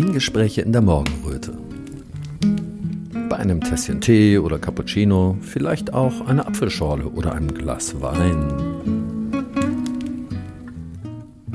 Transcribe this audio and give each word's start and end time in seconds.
Gespräche 0.00 0.62
in 0.62 0.72
der 0.72 0.80
Morgenröte. 0.80 1.52
Bei 3.28 3.36
einem 3.36 3.60
Tässchen 3.60 4.00
Tee 4.00 4.38
oder 4.38 4.58
Cappuccino, 4.58 5.36
vielleicht 5.42 5.92
auch 5.92 6.26
eine 6.26 6.46
Apfelschorle 6.46 7.04
oder 7.04 7.34
einem 7.34 7.52
Glas 7.52 8.00
Wein. 8.00 8.54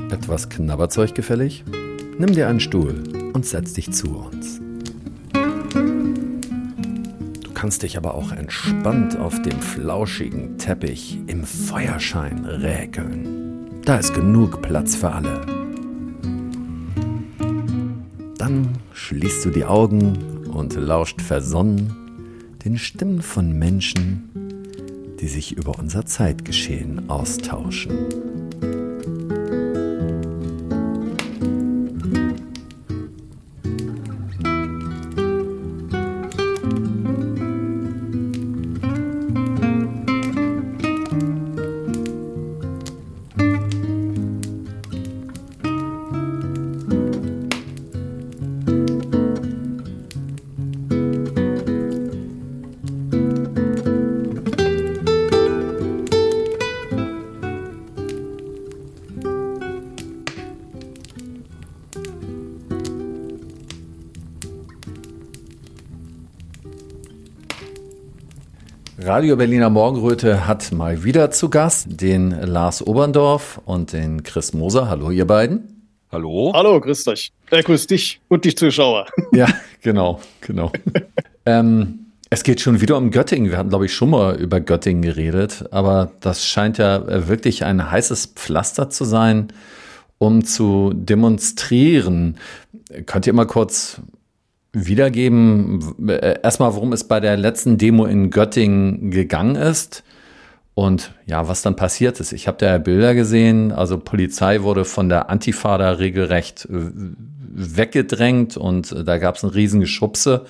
Etwas 0.08 0.48
Knabberzeug 0.48 1.16
gefällig? 1.16 1.64
Nimm 2.16 2.32
dir 2.32 2.46
einen 2.46 2.60
Stuhl 2.60 3.02
und 3.32 3.44
setz 3.44 3.72
dich 3.72 3.90
zu 3.90 4.16
uns. 4.16 4.60
Du 7.42 7.50
kannst 7.54 7.82
dich 7.82 7.96
aber 7.96 8.14
auch 8.14 8.30
entspannt 8.30 9.18
auf 9.18 9.42
dem 9.42 9.60
flauschigen 9.60 10.58
Teppich 10.58 11.18
im 11.26 11.42
Feuerschein 11.42 12.44
räkeln. 12.44 13.82
Da 13.84 13.96
ist 13.96 14.14
genug 14.14 14.62
Platz 14.62 14.94
für 14.94 15.10
alle. 15.10 15.57
Dann 18.48 18.78
schließt 18.94 19.44
du 19.44 19.50
die 19.50 19.66
Augen 19.66 20.46
und 20.46 20.72
lauscht 20.72 21.20
versonnen 21.20 21.92
den 22.64 22.78
Stimmen 22.78 23.20
von 23.20 23.52
Menschen, 23.52 24.30
die 25.20 25.28
sich 25.28 25.52
über 25.52 25.78
unser 25.78 26.06
Zeitgeschehen 26.06 27.10
austauschen. 27.10 28.27
Radio 69.18 69.34
Berliner 69.34 69.68
Morgenröte 69.68 70.46
hat 70.46 70.70
mal 70.70 71.02
wieder 71.02 71.32
zu 71.32 71.50
Gast 71.50 71.88
den 72.00 72.30
Lars 72.30 72.86
Oberndorf 72.86 73.60
und 73.64 73.92
den 73.92 74.22
Chris 74.22 74.52
Moser. 74.52 74.88
Hallo, 74.88 75.10
ihr 75.10 75.26
beiden. 75.26 75.90
Hallo. 76.12 76.52
Hallo, 76.54 76.80
grüß 76.80 77.02
dich. 77.02 77.32
Äh, 77.50 77.64
grüß 77.64 77.88
dich 77.88 78.20
und 78.28 78.44
die 78.44 78.54
Zuschauer. 78.54 79.08
Ja, 79.32 79.48
genau, 79.82 80.20
genau. 80.40 80.70
ähm, 81.46 82.12
es 82.30 82.44
geht 82.44 82.60
schon 82.60 82.80
wieder 82.80 82.96
um 82.96 83.10
Göttingen. 83.10 83.50
Wir 83.50 83.58
hatten, 83.58 83.70
glaube 83.70 83.86
ich, 83.86 83.92
schon 83.92 84.10
mal 84.10 84.36
über 84.36 84.60
Göttingen 84.60 85.02
geredet, 85.02 85.64
aber 85.72 86.12
das 86.20 86.46
scheint 86.46 86.78
ja 86.78 87.26
wirklich 87.26 87.64
ein 87.64 87.90
heißes 87.90 88.34
Pflaster 88.36 88.88
zu 88.88 89.04
sein, 89.04 89.48
um 90.18 90.44
zu 90.44 90.92
demonstrieren. 90.94 92.36
Könnt 93.06 93.26
ihr 93.26 93.32
mal 93.32 93.46
kurz 93.48 94.00
wiedergeben, 94.72 96.08
äh, 96.08 96.40
erstmal, 96.42 96.74
worum 96.74 96.92
es 96.92 97.04
bei 97.04 97.20
der 97.20 97.36
letzten 97.36 97.78
Demo 97.78 98.06
in 98.06 98.30
Göttingen 98.30 99.10
gegangen 99.10 99.56
ist 99.56 100.04
und 100.74 101.12
ja, 101.26 101.48
was 101.48 101.62
dann 101.62 101.76
passiert 101.76 102.20
ist. 102.20 102.32
Ich 102.32 102.46
habe 102.46 102.58
da 102.58 102.78
Bilder 102.78 103.14
gesehen, 103.14 103.72
also 103.72 103.98
Polizei 103.98 104.62
wurde 104.62 104.84
von 104.84 105.08
der 105.08 105.30
Antifa 105.30 105.78
da 105.78 105.92
regelrecht 105.92 106.66
äh, 106.66 106.90
weggedrängt 107.50 108.56
und 108.56 108.92
äh, 108.92 109.04
da 109.04 109.18
gab 109.18 109.36
es 109.36 109.42
ein 109.42 109.50
riesen 109.50 109.80
Geschubse 109.80 110.44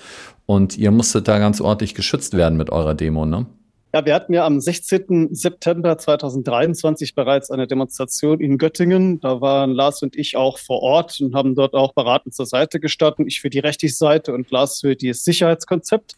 und 0.45 0.77
ihr 0.77 0.91
musstet 0.91 1.27
da 1.27 1.39
ganz 1.39 1.61
ordentlich 1.61 1.95
geschützt 1.95 2.35
werden 2.35 2.57
mit 2.57 2.69
eurer 2.71 2.95
Demo, 2.95 3.25
ne? 3.25 3.45
Ja, 3.91 4.05
wir 4.05 4.13
hatten 4.13 4.33
ja 4.33 4.45
am 4.45 4.59
16. 4.59 5.33
September 5.33 5.97
2023 5.97 7.15
bereits 7.15 7.49
eine 7.49 7.65
Demonstration 7.65 8.39
in 8.39 8.59
Göttingen. 8.59 9.19
Da 9.19 9.41
waren 9.41 9.71
Lars 9.71 10.03
und 10.03 10.15
ich 10.15 10.37
auch 10.37 10.59
vor 10.59 10.83
Ort 10.83 11.19
und 11.19 11.33
haben 11.33 11.55
dort 11.55 11.73
auch 11.73 11.93
beratend 11.93 12.35
zur 12.35 12.45
Seite 12.45 12.79
gestanden. 12.79 13.25
Ich 13.27 13.41
für 13.41 13.49
die 13.49 13.57
Rechtlich-Seite 13.57 14.31
und 14.31 14.51
Lars 14.51 14.81
für 14.81 14.95
das 14.95 15.23
Sicherheitskonzept. 15.23 16.17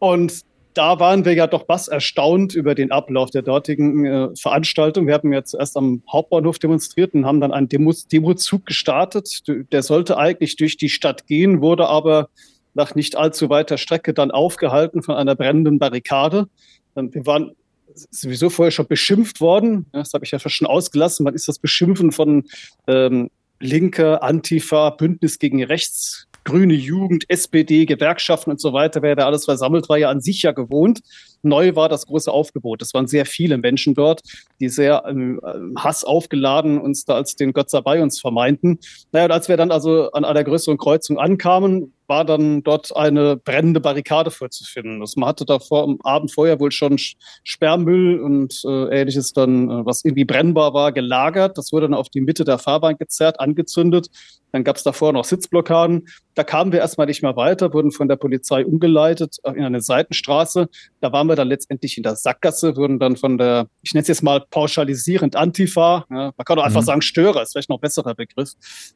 Und 0.00 0.40
da 0.74 0.98
waren 0.98 1.24
wir 1.24 1.34
ja 1.34 1.46
doch 1.46 1.68
was 1.68 1.86
erstaunt 1.86 2.56
über 2.56 2.74
den 2.74 2.90
Ablauf 2.90 3.30
der 3.30 3.42
dortigen 3.42 4.04
äh, 4.04 4.28
Veranstaltung. 4.36 5.06
Wir 5.06 5.14
haben 5.14 5.32
ja 5.32 5.44
zuerst 5.44 5.76
am 5.76 6.02
Hauptbahnhof 6.10 6.58
demonstriert 6.58 7.14
und 7.14 7.24
haben 7.24 7.40
dann 7.40 7.52
einen 7.52 7.68
Demo 7.68 7.92
Demozug 8.10 8.66
gestartet. 8.66 9.42
Der 9.46 9.82
sollte 9.84 10.16
eigentlich 10.18 10.56
durch 10.56 10.76
die 10.76 10.88
Stadt 10.88 11.28
gehen, 11.28 11.60
wurde 11.60 11.86
aber 11.86 12.30
nach 12.74 12.94
nicht 12.94 13.16
allzu 13.16 13.48
weiter 13.48 13.78
Strecke 13.78 14.14
dann 14.14 14.30
aufgehalten 14.30 15.02
von 15.02 15.16
einer 15.16 15.34
brennenden 15.34 15.78
Barrikade. 15.78 16.48
Wir 16.94 17.26
waren 17.26 17.52
sowieso 17.94 18.50
vorher 18.50 18.70
schon 18.70 18.86
beschimpft 18.86 19.40
worden. 19.40 19.86
Das 19.92 20.12
habe 20.14 20.24
ich 20.24 20.30
ja 20.30 20.38
schon 20.38 20.66
ausgelassen. 20.66 21.24
Man 21.24 21.34
ist 21.34 21.48
das 21.48 21.58
Beschimpfen 21.58 22.12
von 22.12 22.44
ähm, 22.86 23.30
Linke, 23.60 24.22
Antifa, 24.22 24.90
Bündnis 24.90 25.38
gegen 25.38 25.62
Rechts, 25.62 26.26
Grüne 26.44 26.74
Jugend, 26.74 27.24
SPD, 27.28 27.84
Gewerkschaften 27.84 28.50
und 28.50 28.60
so 28.60 28.72
weiter, 28.72 29.02
wer 29.02 29.14
da 29.14 29.26
alles 29.26 29.44
versammelt 29.44 29.88
war, 29.90 29.98
ja 29.98 30.08
an 30.08 30.22
sich 30.22 30.42
ja 30.42 30.52
gewohnt. 30.52 31.00
Neu 31.42 31.76
war 31.76 31.88
das 31.88 32.06
große 32.06 32.32
Aufgebot. 32.32 32.80
Es 32.80 32.94
waren 32.94 33.06
sehr 33.06 33.26
viele 33.26 33.58
Menschen 33.58 33.94
dort, 33.94 34.22
die 34.58 34.68
sehr 34.68 35.04
ähm, 35.06 35.40
Hass 35.76 36.04
aufgeladen 36.04 36.78
uns 36.80 37.04
da 37.04 37.14
als 37.14 37.36
den 37.36 37.52
sei 37.66 37.80
bei 37.82 38.02
uns 38.02 38.20
vermeinten. 38.20 38.78
Naja, 39.12 39.26
und 39.26 39.32
als 39.32 39.48
wir 39.48 39.56
dann 39.58 39.70
also 39.70 40.10
an 40.12 40.24
einer 40.24 40.44
größeren 40.44 40.78
Kreuzung 40.78 41.18
ankamen, 41.18 41.92
war 42.10 42.24
dann 42.26 42.62
dort 42.62 42.94
eine 42.94 43.36
brennende 43.36 43.80
Barrikade 43.80 44.30
vorzufinden. 44.30 45.00
Also 45.00 45.18
man 45.18 45.28
hatte 45.28 45.46
da 45.46 45.60
vor, 45.60 45.84
am 45.84 45.98
Abend 46.02 46.32
vorher 46.32 46.60
wohl 46.60 46.72
schon 46.72 46.96
Sperrmüll 47.44 48.20
und 48.20 48.60
äh, 48.66 49.00
ähnliches 49.00 49.32
dann, 49.32 49.70
äh, 49.70 49.86
was 49.86 50.04
irgendwie 50.04 50.24
brennbar 50.24 50.74
war, 50.74 50.92
gelagert. 50.92 51.56
Das 51.56 51.72
wurde 51.72 51.86
dann 51.86 51.94
auf 51.94 52.08
die 52.08 52.20
Mitte 52.20 52.44
der 52.44 52.58
Fahrbahn 52.58 52.98
gezerrt, 52.98 53.38
angezündet. 53.40 54.08
Dann 54.52 54.64
gab 54.64 54.76
es 54.76 54.82
davor 54.82 55.12
noch 55.12 55.24
Sitzblockaden. 55.24 56.08
Da 56.34 56.44
kamen 56.44 56.72
wir 56.72 56.80
erstmal 56.80 57.06
nicht 57.06 57.22
mehr 57.22 57.36
weiter, 57.36 57.72
wurden 57.72 57.92
von 57.92 58.08
der 58.08 58.16
Polizei 58.16 58.64
umgeleitet 58.64 59.36
in 59.44 59.62
eine 59.62 59.80
Seitenstraße. 59.80 60.68
Da 61.00 61.12
waren 61.12 61.26
wir 61.26 61.36
dann 61.36 61.48
letztendlich 61.48 61.96
in 61.96 62.02
der 62.02 62.16
Sackgasse, 62.16 62.76
wurden 62.76 62.98
dann 62.98 63.16
von 63.16 63.38
der, 63.38 63.68
ich 63.82 63.94
nenne 63.94 64.02
es 64.02 64.08
jetzt 64.08 64.22
mal 64.22 64.44
pauschalisierend 64.50 65.36
Antifa, 65.36 66.06
ja, 66.10 66.32
man 66.36 66.44
kann 66.44 66.56
doch 66.56 66.64
einfach 66.64 66.80
mhm. 66.80 66.86
sagen 66.86 67.02
Störer, 67.02 67.42
ist 67.42 67.52
vielleicht 67.52 67.68
noch 67.68 67.78
ein 67.78 67.82
besserer 67.82 68.14
Begriff. 68.14 68.52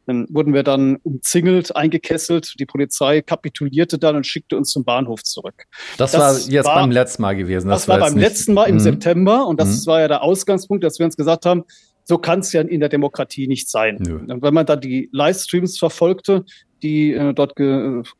Dann 0.06 0.26
wurden 0.30 0.54
wir 0.54 0.62
dann 0.62 0.96
umzingelt, 1.02 1.74
eingekesselt. 1.76 2.54
Die 2.58 2.66
Polizei 2.66 3.03
kapitulierte 3.22 3.98
dann 3.98 4.16
und 4.16 4.26
schickte 4.26 4.56
uns 4.56 4.70
zum 4.70 4.84
Bahnhof 4.84 5.22
zurück. 5.22 5.64
Das, 5.96 6.12
das 6.12 6.20
war 6.20 6.52
jetzt 6.52 6.66
war, 6.66 6.76
beim 6.76 6.90
letzten 6.90 7.22
Mal 7.22 7.36
gewesen. 7.36 7.68
Das, 7.68 7.82
das 7.82 7.88
war, 7.88 7.98
beim 7.98 8.16
letzten 8.16 8.54
Mal 8.54 8.64
im 8.64 8.76
mhm. 8.76 8.80
September 8.80 9.46
und 9.46 9.60
das 9.60 9.82
mhm. 9.82 9.90
war 9.90 10.00
ja 10.00 10.08
der 10.08 10.22
Ausgangspunkt, 10.22 10.84
dass 10.84 10.98
wir 10.98 11.06
uns 11.06 11.16
gesagt 11.16 11.46
haben, 11.46 11.64
so 12.04 12.18
kann 12.18 12.40
es 12.40 12.52
ja 12.52 12.60
in 12.60 12.80
der 12.80 12.88
Demokratie 12.88 13.48
nicht 13.48 13.70
sein. 13.70 13.96
Nö. 13.98 14.18
Und 14.18 14.42
wenn 14.42 14.54
man 14.54 14.66
dann 14.66 14.80
die 14.80 15.08
Livestreams 15.12 15.78
verfolgte, 15.78 16.44
die 16.82 17.12
äh, 17.14 17.32
dort 17.32 17.54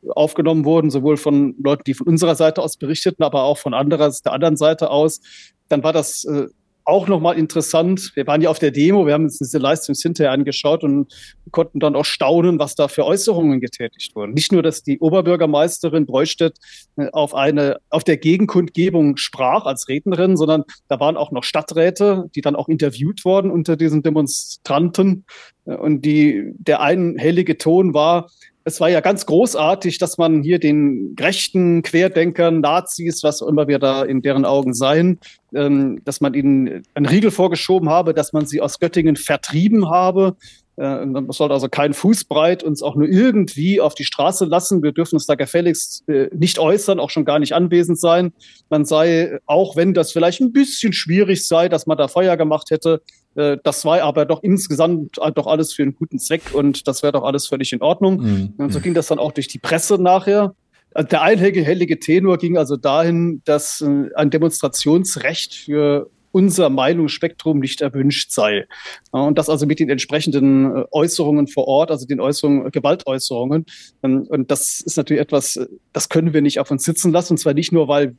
aufgenommen 0.09 0.65
wurden, 0.65 0.89
sowohl 0.89 1.17
von 1.17 1.55
Leuten, 1.63 1.83
die 1.85 1.93
von 1.93 2.07
unserer 2.07 2.35
Seite 2.35 2.63
aus 2.63 2.77
berichteten, 2.77 3.23
aber 3.23 3.43
auch 3.43 3.59
von 3.59 3.75
anderer, 3.75 4.11
der 4.25 4.33
anderen 4.33 4.57
Seite 4.57 4.89
aus, 4.89 5.21
dann 5.69 5.83
war 5.83 5.93
das 5.93 6.25
äh, 6.25 6.47
auch 6.85 7.07
nochmal 7.07 7.37
interessant. 7.37 8.11
Wir 8.15 8.27
waren 8.27 8.41
ja 8.41 8.49
auf 8.49 8.59
der 8.59 8.71
Demo, 8.71 9.05
wir 9.05 9.13
haben 9.13 9.25
uns 9.25 9.39
diese 9.39 9.57
Livestreams 9.57 10.01
hinterher 10.01 10.31
angeschaut 10.31 10.83
und 10.83 11.13
konnten 11.51 11.79
dann 11.79 11.95
auch 11.95 12.05
staunen, 12.05 12.59
was 12.59 12.75
da 12.75 12.87
für 12.87 13.05
Äußerungen 13.05 13.59
getätigt 13.59 14.15
wurden. 14.15 14.33
Nicht 14.33 14.51
nur, 14.51 14.61
dass 14.61 14.83
die 14.83 14.99
Oberbürgermeisterin 14.99 16.05
Breustedt 16.05 16.57
äh, 16.97 17.09
auf 17.11 17.33
eine, 17.33 17.77
auf 17.89 18.03
der 18.03 18.17
Gegenkundgebung 18.17 19.17
sprach 19.17 19.65
als 19.65 19.89
Rednerin, 19.89 20.37
sondern 20.37 20.63
da 20.87 20.99
waren 20.99 21.17
auch 21.17 21.31
noch 21.31 21.43
Stadträte, 21.43 22.29
die 22.35 22.41
dann 22.41 22.55
auch 22.55 22.69
interviewt 22.69 23.25
wurden 23.25 23.49
unter 23.49 23.75
diesen 23.75 24.03
Demonstranten. 24.03 25.25
Äh, 25.65 25.75
und 25.75 26.05
die, 26.05 26.51
der 26.57 26.81
einhellige 26.81 27.57
Ton 27.57 27.93
war, 27.93 28.29
es 28.67 28.81
war 28.81 28.89
ja 28.89 28.99
ganz 28.99 29.27
großartig, 29.27 29.99
dass 29.99 30.17
man 30.17 30.41
hier 30.41 30.57
den 30.57 31.15
rechten 31.19 31.83
Querdenkern, 31.83 32.61
Nazis, 32.61 33.23
was 33.23 33.41
immer 33.41 33.67
wir 33.67 33.77
da 33.77 34.03
in 34.03 34.23
deren 34.23 34.43
Augen 34.43 34.73
seien, 34.73 35.19
ähm, 35.53 36.01
dass 36.03 36.19
man 36.19 36.33
ihnen 36.33 36.83
einen 36.95 37.05
Riegel 37.05 37.29
vorgeschoben 37.29 37.89
habe, 37.89 38.15
dass 38.15 38.33
man 38.33 38.47
sie 38.47 38.61
aus 38.61 38.79
Göttingen 38.79 39.17
vertrieben 39.17 39.89
habe. 39.91 40.35
Äh, 40.77 41.05
man 41.05 41.31
soll 41.31 41.51
also 41.51 41.69
kein 41.69 41.93
Fußbreit 41.93 42.63
uns 42.63 42.83
auch 42.83 42.95
nur 42.95 43.07
irgendwie 43.07 43.79
auf 43.79 43.95
die 43.95 44.03
Straße 44.03 44.45
lassen. 44.45 44.83
Wir 44.83 44.91
dürfen 44.91 45.15
uns 45.15 45.25
da 45.25 45.35
gefälligst 45.35 46.07
äh, 46.09 46.29
nicht 46.35 46.59
äußern, 46.59 46.99
auch 46.99 47.09
schon 47.09 47.25
gar 47.25 47.39
nicht 47.39 47.53
anwesend 47.53 47.99
sein. 47.99 48.33
Man 48.69 48.85
sei, 48.85 49.39
auch 49.45 49.75
wenn 49.75 49.93
das 49.93 50.11
vielleicht 50.11 50.41
ein 50.41 50.51
bisschen 50.51 50.91
schwierig 50.91 51.47
sei, 51.47 51.69
dass 51.69 51.87
man 51.87 51.97
da 51.97 52.07
Feuer 52.07 52.35
gemacht 52.35 52.71
hätte, 52.71 53.01
äh, 53.35 53.57
das 53.63 53.85
war 53.85 54.01
aber 54.01 54.25
doch 54.25 54.43
insgesamt 54.43 55.17
doch 55.35 55.47
alles 55.47 55.73
für 55.73 55.83
einen 55.83 55.95
guten 55.95 56.19
Zweck 56.19 56.53
und 56.53 56.87
das 56.87 57.03
wäre 57.03 57.13
doch 57.13 57.23
alles 57.23 57.47
völlig 57.47 57.71
in 57.71 57.81
Ordnung. 57.81 58.21
Mhm. 58.21 58.53
Und 58.57 58.73
so 58.73 58.81
ging 58.81 58.93
das 58.93 59.07
dann 59.07 59.19
auch 59.19 59.31
durch 59.31 59.47
die 59.47 59.59
Presse 59.59 60.01
nachher. 60.01 60.55
Also 60.93 61.09
der 61.09 61.21
einhellige 61.23 61.99
Tenor 61.99 62.37
ging 62.37 62.57
also 62.57 62.77
dahin, 62.77 63.41
dass 63.43 63.81
ein 63.81 64.29
Demonstrationsrecht 64.29 65.53
für 65.53 66.09
unser 66.35 66.69
Meinungsspektrum 66.69 67.59
nicht 67.59 67.79
erwünscht 67.79 68.33
sei. 68.33 68.65
Und 69.11 69.37
das 69.37 69.47
also 69.47 69.65
mit 69.65 69.79
den 69.79 69.89
entsprechenden 69.89 70.65
äh, 70.65 70.83
Äußerungen 70.91 71.47
vor 71.47 71.65
Ort, 71.65 71.91
also 71.91 72.05
den 72.05 72.19
Äußerungen, 72.19 72.69
Gewaltäußerungen. 72.71 73.65
Ähm, 74.03 74.27
und 74.27 74.51
das 74.51 74.81
ist 74.81 74.97
natürlich 74.97 75.21
etwas, 75.21 75.57
das 75.93 76.09
können 76.09 76.33
wir 76.33 76.41
nicht 76.41 76.59
auf 76.59 76.71
uns 76.71 76.83
sitzen 76.83 77.13
lassen. 77.13 77.33
Und 77.33 77.37
zwar 77.37 77.53
nicht 77.53 77.71
nur, 77.71 77.87
weil 77.87 78.17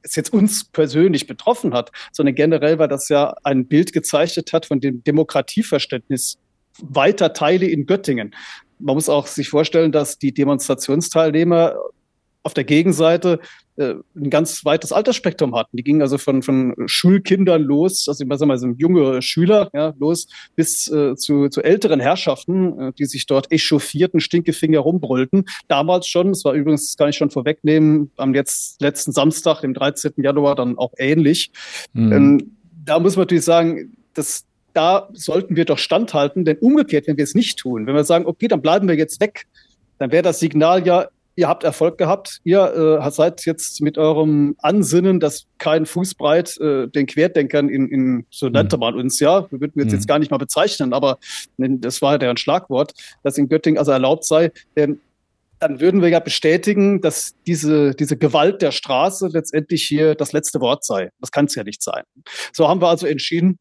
es 0.00 0.16
jetzt 0.16 0.32
uns 0.32 0.64
persönlich 0.72 1.26
betroffen 1.26 1.74
hat, 1.74 1.92
sondern 2.12 2.34
generell, 2.34 2.78
weil 2.78 2.88
das 2.88 3.10
ja 3.10 3.34
ein 3.42 3.66
Bild 3.66 3.92
gezeichnet 3.92 4.54
hat 4.54 4.64
von 4.64 4.80
dem 4.80 5.04
Demokratieverständnis 5.04 6.38
weiter 6.80 7.34
Teile 7.34 7.66
in 7.66 7.84
Göttingen. 7.84 8.34
Man 8.78 8.94
muss 8.94 9.10
auch 9.10 9.26
sich 9.26 9.50
vorstellen, 9.50 9.92
dass 9.92 10.16
die 10.16 10.32
Demonstrationsteilnehmer 10.32 11.76
auf 12.42 12.54
der 12.54 12.64
Gegenseite 12.64 13.38
äh, 13.80 13.94
ein 14.14 14.30
ganz 14.30 14.64
weites 14.64 14.92
Altersspektrum 14.92 15.54
hatten. 15.54 15.76
Die 15.76 15.82
gingen 15.82 16.02
also 16.02 16.18
von, 16.18 16.42
von 16.42 16.74
Schulkindern 16.86 17.62
los, 17.62 18.06
also 18.08 18.22
ich 18.22 18.38
sag 18.38 18.46
mal, 18.46 18.58
so 18.58 18.68
junge 18.76 19.22
Schüler 19.22 19.70
ja, 19.72 19.94
los, 19.98 20.28
bis 20.54 20.86
äh, 20.90 21.16
zu, 21.16 21.48
zu 21.48 21.62
älteren 21.62 21.98
Herrschaften, 21.98 22.78
äh, 22.78 22.92
die 22.92 23.06
sich 23.06 23.26
dort 23.26 23.50
echauffierten, 23.50 24.20
Stinkefinger 24.20 24.80
rumbrüllten. 24.80 25.46
Damals 25.68 26.06
schon, 26.08 26.28
das 26.28 26.44
war 26.44 26.52
übrigens, 26.52 26.88
das 26.88 26.96
kann 26.96 27.08
ich 27.08 27.16
schon 27.16 27.30
vorwegnehmen, 27.30 28.10
am 28.16 28.34
jetzt, 28.34 28.80
letzten 28.82 29.12
Samstag, 29.12 29.62
dem 29.62 29.72
13. 29.72 30.12
Januar, 30.18 30.56
dann 30.56 30.76
auch 30.76 30.92
ähnlich. 30.98 31.50
Mhm. 31.94 32.12
Ähm, 32.12 32.56
da 32.84 32.98
muss 32.98 33.16
man 33.16 33.22
natürlich 33.22 33.44
sagen, 33.44 33.96
dass 34.14 34.44
da 34.74 35.08
sollten 35.14 35.56
wir 35.56 35.64
doch 35.64 35.78
standhalten, 35.78 36.44
denn 36.44 36.58
umgekehrt, 36.58 37.06
wenn 37.06 37.16
wir 37.16 37.24
es 37.24 37.34
nicht 37.34 37.58
tun, 37.58 37.86
wenn 37.86 37.94
wir 37.94 38.04
sagen, 38.04 38.26
okay, 38.26 38.46
dann 38.46 38.62
bleiben 38.62 38.88
wir 38.88 38.94
jetzt 38.94 39.20
weg, 39.20 39.46
dann 39.98 40.12
wäre 40.12 40.22
das 40.22 40.38
Signal 40.38 40.86
ja, 40.86 41.08
ihr 41.40 41.48
habt 41.48 41.64
Erfolg 41.64 41.96
gehabt, 41.98 42.40
ihr 42.44 43.00
äh, 43.02 43.10
seid 43.10 43.46
jetzt 43.46 43.80
mit 43.80 43.96
eurem 43.96 44.54
Ansinnen, 44.58 45.20
dass 45.20 45.46
kein 45.58 45.86
Fußbreit 45.86 46.58
äh, 46.58 46.86
den 46.88 47.06
Querdenkern 47.06 47.68
in, 47.68 47.88
in 47.88 48.26
so 48.30 48.46
mhm. 48.46 48.52
nannte 48.52 48.76
man 48.76 48.94
uns 48.94 49.18
ja, 49.20 49.50
wir 49.50 49.60
würden 49.60 49.80
jetzt, 49.80 49.88
mhm. 49.88 49.94
jetzt 49.94 50.06
gar 50.06 50.18
nicht 50.18 50.30
mal 50.30 50.36
bezeichnen, 50.36 50.92
aber 50.92 51.18
das 51.56 52.02
war 52.02 52.12
ja 52.12 52.18
deren 52.18 52.36
Schlagwort, 52.36 52.92
dass 53.22 53.38
in 53.38 53.48
Göttingen 53.48 53.78
also 53.78 53.90
erlaubt 53.90 54.24
sei, 54.24 54.52
denn 54.76 55.00
dann 55.58 55.80
würden 55.80 56.00
wir 56.02 56.08
ja 56.08 56.20
bestätigen, 56.20 57.00
dass 57.00 57.34
diese, 57.46 57.94
diese 57.94 58.16
Gewalt 58.16 58.62
der 58.62 58.72
Straße 58.72 59.28
letztendlich 59.28 59.82
hier 59.82 60.14
das 60.14 60.32
letzte 60.32 60.60
Wort 60.60 60.84
sei. 60.84 61.10
Das 61.20 61.32
kann 61.32 61.46
es 61.46 61.54
ja 61.54 61.64
nicht 61.64 61.82
sein. 61.82 62.02
So 62.52 62.68
haben 62.68 62.80
wir 62.80 62.88
also 62.88 63.06
entschieden, 63.06 63.58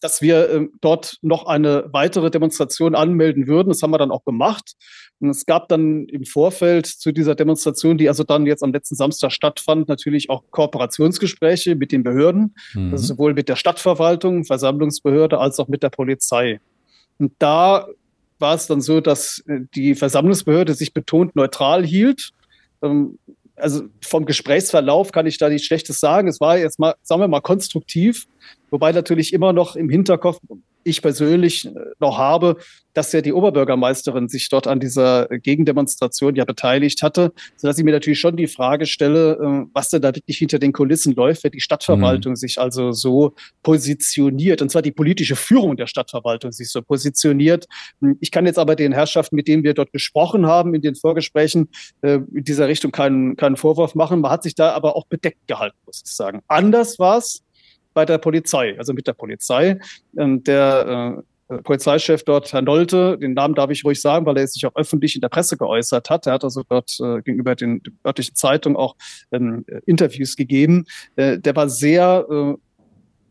dass 0.00 0.22
wir 0.22 0.50
äh, 0.50 0.66
dort 0.80 1.18
noch 1.22 1.46
eine 1.46 1.84
weitere 1.92 2.30
Demonstration 2.30 2.94
anmelden 2.94 3.46
würden. 3.46 3.68
Das 3.68 3.82
haben 3.82 3.92
wir 3.92 3.98
dann 3.98 4.10
auch 4.10 4.24
gemacht. 4.24 4.74
Und 5.20 5.28
es 5.28 5.44
gab 5.44 5.68
dann 5.68 6.06
im 6.06 6.24
Vorfeld 6.24 6.86
zu 6.86 7.12
dieser 7.12 7.34
Demonstration, 7.34 7.98
die 7.98 8.08
also 8.08 8.24
dann 8.24 8.46
jetzt 8.46 8.62
am 8.62 8.72
letzten 8.72 8.94
Samstag 8.94 9.32
stattfand, 9.32 9.88
natürlich 9.88 10.30
auch 10.30 10.42
Kooperationsgespräche 10.50 11.76
mit 11.76 11.92
den 11.92 12.02
Behörden, 12.02 12.54
mhm. 12.72 12.92
also 12.92 13.04
sowohl 13.06 13.34
mit 13.34 13.48
der 13.48 13.56
Stadtverwaltung, 13.56 14.44
Versammlungsbehörde 14.44 15.38
als 15.38 15.60
auch 15.60 15.68
mit 15.68 15.82
der 15.82 15.90
Polizei. 15.90 16.60
Und 17.18 17.32
da 17.38 17.86
war 18.38 18.54
es 18.54 18.66
dann 18.66 18.80
so, 18.80 19.00
dass 19.02 19.44
äh, 19.46 19.60
die 19.74 19.94
Versammlungsbehörde 19.94 20.72
sich 20.72 20.94
betont 20.94 21.36
neutral 21.36 21.84
hielt. 21.84 22.30
Ähm, 22.82 23.18
also 23.56 23.82
vom 24.02 24.24
Gesprächsverlauf 24.24 25.12
kann 25.12 25.26
ich 25.26 25.36
da 25.36 25.50
nichts 25.50 25.66
Schlechtes 25.66 26.00
sagen. 26.00 26.28
Es 26.28 26.40
war 26.40 26.56
jetzt 26.56 26.78
mal, 26.78 26.94
sagen 27.02 27.20
wir 27.20 27.28
mal, 27.28 27.42
konstruktiv, 27.42 28.26
wobei 28.70 28.92
natürlich 28.92 29.34
immer 29.34 29.52
noch 29.52 29.76
im 29.76 29.90
Hinterkopf 29.90 30.40
ich 30.84 31.02
persönlich 31.02 31.66
äh, 31.66 31.70
noch 31.98 32.18
habe, 32.18 32.56
dass 32.94 33.12
ja 33.12 33.20
die 33.20 33.32
Oberbürgermeisterin 33.32 34.28
sich 34.28 34.48
dort 34.48 34.66
an 34.66 34.80
dieser 34.80 35.28
Gegendemonstration 35.28 36.34
ja 36.34 36.44
beteiligt 36.44 37.02
hatte, 37.02 37.32
sodass 37.56 37.78
ich 37.78 37.84
mir 37.84 37.92
natürlich 37.92 38.18
schon 38.18 38.36
die 38.36 38.46
Frage 38.46 38.86
stelle, 38.86 39.32
äh, 39.34 39.66
was 39.72 39.90
denn 39.90 40.02
da 40.02 40.14
wirklich 40.14 40.38
hinter 40.38 40.58
den 40.58 40.72
Kulissen 40.72 41.14
läuft, 41.14 41.44
wenn 41.44 41.52
die 41.52 41.60
Stadtverwaltung 41.60 42.32
mhm. 42.32 42.36
sich 42.36 42.58
also 42.58 42.92
so 42.92 43.34
positioniert, 43.62 44.62
und 44.62 44.70
zwar 44.70 44.82
die 44.82 44.92
politische 44.92 45.36
Führung 45.36 45.76
der 45.76 45.86
Stadtverwaltung 45.86 46.52
sich 46.52 46.70
so 46.70 46.82
positioniert. 46.82 47.66
Ich 48.20 48.30
kann 48.30 48.46
jetzt 48.46 48.58
aber 48.58 48.76
den 48.76 48.92
Herrschaften, 48.92 49.36
mit 49.36 49.48
denen 49.48 49.62
wir 49.62 49.74
dort 49.74 49.92
gesprochen 49.92 50.46
haben 50.46 50.74
in 50.74 50.82
den 50.82 50.94
Vorgesprächen, 50.94 51.68
äh, 52.02 52.20
in 52.34 52.44
dieser 52.44 52.68
Richtung 52.68 52.90
keinen, 52.90 53.36
keinen 53.36 53.56
Vorwurf 53.56 53.94
machen. 53.94 54.20
Man 54.20 54.30
hat 54.30 54.42
sich 54.42 54.54
da 54.54 54.72
aber 54.72 54.96
auch 54.96 55.06
bedeckt 55.06 55.46
gehalten, 55.46 55.76
muss 55.86 56.02
ich 56.04 56.12
sagen. 56.12 56.40
Anders 56.48 56.98
war 56.98 57.18
es 57.18 57.42
bei 57.94 58.04
der 58.04 58.18
Polizei, 58.18 58.76
also 58.78 58.92
mit 58.92 59.06
der 59.06 59.12
Polizei. 59.12 59.78
Ähm, 60.16 60.42
der 60.44 61.22
äh, 61.48 61.58
Polizeichef 61.62 62.22
dort, 62.22 62.52
Herr 62.52 62.62
Nolte, 62.62 63.18
den 63.18 63.34
Namen 63.34 63.54
darf 63.54 63.70
ich 63.70 63.84
ruhig 63.84 64.00
sagen, 64.00 64.24
weil 64.26 64.38
er 64.38 64.46
sich 64.46 64.64
auch 64.66 64.76
öffentlich 64.76 65.14
in 65.16 65.20
der 65.20 65.28
Presse 65.28 65.56
geäußert 65.56 66.08
hat. 66.08 66.26
Er 66.26 66.34
hat 66.34 66.44
also 66.44 66.62
dort 66.68 66.96
äh, 67.00 67.22
gegenüber 67.22 67.56
den 67.56 67.82
örtlichen 68.06 68.36
Zeitungen 68.36 68.76
auch 68.76 68.94
ähm, 69.32 69.64
Interviews 69.86 70.36
gegeben. 70.36 70.84
Äh, 71.16 71.38
der 71.38 71.56
war 71.56 71.68
sehr 71.68 72.26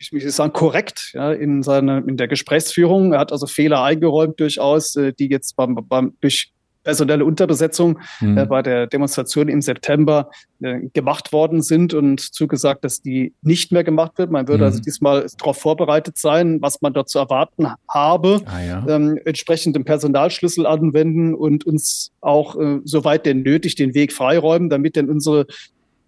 ich 0.02 0.14
möchte 0.14 0.32
sagen, 0.32 0.54
korrekt 0.54 1.12
ja, 1.14 1.34
in, 1.34 1.62
seiner, 1.62 1.98
in 1.98 2.16
der 2.16 2.30
Gesprächsführung. 2.30 3.12
Er 3.12 3.20
hat 3.20 3.34
also 3.34 3.48
Fehler 3.48 3.84
eingeräumt 3.84 4.40
durchaus, 4.40 4.94
die 4.94 5.28
jetzt 5.28 5.58
beim, 5.58 5.76
beim, 5.76 6.14
durch 6.22 6.54
personelle 6.90 7.24
Unterbesetzung 7.24 8.00
mhm. 8.20 8.36
äh, 8.36 8.46
bei 8.48 8.64
der 8.64 8.88
Demonstration 8.88 9.48
im 9.48 9.62
September 9.62 10.32
äh, 10.60 10.88
gemacht 10.92 11.32
worden 11.32 11.62
sind 11.62 11.94
und 11.94 12.20
zugesagt, 12.20 12.84
dass 12.84 13.04
die 13.04 13.34
nicht 13.44 13.72
mehr 13.72 13.84
gemacht 13.84 14.14
wird. 14.18 14.32
Man 14.32 14.48
würde 14.48 14.64
mhm. 14.64 14.70
also 14.70 14.80
diesmal 14.82 15.28
darauf 15.38 15.60
vorbereitet 15.60 16.18
sein, 16.18 16.64
was 16.64 16.82
man 16.82 16.94
dort 16.94 17.08
zu 17.08 17.20
erwarten 17.20 17.68
habe, 17.88 18.42
ah, 18.46 18.62
ja. 18.64 18.86
ähm, 18.88 19.20
entsprechend 19.24 19.76
den 19.76 19.86
Personalschlüssel 19.86 20.66
anwenden 20.66 21.36
und 21.36 21.64
uns 21.64 22.12
auch, 22.22 22.60
äh, 22.60 22.80
soweit 22.86 23.28
denn 23.28 23.44
nötig, 23.44 23.76
den 23.76 23.94
Weg 23.94 24.12
freiräumen, 24.12 24.72
damit 24.72 24.96
denn 24.96 25.12
unsere 25.12 25.46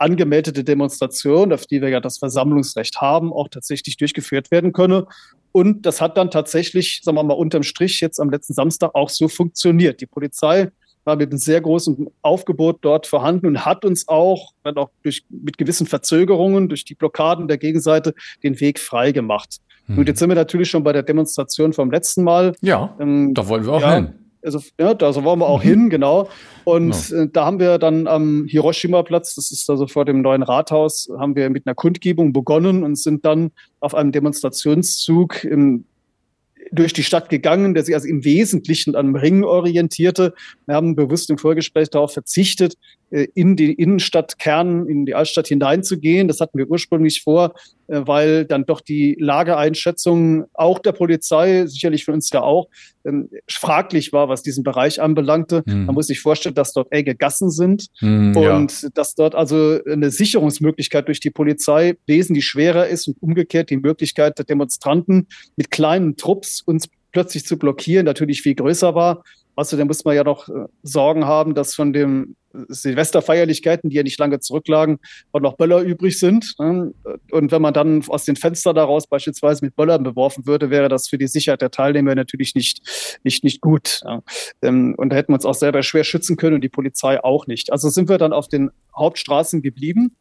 angemeldete 0.02 0.64
Demonstration, 0.64 1.54
auf 1.54 1.66
die 1.66 1.82
wir 1.82 1.90
ja 1.90 2.00
das 2.00 2.18
Versammlungsrecht 2.18 3.00
haben, 3.00 3.32
auch 3.32 3.48
tatsächlich 3.48 3.98
durchgeführt 3.98 4.52
werden 4.52 4.74
könne. 4.74 5.06
Und 5.52 5.86
das 5.86 6.02
hat 6.02 6.18
dann 6.18 6.32
tatsächlich, 6.32 7.02
sagen 7.04 7.18
wir 7.18 7.24
mal, 7.24 7.34
unterm 7.34 7.64
Strich 7.64 8.00
jetzt 8.02 8.20
am 8.20 8.30
letzten 8.30 8.54
Samstag 8.54 8.96
auch 8.96 9.10
so 9.10 9.28
funktioniert. 9.28 10.02
Die 10.02 10.06
Polizei 10.06 10.72
war 11.04 11.16
mit 11.16 11.32
einem 11.32 11.40
sehr 11.40 11.62
großen 11.62 12.08
Aufgebot 12.22 12.80
dort 12.82 13.08
vorhanden 13.08 13.48
und 13.48 13.66
hat 13.66 13.86
uns 13.86 14.08
auch, 14.08 14.54
wenn 14.64 14.78
auch 14.78 14.90
durch, 15.04 15.24
mit 15.30 15.58
gewissen 15.58 15.88
Verzögerungen 15.88 16.70
durch 16.70 16.86
die 16.86 16.96
Blockaden 16.96 17.48
der 17.48 17.58
Gegenseite 17.58 18.14
den 18.44 18.60
Weg 18.60 18.80
frei 18.80 19.12
gemacht. 19.12 19.58
Hm. 19.88 19.98
Und 19.98 20.08
jetzt 20.08 20.20
sind 20.20 20.30
wir 20.30 20.36
natürlich 20.36 20.70
schon 20.70 20.84
bei 20.84 20.94
der 20.94 21.04
Demonstration 21.04 21.74
vom 21.74 21.92
letzten 21.92 22.24
Mal. 22.24 22.54
Ja, 22.62 22.96
ähm, 23.00 23.34
da 23.34 23.48
wollen 23.48 23.66
wir 23.66 23.74
auch 23.74 23.82
ja, 23.82 23.96
hin. 23.96 24.14
Also, 24.44 24.60
ja, 24.80 24.94
da 24.94 25.14
wollen 25.24 25.40
wir 25.40 25.48
auch 25.48 25.64
mhm. 25.64 25.68
hin, 25.68 25.90
genau. 25.90 26.30
Und 26.64 26.96
genau. 27.10 27.24
Äh, 27.24 27.30
da 27.32 27.46
haben 27.46 27.60
wir 27.60 27.78
dann 27.78 28.08
am 28.08 28.46
Hiroshima-Platz, 28.48 29.36
das 29.36 29.52
ist 29.52 29.70
also 29.70 29.88
vor 29.88 30.06
dem 30.06 30.22
neuen 30.22 30.44
Rathaus, 30.44 31.10
haben 31.18 31.36
wir 31.36 31.50
mit 31.50 31.68
einer 31.68 31.76
Kundgebung 31.76 32.34
begonnen 32.34 32.84
und 32.84 32.98
sind 32.98 33.26
dann 33.26 33.52
auf 33.80 33.96
einem 33.96 34.12
Demonstrationszug 34.12 35.44
im 35.44 35.86
durch 36.72 36.94
die 36.94 37.04
Stadt 37.04 37.30
gegangen, 37.30 37.74
der 37.74 37.84
sich 37.84 37.96
also 37.96 38.08
im 38.08 38.24
Wesentlichen 38.24 38.96
an 38.96 39.16
Ring 39.16 39.44
orientierte. 39.44 40.34
Wir 40.66 40.76
haben 40.76 40.96
bewusst 40.96 41.30
im 41.30 41.38
Vorgespräch 41.38 41.90
darauf 41.90 42.14
verzichtet, 42.14 42.76
in 43.12 43.56
die 43.56 43.74
Innenstadtkern, 43.74 44.88
in 44.88 45.06
die 45.06 45.16
Altstadt 45.16 45.48
hineinzugehen. 45.48 46.28
Das 46.28 46.40
hatten 46.40 46.58
wir 46.58 46.70
ursprünglich 46.70 47.22
vor, 47.22 47.54
äh, 47.88 48.02
weil 48.06 48.46
dann 48.46 48.66
doch 48.66 48.80
die 48.80 49.18
Lageeinschätzung 49.20 50.46
auch 50.54 50.80
der 50.80 50.94
Polizei, 50.94 51.66
sicherlich 51.68 52.06
für 52.06 52.14
uns 52.14 52.30
ja 52.32 52.42
auch, 52.42 52.70
ähm, 53.04 53.30
fraglich 53.50 54.14
war, 54.14 54.30
was 54.30 54.44
diesen 54.44 54.64
Bereich 54.64 55.02
anbelangte. 55.02 55.64
Mhm. 55.66 55.86
Man 55.86 55.96
muss 55.96 56.08
sich 56.08 56.22
vorstellen, 56.22 56.56
dass 56.56 56.72
dort 56.72 56.92
enge 56.92 57.16
Gassen 57.16 57.50
sind 57.50 57.88
mhm, 58.00 58.36
und 58.38 58.82
ja. 58.82 58.90
dass 58.94 59.16
dort 59.16 59.36
also 59.36 59.80
eine 59.86 60.10
Sicherungsmöglichkeit 60.10 61.08
durch 61.08 61.20
die 61.20 61.32
Polizei 61.32 61.98
wesentlich 62.08 62.46
schwerer 62.46 62.88
ist 62.88 63.08
und 63.08 63.22
umgekehrt 63.22 63.70
die 63.70 63.78
Möglichkeit 63.78 64.38
der 64.38 64.46
Demonstranten 64.46 65.28
mit 65.58 65.70
kleinen 65.70 66.16
Trupps 66.16 66.62
uns 66.62 66.88
plötzlich 67.12 67.46
zu 67.46 67.58
blockieren 67.58 68.06
natürlich 68.06 68.42
viel 68.42 68.56
größer 68.56 68.96
war. 68.96 69.24
Außerdem 69.62 69.86
muss 69.86 70.04
man 70.06 70.16
ja 70.16 70.24
noch 70.24 70.50
äh, 70.50 70.66
Sorgen 70.82 71.26
haben, 71.26 71.54
dass 71.54 71.76
von 71.76 71.94
den 71.94 72.36
Silvesterfeierlichkeiten, 72.52 73.92
die 73.92 73.96
ja 73.96 74.02
nicht 74.02 74.20
lange 74.20 74.40
zurücklagen, 74.40 74.98
auch 75.32 75.40
noch 75.40 75.56
Böller 75.56 75.82
übrig 75.82 76.18
sind. 76.18 76.56
Ne? 76.58 76.96
Und 77.30 77.52
wenn 77.52 77.62
man 77.62 77.72
dann 77.72 78.04
aus 78.08 78.26
den 78.26 78.36
Fenstern 78.36 78.76
daraus 78.76 79.06
beispielsweise 79.06 79.64
mit 79.64 79.76
Böllern 79.76 80.02
beworfen 80.02 80.48
würde, 80.48 80.72
wäre 80.72 80.90
das 80.90 81.08
für 81.08 81.20
die 81.20 81.28
Sicherheit 81.28 81.62
der 81.62 81.70
Teilnehmer 81.70 82.16
natürlich 82.16 82.56
nicht, 82.56 83.20
nicht, 83.24 83.44
nicht 83.44 83.62
gut. 83.62 84.02
Ähm, 84.64 84.96
und 84.98 85.10
da 85.12 85.16
hätten 85.16 85.32
wir 85.32 85.36
uns 85.36 85.46
auch 85.46 85.54
selber 85.54 85.84
schwer 85.84 86.04
schützen 86.06 86.38
können 86.38 86.56
und 86.56 86.64
die 86.64 86.70
Polizei 86.70 87.24
auch 87.24 87.46
nicht. 87.46 87.72
Also 87.72 87.90
sind 87.90 88.10
wir 88.10 88.18
dann 88.18 88.34
auf 88.34 88.48
den 88.48 88.72
Hauptstraßen 88.98 89.62
geblieben 89.62 90.16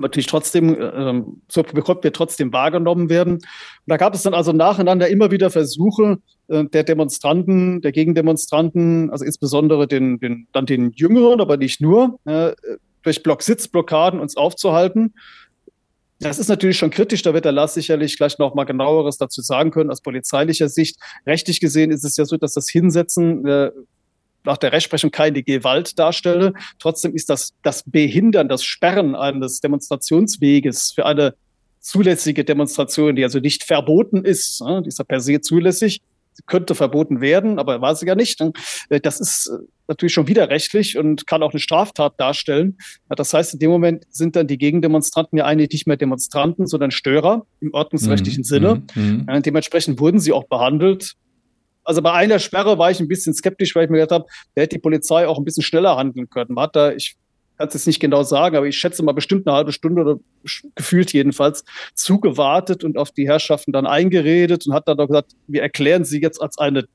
natürlich 0.00 0.26
trotzdem, 0.26 0.74
äh, 0.80 1.22
so 1.48 1.62
bekommt 1.62 2.04
wir 2.04 2.12
trotzdem 2.12 2.52
wahrgenommen 2.52 3.08
werden. 3.08 3.34
Und 3.34 3.42
da 3.86 3.96
gab 3.96 4.14
es 4.14 4.22
dann 4.22 4.34
also 4.34 4.52
nacheinander 4.52 5.08
immer 5.08 5.30
wieder 5.30 5.50
Versuche 5.50 6.18
äh, 6.48 6.64
der 6.64 6.84
Demonstranten, 6.84 7.80
der 7.80 7.92
Gegendemonstranten, 7.92 9.10
also 9.10 9.24
insbesondere 9.24 9.86
den, 9.86 10.18
den, 10.18 10.48
dann 10.52 10.66
den 10.66 10.92
Jüngeren, 10.92 11.40
aber 11.40 11.56
nicht 11.56 11.80
nur, 11.80 12.18
äh, 12.24 12.52
durch 13.02 13.22
Blocksitzblockaden 13.22 14.20
uns 14.20 14.36
aufzuhalten. 14.36 15.14
Das 16.18 16.38
ist 16.38 16.48
natürlich 16.48 16.76
schon 16.76 16.90
kritisch, 16.90 17.22
da 17.22 17.32
wird 17.32 17.46
der 17.46 17.52
Lars 17.52 17.72
sicherlich 17.72 18.18
gleich 18.18 18.38
noch 18.38 18.54
mal 18.54 18.64
genaueres 18.64 19.16
dazu 19.16 19.40
sagen 19.40 19.70
können 19.70 19.90
aus 19.90 20.02
polizeilicher 20.02 20.68
Sicht. 20.68 21.00
Rechtlich 21.26 21.60
gesehen 21.60 21.90
ist 21.90 22.04
es 22.04 22.18
ja 22.18 22.26
so, 22.26 22.36
dass 22.36 22.52
das 22.52 22.68
Hinsetzen 22.68 23.46
äh, 23.46 23.70
nach 24.44 24.56
der 24.56 24.72
Rechtsprechung 24.72 25.10
keine 25.10 25.42
Gewalt 25.42 25.98
darstelle. 25.98 26.54
Trotzdem 26.78 27.14
ist 27.14 27.30
das, 27.30 27.52
das 27.62 27.82
Behindern, 27.86 28.48
das 28.48 28.64
Sperren 28.64 29.14
eines 29.14 29.60
Demonstrationsweges 29.60 30.92
für 30.92 31.06
eine 31.06 31.34
zulässige 31.80 32.44
Demonstration, 32.44 33.16
die 33.16 33.24
also 33.24 33.38
nicht 33.38 33.64
verboten 33.64 34.24
ist, 34.24 34.60
die 34.60 34.88
ist 34.88 34.98
ja 34.98 35.04
per 35.04 35.20
se 35.20 35.40
zulässig, 35.40 36.02
könnte 36.46 36.74
verboten 36.74 37.20
werden, 37.20 37.58
aber 37.58 37.80
war 37.80 37.94
sie 37.94 38.06
ja 38.06 38.14
nicht. 38.14 38.40
Äh, 38.88 39.00
das 39.00 39.20
ist 39.20 39.48
äh, 39.48 39.64
natürlich 39.88 40.12
schon 40.12 40.28
widerrechtlich 40.28 40.96
und 40.96 41.26
kann 41.26 41.42
auch 41.42 41.52
eine 41.52 41.60
Straftat 41.60 42.14
darstellen. 42.18 42.78
Das 43.08 43.34
heißt, 43.34 43.54
in 43.54 43.58
dem 43.58 43.70
Moment 43.70 44.04
sind 44.10 44.36
dann 44.36 44.46
die 44.46 44.58
Gegendemonstranten 44.58 45.38
ja 45.38 45.44
eigentlich 45.44 45.70
nicht 45.70 45.86
mehr 45.86 45.96
Demonstranten, 45.96 46.66
sondern 46.66 46.90
Störer 46.90 47.46
im 47.60 47.74
ordnungsrechtlichen 47.74 48.40
mhm. 48.40 48.44
Sinne. 48.44 48.82
Mhm. 48.94 49.42
Dementsprechend 49.42 50.00
wurden 50.00 50.20
sie 50.20 50.32
auch 50.32 50.44
behandelt. 50.44 51.14
Also 51.84 52.02
bei 52.02 52.12
einer 52.12 52.38
Sperre 52.38 52.78
war 52.78 52.90
ich 52.90 53.00
ein 53.00 53.08
bisschen 53.08 53.34
skeptisch, 53.34 53.74
weil 53.74 53.84
ich 53.84 53.90
mir 53.90 53.98
gedacht 53.98 54.20
habe, 54.20 54.26
da 54.54 54.62
hätte 54.62 54.76
die 54.76 54.80
Polizei 54.80 55.26
auch 55.26 55.38
ein 55.38 55.44
bisschen 55.44 55.62
schneller 55.62 55.96
handeln 55.96 56.28
können. 56.28 56.54
Man 56.54 56.64
hat 56.64 56.76
da, 56.76 56.92
ich 56.92 57.16
kann 57.60 57.68
es 57.68 57.74
jetzt 57.74 57.86
nicht 57.86 58.00
genau 58.00 58.22
sagen, 58.22 58.56
aber 58.56 58.66
ich 58.66 58.78
schätze 58.78 59.02
mal 59.02 59.12
bestimmt 59.12 59.46
eine 59.46 59.56
halbe 59.56 59.72
Stunde 59.72 60.00
oder 60.02 60.16
gefühlt 60.74 61.12
jedenfalls 61.12 61.64
zugewartet 61.94 62.84
und 62.84 62.96
auf 62.96 63.10
die 63.10 63.28
Herrschaften 63.28 63.72
dann 63.72 63.86
eingeredet 63.86 64.66
und 64.66 64.72
hat 64.72 64.88
dann 64.88 64.96
doch 64.96 65.08
gesagt, 65.08 65.32
wir 65.46 65.60
erklären 65.60 66.04
Sie 66.04 66.22
jetzt 66.22 66.40
als 66.40 66.58
eine 66.58 66.86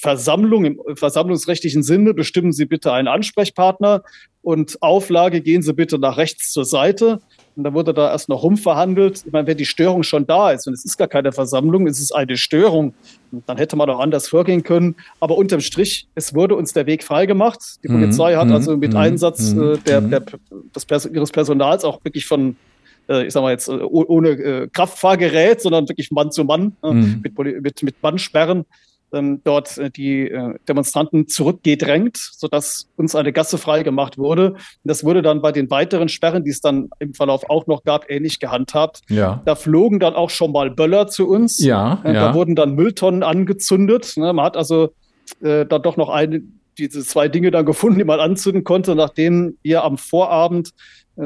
Versammlung 0.00 0.64
im 0.64 0.80
versammlungsrechtlichen 0.94 1.82
Sinne, 1.82 2.14
bestimmen 2.14 2.52
Sie 2.52 2.66
bitte 2.66 2.92
einen 2.92 3.08
Ansprechpartner 3.08 4.02
und 4.42 4.80
Auflage 4.80 5.40
gehen 5.40 5.62
Sie 5.62 5.74
bitte 5.74 5.98
nach 5.98 6.16
rechts 6.16 6.52
zur 6.52 6.64
Seite. 6.64 7.20
Und 7.56 7.64
da 7.64 7.74
wurde 7.74 7.92
da 7.92 8.12
erst 8.12 8.28
noch 8.28 8.44
rumverhandelt. 8.44 9.24
Ich 9.26 9.32
meine, 9.32 9.48
wenn 9.48 9.56
die 9.56 9.66
Störung 9.66 10.04
schon 10.04 10.28
da 10.28 10.52
ist 10.52 10.68
und 10.68 10.74
es 10.74 10.84
ist 10.84 10.96
gar 10.96 11.08
keine 11.08 11.32
Versammlung, 11.32 11.88
es 11.88 11.98
ist 11.98 12.12
eine 12.12 12.36
Störung, 12.36 12.94
dann 13.46 13.56
hätte 13.56 13.74
man 13.74 13.90
auch 13.90 13.98
anders 13.98 14.28
vorgehen 14.28 14.62
können. 14.62 14.94
Aber 15.18 15.36
unterm 15.36 15.60
Strich, 15.60 16.06
es 16.14 16.32
wurde 16.32 16.54
uns 16.54 16.72
der 16.72 16.86
Weg 16.86 17.02
freigemacht. 17.02 17.82
Die 17.82 17.88
mhm. 17.88 18.00
Polizei 18.00 18.36
hat 18.36 18.46
mhm. 18.46 18.54
also 18.54 18.76
mit 18.76 18.92
mhm. 18.92 18.98
Einsatz 18.98 19.52
mhm. 19.52 19.72
äh, 19.72 19.78
der, 19.78 20.00
der, 20.02 20.20
des, 20.20 21.06
ihres 21.06 21.32
Personals 21.32 21.84
auch 21.84 22.04
wirklich 22.04 22.26
von 22.26 22.56
äh, 23.08 23.26
ich 23.26 23.32
sag 23.32 23.42
mal 23.42 23.50
jetzt, 23.50 23.68
äh, 23.68 23.72
ohne 23.72 24.28
äh, 24.28 24.68
Kraftfahrgerät, 24.72 25.60
sondern 25.60 25.88
wirklich 25.88 26.12
Mann 26.12 26.30
zu 26.30 26.44
Mann, 26.44 26.76
mhm. 26.84 27.20
mit, 27.24 27.36
mit, 27.60 27.82
mit 27.82 28.00
Bandsperren 28.00 28.66
ähm, 29.12 29.40
dort 29.44 29.78
äh, 29.78 29.90
die 29.90 30.28
äh, 30.28 30.54
Demonstranten 30.68 31.28
zurückgedrängt, 31.28 32.16
sodass 32.16 32.88
uns 32.96 33.14
eine 33.14 33.32
Gasse 33.32 33.58
frei 33.58 33.82
gemacht 33.82 34.18
wurde. 34.18 34.52
Und 34.52 34.58
das 34.84 35.04
wurde 35.04 35.22
dann 35.22 35.40
bei 35.40 35.52
den 35.52 35.70
weiteren 35.70 36.08
Sperren, 36.08 36.44
die 36.44 36.50
es 36.50 36.60
dann 36.60 36.90
im 36.98 37.14
Verlauf 37.14 37.48
auch 37.48 37.66
noch 37.66 37.84
gab, 37.84 38.10
ähnlich 38.10 38.40
gehandhabt. 38.40 39.00
Ja. 39.08 39.42
Da 39.44 39.54
flogen 39.54 40.00
dann 40.00 40.14
auch 40.14 40.30
schon 40.30 40.52
mal 40.52 40.70
Böller 40.70 41.06
zu 41.06 41.28
uns. 41.28 41.58
Ja, 41.58 42.00
äh, 42.04 42.12
da 42.12 42.34
wurden 42.34 42.54
dann 42.54 42.74
Mülltonnen 42.74 43.22
angezündet. 43.22 44.14
Ne? 44.16 44.32
Man 44.32 44.44
hat 44.44 44.56
also 44.56 44.92
äh, 45.40 45.66
dann 45.66 45.82
doch 45.82 45.96
noch 45.96 46.08
eine, 46.08 46.42
diese 46.78 47.04
zwei 47.04 47.28
Dinge 47.28 47.50
dann 47.50 47.66
gefunden, 47.66 47.98
die 47.98 48.04
man 48.04 48.20
anzünden 48.20 48.64
konnte, 48.64 48.94
nachdem 48.94 49.58
wir 49.62 49.84
am 49.84 49.98
Vorabend 49.98 50.72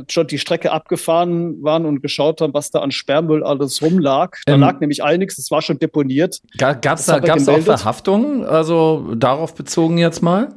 schon 0.09 0.27
die 0.27 0.39
Strecke 0.39 0.73
abgefahren 0.73 1.63
waren 1.63 1.85
und 1.85 2.03
geschaut 2.03 2.41
haben, 2.41 2.55
was 2.55 2.71
da 2.71 2.81
an 2.81 2.91
Sperrmüll 2.91 3.45
alles 3.45 3.83
rumlag. 3.83 4.39
Da 4.47 4.55
ähm, 4.55 4.61
lag 4.61 4.81
nämlich 4.81 5.03
einiges, 5.05 5.39
es 5.39 5.51
war 5.51 5.61
schon 5.61 5.79
deponiert. 5.79 6.41
Gab 6.57 6.85
es 6.99 7.07
da 7.07 7.19
gab's 7.19 7.49
auch 7.49 7.61
Verhaftungen? 7.61 8.45
Also 8.45 9.15
darauf 9.15 9.55
bezogen 9.55 9.99
jetzt 9.99 10.23
mal? 10.23 10.49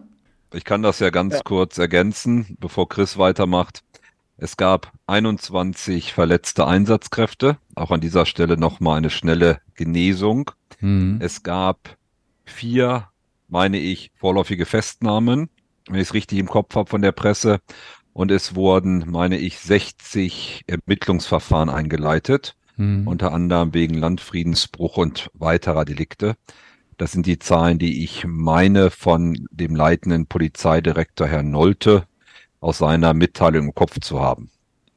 Ich 0.54 0.64
kann 0.64 0.84
das 0.84 1.00
ja 1.00 1.10
ganz 1.10 1.36
ja. 1.36 1.42
kurz 1.44 1.78
ergänzen, 1.78 2.58
bevor 2.62 2.88
Chris 2.88 3.18
weitermacht. 3.18 3.82
Es 4.38 4.58
gab 4.58 4.92
21 5.08 6.14
verletzte 6.14 6.66
Einsatzkräfte. 6.66 7.58
Auch 7.76 7.92
an 7.92 8.02
dieser 8.02 8.26
Stelle 8.26 8.58
nochmal 8.58 8.98
eine 8.98 9.10
schnelle 9.10 9.60
Genesung. 9.76 10.52
Hm. 10.80 11.20
Es 11.22 11.44
gab 11.44 11.98
vier, 12.46 13.08
meine 13.56 13.78
ich, 13.78 14.12
vorläufige 14.16 14.66
Festnahmen, 14.66 15.50
wenn 15.88 15.96
ich 15.96 16.10
es 16.10 16.14
richtig 16.14 16.40
im 16.40 16.50
Kopf 16.50 16.76
habe 16.76 16.90
von 16.90 17.02
der 17.02 17.14
Presse 17.14 17.60
und 18.12 18.30
es 18.30 18.54
wurden, 18.54 19.06
meine 19.10 19.38
ich, 19.38 19.60
60 19.60 20.64
Ermittlungsverfahren 20.68 21.70
eingeleitet, 21.70 22.58
hm. 22.76 23.08
unter 23.08 23.32
anderem 23.32 23.74
wegen 23.74 23.94
Landfriedensbruch 23.94 24.98
und 24.98 25.30
weiterer 25.34 25.86
Delikte. 25.86 26.36
Das 26.98 27.14
sind 27.14 27.28
die 27.28 27.40
Zahlen, 27.40 27.80
die 27.80 28.04
ich 28.04 28.26
meine 28.28 28.92
von 28.92 29.48
dem 29.52 29.74
leitenden 29.74 30.26
Polizeidirektor 30.26 31.26
Herrn 31.26 31.50
Nolte 31.50 32.08
aus 32.60 32.80
seiner 32.80 33.14
Mitteilung 33.14 33.68
im 33.68 33.74
Kopf 33.74 34.02
zu 34.02 34.20
haben. 34.20 34.50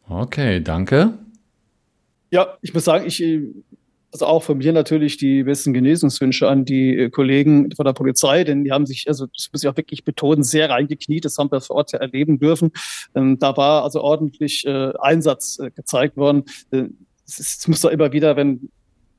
Okay, 0.09 0.61
danke. 0.61 1.17
Ja, 2.33 2.59
ich 2.61 2.75
muss 2.75 2.85
sagen, 2.85 3.07
ich 3.07 3.23
also 4.13 4.27
auch 4.27 4.43
von 4.43 4.59
mir 4.59 4.73
natürlich 4.73 5.19
die 5.19 5.43
besten 5.43 5.73
Genesungswünsche 5.75 6.49
an 6.49 6.65
die 6.65 6.97
äh, 6.97 7.11
Kollegen 7.11 7.71
von 7.75 7.85
der 7.85 7.93
Polizei, 7.93 8.45
denn 8.45 8.65
die 8.65 8.73
haben 8.73 8.87
sich, 8.87 9.07
also 9.07 9.27
das 9.27 9.51
muss 9.53 9.63
ich 9.63 9.69
auch 9.69 9.77
wirklich 9.77 10.05
betonen, 10.05 10.45
sehr 10.45 10.71
reingekniet. 10.71 11.25
Das 11.25 11.37
haben 11.37 11.51
wir 11.51 11.61
vor 11.61 11.77
Ort 11.77 11.93
ja 11.93 11.99
erleben 11.99 12.39
dürfen. 12.39 12.71
Ähm, 13.15 13.39
da 13.39 13.57
war 13.57 13.85
also 13.85 14.01
ordentlich 14.01 14.67
äh, 14.67 14.93
Einsatz 15.01 15.59
äh, 15.59 15.71
gezeigt 15.71 16.17
worden. 16.17 16.45
Äh, 16.71 16.85
es, 17.27 17.39
ist, 17.39 17.61
es 17.61 17.69
muss 17.69 17.83
doch 17.83 17.91
immer 17.91 18.13
wieder, 18.13 18.37
wenn 18.37 18.71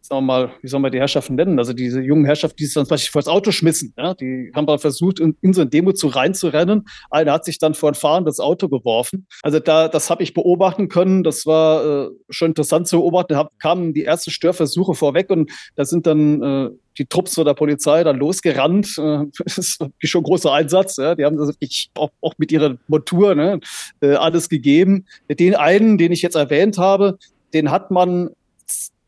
sagen 0.10 0.25
wir 0.25 0.34
mal, 0.34 0.51
wie 0.62 0.68
soll 0.68 0.80
man 0.80 0.92
die 0.92 1.00
Herrschaften 1.00 1.36
nennen? 1.36 1.60
Also 1.60 1.74
diese 1.74 2.01
jungen 2.01 2.25
Herrschaften, 2.25 2.58
die 2.58 2.66
sich 2.66 2.74
dann 2.74 2.86
zum 2.86 2.89
Beispiel 2.89 3.12
vor 3.12 3.22
das 3.22 3.28
Auto 3.28 3.51
schmissen, 3.51 3.94
ja, 3.96 4.16
die 4.16 4.51
haben 4.56 4.66
dann 4.66 4.80
versucht, 4.80 5.20
in, 5.20 5.38
in 5.42 5.54
so 5.54 5.62
ein 5.62 5.70
Demo 5.70 5.94
zu 5.94 6.08
reinzurennen. 6.08 6.86
Einer 7.12 7.34
hat 7.34 7.46
sich 7.46 7.60
dann 7.60 7.75
vor 7.75 7.92
ein 7.92 7.96
fahrendes 7.96 8.39
Auto 8.39 8.70
geworfen. 8.70 9.28
Also 9.44 9.60
da, 9.60 9.88
das 9.88 10.10
habe 10.10 10.24
ich 10.24 10.34
beobachten 10.34 10.89
können. 10.89 11.24
Das 11.24 11.46
war 11.46 12.08
äh, 12.08 12.10
schon 12.30 12.50
interessant 12.50 12.88
zu 12.88 12.98
beobachten. 12.98 13.34
Da 13.34 13.50
kamen 13.60 13.94
die 13.94 14.04
ersten 14.04 14.32
Störversuche 14.32 14.96
vorweg 14.96 15.30
und 15.30 15.51
da 15.75 15.86
sind 15.86 16.08
dann 16.08 16.42
äh, 16.42 16.70
die 16.98 17.06
Trupps 17.06 17.36
der 17.36 17.54
Polizei 17.54 18.04
dann 18.04 18.18
losgerannt. 18.18 18.98
Äh, 18.98 19.25
das 19.46 19.58
ist 19.58 19.80
schon 20.04 20.22
ein 20.22 20.24
großer 20.24 20.51
Einsatz. 20.51 20.98
Ja. 20.98 21.13
Die 21.13 21.24
haben 21.24 21.38
das 21.38 21.50
wirklich 21.50 21.92
auch, 21.94 22.10
auch 22.22 22.34
mit 22.39 22.51
ihrer 22.51 22.78
Montur 22.88 23.36
ne, 23.36 23.60
äh, 24.01 24.16
alles 24.16 24.50
gegeben. 24.50 25.06
Den 25.30 25.54
einen, 25.54 26.00
den 26.00 26.12
ich 26.12 26.24
jetzt 26.24 26.36
erwähnt 26.36 26.80
habe, 26.80 27.20
den 27.54 27.72
hat 27.72 27.92
man 27.92 28.30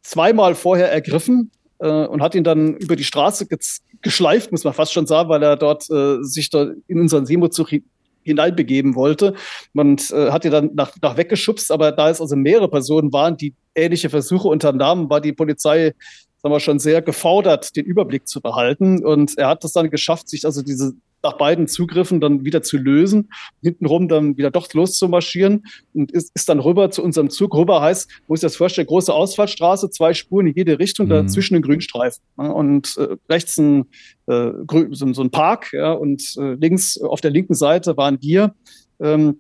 zweimal 0.02 0.56
vorher 0.56 0.92
ergriffen 0.92 1.52
äh, 1.80 2.06
und 2.06 2.22
hat 2.22 2.36
ihn 2.36 2.44
dann 2.44 2.76
über 2.76 2.96
die 2.96 3.04
Straße 3.04 3.48
geschleift, 4.02 4.52
muss 4.52 4.64
man 4.64 4.74
fast 4.74 4.94
schon 4.94 5.08
sagen, 5.08 5.30
weil 5.30 5.44
er 5.44 5.58
dort 5.58 5.90
äh, 5.90 6.18
sich 6.22 6.50
da 6.50 6.72
in 6.88 7.00
unseren 7.00 7.26
Seemozug 7.26 7.70
hineinbegeben 8.24 8.96
wollte. 8.96 9.34
Man 9.74 9.98
äh, 10.12 10.32
hat 10.32 10.46
ihn 10.46 10.52
dann 10.52 10.72
nach, 10.74 10.96
nach 11.02 11.18
weggeschubst, 11.18 11.72
aber 11.72 11.92
da 11.92 12.10
es 12.10 12.22
also 12.22 12.36
mehrere 12.36 12.70
Personen 12.70 13.12
waren, 13.14 13.38
die 13.38 13.56
ähnliche 13.76 14.10
Versuche 14.10 14.48
unternahmen, 14.48 15.10
war 15.10 15.22
die 15.22 15.34
Polizei 15.34 15.94
sagen 16.42 16.54
wir, 16.54 16.60
schon 16.60 16.80
sehr 16.80 17.02
gefordert, 17.02 17.76
den 17.76 17.86
Überblick 17.86 18.28
zu 18.28 18.42
behalten. 18.42 19.06
Und 19.06 19.38
er 19.38 19.48
hat 19.48 19.64
es 19.64 19.74
dann 19.74 19.90
geschafft, 19.90 20.30
sich 20.30 20.46
also 20.46 20.62
diese 20.62 20.94
nach 21.24 21.38
beiden 21.38 21.68
Zugriffen 21.68 22.20
dann 22.20 22.46
wieder 22.46 22.64
zu 22.64 22.78
lösen, 22.78 23.30
hintenrum 23.62 24.08
dann 24.08 24.38
wieder 24.38 24.52
doch 24.52 24.72
loszumarschieren 24.74 25.66
und 25.94 26.12
ist, 26.12 26.32
ist 26.34 26.50
dann 26.50 26.60
rüber 26.60 26.92
zu 26.92 27.04
unserem 27.04 27.30
Zug. 27.30 27.56
Rüber 27.56 27.82
heißt, 27.82 28.10
muss 28.28 28.40
ich 28.40 28.44
das 28.44 28.56
vorstellen, 28.56 28.88
große 28.88 29.14
Ausfallstraße, 29.14 29.90
zwei 29.90 30.14
Spuren 30.14 30.48
in 30.48 30.56
jede 30.56 30.80
Richtung, 30.80 31.08
mhm. 31.08 31.12
dazwischen 31.12 31.56
ein 31.56 31.62
Grünstreifen. 31.62 32.24
und 32.36 32.98
äh, 32.98 33.16
rechts 33.30 33.58
ein, 33.58 33.86
äh, 34.28 34.52
so, 34.92 35.14
so, 35.14 35.22
ein 35.22 35.32
Park 35.32 35.72
ja, 35.74 35.92
und 35.92 36.36
äh, 36.38 36.54
links 36.54 37.00
auf 37.00 37.22
der 37.22 37.32
linken 37.32 37.54
Seite 37.54 37.98
waren 37.98 38.18
wir. 38.22 38.54
Ähm, 39.00 39.40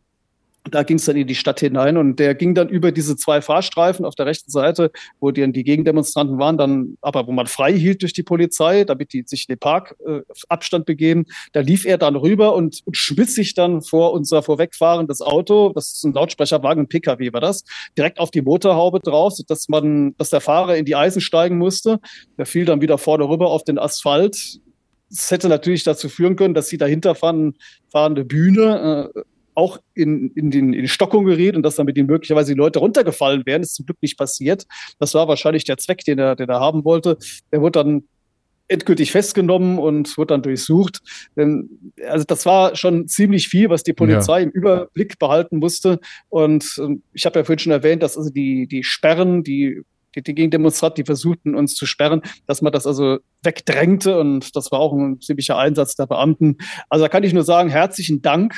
da 0.70 0.84
ging 0.84 0.98
es 0.98 1.06
dann 1.06 1.15
in 1.15 1.27
die 1.27 1.36
Stadt 1.36 1.60
hinein 1.60 1.98
und 1.98 2.20
der 2.20 2.36
ging 2.36 2.53
dann 2.53 2.70
über 2.70 2.91
diese 2.91 3.15
zwei 3.15 3.41
Fahrstreifen 3.41 4.06
auf 4.06 4.13
der 4.13 4.27
rechten 4.27 4.51
Seite, 4.51 4.91
wo 5.20 5.32
die, 5.32 5.51
die 5.51 5.63
Gegendemonstranten 5.63 6.38
waren, 6.38 6.58
dann 6.58 6.98
aber 7.01 7.25
wo 7.25 7.32
man 7.32 7.48
frei 7.48 7.74
hielt 7.74 8.03
durch 8.03 8.13
die 8.13 8.22
Polizei, 8.24 8.84
damit 8.84 9.13
die 9.13 9.24
sich 9.25 9.48
in 9.50 9.53
den 9.53 9.60
Park 9.60 9.96
äh, 10.06 10.22
begeben. 10.86 11.25
Da 11.53 11.62
lief 11.62 11.86
er 11.86 11.98
dann 11.98 12.15
rüber 12.15 12.56
und, 12.56 12.82
und 12.86 12.96
schmiss 12.96 13.34
sich 13.34 13.56
dann 13.56 13.82
vor 13.82 14.13
unser 14.13 14.44
vorwegfahrendes 14.44 15.22
Auto, 15.22 15.72
das 15.74 15.94
ist 15.94 16.03
ein 16.03 16.13
Lautsprecherwagen, 16.13 16.84
ein 16.84 16.88
PKW 16.88 17.34
war 17.34 17.41
das, 17.41 17.63
direkt 17.98 18.20
auf 18.20 18.30
die 18.30 18.41
Motorhaube 18.41 19.00
drauf, 19.00 19.34
sodass 19.34 19.68
man, 19.68 20.15
dass 20.18 20.30
der 20.30 20.41
Fahrer 20.41 20.77
in 20.77 20.86
die 20.86 20.96
Eisen 20.96 21.22
steigen 21.22 21.58
musste. 21.58 22.00
Der 22.38 22.46
fiel 22.46 22.65
dann 22.65 22.82
wieder 22.82 22.98
vorne 22.98 23.27
rüber 23.27 23.50
auf 23.50 23.63
den 23.63 23.80
Asphalt. 23.80 24.60
Das 25.10 25.32
hätte 25.32 25.50
natürlich 25.50 25.84
dazu 25.84 26.08
führen 26.08 26.36
können, 26.36 26.53
dass 26.53 26.70
die 26.70 26.77
dahinter 26.77 27.15
fahren, 27.15 27.56
fahrende 27.89 28.24
Bühne 28.24 29.12
äh, 29.13 29.22
auch 29.55 29.79
in, 29.93 30.31
in, 30.31 30.51
den, 30.51 30.74
in 30.74 30.88
Stockung 30.88 31.25
gerät 31.25 31.55
und 31.55 31.63
dass 31.63 31.75
dann 31.75 31.86
mit 31.86 31.98
ihm 31.98 32.05
möglicherweise 32.05 32.53
die 32.53 32.58
Leute 32.58 32.79
runtergefallen 32.79 33.46
wären. 33.46 33.62
Das 33.62 33.72
ist 33.72 33.75
zum 33.75 33.86
Glück 33.86 34.01
nicht 34.01 34.17
passiert. 34.17 34.65
Das 35.00 35.13
war 35.13 35.27
wahrscheinlich 35.27 35.63
der 35.65 35.77
Zweck, 35.77 36.03
den 36.05 36.20
er, 36.20 36.36
den 36.36 36.50
er 36.50 36.60
haben 36.60 36.86
wollte. 36.86 37.17
Er 37.51 37.62
wurde 37.62 37.84
dann 37.84 38.03
endgültig 38.67 39.12
festgenommen 39.12 39.77
und 39.77 40.17
wurde 40.17 40.34
dann 40.34 40.43
durchsucht. 40.43 41.01
Also 42.08 42.25
das 42.25 42.46
war 42.46 42.75
schon 42.75 43.08
ziemlich 43.08 43.50
viel, 43.50 43.70
was 43.70 43.84
die 43.84 43.93
Polizei 43.93 44.39
ja. 44.39 44.46
im 44.46 44.51
Überblick 44.51 45.20
behalten 45.20 45.58
musste. 45.58 46.00
Und 46.29 46.79
ähm, 46.79 47.03
ich 47.13 47.25
habe 47.25 47.39
ja 47.39 47.43
vorhin 47.43 47.60
schon 47.60 47.74
erwähnt, 47.74 48.01
dass 48.01 48.17
also 48.17 48.29
die, 48.29 48.67
die 48.67 48.84
Sperren, 48.84 49.43
die 49.43 49.81
die, 50.15 50.24
die 50.24 50.36
Gegendemonstranten, 50.36 51.03
die 51.03 51.05
versuchten 51.05 51.55
uns 51.55 51.75
zu 51.75 51.86
sperren, 51.86 52.22
dass 52.46 52.62
man 52.62 52.74
das 52.74 52.86
also 52.86 53.20
wegdrängte 53.43 54.20
und 54.20 54.55
das 54.55 54.72
war 54.72 54.79
auch 54.79 54.93
ein 54.93 55.22
ziemlicher 55.22 55.58
Einsatz 55.58 55.96
der 55.96 56.05
Beamten. 56.05 56.58
Also 56.89 57.05
da 57.05 57.10
kann 57.10 57.24
ich 57.24 57.34
nur 57.34 57.43
sagen, 57.43 57.70
herzlichen 57.70 58.22
Dank 58.22 58.53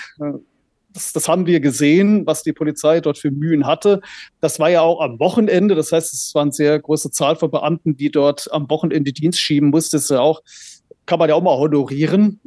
das, 0.93 1.13
das 1.13 1.27
haben 1.27 1.45
wir 1.45 1.59
gesehen, 1.59 2.25
was 2.25 2.43
die 2.43 2.53
Polizei 2.53 3.01
dort 3.01 3.17
für 3.17 3.31
Mühen 3.31 3.65
hatte. 3.65 4.01
Das 4.39 4.59
war 4.59 4.69
ja 4.69 4.81
auch 4.81 5.01
am 5.01 5.19
Wochenende. 5.19 5.75
Das 5.75 5.91
heißt, 5.91 6.13
es 6.13 6.33
war 6.35 6.43
eine 6.43 6.51
sehr 6.51 6.79
große 6.79 7.11
Zahl 7.11 7.35
von 7.35 7.51
Beamten, 7.51 7.97
die 7.97 8.11
dort 8.11 8.51
am 8.51 8.69
Wochenende 8.69 9.11
Dienst 9.11 9.39
schieben 9.39 9.69
musste. 9.69 9.97
Das 9.97 10.03
ist 10.03 10.11
ja 10.11 10.19
auch 10.19 10.41
kann 11.05 11.19
man 11.19 11.29
ja 11.29 11.35
auch 11.35 11.43
mal 11.43 11.57
honorieren. 11.57 12.39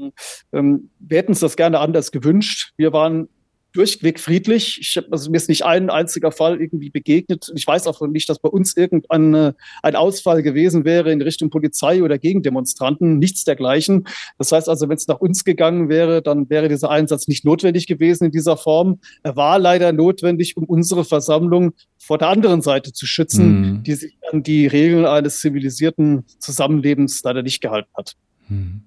Ähm, 0.52 0.90
wir 0.98 1.18
hätten 1.18 1.32
uns 1.32 1.40
das 1.40 1.56
gerne 1.56 1.78
anders 1.78 2.10
gewünscht. 2.10 2.72
Wir 2.76 2.92
waren 2.92 3.28
durchweg 3.76 4.18
friedlich. 4.18 4.78
Ich 4.80 4.97
hab, 4.97 5.12
also 5.12 5.30
mir 5.30 5.37
ist 5.37 5.49
nicht 5.49 5.64
ein 5.64 5.90
einziger 5.90 6.33
Fall 6.33 6.61
irgendwie 6.61 6.90
begegnet. 6.90 7.52
Ich 7.54 7.66
weiß 7.66 7.87
auch 7.87 8.00
nicht, 8.09 8.28
dass 8.28 8.38
bei 8.38 8.49
uns 8.49 8.76
irgendein 8.76 9.35
äh, 9.35 9.52
ein 9.83 9.97
Ausfall 9.97 10.42
gewesen 10.42 10.85
wäre 10.85 11.12
in 11.12 11.21
Richtung 11.21 11.50
Polizei 11.50 12.02
oder 12.02 12.18
gegen 12.18 12.42
Demonstranten. 12.42 13.18
Nichts 13.18 13.45
dergleichen. 13.45 14.06
Das 14.38 14.52
heißt 14.52 14.68
also, 14.68 14.88
wenn 14.88 14.97
es 14.97 15.06
nach 15.06 15.21
uns 15.21 15.45
gegangen 15.45 15.88
wäre, 15.88 16.23
dann 16.23 16.49
wäre 16.49 16.68
dieser 16.68 16.90
Einsatz 16.90 17.28
nicht 17.28 17.45
notwendig 17.45 17.87
gewesen 17.87 18.25
in 18.25 18.30
dieser 18.30 18.56
Form. 18.56 19.00
Er 19.23 19.37
war 19.37 19.59
leider 19.59 19.92
notwendig, 19.92 20.56
um 20.56 20.64
unsere 20.64 21.04
Versammlung 21.04 21.73
vor 21.99 22.18
der 22.18 22.28
anderen 22.28 22.62
Seite 22.62 22.92
zu 22.92 23.06
schützen, 23.06 23.61
mhm. 23.61 23.83
die 23.83 23.95
sich 23.95 24.16
an 24.33 24.42
die 24.42 24.66
Regeln 24.66 25.06
eines 25.06 25.40
zivilisierten 25.40 26.25
Zusammenlebens 26.38 27.23
leider 27.23 27.42
nicht 27.42 27.61
gehalten 27.61 27.90
hat. 27.95 28.16
Mhm. 28.49 28.83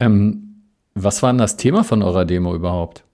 Ähm, 0.00 0.44
was 0.94 1.22
war 1.22 1.32
denn 1.32 1.38
das 1.38 1.56
Thema 1.56 1.84
von 1.84 2.02
eurer 2.02 2.24
Demo 2.24 2.54
überhaupt? 2.54 3.04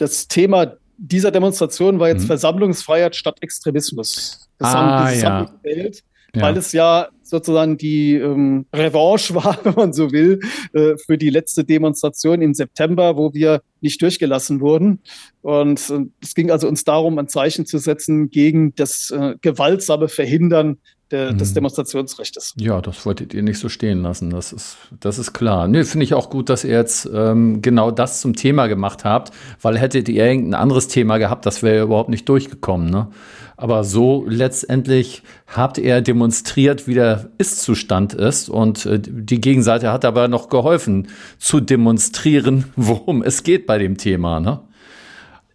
Das 0.00 0.28
Thema 0.28 0.76
dieser 0.96 1.30
Demonstration 1.30 1.98
war 1.98 2.08
jetzt 2.08 2.22
mhm. 2.22 2.28
Versammlungsfreiheit 2.28 3.16
statt 3.16 3.38
Extremismus. 3.42 4.48
Das 4.58 4.68
ah, 4.68 4.74
haben, 4.74 5.06
das 5.06 5.22
ja. 5.22 5.44
gewählt, 5.62 6.02
ja. 6.34 6.42
weil 6.42 6.56
es 6.56 6.72
ja 6.72 7.08
sozusagen 7.22 7.76
die 7.76 8.14
ähm, 8.14 8.64
Revanche 8.74 9.34
war, 9.34 9.58
wenn 9.62 9.74
man 9.74 9.92
so 9.92 10.10
will, 10.10 10.40
äh, 10.72 10.96
für 10.96 11.18
die 11.18 11.28
letzte 11.28 11.64
Demonstration 11.64 12.40
im 12.40 12.54
September, 12.54 13.16
wo 13.16 13.34
wir 13.34 13.62
nicht 13.82 14.00
durchgelassen 14.00 14.60
wurden. 14.60 15.00
Und 15.42 15.90
äh, 15.90 16.06
es 16.22 16.34
ging 16.34 16.50
also 16.50 16.66
uns 16.66 16.84
darum, 16.84 17.18
ein 17.18 17.28
Zeichen 17.28 17.66
zu 17.66 17.78
setzen 17.78 18.30
gegen 18.30 18.74
das 18.74 19.10
äh, 19.10 19.36
gewaltsame 19.42 20.08
Verhindern 20.08 20.78
der, 21.10 21.32
des 21.32 21.50
mhm. 21.50 21.54
Demonstrationsrechts. 21.54 22.54
Ja, 22.56 22.80
das 22.80 23.04
wolltet 23.04 23.34
ihr 23.34 23.42
nicht 23.42 23.58
so 23.58 23.68
stehen 23.68 24.02
lassen. 24.02 24.30
Das 24.30 24.52
ist, 24.52 24.76
das 25.00 25.18
ist 25.18 25.32
klar. 25.32 25.68
Nee, 25.68 25.84
finde 25.84 26.04
ich 26.04 26.14
auch 26.14 26.30
gut, 26.30 26.48
dass 26.48 26.64
ihr 26.64 26.76
jetzt 26.76 27.08
ähm, 27.12 27.62
genau 27.62 27.90
das 27.90 28.20
zum 28.20 28.34
Thema 28.34 28.66
gemacht 28.66 29.04
habt, 29.04 29.32
weil 29.60 29.78
hättet 29.78 30.08
ihr 30.08 30.24
irgendein 30.24 30.60
anderes 30.60 30.88
Thema 30.88 31.18
gehabt, 31.18 31.46
das 31.46 31.62
wäre 31.62 31.84
überhaupt 31.84 32.10
nicht 32.10 32.28
durchgekommen. 32.28 32.90
Ne? 32.90 33.08
Aber 33.56 33.84
so 33.84 34.24
letztendlich 34.26 35.22
habt 35.46 35.76
ihr 35.76 36.00
demonstriert, 36.00 36.86
wie 36.86 36.94
der 36.94 37.28
Ist-Zustand 37.38 38.14
ist. 38.14 38.48
Und 38.48 38.86
äh, 38.86 38.98
die 38.98 39.40
Gegenseite 39.40 39.92
hat 39.92 40.04
aber 40.04 40.28
noch 40.28 40.48
geholfen 40.48 41.08
zu 41.38 41.60
demonstrieren, 41.60 42.64
worum 42.76 43.22
es 43.22 43.42
geht 43.42 43.66
bei 43.66 43.78
dem 43.78 43.98
Thema. 43.98 44.40
Ne? 44.40 44.60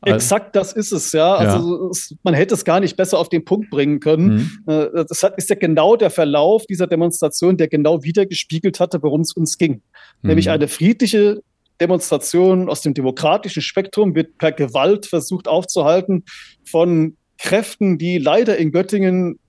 Exakt 0.06 0.56
das 0.56 0.74
ist 0.74 0.92
es, 0.92 1.12
ja. 1.12 1.36
Also 1.36 1.90
Es, 1.90 2.16
man 2.24 2.34
hätte 2.34 2.54
es 2.54 2.66
gar 2.66 2.80
nicht 2.80 2.96
besser 2.96 3.20
auf 3.20 3.30
den 3.30 3.46
Punkt 3.46 3.70
bringen 3.70 4.00
können. 4.00 4.52
Mhm. 4.66 4.72
Äh, 4.72 5.06
das 5.08 5.24
ist 5.38 5.50
ja 5.50 5.56
genau 5.56 5.96
der 5.96 6.10
Verlauf 6.10 6.66
dieser 6.66 6.88
Demonstration, 6.88 7.58
der 7.58 7.68
genau 7.68 8.04
wiedergespiegelt 8.04 8.80
hatte, 8.80 9.02
worum 9.04 9.22
es 9.22 9.34
uns 9.34 9.58
ging. 9.58 9.82
Mhm. 10.22 10.30
Nämlich 10.30 10.50
eine 10.50 10.68
friedliche 10.68 11.42
Demonstration 11.82 12.70
aus 12.70 12.82
dem 12.82 12.94
demokratischen 12.94 13.62
Spektrum 13.62 14.16
wird 14.16 14.38
per 14.38 14.52
Gewalt 14.52 15.06
versucht 15.06 15.48
aufzuhalten 15.48 16.24
von 16.64 17.18
Kräften, 17.38 17.98
die 17.98 18.18
leider 18.18 18.58
in 18.58 18.72
Göttingen 18.72 19.40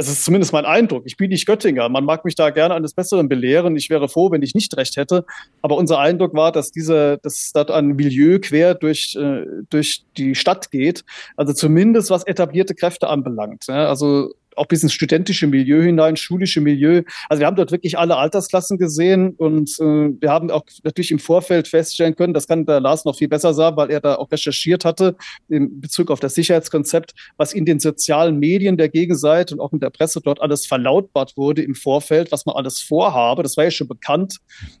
also 0.00 0.12
ist 0.12 0.24
zumindest 0.24 0.54
mein 0.54 0.64
Eindruck. 0.64 1.02
Ich 1.04 1.18
bin 1.18 1.28
nicht 1.28 1.44
Göttinger. 1.44 1.86
Man 1.90 2.06
mag 2.06 2.24
mich 2.24 2.34
da 2.34 2.48
gerne 2.48 2.74
eines 2.74 2.94
Besseren 2.94 3.28
belehren. 3.28 3.76
Ich 3.76 3.90
wäre 3.90 4.08
froh, 4.08 4.30
wenn 4.30 4.40
ich 4.40 4.54
nicht 4.54 4.74
recht 4.78 4.96
hätte. 4.96 5.26
Aber 5.60 5.76
unser 5.76 5.98
Eindruck 5.98 6.32
war, 6.32 6.52
dass 6.52 6.70
diese, 6.70 7.18
dass 7.22 7.52
dort 7.52 7.70
ein 7.70 7.88
Milieu 7.88 8.38
quer 8.38 8.74
durch, 8.74 9.14
äh, 9.20 9.44
durch 9.68 10.04
die 10.16 10.34
Stadt 10.34 10.70
geht. 10.70 11.04
Also 11.36 11.52
zumindest 11.52 12.08
was 12.08 12.26
etablierte 12.26 12.74
Kräfte 12.74 13.08
anbelangt. 13.08 13.66
Ja, 13.68 13.88
also 13.90 14.32
auch 14.60 14.66
bis 14.66 14.82
ins 14.82 14.92
studentische 14.92 15.46
Milieu 15.46 15.82
hinein, 15.82 16.16
schulische 16.16 16.60
Milieu. 16.60 17.02
Also 17.30 17.40
wir 17.40 17.46
haben 17.46 17.56
dort 17.56 17.72
wirklich 17.72 17.98
alle 17.98 18.16
Altersklassen 18.16 18.76
gesehen 18.76 19.30
und 19.36 19.70
äh, 19.80 20.10
wir 20.20 20.30
haben 20.30 20.50
auch 20.50 20.64
natürlich 20.84 21.10
im 21.10 21.18
Vorfeld 21.18 21.66
feststellen 21.66 22.14
können, 22.14 22.34
das 22.34 22.46
kann 22.46 22.66
der 22.66 22.80
Lars 22.80 23.06
noch 23.06 23.16
viel 23.16 23.28
besser 23.28 23.54
sagen, 23.54 23.78
weil 23.78 23.90
er 23.90 24.00
da 24.00 24.16
auch 24.16 24.30
recherchiert 24.30 24.84
hatte 24.84 25.16
in 25.48 25.80
Bezug 25.80 26.10
auf 26.10 26.20
das 26.20 26.34
Sicherheitskonzept, 26.34 27.14
was 27.38 27.54
in 27.54 27.64
den 27.64 27.80
sozialen 27.80 28.38
Medien 28.38 28.76
der 28.76 28.90
Gegenseite 28.90 29.54
und 29.54 29.60
auch 29.60 29.72
in 29.72 29.80
der 29.80 29.90
Presse 29.90 30.20
dort 30.22 30.42
alles 30.42 30.66
verlautbart 30.66 31.38
wurde 31.38 31.62
im 31.62 31.74
Vorfeld, 31.74 32.30
was 32.30 32.44
man 32.44 32.54
alles 32.54 32.82
vorhabe. 32.82 33.42
Das 33.42 33.56
war 33.56 33.64
ja 33.64 33.70
schon 33.70 33.88
bekannt. 33.88 34.36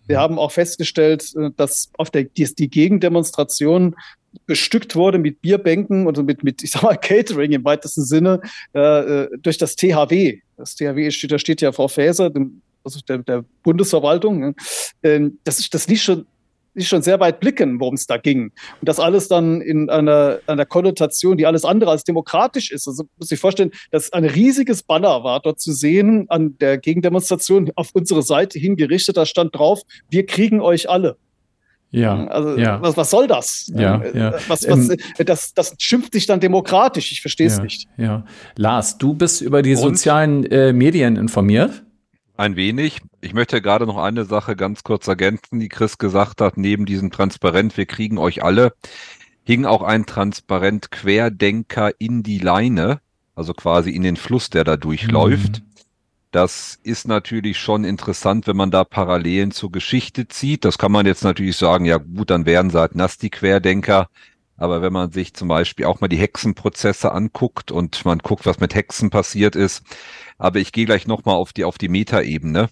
Wir 0.06 0.20
haben 0.20 0.38
auch 0.38 0.52
festgestellt, 0.52 1.32
äh, 1.36 1.50
dass 1.56 1.90
auf 1.96 2.10
der 2.10 2.24
die, 2.24 2.54
die 2.54 2.68
Gegendemonstration 2.68 3.96
bestückt 4.46 4.96
wurde 4.96 5.18
mit 5.18 5.40
Bierbänken 5.40 6.06
und 6.06 6.22
mit, 6.24 6.44
mit 6.44 6.62
ich 6.62 6.70
sag 6.70 6.82
mal, 6.82 6.96
Catering 7.00 7.52
im 7.52 7.64
weitesten 7.64 8.04
Sinne 8.04 8.40
äh, 8.74 8.80
äh 8.80 9.28
durch 9.38 9.58
das 9.58 9.76
THW. 9.76 10.40
Das 10.56 10.74
THW 10.74 11.10
steht, 11.10 11.32
da 11.32 11.38
steht 11.38 11.60
ja 11.60 11.72
Frau 11.72 11.88
Faeser, 11.88 12.30
also 12.84 13.00
der, 13.08 13.18
der 13.18 13.44
Bundesverwaltung. 13.62 14.40
Ne? 14.40 14.54
Ähm, 15.02 15.38
das, 15.44 15.68
das 15.70 15.88
liegt 15.88 16.02
schon 16.02 16.26
sich 16.74 16.88
schon 16.88 17.02
sehr 17.02 17.20
weit 17.20 17.40
blicken, 17.40 17.80
worum 17.80 17.94
es 17.94 18.06
da 18.06 18.16
ging. 18.16 18.44
Und 18.80 18.88
das 18.88 19.00
alles 19.00 19.28
dann 19.28 19.60
in 19.60 19.90
einer, 19.90 20.38
einer 20.46 20.66
Konnotation, 20.66 21.36
die 21.36 21.46
alles 21.46 21.64
andere 21.64 21.90
als 21.90 22.04
demokratisch 22.04 22.70
ist. 22.70 22.86
Also 22.86 23.04
muss 23.18 23.32
ich 23.32 23.40
vorstellen, 23.40 23.72
dass 23.90 24.12
ein 24.12 24.24
riesiges 24.24 24.82
Banner 24.82 25.24
war 25.24 25.40
dort 25.40 25.60
zu 25.60 25.72
sehen 25.72 26.26
an 26.28 26.56
der 26.58 26.78
Gegendemonstration 26.78 27.72
auf 27.74 27.90
unsere 27.92 28.22
Seite 28.22 28.58
hingerichtet. 28.58 29.16
Da 29.16 29.26
stand 29.26 29.56
drauf, 29.56 29.82
wir 30.10 30.26
kriegen 30.26 30.60
euch 30.60 30.88
alle. 30.88 31.16
Ja. 31.90 32.26
Also 32.26 32.56
ja. 32.56 32.80
Was, 32.80 32.96
was 32.96 33.10
soll 33.10 33.26
das? 33.26 33.70
Ja, 33.74 34.00
äh, 34.00 34.16
ja. 34.16 34.32
Was, 34.48 34.68
was, 34.68 34.90
ähm, 34.90 34.96
das, 35.18 35.54
das 35.54 35.74
schimpft 35.78 36.12
sich 36.12 36.26
dann 36.26 36.40
demokratisch. 36.40 37.12
Ich 37.12 37.20
verstehe 37.20 37.48
es 37.48 37.56
ja, 37.56 37.62
nicht. 37.62 37.88
Ja. 37.96 38.24
Lars, 38.56 38.98
du 38.98 39.14
bist 39.14 39.40
über 39.40 39.62
die 39.62 39.72
Und? 39.72 39.78
sozialen 39.78 40.44
äh, 40.46 40.72
Medien 40.72 41.16
informiert? 41.16 41.82
Ein 42.36 42.56
wenig. 42.56 43.00
Ich 43.20 43.34
möchte 43.34 43.60
gerade 43.60 43.86
noch 43.86 43.98
eine 43.98 44.24
Sache 44.24 44.56
ganz 44.56 44.82
kurz 44.82 45.06
ergänzen, 45.08 45.60
die 45.60 45.68
Chris 45.68 45.98
gesagt 45.98 46.40
hat. 46.40 46.56
Neben 46.56 46.86
diesem 46.86 47.10
Transparent, 47.10 47.76
wir 47.76 47.86
kriegen 47.86 48.16
euch 48.16 48.42
alle, 48.42 48.72
hing 49.44 49.66
auch 49.66 49.82
ein 49.82 50.06
Transparent 50.06 50.90
Querdenker 50.90 51.90
in 51.98 52.22
die 52.22 52.38
Leine, 52.38 53.00
also 53.34 53.52
quasi 53.52 53.90
in 53.90 54.02
den 54.02 54.16
Fluss, 54.16 54.48
der 54.48 54.64
da 54.64 54.76
durchläuft. 54.76 55.60
Mhm. 55.60 55.69
Das 56.30 56.78
ist 56.84 57.08
natürlich 57.08 57.58
schon 57.58 57.82
interessant, 57.82 58.46
wenn 58.46 58.56
man 58.56 58.70
da 58.70 58.84
Parallelen 58.84 59.50
zur 59.50 59.72
Geschichte 59.72 60.28
zieht. 60.28 60.64
Das 60.64 60.78
kann 60.78 60.92
man 60.92 61.04
jetzt 61.04 61.24
natürlich 61.24 61.56
sagen, 61.56 61.86
ja 61.86 61.96
gut, 61.96 62.30
dann 62.30 62.46
wären 62.46 62.70
sie 62.70 62.78
halt 62.78 62.94
nass 62.94 63.18
die 63.18 63.30
Querdenker. 63.30 64.08
Aber 64.56 64.80
wenn 64.80 64.92
man 64.92 65.10
sich 65.10 65.34
zum 65.34 65.48
Beispiel 65.48 65.86
auch 65.86 66.00
mal 66.00 66.08
die 66.08 66.18
Hexenprozesse 66.18 67.10
anguckt 67.10 67.72
und 67.72 68.04
man 68.04 68.18
guckt, 68.18 68.46
was 68.46 68.60
mit 68.60 68.76
Hexen 68.76 69.10
passiert 69.10 69.56
ist. 69.56 69.82
Aber 70.38 70.60
ich 70.60 70.70
gehe 70.70 70.86
gleich 70.86 71.08
nochmal 71.08 71.34
auf 71.34 71.52
die, 71.52 71.64
auf 71.64 71.78
die 71.78 71.88
Metaebene, 71.88 72.68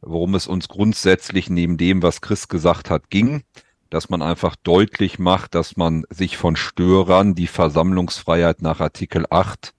worum 0.00 0.34
es 0.34 0.48
uns 0.48 0.66
grundsätzlich 0.66 1.48
neben 1.48 1.76
dem, 1.76 2.02
was 2.02 2.20
Chris 2.20 2.48
gesagt 2.48 2.90
hat, 2.90 3.08
ging. 3.10 3.44
Dass 3.88 4.08
man 4.08 4.20
einfach 4.20 4.56
deutlich 4.56 5.20
macht, 5.20 5.54
dass 5.54 5.76
man 5.76 6.04
sich 6.10 6.36
von 6.36 6.56
Störern 6.56 7.36
die 7.36 7.46
Versammlungsfreiheit 7.46 8.62
nach 8.62 8.80
Artikel 8.80 9.26
8 9.30 9.74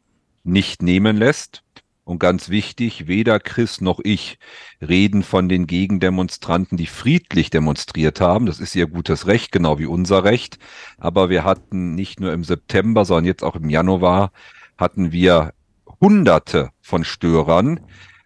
nicht 0.45 0.81
nehmen 0.81 1.17
lässt 1.17 1.63
und 2.07 2.19
ganz 2.19 2.47
wichtig, 2.47 3.07
weder 3.07 3.37
Chris 3.39 3.81
noch 3.81 3.99
ich 4.01 4.39
reden 4.81 5.23
von 5.23 5.49
den 5.49 5.67
Gegendemonstranten, 5.67 6.77
die 6.77 6.87
friedlich 6.87 7.49
demonstriert 7.49 8.21
haben. 8.21 8.45
Das 8.45 8.61
ist 8.61 8.75
ihr 8.75 8.87
gutes 8.87 9.27
Recht, 9.27 9.51
genau 9.51 9.77
wie 9.77 9.87
unser 9.87 10.23
Recht. 10.23 10.57
Aber 10.97 11.29
wir 11.29 11.43
hatten 11.43 11.95
nicht 11.95 12.21
nur 12.21 12.31
im 12.31 12.45
September, 12.45 13.03
sondern 13.03 13.25
jetzt 13.25 13.43
auch 13.43 13.57
im 13.57 13.69
Januar 13.69 14.31
hatten 14.77 15.11
wir 15.11 15.53
Hunderte 15.99 16.69
von 16.79 17.03
Störern. 17.03 17.81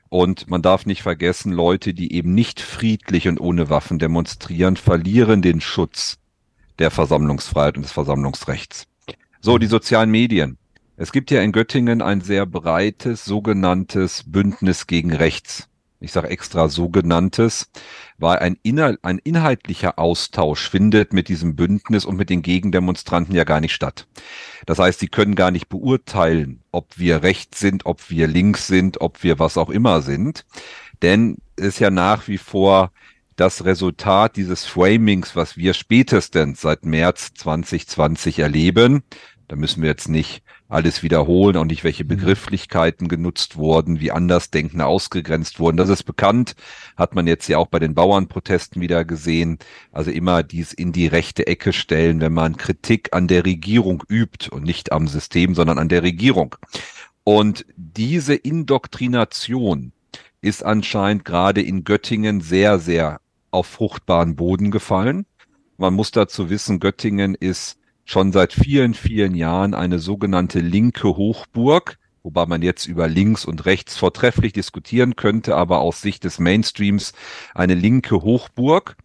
Und 0.10 0.48
man 0.48 0.62
darf 0.62 0.86
nicht 0.86 1.02
vergessen, 1.02 1.52
Leute, 1.52 1.96
die 1.96 2.14
eben 2.14 2.36
nicht 2.36 2.60
friedlich 2.60 3.28
und 3.28 3.40
ohne 3.40 3.72
Waffen 3.72 3.98
demonstrieren, 3.98 4.78
verlieren 4.78 5.42
den 5.42 5.60
Schutz 5.60 6.20
der 6.78 6.92
Versammlungsfreiheit 6.92 7.78
und 7.78 7.84
des 7.84 7.94
Versammlungsrechts. 7.94 8.86
So, 9.40 9.58
die 9.58 9.66
sozialen 9.66 10.12
Medien. 10.12 10.60
Es 11.02 11.12
gibt 11.12 11.32
ja 11.32 11.42
in 11.42 11.52
Göttingen 11.52 12.04
ein 12.04 12.22
sehr 12.22 12.46
breites 12.46 13.26
sogenanntes 13.26 14.24
Bündnis 14.28 14.86
gegen 14.86 15.12
Rechts. 15.12 15.68
Ich 16.00 16.12
sage 16.12 16.30
extra 16.30 16.70
sogenanntes, 16.70 17.72
weil 18.20 18.38
ein, 18.38 18.56
inhal 18.62 19.00
ein 19.02 19.18
inhaltlicher 19.18 19.98
Austausch 19.98 20.70
findet 20.70 21.12
mit 21.12 21.28
diesem 21.28 21.56
Bündnis 21.56 22.06
und 22.06 22.18
mit 22.18 22.30
den 22.30 22.44
Gegendemonstranten 22.44 23.34
ja 23.34 23.46
gar 23.46 23.62
nicht 23.62 23.74
statt. 23.74 24.06
Das 24.68 24.78
heißt, 24.78 25.00
sie 25.00 25.08
können 25.08 25.34
gar 25.34 25.50
nicht 25.50 25.70
beurteilen, 25.70 26.62
ob 26.72 27.00
wir 27.00 27.24
rechts 27.24 27.60
sind, 27.60 27.88
ob 27.88 28.12
wir 28.12 28.28
links 28.28 28.68
sind, 28.68 29.02
ob 29.02 29.24
wir 29.24 29.40
was 29.40 29.58
auch 29.58 29.72
immer 29.72 30.04
sind. 30.04 30.46
Denn 31.02 31.38
es 31.56 31.66
ist 31.66 31.80
ja 31.80 31.90
nach 31.90 32.28
wie 32.28 32.38
vor 32.38 32.92
das 33.38 33.66
Resultat 33.66 34.36
dieses 34.36 34.66
Framings, 34.66 35.36
was 35.36 35.58
wir 35.58 35.74
spätestens 35.74 36.62
seit 36.62 36.86
März 36.86 37.34
2020 37.34 38.38
erleben. 38.38 39.02
Da 39.48 39.56
müssen 39.56 39.82
wir 39.82 39.90
jetzt 39.90 40.08
nicht 40.08 40.44
alles 40.72 41.04
wiederholen 41.04 41.58
und 41.58 41.68
nicht 41.68 41.84
welche 41.84 42.06
mhm. 42.06 42.10
Begrifflichkeiten 42.10 43.08
genutzt 43.08 43.58
wurden, 43.58 44.00
wie 44.00 44.12
Andersdenkende 44.12 44.86
ausgegrenzt 44.86 45.60
wurden. 45.60 45.78
Das 45.78 45.90
ist 45.90 46.04
bekannt, 46.04 46.56
hat 46.96 47.14
man 47.14 47.28
jetzt 47.28 47.48
ja 47.50 47.58
auch 47.58 47.68
bei 47.68 47.80
den 47.80 47.94
Bauernprotesten 47.94 48.82
wieder 48.82 49.04
gesehen. 49.04 49.60
Also 49.92 50.12
immer 50.12 50.44
dies 50.44 50.72
in 50.72 50.94
die 50.94 51.08
rechte 51.08 51.46
Ecke 51.46 51.74
stellen, 51.74 52.22
wenn 52.22 52.34
man 52.34 52.56
Kritik 52.56 53.10
an 53.12 53.28
der 53.28 53.46
Regierung 53.46 54.04
übt 54.10 54.50
und 54.50 54.64
nicht 54.64 54.92
am 54.94 55.08
System, 55.08 55.56
sondern 55.56 55.78
an 55.78 55.90
der 55.90 56.04
Regierung. 56.04 56.56
Und 57.24 57.66
diese 57.76 58.34
Indoktrination 58.34 59.92
ist 60.42 60.64
anscheinend 60.64 61.26
gerade 61.26 61.62
in 61.62 61.84
Göttingen 61.84 62.40
sehr, 62.40 62.80
sehr 62.80 63.20
auf 63.52 63.68
fruchtbaren 63.68 64.38
Boden 64.38 64.72
gefallen. 64.72 65.26
Man 65.78 65.94
muss 65.94 66.12
dazu 66.12 66.50
wissen, 66.50 66.80
Göttingen 66.80 67.36
ist 67.36 67.78
schon 68.12 68.32
seit 68.34 68.52
vielen, 68.54 68.94
vielen 68.94 69.36
Jahren 69.36 69.74
eine 69.74 69.98
sogenannte 69.98 70.60
linke 70.60 71.08
Hochburg, 71.08 71.98
wobei 72.24 72.46
man 72.46 72.62
jetzt 72.62 72.86
über 72.86 73.08
links 73.08 73.46
und 73.46 73.66
rechts 73.66 73.98
vortrefflich 73.98 74.54
diskutieren 74.54 75.16
könnte, 75.16 75.56
aber 75.56 75.80
aus 75.80 76.02
Sicht 76.02 76.26
des 76.26 76.38
Mainstreams 76.38 77.14
eine 77.56 77.74
linke 77.74 78.22
Hochburg. 78.22 78.98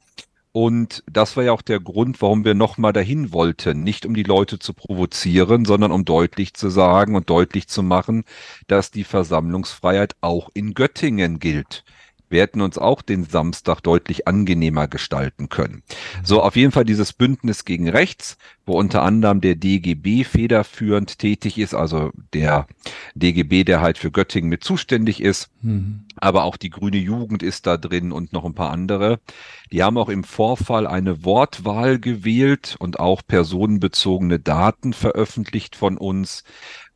Und 0.51 1.05
das 1.11 1.37
war 1.37 1.45
ja 1.45 1.53
auch 1.53 1.63
der 1.63 1.81
Grund, 1.81 2.21
warum 2.23 2.45
wir 2.45 2.55
nochmal 2.55 2.93
dahin 2.95 3.33
wollten. 3.33 3.85
Nicht 3.85 4.07
um 4.07 4.15
die 4.15 4.23
Leute 4.23 4.59
zu 4.59 4.73
provozieren, 4.73 5.67
sondern 5.67 5.93
um 5.93 6.05
deutlich 6.05 6.55
zu 6.55 6.71
sagen 6.71 7.15
und 7.15 7.29
deutlich 7.31 7.69
zu 7.69 7.83
machen, 7.83 8.25
dass 8.67 8.91
die 8.91 9.05
Versammlungsfreiheit 9.05 10.17
auch 10.21 10.49
in 10.55 10.75
Göttingen 10.75 11.39
gilt. 11.39 11.85
Wir 12.29 12.43
hätten 12.43 12.61
uns 12.61 12.79
auch 12.79 13.03
den 13.03 13.25
Samstag 13.25 13.81
deutlich 13.81 14.27
angenehmer 14.27 14.89
gestalten 14.89 15.49
können. 15.49 15.83
So, 16.25 16.43
auf 16.43 16.57
jeden 16.57 16.73
Fall 16.73 16.85
dieses 16.85 17.13
Bündnis 17.13 17.65
gegen 17.65 17.89
rechts, 17.89 18.37
wo 18.65 18.79
unter 18.79 19.03
anderem 19.03 19.41
der 19.41 19.55
DGB 19.55 20.25
federführend 20.25 21.19
tätig 21.19 21.59
ist, 21.59 21.75
also 21.75 22.11
der 22.35 22.67
DGB, 23.15 23.65
der 23.65 23.81
halt 23.81 23.99
für 23.99 24.11
Göttingen 24.11 24.51
mit 24.51 24.65
zuständig 24.65 25.23
ist. 25.23 25.51
Mhm. 25.63 26.05
Aber 26.17 26.45
auch 26.45 26.57
die 26.57 26.71
Grüne 26.71 26.97
Jugend 26.97 27.43
ist 27.43 27.67
da 27.67 27.77
drin 27.77 28.11
und 28.11 28.33
noch 28.33 28.45
ein 28.45 28.55
paar 28.55 28.71
andere. 28.71 29.21
Die 29.71 29.83
haben 29.83 29.99
auch 29.99 30.09
im 30.09 30.25
Vorfall 30.25 30.87
eine 30.87 31.25
Wortwahl 31.25 31.99
gewählt 31.99 32.77
und 32.79 32.99
auch 32.99 33.23
personenbezogene 33.27 34.41
Daten 34.41 34.93
veröffentlicht 34.93 35.77
von 35.77 35.97
uns 35.97 36.43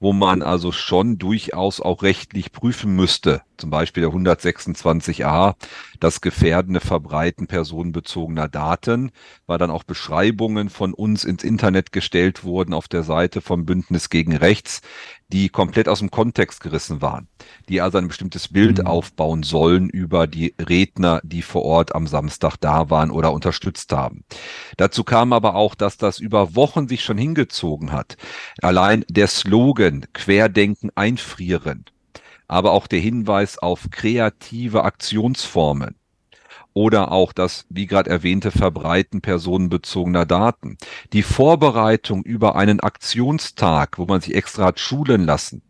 wo 0.01 0.13
man 0.15 0.43
also 0.43 0.73
schon 0.73 1.19
durchaus 1.19 1.81
auch 1.81 2.03
rechtlich 2.03 2.53
prüfen 2.53 2.97
müsste. 2.97 3.43
Zum 3.59 3.69
Beispiel 3.69 4.03
der 4.03 4.11
126a, 4.11 5.55
das 6.01 6.23
gefährdende 6.23 6.81
Verbreiten 6.81 7.47
personenbezogener 7.47 8.49
Daten, 8.49 9.13
weil 9.47 9.59
dann 9.59 9.71
auch 9.71 9.85
Beschreibungen 9.85 10.71
von 10.71 10.95
uns 10.95 11.25
ins 11.25 11.45
Internet 11.45 11.93
gestellt 11.93 12.43
wurden 12.43 12.73
auf 12.73 12.89
der 12.89 13.03
Seite 13.03 13.43
vom 13.43 13.67
Bündnis 13.67 14.09
gegen 14.09 14.35
Rechts, 14.35 14.81
die 15.33 15.49
komplett 15.49 15.89
aus 15.89 16.01
dem 16.01 16.11
Kontext 16.11 16.61
gerissen 16.61 17.01
waren, 17.01 17.29
die 17.69 17.81
also 17.81 17.99
ein 17.99 18.09
bestimmtes 18.09 18.49
Bild 18.49 18.79
mhm. 18.79 18.87
aufbauen 18.87 19.43
sollen 19.43 19.89
über 19.89 20.27
die 20.27 20.55
Redner, 20.59 21.21
die 21.23 21.43
vor 21.43 21.63
Ort 21.63 21.95
am 21.95 22.07
Samstag 22.07 22.57
da 22.57 22.91
waren 22.91 23.11
oder 23.11 23.33
unterstützt 23.33 23.93
haben. 23.93 24.25
Dazu 24.77 25.05
kam 25.05 25.33
aber 25.33 25.55
auch, 25.55 25.75
dass 25.75 25.97
das 25.97 26.19
über 26.19 26.55
Wochen 26.57 26.89
sich 26.89 27.05
schon 27.05 27.19
hingezogen 27.19 27.93
hat. 27.93 28.17
Allein 28.61 29.05
der 29.09 29.29
Slogan 29.29 30.07
Querdenken 30.13 30.91
einfrieren, 30.95 31.85
aber 32.49 32.73
auch 32.73 32.87
der 32.87 33.01
Hinweis 33.01 33.59
auf 33.59 33.89
kreative 33.91 34.85
Aktionsformen 34.85 36.00
oder 36.75 37.13
auch 37.13 37.33
das, 37.33 37.67
wie 37.69 37.87
gerade 37.87 38.11
erwähnte, 38.11 38.51
Verbreiten 38.51 39.21
personenbezogener 39.21 40.27
Daten. 40.27 40.79
Die 41.13 41.23
Vorbereitung 41.23 42.23
über 42.23 42.57
einen 42.57 42.81
Aktionstag, 42.81 43.99
wo 43.99 44.07
man 44.07 44.21
sich 44.21 44.35
extra 44.35 44.67
hat 44.67 44.81
schulen 44.81 45.25
lassen. 45.25 45.63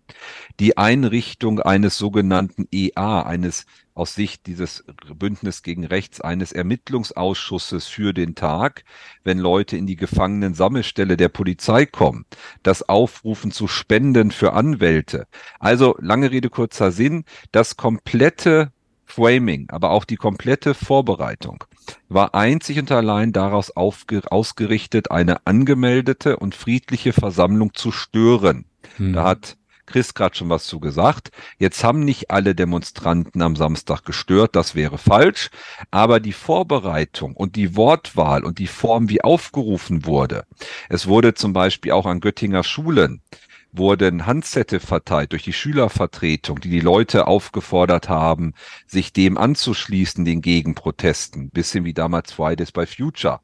Die 0.58 0.76
Einrichtung 0.76 1.60
eines 1.60 1.96
sogenannten 1.96 2.66
EA, 2.70 3.22
eines 3.22 3.66
aus 3.94 4.14
Sicht 4.14 4.46
dieses 4.46 4.84
Bündnis 5.14 5.62
gegen 5.62 5.84
Rechts 5.84 6.20
eines 6.20 6.52
Ermittlungsausschusses 6.52 7.86
für 7.86 8.14
den 8.14 8.34
Tag, 8.34 8.84
wenn 9.24 9.38
Leute 9.38 9.76
in 9.76 9.86
die 9.86 9.96
Gefangenensammelstelle 9.96 11.16
der 11.16 11.28
Polizei 11.28 11.86
kommen, 11.86 12.24
das 12.62 12.88
Aufrufen 12.88 13.50
zu 13.50 13.68
Spenden 13.68 14.30
für 14.30 14.54
Anwälte. 14.54 15.26
Also 15.58 15.96
lange 16.00 16.30
Rede, 16.30 16.50
kurzer 16.50 16.92
Sinn, 16.92 17.24
das 17.52 17.76
komplette 17.76 18.72
Framing, 19.10 19.68
aber 19.70 19.90
auch 19.90 20.04
die 20.04 20.16
komplette 20.16 20.74
Vorbereitung 20.74 21.64
war 22.08 22.34
einzig 22.34 22.78
und 22.78 22.90
allein 22.92 23.32
daraus 23.32 23.72
ausgerichtet, 23.76 25.10
eine 25.10 25.46
angemeldete 25.46 26.36
und 26.36 26.54
friedliche 26.54 27.12
Versammlung 27.12 27.74
zu 27.74 27.90
stören. 27.90 28.64
Hm. 28.96 29.12
Da 29.12 29.24
hat 29.24 29.56
Chris 29.86 30.14
gerade 30.14 30.36
schon 30.36 30.48
was 30.48 30.66
zu 30.66 30.78
gesagt. 30.78 31.30
Jetzt 31.58 31.82
haben 31.82 32.04
nicht 32.04 32.30
alle 32.30 32.54
Demonstranten 32.54 33.42
am 33.42 33.56
Samstag 33.56 34.04
gestört, 34.04 34.54
das 34.54 34.76
wäre 34.76 34.98
falsch, 34.98 35.50
aber 35.90 36.20
die 36.20 36.32
Vorbereitung 36.32 37.34
und 37.34 37.56
die 37.56 37.76
Wortwahl 37.76 38.44
und 38.44 38.58
die 38.58 38.68
Form, 38.68 39.08
wie 39.08 39.22
aufgerufen 39.22 40.06
wurde. 40.06 40.44
Es 40.88 41.08
wurde 41.08 41.34
zum 41.34 41.52
Beispiel 41.52 41.90
auch 41.90 42.06
an 42.06 42.20
Göttinger 42.20 42.62
Schulen 42.62 43.22
wurden 43.72 44.26
Handzettel 44.26 44.80
verteilt 44.80 45.32
durch 45.32 45.44
die 45.44 45.52
Schülervertretung, 45.52 46.60
die 46.60 46.70
die 46.70 46.80
Leute 46.80 47.26
aufgefordert 47.26 48.08
haben, 48.08 48.54
sich 48.86 49.12
dem 49.12 49.38
anzuschließen, 49.38 50.24
den 50.24 50.42
Gegenprotesten, 50.42 51.50
bisschen 51.50 51.84
wie 51.84 51.94
damals 51.94 52.32
Fridays 52.32 52.72
by 52.72 52.86
Future. 52.86 53.40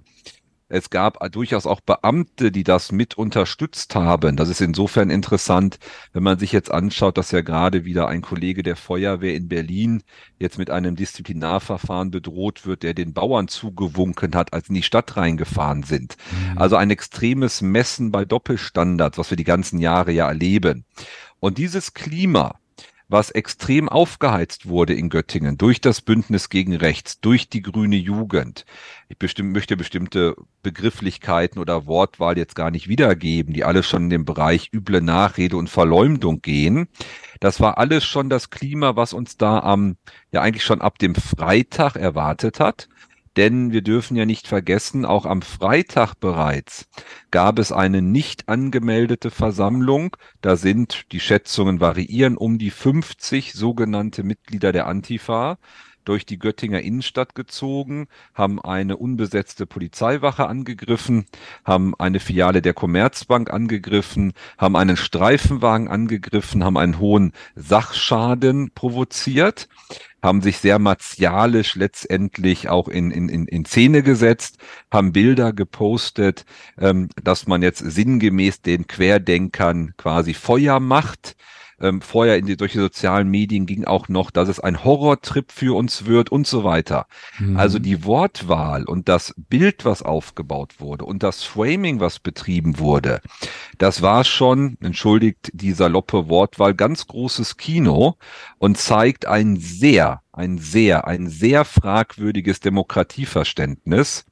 Es 0.68 0.90
gab 0.90 1.18
durchaus 1.30 1.64
auch 1.64 1.80
Beamte, 1.80 2.50
die 2.50 2.64
das 2.64 2.90
mit 2.90 3.16
unterstützt 3.16 3.94
haben. 3.94 4.36
Das 4.36 4.48
ist 4.48 4.60
insofern 4.60 5.10
interessant, 5.10 5.78
wenn 6.12 6.24
man 6.24 6.40
sich 6.40 6.50
jetzt 6.50 6.72
anschaut, 6.72 7.18
dass 7.18 7.30
ja 7.30 7.40
gerade 7.40 7.84
wieder 7.84 8.08
ein 8.08 8.20
Kollege 8.20 8.64
der 8.64 8.74
Feuerwehr 8.74 9.34
in 9.34 9.46
Berlin 9.46 10.02
jetzt 10.40 10.58
mit 10.58 10.70
einem 10.70 10.96
Disziplinarverfahren 10.96 12.10
bedroht 12.10 12.66
wird, 12.66 12.82
der 12.82 12.94
den 12.94 13.12
Bauern 13.12 13.46
zugewunken 13.46 14.34
hat, 14.34 14.52
als 14.52 14.68
in 14.68 14.74
die 14.74 14.82
Stadt 14.82 15.16
reingefahren 15.16 15.84
sind. 15.84 16.16
Mhm. 16.32 16.58
Also 16.58 16.74
ein 16.74 16.90
extremes 16.90 17.62
Messen 17.62 18.10
bei 18.10 18.24
Doppelstandards, 18.24 19.18
was 19.18 19.30
wir 19.30 19.36
die 19.36 19.44
ganzen 19.44 19.78
Jahre 19.78 20.10
ja 20.10 20.26
erleben. 20.26 20.84
Und 21.38 21.58
dieses 21.58 21.94
Klima, 21.94 22.58
was 23.08 23.30
extrem 23.30 23.88
aufgeheizt 23.88 24.66
wurde 24.66 24.94
in 24.94 25.08
Göttingen 25.08 25.56
durch 25.56 25.80
das 25.80 26.00
Bündnis 26.00 26.48
gegen 26.48 26.74
Rechts, 26.74 27.20
durch 27.20 27.48
die 27.48 27.62
grüne 27.62 27.96
Jugend. 27.96 28.64
Ich 29.08 29.16
bestimmt, 29.16 29.52
möchte 29.52 29.76
bestimmte 29.76 30.34
Begrifflichkeiten 30.62 31.60
oder 31.60 31.86
Wortwahl 31.86 32.36
jetzt 32.36 32.56
gar 32.56 32.72
nicht 32.72 32.88
wiedergeben, 32.88 33.54
die 33.54 33.64
alle 33.64 33.84
schon 33.84 34.04
in 34.04 34.10
den 34.10 34.24
Bereich 34.24 34.70
üble 34.72 35.00
Nachrede 35.00 35.56
und 35.56 35.70
Verleumdung 35.70 36.42
gehen. 36.42 36.88
Das 37.38 37.60
war 37.60 37.78
alles 37.78 38.04
schon 38.04 38.28
das 38.28 38.50
Klima, 38.50 38.96
was 38.96 39.12
uns 39.12 39.36
da 39.36 39.60
am, 39.60 39.96
ja 40.32 40.42
eigentlich 40.42 40.64
schon 40.64 40.80
ab 40.80 40.98
dem 40.98 41.14
Freitag 41.14 41.94
erwartet 41.94 42.58
hat. 42.58 42.88
Denn 43.36 43.70
wir 43.72 43.82
dürfen 43.82 44.16
ja 44.16 44.24
nicht 44.24 44.48
vergessen, 44.48 45.04
auch 45.04 45.26
am 45.26 45.42
Freitag 45.42 46.14
bereits 46.14 46.88
gab 47.30 47.58
es 47.58 47.70
eine 47.70 48.00
nicht 48.00 48.48
angemeldete 48.48 49.30
Versammlung. 49.30 50.16
Da 50.40 50.56
sind, 50.56 51.12
die 51.12 51.20
Schätzungen 51.20 51.80
variieren, 51.80 52.36
um 52.36 52.58
die 52.58 52.70
50 52.70 53.52
sogenannte 53.52 54.22
Mitglieder 54.22 54.72
der 54.72 54.86
Antifa 54.86 55.58
durch 56.06 56.24
die 56.24 56.38
Göttinger 56.38 56.80
Innenstadt 56.80 57.34
gezogen, 57.34 58.06
haben 58.32 58.60
eine 58.62 58.96
unbesetzte 58.96 59.66
Polizeiwache 59.66 60.46
angegriffen, 60.46 61.26
haben 61.64 61.94
eine 61.98 62.20
Filiale 62.20 62.62
der 62.62 62.74
Commerzbank 62.74 63.50
angegriffen, 63.52 64.32
haben 64.56 64.76
einen 64.76 64.96
Streifenwagen 64.96 65.88
angegriffen, 65.88 66.64
haben 66.64 66.78
einen 66.78 66.98
hohen 66.98 67.32
Sachschaden 67.54 68.70
provoziert 68.72 69.68
haben 70.26 70.42
sich 70.42 70.58
sehr 70.58 70.78
martialisch 70.78 71.76
letztendlich 71.76 72.68
auch 72.68 72.88
in, 72.88 73.10
in, 73.10 73.28
in, 73.28 73.64
Szene 73.64 74.02
gesetzt, 74.02 74.58
haben 74.90 75.12
Bilder 75.12 75.52
gepostet, 75.52 76.44
ähm, 76.78 77.08
dass 77.22 77.46
man 77.46 77.62
jetzt 77.62 77.78
sinngemäß 77.78 78.60
den 78.60 78.86
Querdenkern 78.86 79.94
quasi 79.96 80.34
Feuer 80.34 80.80
macht 80.80 81.36
ähm, 81.80 82.00
vorher 82.00 82.38
in 82.38 82.46
die, 82.46 82.56
durch 82.56 82.72
die 82.72 82.78
sozialen 82.78 83.28
Medien 83.28 83.66
ging 83.66 83.84
auch 83.84 84.08
noch, 84.08 84.30
dass 84.30 84.48
es 84.48 84.60
ein 84.60 84.82
Horrortrip 84.84 85.52
für 85.52 85.76
uns 85.76 86.06
wird 86.06 86.30
und 86.30 86.46
so 86.46 86.64
weiter. 86.64 87.06
Mhm. 87.38 87.56
Also 87.56 87.78
die 87.78 88.04
Wortwahl 88.04 88.84
und 88.84 89.08
das 89.08 89.34
Bild, 89.36 89.84
was 89.84 90.02
aufgebaut 90.02 90.80
wurde 90.80 91.04
und 91.04 91.22
das 91.22 91.42
Framing, 91.42 92.00
was 92.00 92.18
betrieben 92.18 92.78
wurde, 92.78 93.20
das 93.78 94.00
war 94.00 94.24
schon, 94.24 94.78
entschuldigt 94.80 95.50
die 95.52 95.72
saloppe 95.72 96.28
Wortwahl, 96.28 96.74
ganz 96.74 97.06
großes 97.06 97.56
Kino 97.56 98.16
und 98.58 98.78
zeigt 98.78 99.26
ein 99.26 99.56
sehr, 99.56 100.22
ein 100.32 100.58
sehr, 100.58 101.06
ein 101.06 101.28
sehr 101.28 101.64
fragwürdiges 101.64 102.60
Demokratieverständnis. 102.60 104.24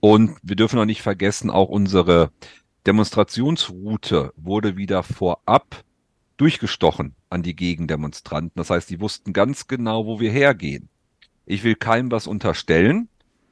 Und 0.00 0.38
wir 0.42 0.56
dürfen 0.56 0.78
auch 0.78 0.86
nicht 0.86 1.02
vergessen, 1.02 1.50
auch 1.50 1.68
unsere 1.68 2.30
Demonstrationsroute 2.86 4.32
wurde 4.36 4.76
wieder 4.76 5.02
vorab 5.02 5.84
durchgestochen 6.40 7.14
an 7.28 7.42
die 7.42 7.54
Gegendemonstranten. 7.54 8.52
Das 8.56 8.70
heißt, 8.70 8.88
die 8.90 9.00
wussten 9.00 9.32
ganz 9.32 9.66
genau, 9.66 10.06
wo 10.06 10.20
wir 10.20 10.30
hergehen. 10.30 10.88
Ich 11.44 11.64
will 11.64 11.74
keinem 11.74 12.10
was 12.10 12.26
unterstellen, 12.26 13.08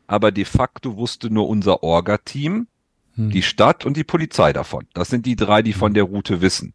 aber 0.07 0.33
de 0.33 0.45
facto 0.45 0.97
wusste 0.97 1.31
nur 1.31 1.49
unser 1.49 1.83
Orga-Team, 1.83 2.67
hm. 3.15 3.31
die 3.31 3.43
Stadt 3.43 3.85
und 3.85 3.97
die 3.97 4.05
Polizei 4.05 4.53
davon. 4.53 4.87
Das 4.95 5.09
sind 5.09 5.27
die 5.27 5.37
drei, 5.37 5.63
die 5.63 5.73
von 5.75 5.91
hm. 5.91 5.95
der 5.95 6.05
Route 6.05 6.41
wissen. 6.41 6.73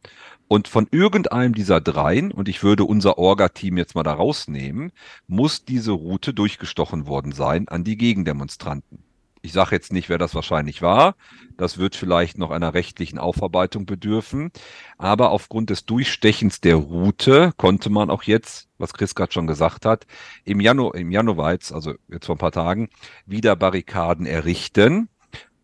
Und 0.47 0.67
von 0.67 0.87
irgendeinem 0.91 1.55
dieser 1.55 1.81
dreien, 1.81 2.31
und 2.31 2.47
ich 2.47 2.61
würde 2.61 2.83
unser 2.83 3.17
Orga-Team 3.17 3.77
jetzt 3.77 3.95
mal 3.95 4.03
da 4.03 4.13
rausnehmen, 4.13 4.91
muss 5.27 5.65
diese 5.65 5.93
Route 5.93 6.33
durchgestochen 6.33 7.07
worden 7.07 7.31
sein 7.31 7.67
an 7.69 7.83
die 7.83 7.97
Gegendemonstranten. 7.97 9.03
Ich 9.45 9.51
sage 9.51 9.75
jetzt 9.75 9.91
nicht, 9.91 10.07
wer 10.07 10.17
das 10.17 10.35
wahrscheinlich 10.35 10.81
war. 10.81 11.15
Das 11.57 11.77
wird 11.77 11.97
vielleicht 11.97 12.37
noch 12.37 12.49
einer 12.49 12.73
rechtlichen 12.73 13.19
Aufarbeitung 13.19 13.85
bedürfen. 13.85 14.51
Aber 14.97 15.31
aufgrund 15.31 15.69
des 15.69 15.85
Durchstechens 15.85 16.61
der 16.61 16.77
Route 16.77 17.51
konnte 17.57 17.89
man 17.89 18.09
auch 18.09 18.23
jetzt, 18.23 18.69
was 18.77 18.93
Chris 18.93 19.15
gerade 19.15 19.33
schon 19.33 19.45
gesagt 19.45 19.85
hat, 19.85 20.07
im 20.45 20.61
Januar, 20.61 20.95
im 20.95 21.11
Januar 21.11 21.51
jetzt, 21.51 21.73
also 21.73 21.93
jetzt 22.07 22.25
vor 22.25 22.35
ein 22.35 22.39
paar 22.39 22.53
Tagen, 22.53 22.87
wieder 23.25 23.57
Barrikaden 23.57 24.25
errichten. 24.25 25.09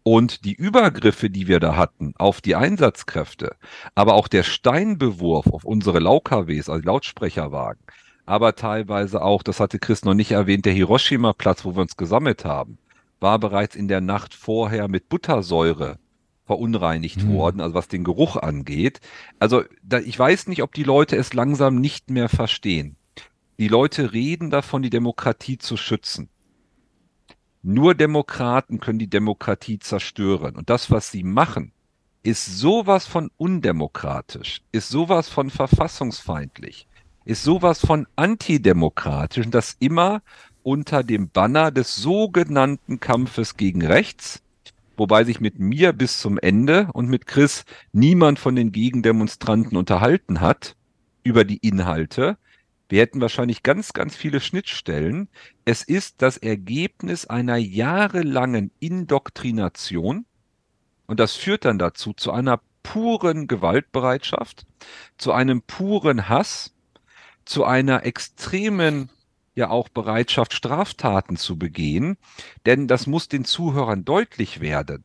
Und 0.03 0.43
die 0.43 0.55
Übergriffe, 0.55 1.29
die 1.29 1.47
wir 1.47 1.61
da 1.61 1.77
hatten 1.77 2.13
auf 2.17 2.41
die 2.41 2.55
Einsatzkräfte, 2.57 3.55
aber 3.95 4.15
auch 4.15 4.27
der 4.27 4.43
Steinbewurf 4.43 5.47
auf 5.47 5.63
unsere 5.63 5.99
LauKWs, 5.99 6.67
also 6.67 6.85
Lautsprecherwagen, 6.85 7.81
aber 8.25 8.55
teilweise 8.55 9.21
auch, 9.21 9.43
das 9.43 9.59
hatte 9.59 9.77
Chris 9.79 10.05
noch 10.05 10.13
nicht 10.13 10.31
erwähnt, 10.31 10.65
der 10.65 10.73
Hiroshima-Platz, 10.73 11.65
wo 11.65 11.75
wir 11.75 11.81
uns 11.81 11.97
gesammelt 11.97 12.45
haben, 12.45 12.77
war 13.19 13.39
bereits 13.39 13.75
in 13.75 13.87
der 13.87 14.01
Nacht 14.01 14.33
vorher 14.33 14.87
mit 14.87 15.09
Buttersäure 15.09 15.99
verunreinigt 16.45 17.23
mhm. 17.23 17.33
worden, 17.33 17.61
also 17.61 17.75
was 17.75 17.87
den 17.87 18.03
Geruch 18.03 18.35
angeht. 18.35 19.01
Also 19.37 19.63
da, 19.83 19.99
ich 19.99 20.17
weiß 20.17 20.47
nicht, 20.47 20.63
ob 20.63 20.73
die 20.73 20.83
Leute 20.83 21.15
es 21.15 21.33
langsam 21.33 21.75
nicht 21.75 22.09
mehr 22.09 22.27
verstehen. 22.27 22.95
Die 23.59 23.67
Leute 23.67 24.13
reden 24.13 24.49
davon, 24.49 24.81
die 24.81 24.89
Demokratie 24.89 25.57
zu 25.57 25.77
schützen. 25.77 26.29
Nur 27.61 27.93
Demokraten 27.93 28.79
können 28.79 28.99
die 28.99 29.09
Demokratie 29.09 29.79
zerstören. 29.79 30.55
Und 30.55 30.69
das, 30.69 30.89
was 30.89 31.11
sie 31.11 31.23
machen, 31.23 31.73
ist 32.23 32.45
sowas 32.57 33.05
von 33.05 33.29
undemokratisch, 33.37 34.61
ist 34.71 34.89
sowas 34.89 35.29
von 35.29 35.49
verfassungsfeindlich, 35.49 36.87
ist 37.25 37.43
sowas 37.43 37.79
von 37.79 38.07
antidemokratisch 38.15 39.45
und 39.45 39.53
das 39.53 39.75
immer 39.79 40.21
unter 40.69 41.03
dem 41.03 41.29
Banner 41.29 41.71
des 41.71 41.95
sogenannten 41.95 42.99
Kampfes 42.99 43.57
gegen 43.57 43.83
rechts, 43.83 44.43
wobei 44.97 45.23
sich 45.23 45.41
mit 45.41 45.57
mir 45.57 45.93
bis 45.93 46.19
zum 46.19 46.37
Ende 46.37 46.89
und 46.93 47.09
mit 47.09 47.25
Chris 47.25 47.65
niemand 47.91 48.37
von 48.37 48.55
den 48.55 48.71
Gegendemonstranten 48.71 49.75
unterhalten 49.75 50.41
hat 50.41 50.75
über 51.23 51.43
die 51.43 51.57
Inhalte, 51.57 52.37
wir 52.87 53.01
hätten 53.01 53.19
wahrscheinlich 53.19 53.63
ganz, 53.63 53.93
ganz 53.93 54.15
viele 54.15 54.39
Schnittstellen. 54.39 55.29
Es 55.65 55.81
ist 55.83 56.21
das 56.21 56.37
Ergebnis 56.37 57.25
einer 57.25 57.57
jahrelangen 57.57 58.71
Indoktrination 58.79 60.25
und 61.07 61.19
das 61.19 61.33
führt 61.33 61.65
dann 61.65 61.79
dazu 61.79 62.13
zu 62.13 62.31
einer 62.31 62.61
puren 62.83 63.47
Gewaltbereitschaft, 63.47 64.67
zu 65.17 65.31
einem 65.31 65.63
puren 65.63 66.29
Hass, 66.29 66.75
zu 67.45 67.63
einer 67.63 68.05
extremen 68.05 69.09
ja 69.55 69.69
auch 69.69 69.89
Bereitschaft, 69.89 70.53
Straftaten 70.53 71.37
zu 71.37 71.57
begehen, 71.57 72.17
denn 72.65 72.87
das 72.87 73.07
muss 73.07 73.27
den 73.27 73.45
Zuhörern 73.45 74.05
deutlich 74.05 74.61
werden. 74.61 75.03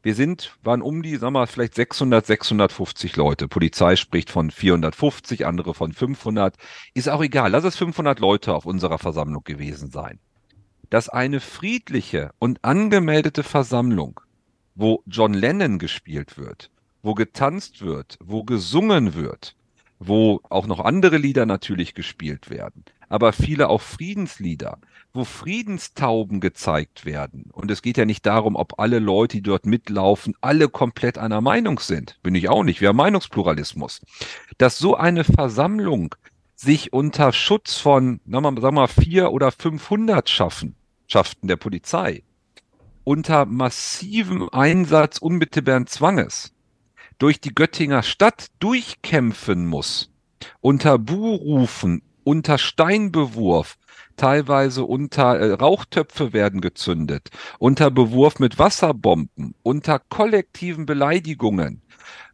Wir 0.00 0.14
sind, 0.14 0.56
waren 0.62 0.80
um 0.80 1.02
die, 1.02 1.16
sagen 1.16 1.34
wir 1.34 1.40
mal, 1.40 1.46
vielleicht 1.46 1.74
600, 1.74 2.24
650 2.24 3.16
Leute. 3.16 3.48
Polizei 3.48 3.96
spricht 3.96 4.30
von 4.30 4.50
450, 4.50 5.44
andere 5.44 5.74
von 5.74 5.92
500. 5.92 6.56
Ist 6.94 7.08
auch 7.08 7.22
egal. 7.22 7.50
Lass 7.50 7.64
es 7.64 7.76
500 7.76 8.20
Leute 8.20 8.54
auf 8.54 8.64
unserer 8.64 8.98
Versammlung 8.98 9.42
gewesen 9.42 9.90
sein. 9.90 10.20
Dass 10.88 11.08
eine 11.08 11.40
friedliche 11.40 12.30
und 12.38 12.64
angemeldete 12.64 13.42
Versammlung, 13.42 14.20
wo 14.76 15.02
John 15.06 15.34
Lennon 15.34 15.80
gespielt 15.80 16.38
wird, 16.38 16.70
wo 17.02 17.14
getanzt 17.14 17.82
wird, 17.82 18.18
wo 18.22 18.44
gesungen 18.44 19.14
wird, 19.14 19.56
wo 19.98 20.40
auch 20.48 20.68
noch 20.68 20.78
andere 20.78 21.16
Lieder 21.16 21.44
natürlich 21.44 21.94
gespielt 21.94 22.50
werden, 22.50 22.84
aber 23.08 23.32
viele 23.32 23.68
auch 23.68 23.80
Friedenslieder, 23.80 24.78
wo 25.12 25.24
Friedenstauben 25.24 26.40
gezeigt 26.40 27.04
werden. 27.04 27.50
Und 27.52 27.70
es 27.70 27.82
geht 27.82 27.96
ja 27.96 28.04
nicht 28.04 28.26
darum, 28.26 28.56
ob 28.56 28.78
alle 28.78 28.98
Leute, 28.98 29.38
die 29.38 29.42
dort 29.42 29.66
mitlaufen, 29.66 30.34
alle 30.40 30.68
komplett 30.68 31.18
einer 31.18 31.40
Meinung 31.40 31.78
sind. 31.78 32.18
Bin 32.22 32.34
ich 32.34 32.48
auch 32.48 32.62
nicht. 32.62 32.80
Wir 32.80 32.88
haben 32.88 32.96
Meinungspluralismus. 32.96 34.00
Dass 34.58 34.78
so 34.78 34.96
eine 34.96 35.24
Versammlung 35.24 36.14
sich 36.54 36.92
unter 36.92 37.32
Schutz 37.32 37.78
von, 37.78 38.20
sagen 38.26 38.62
wir 38.62 38.72
mal, 38.72 38.88
vier 38.88 39.32
oder 39.32 39.52
500 39.52 40.28
Schaffen, 40.28 40.74
der 41.42 41.56
Polizei, 41.56 42.24
unter 43.04 43.46
massivem 43.46 44.48
Einsatz 44.50 45.18
unmittelbaren 45.18 45.86
Zwanges 45.86 46.52
durch 47.18 47.40
die 47.40 47.54
Göttinger 47.54 48.02
Stadt 48.02 48.48
durchkämpfen 48.58 49.66
muss, 49.66 50.12
unter 50.60 50.98
Buhrufen, 50.98 52.02
unter 52.28 52.58
Steinbewurf, 52.58 53.78
teilweise 54.18 54.84
unter 54.84 55.38
äh, 55.38 55.52
Rauchtöpfe 55.54 56.34
werden 56.34 56.60
gezündet, 56.60 57.30
unter 57.58 57.90
Bewurf 57.90 58.38
mit 58.38 58.58
Wasserbomben, 58.58 59.54
unter 59.62 59.98
kollektiven 59.98 60.84
Beleidigungen, 60.84 61.80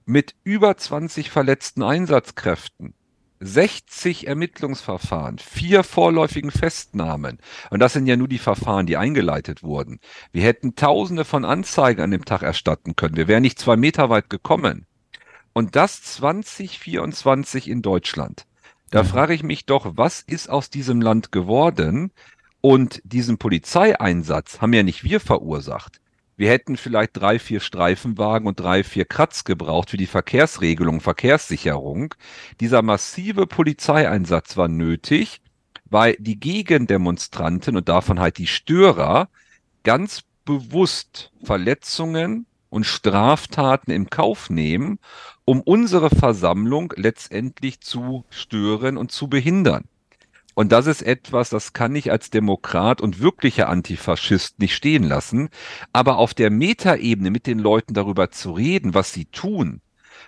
mit 0.05 0.35
über 0.43 0.77
20 0.77 1.31
verletzten 1.31 1.85
Einsatzkräften. 1.85 2.95
60 3.39 4.27
Ermittlungsverfahren, 4.27 5.39
vier 5.39 5.85
vorläufigen 5.85 6.51
Festnahmen. 6.51 7.39
Und 7.71 7.79
das 7.79 7.93
sind 7.93 8.09
ja 8.09 8.17
nur 8.17 8.27
die 8.27 8.39
Verfahren, 8.39 8.87
die 8.87 8.97
eingeleitet 8.97 9.63
wurden. 9.63 10.01
Wir 10.33 10.43
hätten 10.43 10.75
tausende 10.75 11.25
von 11.25 11.45
Anzeigen 11.45 12.03
an 12.03 12.11
dem 12.11 12.25
Tag 12.25 12.43
erstatten 12.43 12.97
können. 12.97 13.17
Wir 13.17 13.29
wären 13.29 13.43
nicht 13.43 13.61
zwei 13.61 13.77
Meter 13.77 14.11
weit 14.11 14.29
gekommen. 14.29 14.87
Und 15.53 15.77
das 15.77 16.03
2024 16.03 17.71
in 17.71 17.81
Deutschland. 17.81 18.45
Da 18.95 19.03
mhm. 19.03 19.09
frage 19.09 19.35
ich 19.35 19.43
mich 19.43 19.67
doch, 19.67 19.97
was 19.97 20.21
ist 20.21 20.49
aus 20.49 20.71
diesem 20.71 21.03
Land 21.03 21.33
geworden? 21.33 22.13
Und 22.61 23.03
diesen 23.03 23.39
Polizeieinsatz 23.39 24.61
haben 24.61 24.73
ja 24.73 24.85
nicht 24.85 25.03
wir 25.03 25.19
verursacht. 25.19 26.01
Wir 26.37 26.49
hätten 26.51 26.77
vielleicht 26.77 27.17
drei, 27.17 27.41
vier 27.41 27.59
Streifenwagen 27.59 28.47
und 28.47 28.61
drei, 28.61 28.85
vier 28.85 29.05
Kratz 29.05 29.43
gebraucht 29.43 29.91
für 29.91 29.97
die 29.97 30.07
Verkehrsregelung, 30.07 31.01
Verkehrssicherung. 31.01 32.15
Dieser 32.61 32.83
massive 32.83 33.49
Polizeieinsatz 33.49 34.57
war 34.57 34.69
nötig, 34.69 35.41
weil 35.87 36.15
die 36.21 36.39
Gegendemonstranten 36.39 37.77
und 37.77 37.89
davon 37.89 38.21
halt 38.21 38.39
die 38.39 38.47
Störer 38.47 39.29
ganz 39.83 40.23
bewusst 40.45 41.33
Verletzungen 41.43 42.47
und 42.75 42.85
Straftaten 42.85 43.91
im 43.91 44.11
Kauf 44.11 44.51
nehmen 44.51 44.99
um 45.45 45.61
unsere 45.61 46.11
Versammlung 46.11 46.93
letztendlich 46.97 47.81
zu 47.81 48.25
stören 48.31 48.97
und 48.97 49.13
zu 49.13 49.29
behindern. 49.29 49.85
Und 50.55 50.71
das 50.71 50.87
ist 50.87 51.03
etwas, 51.03 51.51
das 51.51 51.73
kann 51.73 51.97
ich 51.97 52.13
als 52.13 52.31
Demokrat 52.31 53.01
und 53.01 53.21
wirklicher 53.21 53.69
Antifaschist 53.69 54.61
nicht 54.61 54.75
stehen 54.75 55.03
lassen. 55.03 55.49
Aber 55.93 56.17
auf 56.19 56.33
der 56.33 56.51
Metaebene 56.51 57.31
mit 57.31 57.47
den 57.47 57.59
Leuten 57.59 57.93
darüber 57.93 58.31
zu 58.31 58.53
reden, 58.53 58.95
was 58.95 59.13
sie 59.13 59.25
tun, 59.25 59.81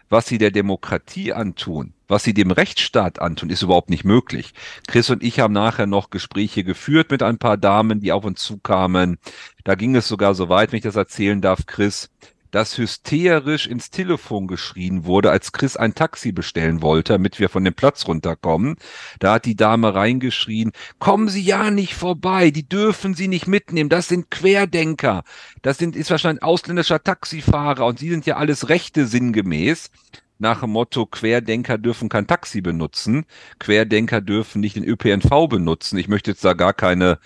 was 0.09 0.27
sie 0.27 0.39
der 0.39 0.51
Demokratie 0.51 1.33
antun, 1.33 1.95
was 2.09 2.25
sie 2.25 2.35
dem 2.35 2.51
Rechtsstaat 2.51 3.21
antun, 3.21 3.51
ist 3.51 3.63
überhaupt 3.63 3.89
nicht 3.89 4.05
möglich. 4.05 4.53
Chris 4.89 5.11
und 5.11 5.23
ich 5.23 5.39
haben 5.39 5.55
nachher 5.55 5.87
noch 5.87 6.11
Gespräche 6.11 6.65
geführt 6.65 7.13
mit 7.13 7.23
ein 7.23 7.39
paar 7.39 7.57
Damen, 7.57 8.01
die 8.01 8.11
auf 8.11 8.25
uns 8.25 8.43
zukamen. 8.43 9.19
Da 9.63 9.77
ging 9.77 9.95
es 9.95 10.09
sogar 10.09 10.35
so 10.35 10.49
weit, 10.49 10.73
wenn 10.73 10.79
ich 10.79 10.83
das 10.83 10.97
erzählen 10.97 11.41
darf, 11.41 11.67
Chris, 11.67 12.11
dass 12.57 12.79
hysterisch 12.79 13.67
ins 13.67 13.91
Telefon 13.91 14.47
geschrien 14.47 15.05
wurde, 15.05 15.31
als 15.31 15.53
Chris 15.53 15.77
ein 15.77 15.95
Taxi 15.95 16.33
bestellen 16.33 16.81
wollte, 16.81 17.13
damit 17.13 17.39
wir 17.39 17.51
von 17.51 17.63
dem 17.63 17.75
Platz 17.75 18.09
runterkommen. 18.09 18.77
Da 19.19 19.35
hat 19.35 19.45
die 19.45 19.57
Dame 19.57 19.95
reingeschrien, 19.95 20.73
kommen 20.99 21.29
Sie 21.29 21.43
ja 21.43 21.71
nicht 21.71 21.93
vorbei, 21.93 22.51
die 22.51 22.67
dürfen 22.67 23.13
Sie 23.13 23.29
nicht 23.29 23.47
mitnehmen, 23.47 23.91
das 23.91 24.09
sind 24.09 24.31
Querdenker, 24.31 25.23
das 25.61 25.77
sind, 25.77 25.97
ist 25.97 26.11
wahrscheinlich 26.11 26.43
ein 26.43 26.49
ausländischer 26.49 27.05
Taxifahrer 27.05 27.85
und 27.85 27.99
Sie 27.99 28.09
sind 28.09 28.25
ja 28.25 28.39
alles 28.39 28.71
Rechte 28.71 29.07
sinngemäß 29.07 29.91
nach 30.39 30.61
dem 30.61 30.71
Motto, 30.71 31.07
Querdenker 31.07 31.79
dürfen 31.79 32.09
kein 32.09 32.27
Taxi 32.27 32.61
benutzen, 32.61 33.25
Querdenker 33.59 34.21
dürfen 34.21 34.61
nicht 34.61 34.77
den 34.77 34.85
ÖPNV 34.85 35.49
benutzen. 35.49 35.99
Ich 35.99 36.09
möchte 36.09 36.31
jetzt 36.31 36.45
da 36.45 36.53
gar 36.53 36.75
keine 36.75 37.19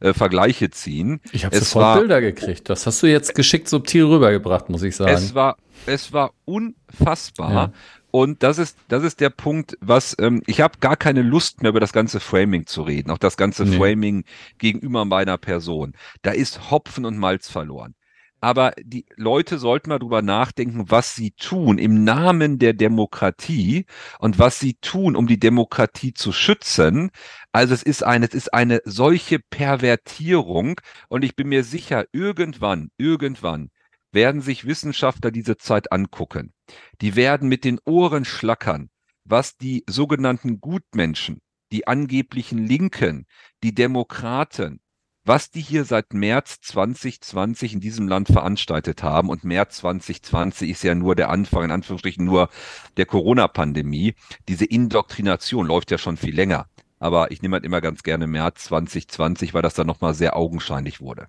äh, 0.00 0.12
Vergleiche 0.12 0.70
ziehen. 0.70 1.20
Ich 1.32 1.44
habe 1.44 1.56
sofort 1.56 1.82
war, 1.84 1.98
Bilder 1.98 2.20
gekriegt. 2.20 2.68
Das 2.68 2.86
hast 2.86 3.02
du 3.02 3.06
jetzt 3.06 3.34
geschickt 3.34 3.68
subtil 3.68 4.04
rübergebracht, 4.04 4.68
muss 4.68 4.82
ich 4.82 4.96
sagen. 4.96 5.12
Es 5.12 5.34
war, 5.34 5.56
es 5.86 6.12
war 6.12 6.32
unfassbar. 6.44 7.52
Ja. 7.52 7.72
Und 8.10 8.42
das 8.42 8.58
ist, 8.58 8.78
das 8.88 9.02
ist 9.02 9.20
der 9.20 9.30
Punkt, 9.30 9.76
was 9.80 10.16
ähm, 10.18 10.42
ich 10.46 10.60
habe 10.60 10.78
gar 10.80 10.96
keine 10.96 11.22
Lust 11.22 11.62
mehr 11.62 11.70
über 11.70 11.80
das 11.80 11.92
ganze 11.92 12.20
Framing 12.20 12.66
zu 12.66 12.82
reden, 12.82 13.10
auch 13.10 13.18
das 13.18 13.36
ganze 13.36 13.64
nee. 13.64 13.76
Framing 13.76 14.24
gegenüber 14.58 15.04
meiner 15.04 15.36
Person. 15.36 15.92
Da 16.22 16.30
ist 16.30 16.70
Hopfen 16.70 17.04
und 17.04 17.18
Malz 17.18 17.50
verloren. 17.50 17.94
Aber 18.40 18.72
die 18.80 19.06
Leute 19.16 19.58
sollten 19.58 19.88
mal 19.88 19.98
drüber 19.98 20.22
nachdenken, 20.22 20.90
was 20.90 21.14
sie 21.14 21.32
tun 21.32 21.78
im 21.78 22.04
Namen 22.04 22.58
der 22.58 22.74
Demokratie 22.74 23.86
und 24.18 24.38
was 24.38 24.60
sie 24.60 24.74
tun, 24.74 25.16
um 25.16 25.26
die 25.26 25.40
Demokratie 25.40 26.12
zu 26.12 26.32
schützen. 26.32 27.10
Also 27.56 27.72
es 27.72 27.82
ist 27.82 28.02
eine, 28.02 28.26
es 28.26 28.34
ist 28.34 28.52
eine 28.52 28.82
solche 28.84 29.38
Pervertierung 29.38 30.78
und 31.08 31.24
ich 31.24 31.36
bin 31.36 31.48
mir 31.48 31.64
sicher, 31.64 32.04
irgendwann, 32.12 32.90
irgendwann 32.98 33.70
werden 34.12 34.42
sich 34.42 34.66
Wissenschaftler 34.66 35.30
diese 35.30 35.56
Zeit 35.56 35.90
angucken. 35.90 36.52
Die 37.00 37.16
werden 37.16 37.48
mit 37.48 37.64
den 37.64 37.78
Ohren 37.86 38.26
schlackern, 38.26 38.90
was 39.24 39.56
die 39.56 39.84
sogenannten 39.88 40.60
Gutmenschen, 40.60 41.40
die 41.72 41.86
angeblichen 41.86 42.58
Linken, 42.58 43.24
die 43.62 43.72
Demokraten, 43.72 44.80
was 45.24 45.50
die 45.50 45.62
hier 45.62 45.86
seit 45.86 46.12
März 46.12 46.60
2020 46.60 47.72
in 47.72 47.80
diesem 47.80 48.06
Land 48.06 48.28
veranstaltet 48.28 49.02
haben. 49.02 49.30
Und 49.30 49.44
März 49.44 49.78
2020 49.78 50.68
ist 50.68 50.84
ja 50.84 50.94
nur 50.94 51.14
der 51.14 51.30
Anfang, 51.30 51.64
in 51.64 51.70
Anführungsstrichen 51.70 52.22
nur 52.22 52.50
der 52.98 53.06
Corona-Pandemie. 53.06 54.14
Diese 54.46 54.66
Indoktrination 54.66 55.66
läuft 55.66 55.90
ja 55.90 55.96
schon 55.96 56.18
viel 56.18 56.34
länger. 56.34 56.68
Aber 56.98 57.30
ich 57.30 57.42
nehme 57.42 57.54
halt 57.54 57.64
immer 57.64 57.80
ganz 57.80 58.02
gerne 58.02 58.26
März 58.26 58.64
2020, 58.64 59.54
weil 59.54 59.62
das 59.62 59.74
dann 59.74 59.86
nochmal 59.86 60.14
sehr 60.14 60.36
augenscheinlich 60.36 61.00
wurde. 61.00 61.26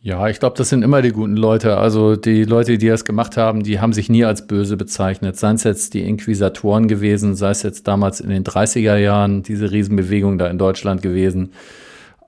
Ja, 0.00 0.28
ich 0.28 0.38
glaube, 0.38 0.56
das 0.56 0.68
sind 0.68 0.82
immer 0.82 1.02
die 1.02 1.10
guten 1.10 1.36
Leute. 1.36 1.76
Also 1.76 2.14
die 2.14 2.44
Leute, 2.44 2.78
die 2.78 2.86
das 2.86 3.04
gemacht 3.04 3.36
haben, 3.36 3.64
die 3.64 3.80
haben 3.80 3.92
sich 3.92 4.08
nie 4.08 4.24
als 4.24 4.46
böse 4.46 4.76
bezeichnet. 4.76 5.36
Seien 5.36 5.56
es 5.56 5.64
jetzt 5.64 5.92
die 5.94 6.02
Inquisitoren 6.02 6.86
gewesen, 6.86 7.34
sei 7.34 7.50
es 7.50 7.64
jetzt 7.64 7.88
damals 7.88 8.20
in 8.20 8.30
den 8.30 8.44
30er 8.44 8.96
Jahren 8.96 9.42
diese 9.42 9.72
Riesenbewegung 9.72 10.38
da 10.38 10.46
in 10.46 10.58
Deutschland 10.58 11.02
gewesen. 11.02 11.52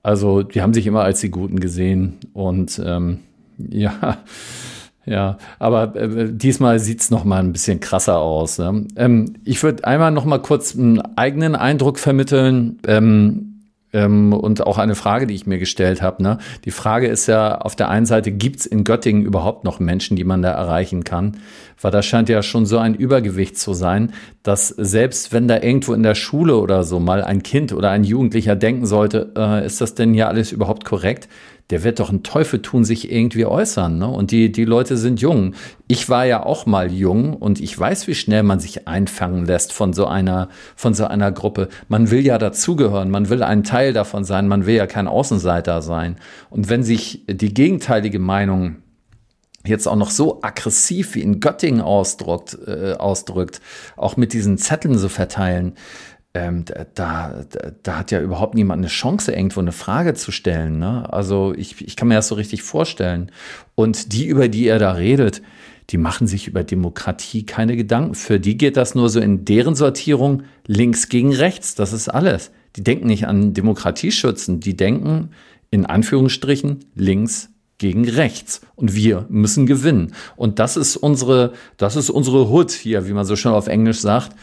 Also 0.03 0.43
die 0.43 0.61
haben 0.61 0.73
sich 0.73 0.85
immer 0.85 1.03
als 1.03 1.21
die 1.21 1.31
Guten 1.31 1.61
gesehen. 1.61 2.17
Und 2.33 2.81
ähm, 2.83 3.19
ja, 3.57 4.17
ja, 5.05 5.37
aber 5.57 5.95
äh, 5.95 6.27
diesmal 6.31 6.79
sieht's 6.79 7.09
noch 7.09 7.23
mal 7.23 7.39
ein 7.39 7.53
bisschen 7.53 7.79
krasser 7.79 8.19
aus. 8.19 8.59
Ne? 8.59 8.87
Ähm, 8.95 9.33
ich 9.43 9.61
würde 9.63 9.83
einmal 9.83 10.11
noch 10.11 10.25
mal 10.25 10.39
kurz 10.39 10.75
einen 10.75 11.01
eigenen 11.17 11.55
Eindruck 11.55 11.97
vermitteln. 11.97 12.79
Ähm, 12.87 13.47
ähm, 13.93 14.33
und 14.33 14.65
auch 14.65 14.77
eine 14.77 14.95
Frage, 14.95 15.27
die 15.27 15.33
ich 15.33 15.45
mir 15.45 15.59
gestellt 15.59 16.01
habe. 16.01 16.23
Ne? 16.23 16.37
Die 16.65 16.71
Frage 16.71 17.07
ist 17.07 17.27
ja, 17.27 17.57
auf 17.57 17.75
der 17.75 17.89
einen 17.89 18.05
Seite, 18.05 18.31
gibt's 18.31 18.65
in 18.65 18.83
Göttingen 18.83 19.23
überhaupt 19.23 19.63
noch 19.63 19.79
Menschen, 19.79 20.15
die 20.15 20.23
man 20.23 20.41
da 20.41 20.51
erreichen 20.51 21.03
kann? 21.03 21.37
Weil 21.81 21.91
da 21.91 22.01
scheint 22.01 22.29
ja 22.29 22.43
schon 22.43 22.65
so 22.65 22.77
ein 22.77 22.95
Übergewicht 22.95 23.57
zu 23.57 23.73
sein, 23.73 24.13
dass 24.43 24.69
selbst 24.69 25.33
wenn 25.33 25.47
da 25.47 25.61
irgendwo 25.61 25.93
in 25.93 26.03
der 26.03 26.15
Schule 26.15 26.57
oder 26.57 26.83
so 26.83 26.99
mal 26.99 27.23
ein 27.23 27.43
Kind 27.43 27.73
oder 27.73 27.89
ein 27.89 28.03
Jugendlicher 28.03 28.55
denken 28.55 28.85
sollte, 28.85 29.33
äh, 29.35 29.65
ist 29.65 29.81
das 29.81 29.95
denn 29.95 30.13
ja 30.13 30.27
alles 30.27 30.51
überhaupt 30.51 30.85
korrekt? 30.85 31.27
Der 31.71 31.83
wird 31.83 31.99
doch 31.99 32.09
einen 32.09 32.21
Teufel 32.21 32.61
tun, 32.61 32.83
sich 32.83 33.11
irgendwie 33.11 33.45
äußern. 33.45 33.97
Ne? 33.97 34.07
Und 34.07 34.31
die, 34.31 34.51
die 34.51 34.65
Leute 34.65 34.97
sind 34.97 35.21
jung. 35.21 35.55
Ich 35.87 36.09
war 36.09 36.25
ja 36.25 36.45
auch 36.45 36.65
mal 36.65 36.91
jung 36.91 37.33
und 37.33 37.59
ich 37.59 37.77
weiß, 37.77 38.07
wie 38.07 38.15
schnell 38.15 38.43
man 38.43 38.59
sich 38.59 38.87
einfangen 38.87 39.45
lässt 39.45 39.71
von 39.71 39.93
so 39.93 40.05
einer, 40.05 40.49
von 40.75 40.93
so 40.93 41.05
einer 41.05 41.31
Gruppe. 41.31 41.69
Man 41.87 42.11
will 42.11 42.25
ja 42.25 42.37
dazugehören, 42.37 43.09
man 43.09 43.29
will 43.29 43.41
ein 43.41 43.63
Teil 43.63 43.93
davon 43.93 44.25
sein, 44.25 44.47
man 44.47 44.65
will 44.65 44.75
ja 44.75 44.85
kein 44.85 45.07
Außenseiter 45.07 45.81
sein. 45.81 46.17
Und 46.49 46.69
wenn 46.69 46.83
sich 46.83 47.25
die 47.27 47.53
gegenteilige 47.53 48.19
Meinung 48.19 48.77
jetzt 49.65 49.87
auch 49.87 49.95
noch 49.95 50.09
so 50.09 50.41
aggressiv 50.41 51.15
wie 51.15 51.21
in 51.21 51.39
Göttingen 51.39 51.81
ausdrückt, 51.81 52.57
äh, 52.67 52.93
ausdrückt, 52.93 53.61
auch 53.95 54.17
mit 54.17 54.33
diesen 54.33 54.57
Zetteln 54.57 54.97
so 54.97 55.07
verteilen, 55.07 55.75
ähm, 56.33 56.63
da, 56.65 56.85
da, 56.95 57.45
da 57.83 57.97
hat 57.97 58.11
ja 58.11 58.21
überhaupt 58.21 58.55
niemand 58.55 58.79
eine 58.79 58.87
Chance, 58.87 59.33
irgendwo 59.33 59.59
eine 59.59 59.73
Frage 59.73 60.13
zu 60.13 60.31
stellen. 60.31 60.79
Ne? 60.79 61.11
Also 61.11 61.53
ich, 61.55 61.85
ich 61.85 61.95
kann 61.95 62.07
mir 62.07 62.15
das 62.15 62.29
so 62.29 62.35
richtig 62.35 62.63
vorstellen. 62.63 63.31
Und 63.75 64.13
die, 64.13 64.27
über 64.27 64.47
die 64.47 64.67
er 64.67 64.79
da 64.79 64.93
redet, 64.93 65.41
die 65.89 65.97
machen 65.97 66.27
sich 66.27 66.47
über 66.47 66.63
Demokratie 66.63 67.45
keine 67.45 67.75
Gedanken. 67.75 68.15
Für 68.15 68.39
die 68.39 68.57
geht 68.57 68.77
das 68.77 68.95
nur 68.95 69.09
so 69.09 69.19
in 69.19 69.43
deren 69.43 69.75
Sortierung 69.75 70.43
links 70.65 71.09
gegen 71.09 71.33
rechts. 71.33 71.75
Das 71.75 71.91
ist 71.91 72.07
alles. 72.07 72.51
Die 72.77 72.83
denken 72.83 73.07
nicht 73.07 73.27
an 73.27 73.53
Demokratieschützen. 73.53 74.61
Die 74.61 74.77
denken 74.77 75.31
in 75.69 75.85
Anführungsstrichen 75.85 76.85
links 76.95 77.49
gegen 77.77 78.07
rechts. 78.07 78.61
Und 78.75 78.95
wir 78.95 79.25
müssen 79.27 79.65
gewinnen. 79.65 80.13
Und 80.37 80.59
das 80.59 80.77
ist 80.77 80.95
unsere, 80.95 81.51
das 81.75 81.97
ist 81.97 82.09
unsere 82.09 82.49
Hood 82.49 82.71
hier, 82.71 83.07
wie 83.07 83.13
man 83.13 83.25
so 83.25 83.35
schön 83.35 83.51
auf 83.51 83.67
Englisch 83.67 83.99
sagt 83.99 84.33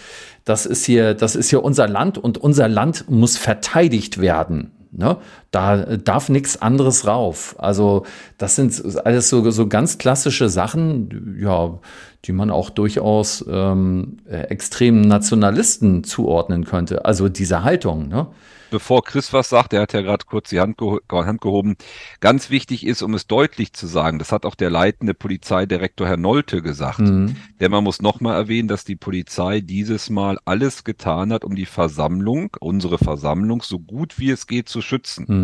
das 0.45 0.67
ist 0.67 0.85
hier, 0.85 1.15
das 1.15 1.37
ist 1.37 1.51
hier 1.51 1.63
unser 1.63 1.89
Land 1.89 2.19
und 2.19 2.39
unser 2.39 2.69
Land 2.69 3.11
muss 3.11 3.37
verteidigt 3.37 4.21
werden. 4.21 4.73
Ne? 4.91 5.19
Da 5.51 5.97
darf 5.97 6.29
nichts 6.29 6.61
anderes 6.61 7.07
rauf. 7.07 7.55
Also 7.59 8.05
das 8.37 8.57
sind 8.57 8.83
alles 9.07 9.29
so, 9.29 9.51
so 9.51 9.67
ganz 9.67 9.97
klassische 9.97 10.49
Sachen, 10.49 11.39
ja, 11.41 11.79
die 12.25 12.33
man 12.33 12.51
auch 12.51 12.69
durchaus 12.69 13.45
ähm, 13.49 14.19
extremen 14.29 15.03
Nationalisten 15.03 16.05
zuordnen 16.05 16.65
könnte. 16.65 17.05
Also 17.05 17.29
diese 17.29 17.65
Haltung. 17.65 18.09
Ne? 18.09 18.27
bevor 18.71 19.03
Chris 19.03 19.33
was 19.33 19.49
sagt, 19.49 19.73
er 19.73 19.83
hat 19.83 19.93
ja 19.93 20.01
gerade 20.01 20.25
kurz 20.27 20.51
die 20.51 20.61
Hand, 20.61 20.77
geho 20.79 21.01
Hand, 21.11 21.41
gehoben, 21.41 21.77
ganz 22.21 22.51
wichtig 22.51 22.87
ist, 22.87 23.03
um 23.03 23.15
es 23.15 23.27
deutlich 23.27 23.73
zu 23.73 23.87
sagen, 23.87 24.19
das 24.19 24.33
hat 24.33 24.45
auch 24.45 24.55
der 24.55 24.71
leitende 24.71 25.15
Polizeidirektor 25.15 26.07
Herr 26.07 26.17
Nolte 26.17 26.63
gesagt, 26.63 27.01
mhm. 27.01 27.37
denn 27.61 27.71
man 27.71 27.85
muss 27.85 28.03
nochmal 28.03 28.35
erwähnen, 28.37 28.69
dass 28.69 28.85
die 28.85 28.97
Polizei 28.97 29.61
dieses 29.61 30.11
Mal 30.11 30.39
alles 30.45 30.85
getan 30.85 31.33
hat, 31.33 31.45
um 31.45 31.55
die 31.55 31.67
Versammlung, 31.67 32.57
unsere 32.61 32.99
Versammlung, 32.99 33.63
so 33.63 33.79
gut 33.79 34.19
wie 34.19 34.31
es 34.31 34.47
geht 34.47 34.69
zu 34.69 34.83
schützen. 34.83 35.25
Mhm. 35.29 35.38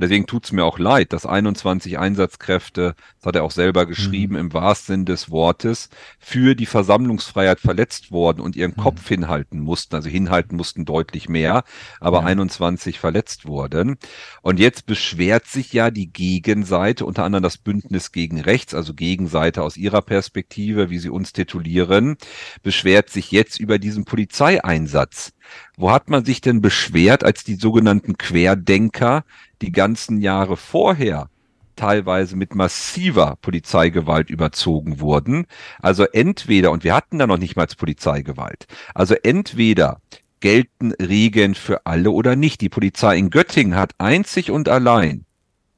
Deswegen 0.00 0.26
tut's 0.26 0.52
mir 0.52 0.64
auch 0.64 0.78
leid, 0.78 1.12
dass 1.12 1.26
21 1.26 1.98
Einsatzkräfte, 1.98 2.94
das 3.16 3.26
hat 3.26 3.36
er 3.36 3.42
auch 3.42 3.50
selber 3.50 3.84
geschrieben, 3.84 4.34
mhm. 4.34 4.40
im 4.40 4.52
wahrsten 4.52 4.94
Sinn 4.94 5.04
des 5.06 5.30
Wortes, 5.30 5.88
für 6.18 6.54
die 6.54 6.66
Versammlungsfreiheit 6.66 7.58
verletzt 7.60 8.12
worden 8.12 8.40
und 8.40 8.54
ihren 8.54 8.74
mhm. 8.76 8.82
Kopf 8.82 9.08
hinhalten 9.08 9.58
mussten, 9.58 9.96
also 9.96 10.08
hinhalten 10.08 10.56
mussten 10.56 10.84
deutlich 10.84 11.28
mehr, 11.28 11.64
aber 12.00 12.20
ja. 12.20 12.26
21 12.26 13.00
verletzt 13.00 13.46
wurden. 13.46 13.96
Und 14.42 14.60
jetzt 14.60 14.86
beschwert 14.86 15.46
sich 15.46 15.72
ja 15.72 15.90
die 15.90 16.12
Gegenseite, 16.12 17.04
unter 17.04 17.24
anderem 17.24 17.42
das 17.42 17.58
Bündnis 17.58 18.12
gegen 18.12 18.40
Rechts, 18.40 18.74
also 18.74 18.94
Gegenseite 18.94 19.62
aus 19.62 19.76
ihrer 19.76 20.02
Perspektive, 20.02 20.90
wie 20.90 20.98
sie 20.98 21.10
uns 21.10 21.32
titulieren, 21.32 22.16
beschwert 22.62 23.10
sich 23.10 23.32
jetzt 23.32 23.58
über 23.58 23.78
diesen 23.78 24.04
Polizeieinsatz. 24.04 25.32
Wo 25.76 25.90
hat 25.90 26.10
man 26.10 26.24
sich 26.24 26.40
denn 26.40 26.60
beschwert, 26.60 27.24
als 27.24 27.44
die 27.44 27.56
sogenannten 27.56 28.18
Querdenker 28.18 29.24
die 29.62 29.72
ganzen 29.72 30.20
Jahre 30.20 30.56
vorher 30.56 31.28
teilweise 31.76 32.36
mit 32.36 32.54
massiver 32.54 33.36
Polizeigewalt 33.40 34.30
überzogen 34.30 35.00
wurden? 35.00 35.46
Also 35.80 36.04
entweder, 36.04 36.70
und 36.70 36.84
wir 36.84 36.94
hatten 36.94 37.18
da 37.18 37.26
noch 37.26 37.38
nicht 37.38 37.56
mal 37.56 37.66
Polizeigewalt, 37.66 38.66
also 38.94 39.14
entweder 39.14 40.00
gelten 40.40 40.92
Regeln 40.92 41.54
für 41.54 41.86
alle 41.86 42.10
oder 42.10 42.36
nicht. 42.36 42.60
Die 42.60 42.68
Polizei 42.68 43.16
in 43.16 43.30
Göttingen 43.30 43.76
hat 43.76 43.94
einzig 43.98 44.50
und 44.50 44.68
allein 44.68 45.24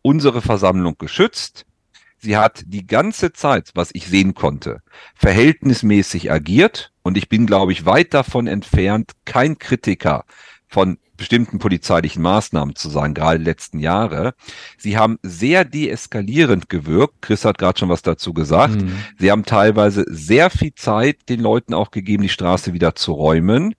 unsere 0.02 0.42
Versammlung 0.42 0.96
geschützt. 0.98 1.66
Sie 2.20 2.36
hat 2.36 2.62
die 2.66 2.86
ganze 2.86 3.32
Zeit, 3.32 3.70
was 3.74 3.90
ich 3.94 4.06
sehen 4.06 4.34
konnte, 4.34 4.82
verhältnismäßig 5.14 6.30
agiert 6.30 6.92
und 7.02 7.16
ich 7.16 7.28
bin, 7.28 7.46
glaube 7.46 7.72
ich, 7.72 7.86
weit 7.86 8.12
davon 8.12 8.46
entfernt, 8.46 9.12
kein 9.24 9.58
Kritiker 9.58 10.24
von 10.68 10.98
bestimmten 11.16 11.58
polizeilichen 11.58 12.22
Maßnahmen 12.22 12.76
zu 12.76 12.88
sein, 12.88 13.14
gerade 13.14 13.38
die 13.38 13.44
letzten 13.44 13.78
Jahre. 13.78 14.34
Sie 14.78 14.96
haben 14.96 15.18
sehr 15.22 15.64
deeskalierend 15.64 16.68
gewirkt. 16.68 17.20
Chris 17.20 17.44
hat 17.44 17.58
gerade 17.58 17.78
schon 17.78 17.90
was 17.90 18.02
dazu 18.02 18.32
gesagt. 18.32 18.80
Mhm. 18.80 18.92
Sie 19.18 19.30
haben 19.30 19.44
teilweise 19.44 20.04
sehr 20.08 20.48
viel 20.48 20.74
Zeit 20.74 21.28
den 21.28 21.40
Leuten 21.40 21.74
auch 21.74 21.90
gegeben, 21.90 22.22
die 22.22 22.30
Straße 22.30 22.72
wieder 22.72 22.94
zu 22.94 23.12
räumen. 23.12 23.74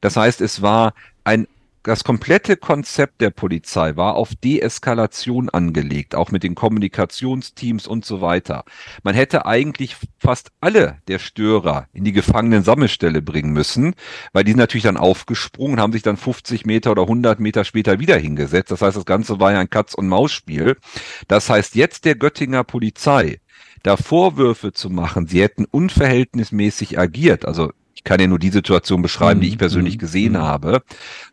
Das 0.00 0.16
heißt, 0.16 0.40
es 0.40 0.62
war 0.62 0.94
ein 1.24 1.48
das 1.84 2.02
komplette 2.02 2.56
Konzept 2.56 3.20
der 3.20 3.28
Polizei 3.28 3.94
war 3.94 4.14
auf 4.14 4.34
Deeskalation 4.34 5.50
angelegt, 5.50 6.14
auch 6.14 6.30
mit 6.30 6.42
den 6.42 6.54
Kommunikationsteams 6.54 7.86
und 7.86 8.06
so 8.06 8.22
weiter. 8.22 8.64
Man 9.02 9.14
hätte 9.14 9.44
eigentlich 9.44 9.96
fast 10.18 10.50
alle 10.62 10.98
der 11.08 11.18
Störer 11.18 11.86
in 11.92 12.04
die 12.04 12.12
Gefangenen-Sammelstelle 12.12 13.20
bringen 13.20 13.52
müssen, 13.52 13.94
weil 14.32 14.44
die 14.44 14.52
sind 14.52 14.58
natürlich 14.58 14.84
dann 14.84 14.96
aufgesprungen, 14.96 15.78
haben 15.78 15.92
sich 15.92 16.02
dann 16.02 16.16
50 16.16 16.64
Meter 16.64 16.90
oder 16.90 17.02
100 17.02 17.38
Meter 17.38 17.64
später 17.64 18.00
wieder 18.00 18.16
hingesetzt. 18.16 18.70
Das 18.70 18.80
heißt, 18.80 18.96
das 18.96 19.04
Ganze 19.04 19.38
war 19.38 19.52
ja 19.52 19.60
ein 19.60 19.68
Katz-und-Maus-Spiel. 19.68 20.78
Das 21.28 21.50
heißt, 21.50 21.74
jetzt 21.74 22.06
der 22.06 22.14
Göttinger 22.14 22.64
Polizei 22.64 23.40
da 23.82 23.98
Vorwürfe 23.98 24.72
zu 24.72 24.88
machen, 24.88 25.26
sie 25.26 25.42
hätten 25.42 25.66
unverhältnismäßig 25.66 26.98
agiert, 26.98 27.44
also 27.44 27.70
ich 28.04 28.08
kann 28.10 28.20
ja 28.20 28.26
nur 28.26 28.38
die 28.38 28.50
Situation 28.50 29.00
beschreiben, 29.00 29.40
die 29.40 29.48
ich 29.48 29.54
mhm. 29.54 29.58
persönlich 29.58 29.94
mhm. 29.94 30.00
gesehen 30.00 30.32
mhm. 30.34 30.42
habe. 30.42 30.82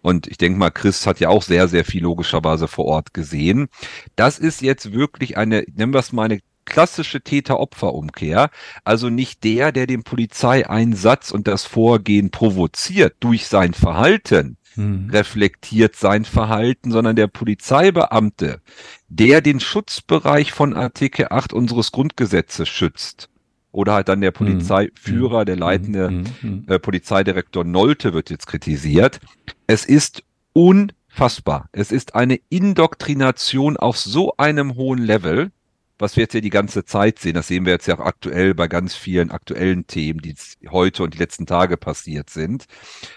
Und 0.02 0.28
ich 0.28 0.38
denke 0.38 0.58
mal, 0.58 0.70
Chris 0.70 1.06
hat 1.06 1.20
ja 1.20 1.28
auch 1.28 1.44
sehr, 1.44 1.68
sehr 1.68 1.84
viel 1.84 2.02
logischerweise 2.02 2.70
vor 2.70 2.86
Ort 2.86 3.14
gesehen. 3.14 3.68
Das 4.16 4.40
ist 4.40 4.62
jetzt 4.62 4.94
wirklich 4.94 5.36
eine, 5.36 5.66
nennen 5.76 5.94
wir 5.94 6.00
es 6.00 6.14
mal 6.14 6.24
eine 6.24 6.40
klassische 6.64 7.20
Täter-Opfer-Umkehr. 7.20 8.52
Also 8.86 9.10
nicht 9.10 9.44
der, 9.44 9.74
der 9.74 9.86
den 9.86 10.04
Polizeieinsatz 10.04 11.32
und 11.32 11.50
das 11.50 11.66
Vorgehen 11.66 12.32
provoziert 12.32 13.16
durch 13.20 13.48
sein 13.48 13.74
Verhalten, 13.74 14.56
hm. 14.76 15.10
reflektiert 15.12 15.98
sein 15.98 16.24
Verhalten, 16.24 16.90
sondern 16.92 17.18
der 17.18 17.28
Polizeibeamte, 17.28 18.62
der 19.10 19.42
den 19.42 19.60
Schutzbereich 19.60 20.54
von 20.54 20.74
Artikel 20.74 21.28
8 21.32 21.52
unseres 21.52 21.92
Grundgesetzes 21.92 22.70
schützt 22.70 23.28
oder 23.72 23.94
halt 23.94 24.10
dann 24.10 24.22
der 24.22 24.32
Polizeiführer, 24.32 25.46
der 25.46 25.56
leitende 25.56 26.24
äh, 26.68 26.80
Polizeidirektor 26.80 27.64
Nolte 27.64 28.14
wird 28.14 28.30
jetzt 28.30 28.48
kritisiert. 28.48 29.20
Es 29.68 29.86
ist 29.86 30.24
unfassbar. 30.54 31.70
Es 31.72 31.92
ist 31.92 32.16
eine 32.16 32.40
Indoktrination 32.50 33.78
auf 33.78 33.98
so 33.98 34.34
einem 34.38 34.76
hohen 34.76 35.00
Level, 35.00 35.52
was 35.98 36.18
wir 36.18 36.24
jetzt 36.24 36.34
ja 36.34 36.42
die 36.42 36.50
ganze 36.50 36.84
Zeit 36.84 37.20
sehen. 37.20 37.36
Das 37.36 37.48
sehen 37.48 37.66
wir 37.66 37.74
jetzt 37.74 37.88
ja 37.88 37.96
auch 37.98 38.06
aktuell 38.06 38.54
bei 38.54 38.68
ganz 38.68 38.96
vielen 38.96 39.32
aktuellen 39.32 39.88
Themen, 39.88 40.20
die 40.20 40.36
heute 40.70 41.04
und 41.04 41.14
die 41.14 41.20
letzten 41.20 41.46
Tage 41.46 41.78
passiert 41.78 42.30
sind. 42.30 42.66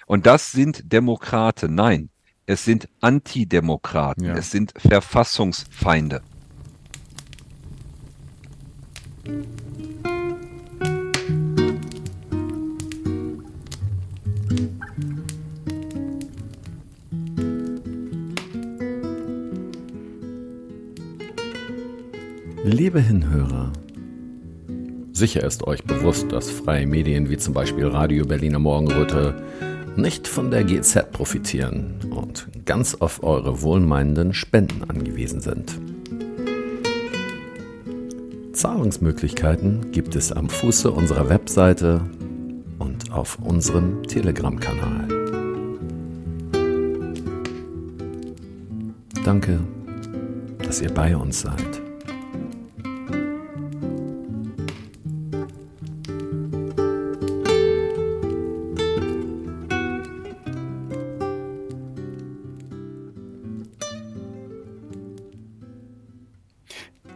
Und 0.06 0.26
das 0.26 0.52
sind 0.52 0.92
Demokraten. 0.92 1.74
Nein, 1.74 2.10
es 2.46 2.64
sind 2.64 2.88
Antidemokraten. 3.00 4.24
Ja. 4.24 4.36
Es 4.36 4.50
sind 4.50 4.72
Verfassungsfeinde. 4.76 6.22
Liebe 22.64 23.00
Hinhörer, 23.00 23.72
sicher 25.12 25.44
ist 25.44 25.66
euch 25.66 25.84
bewusst, 25.84 26.32
dass 26.32 26.50
freie 26.50 26.86
Medien 26.86 27.28
wie 27.30 27.36
zum 27.36 27.54
Beispiel 27.54 27.86
Radio 27.86 28.24
Berliner 28.24 28.58
Morgenröte 28.58 29.34
nicht 29.96 30.26
von 30.26 30.50
der 30.50 30.64
GZ 30.64 31.12
profitieren 31.12 31.94
und 32.10 32.48
ganz 32.64 32.94
auf 32.94 33.22
eure 33.22 33.62
wohlmeinenden 33.62 34.34
Spenden 34.34 34.82
angewiesen 34.88 35.40
sind. 35.40 35.78
Zahlungsmöglichkeiten 38.52 39.92
gibt 39.92 40.16
es 40.16 40.32
am 40.32 40.48
Fuße 40.48 40.90
unserer 40.90 41.28
Webseite 41.28 42.02
auf 43.14 43.38
unserem 43.38 44.02
Telegram-Kanal. 44.02 45.08
Danke, 49.24 49.60
dass 50.58 50.82
ihr 50.82 50.92
bei 50.92 51.16
uns 51.16 51.40
seid. 51.40 51.83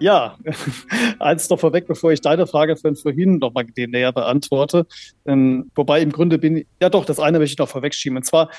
Ja, 0.01 0.36
eins 1.18 1.49
noch 1.51 1.61
vorweg, 1.61 1.86
bevor 1.86 2.12
ich 2.12 2.20
deine 2.20 2.46
Frage 2.46 2.76
von 2.76 2.96
vorhin 2.96 3.38
noch 3.38 3.53
mal 3.53 3.64
näher 3.76 4.12
beantworte. 4.12 4.86
Ähm, 5.26 5.70
wobei 5.74 6.01
im 6.01 6.12
Grunde 6.12 6.38
bin 6.38 6.59
ich, 6.59 6.66
ja 6.80 6.88
doch, 6.88 7.05
das 7.05 7.18
eine 7.18 7.38
möchte 7.38 7.55
ich 7.55 7.59
noch 7.59 7.68
vorwegschieben. 7.68 8.16
Und 8.16 8.24
zwar, 8.24 8.51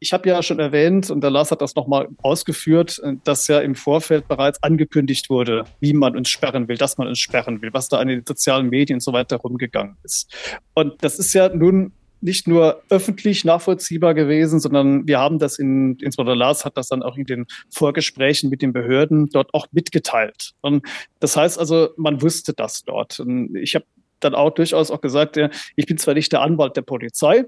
ich 0.00 0.12
habe 0.12 0.28
ja 0.28 0.42
schon 0.42 0.58
erwähnt, 0.58 1.10
und 1.10 1.20
der 1.20 1.30
Lars 1.30 1.50
hat 1.50 1.60
das 1.60 1.74
nochmal 1.74 2.08
ausgeführt, 2.22 3.00
äh, 3.04 3.14
dass 3.24 3.46
ja 3.48 3.60
im 3.60 3.74
Vorfeld 3.74 4.26
bereits 4.28 4.62
angekündigt 4.62 5.30
wurde, 5.30 5.64
wie 5.80 5.92
man 5.92 6.16
uns 6.16 6.28
sperren 6.28 6.68
will, 6.68 6.76
dass 6.76 6.98
man 6.98 7.06
uns 7.06 7.18
sperren 7.18 7.62
will, 7.62 7.70
was 7.72 7.88
da 7.88 7.98
an 7.98 8.08
den 8.08 8.24
sozialen 8.26 8.68
Medien 8.68 8.96
und 8.96 9.00
so 9.00 9.12
weiter 9.12 9.36
rumgegangen 9.36 9.96
ist. 10.02 10.34
Und 10.74 11.02
das 11.02 11.18
ist 11.18 11.32
ja 11.34 11.48
nun 11.48 11.92
nicht 12.20 12.46
nur 12.46 12.82
öffentlich 12.88 13.44
nachvollziehbar 13.44 14.14
gewesen, 14.14 14.60
sondern 14.60 15.06
wir 15.06 15.18
haben 15.18 15.38
das 15.38 15.58
in, 15.58 15.96
insbesondere 15.96 16.36
Lars 16.36 16.64
hat 16.64 16.76
das 16.76 16.88
dann 16.88 17.02
auch 17.02 17.16
in 17.16 17.24
den 17.24 17.46
Vorgesprächen 17.70 18.50
mit 18.50 18.62
den 18.62 18.72
Behörden 18.72 19.28
dort 19.30 19.52
auch 19.54 19.66
mitgeteilt. 19.72 20.52
Und 20.60 20.86
das 21.18 21.36
heißt 21.36 21.58
also, 21.58 21.90
man 21.96 22.22
wusste 22.22 22.52
das 22.52 22.84
dort. 22.84 23.20
Und 23.20 23.56
ich 23.56 23.74
habe 23.74 23.84
dann 24.20 24.34
auch 24.34 24.50
durchaus 24.50 24.90
auch 24.90 25.00
gesagt, 25.00 25.38
ich 25.76 25.86
bin 25.86 25.98
zwar 25.98 26.14
nicht 26.14 26.32
der 26.32 26.42
Anwalt 26.42 26.76
der 26.76 26.82
Polizei, 26.82 27.46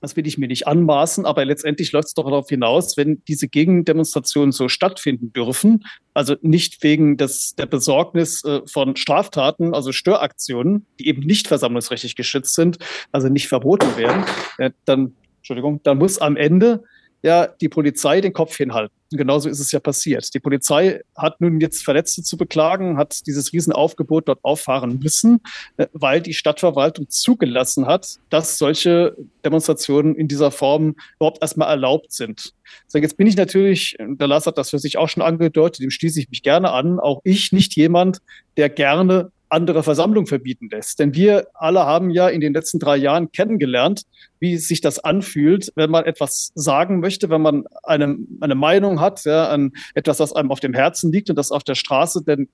das 0.00 0.16
will 0.16 0.26
ich 0.26 0.38
mir 0.38 0.48
nicht 0.48 0.66
anmaßen, 0.66 1.24
aber 1.24 1.44
letztendlich 1.44 1.92
läuft 1.92 2.08
es 2.08 2.14
doch 2.14 2.24
darauf 2.24 2.48
hinaus, 2.48 2.96
wenn 2.96 3.22
diese 3.28 3.48
Gegendemonstrationen 3.48 4.52
so 4.52 4.68
stattfinden 4.68 5.32
dürfen, 5.32 5.84
also 6.14 6.36
nicht 6.42 6.82
wegen 6.82 7.16
des, 7.16 7.54
der 7.54 7.66
Besorgnis 7.66 8.44
äh, 8.44 8.60
von 8.66 8.96
Straftaten, 8.96 9.74
also 9.74 9.92
Störaktionen, 9.92 10.86
die 10.98 11.08
eben 11.08 11.22
nicht 11.22 11.48
versammlungsrechtlich 11.48 12.14
geschützt 12.14 12.54
sind, 12.54 12.78
also 13.12 13.28
nicht 13.28 13.48
verboten 13.48 13.96
werden, 13.96 14.24
äh, 14.58 14.70
dann, 14.84 15.14
Entschuldigung, 15.38 15.80
dann 15.82 15.98
muss 15.98 16.18
am 16.18 16.36
Ende 16.36 16.84
ja 17.26 17.46
die 17.46 17.68
Polizei 17.68 18.20
den 18.20 18.32
Kopf 18.32 18.56
hinhalten. 18.56 18.94
Und 19.12 19.18
genauso 19.18 19.48
ist 19.48 19.60
es 19.60 19.70
ja 19.70 19.78
passiert. 19.78 20.32
Die 20.34 20.40
Polizei 20.40 21.02
hat 21.16 21.40
nun 21.40 21.60
jetzt 21.60 21.84
Verletzte 21.84 22.22
zu 22.22 22.36
beklagen, 22.36 22.96
hat 22.96 23.26
dieses 23.26 23.52
Riesenaufgebot 23.52 24.28
dort 24.28 24.40
auffahren 24.42 24.98
müssen, 25.02 25.40
äh, 25.76 25.86
weil 25.92 26.20
die 26.20 26.34
Stadtverwaltung 26.34 27.08
zugelassen 27.08 27.86
hat, 27.86 28.16
dass 28.30 28.58
solche 28.58 29.16
Demonstrationen 29.44 30.14
in 30.14 30.28
dieser 30.28 30.50
Form 30.50 30.96
überhaupt 31.16 31.42
erstmal 31.42 31.68
erlaubt 31.68 32.12
sind. 32.12 32.52
So, 32.88 32.98
jetzt 32.98 33.16
bin 33.16 33.26
ich 33.26 33.36
natürlich, 33.36 33.96
der 34.00 34.26
Lars 34.26 34.46
hat 34.46 34.58
das 34.58 34.70
für 34.70 34.78
sich 34.78 34.98
auch 34.98 35.08
schon 35.08 35.22
angedeutet, 35.22 35.82
dem 35.82 35.90
schließe 35.90 36.18
ich 36.20 36.30
mich 36.30 36.42
gerne 36.42 36.72
an, 36.72 36.98
auch 36.98 37.20
ich 37.22 37.52
nicht 37.52 37.76
jemand, 37.76 38.18
der 38.56 38.68
gerne 38.68 39.30
andere 39.48 39.82
Versammlung 39.82 40.26
verbieten 40.26 40.68
lässt. 40.70 40.98
Denn 40.98 41.14
wir 41.14 41.48
alle 41.54 41.80
haben 41.80 42.10
ja 42.10 42.28
in 42.28 42.40
den 42.40 42.52
letzten 42.52 42.78
drei 42.78 42.96
Jahren 42.96 43.32
kennengelernt, 43.32 44.02
wie 44.38 44.56
sich 44.58 44.80
das 44.80 44.98
anfühlt, 44.98 45.72
wenn 45.76 45.90
man 45.90 46.04
etwas 46.04 46.52
sagen 46.54 47.00
möchte, 47.00 47.30
wenn 47.30 47.42
man 47.42 47.64
eine, 47.82 48.16
eine 48.40 48.54
Meinung 48.54 49.00
hat, 49.00 49.24
ja, 49.24 49.48
an 49.48 49.72
etwas, 49.94 50.18
das 50.18 50.32
einem 50.32 50.50
auf 50.50 50.60
dem 50.60 50.74
Herzen 50.74 51.12
liegt 51.12 51.30
und 51.30 51.36
das 51.36 51.52
auf 51.52 51.64
der 51.64 51.74
Straße 51.74 52.22
denn 52.24 52.48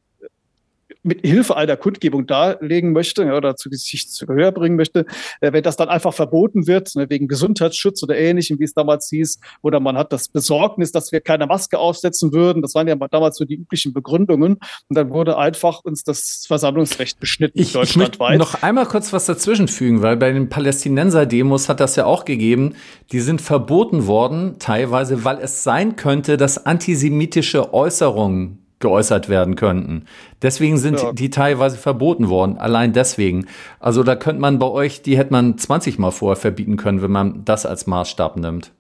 mit 1.03 1.27
Hilfe 1.27 1.57
einer 1.57 1.77
Kundgebung 1.77 2.27
darlegen 2.27 2.93
möchte 2.93 3.25
ja, 3.25 3.37
oder 3.37 3.57
zu 3.57 3.69
sich 3.71 4.09
zu 4.09 4.27
Gehör 4.27 4.53
bringen 4.53 4.77
möchte, 4.77 5.07
äh, 5.41 5.53
wenn 5.53 5.63
das 5.63 5.77
dann 5.77 5.89
einfach 5.89 6.15
verboten 6.15 6.67
wird, 6.67 6.95
ne, 6.95 7.09
wegen 7.11 7.29
Gesundheitsschutz 7.29 8.03
oder 8.03 8.17
ähnlichem, 8.17 8.59
wie 8.59 8.65
es 8.65 8.75
damals 8.75 9.09
hieß, 9.09 9.41
oder 9.63 9.81
man 9.81 9.97
hat 9.97 10.13
das 10.13 10.29
Besorgnis, 10.29 10.93
dass 10.93 11.13
wir 11.13 11.21
keine 11.21 11.47
Maske 11.47 11.79
aufsetzen 11.79 12.33
würden, 12.33 12.63
das 12.63 12.75
waren 12.75 12.89
ja 12.89 12.95
damals 12.95 13.37
so 13.37 13.45
die 13.45 13.57
üblichen 13.57 13.93
Begründungen, 13.93 14.59
und 14.89 14.97
dann 14.97 15.11
wurde 15.11 15.39
einfach 15.39 15.81
uns 15.85 16.05
das 16.05 16.45
Versammlungsrecht 16.47 17.19
beschnitten 17.21 17.61
ich, 17.61 17.73
deutschlandweit. 17.73 18.35
Ich 18.35 18.39
möchte 18.39 18.57
noch 18.57 18.63
einmal 18.63 18.87
kurz 18.87 19.13
was 19.13 19.27
dazwischenfügen, 19.27 20.03
weil 20.03 20.17
bei 20.17 20.33
den 20.33 20.49
Palästinenser-Demos 20.49 21.69
hat 21.69 21.81
das 21.81 21.97
ja 21.97 22.07
auch 22.07 22.25
gegeben, 22.25 22.75
die 23.11 23.21
sind 23.21 23.41
verboten 23.41 24.07
worden, 24.07 24.57
teilweise, 24.59 25.25
weil 25.25 25.39
es 25.39 25.65
sein 25.65 25.97
könnte, 25.97 26.37
dass 26.37 26.65
antisemitische 26.65 27.75
Äußerungen 27.75 28.62
geäußert 28.83 29.31
werden 29.31 29.57
könnten. 29.57 30.05
Deswegen 30.43 30.77
sind 30.77 31.01
ja. 31.01 31.13
die 31.13 31.31
teilweise 31.31 31.79
verboten 31.79 32.29
worden, 32.29 32.59
allein 32.59 32.93
deswegen. 32.93 33.47
Also 33.81 34.03
da 34.03 34.15
könnte 34.15 34.43
man 34.43 34.59
bei 34.59 34.67
euch, 34.67 35.01
die 35.01 35.17
hätte 35.17 35.33
man 35.33 35.57
20 35.57 35.99
Mal 35.99 36.11
vorher 36.11 36.37
verbieten 36.37 36.77
können, 36.77 37.01
wenn 37.01 37.11
man 37.11 37.47
das 37.47 37.65
als 37.65 37.87
Maßstab 37.87 38.37
nimmt. 38.37 38.73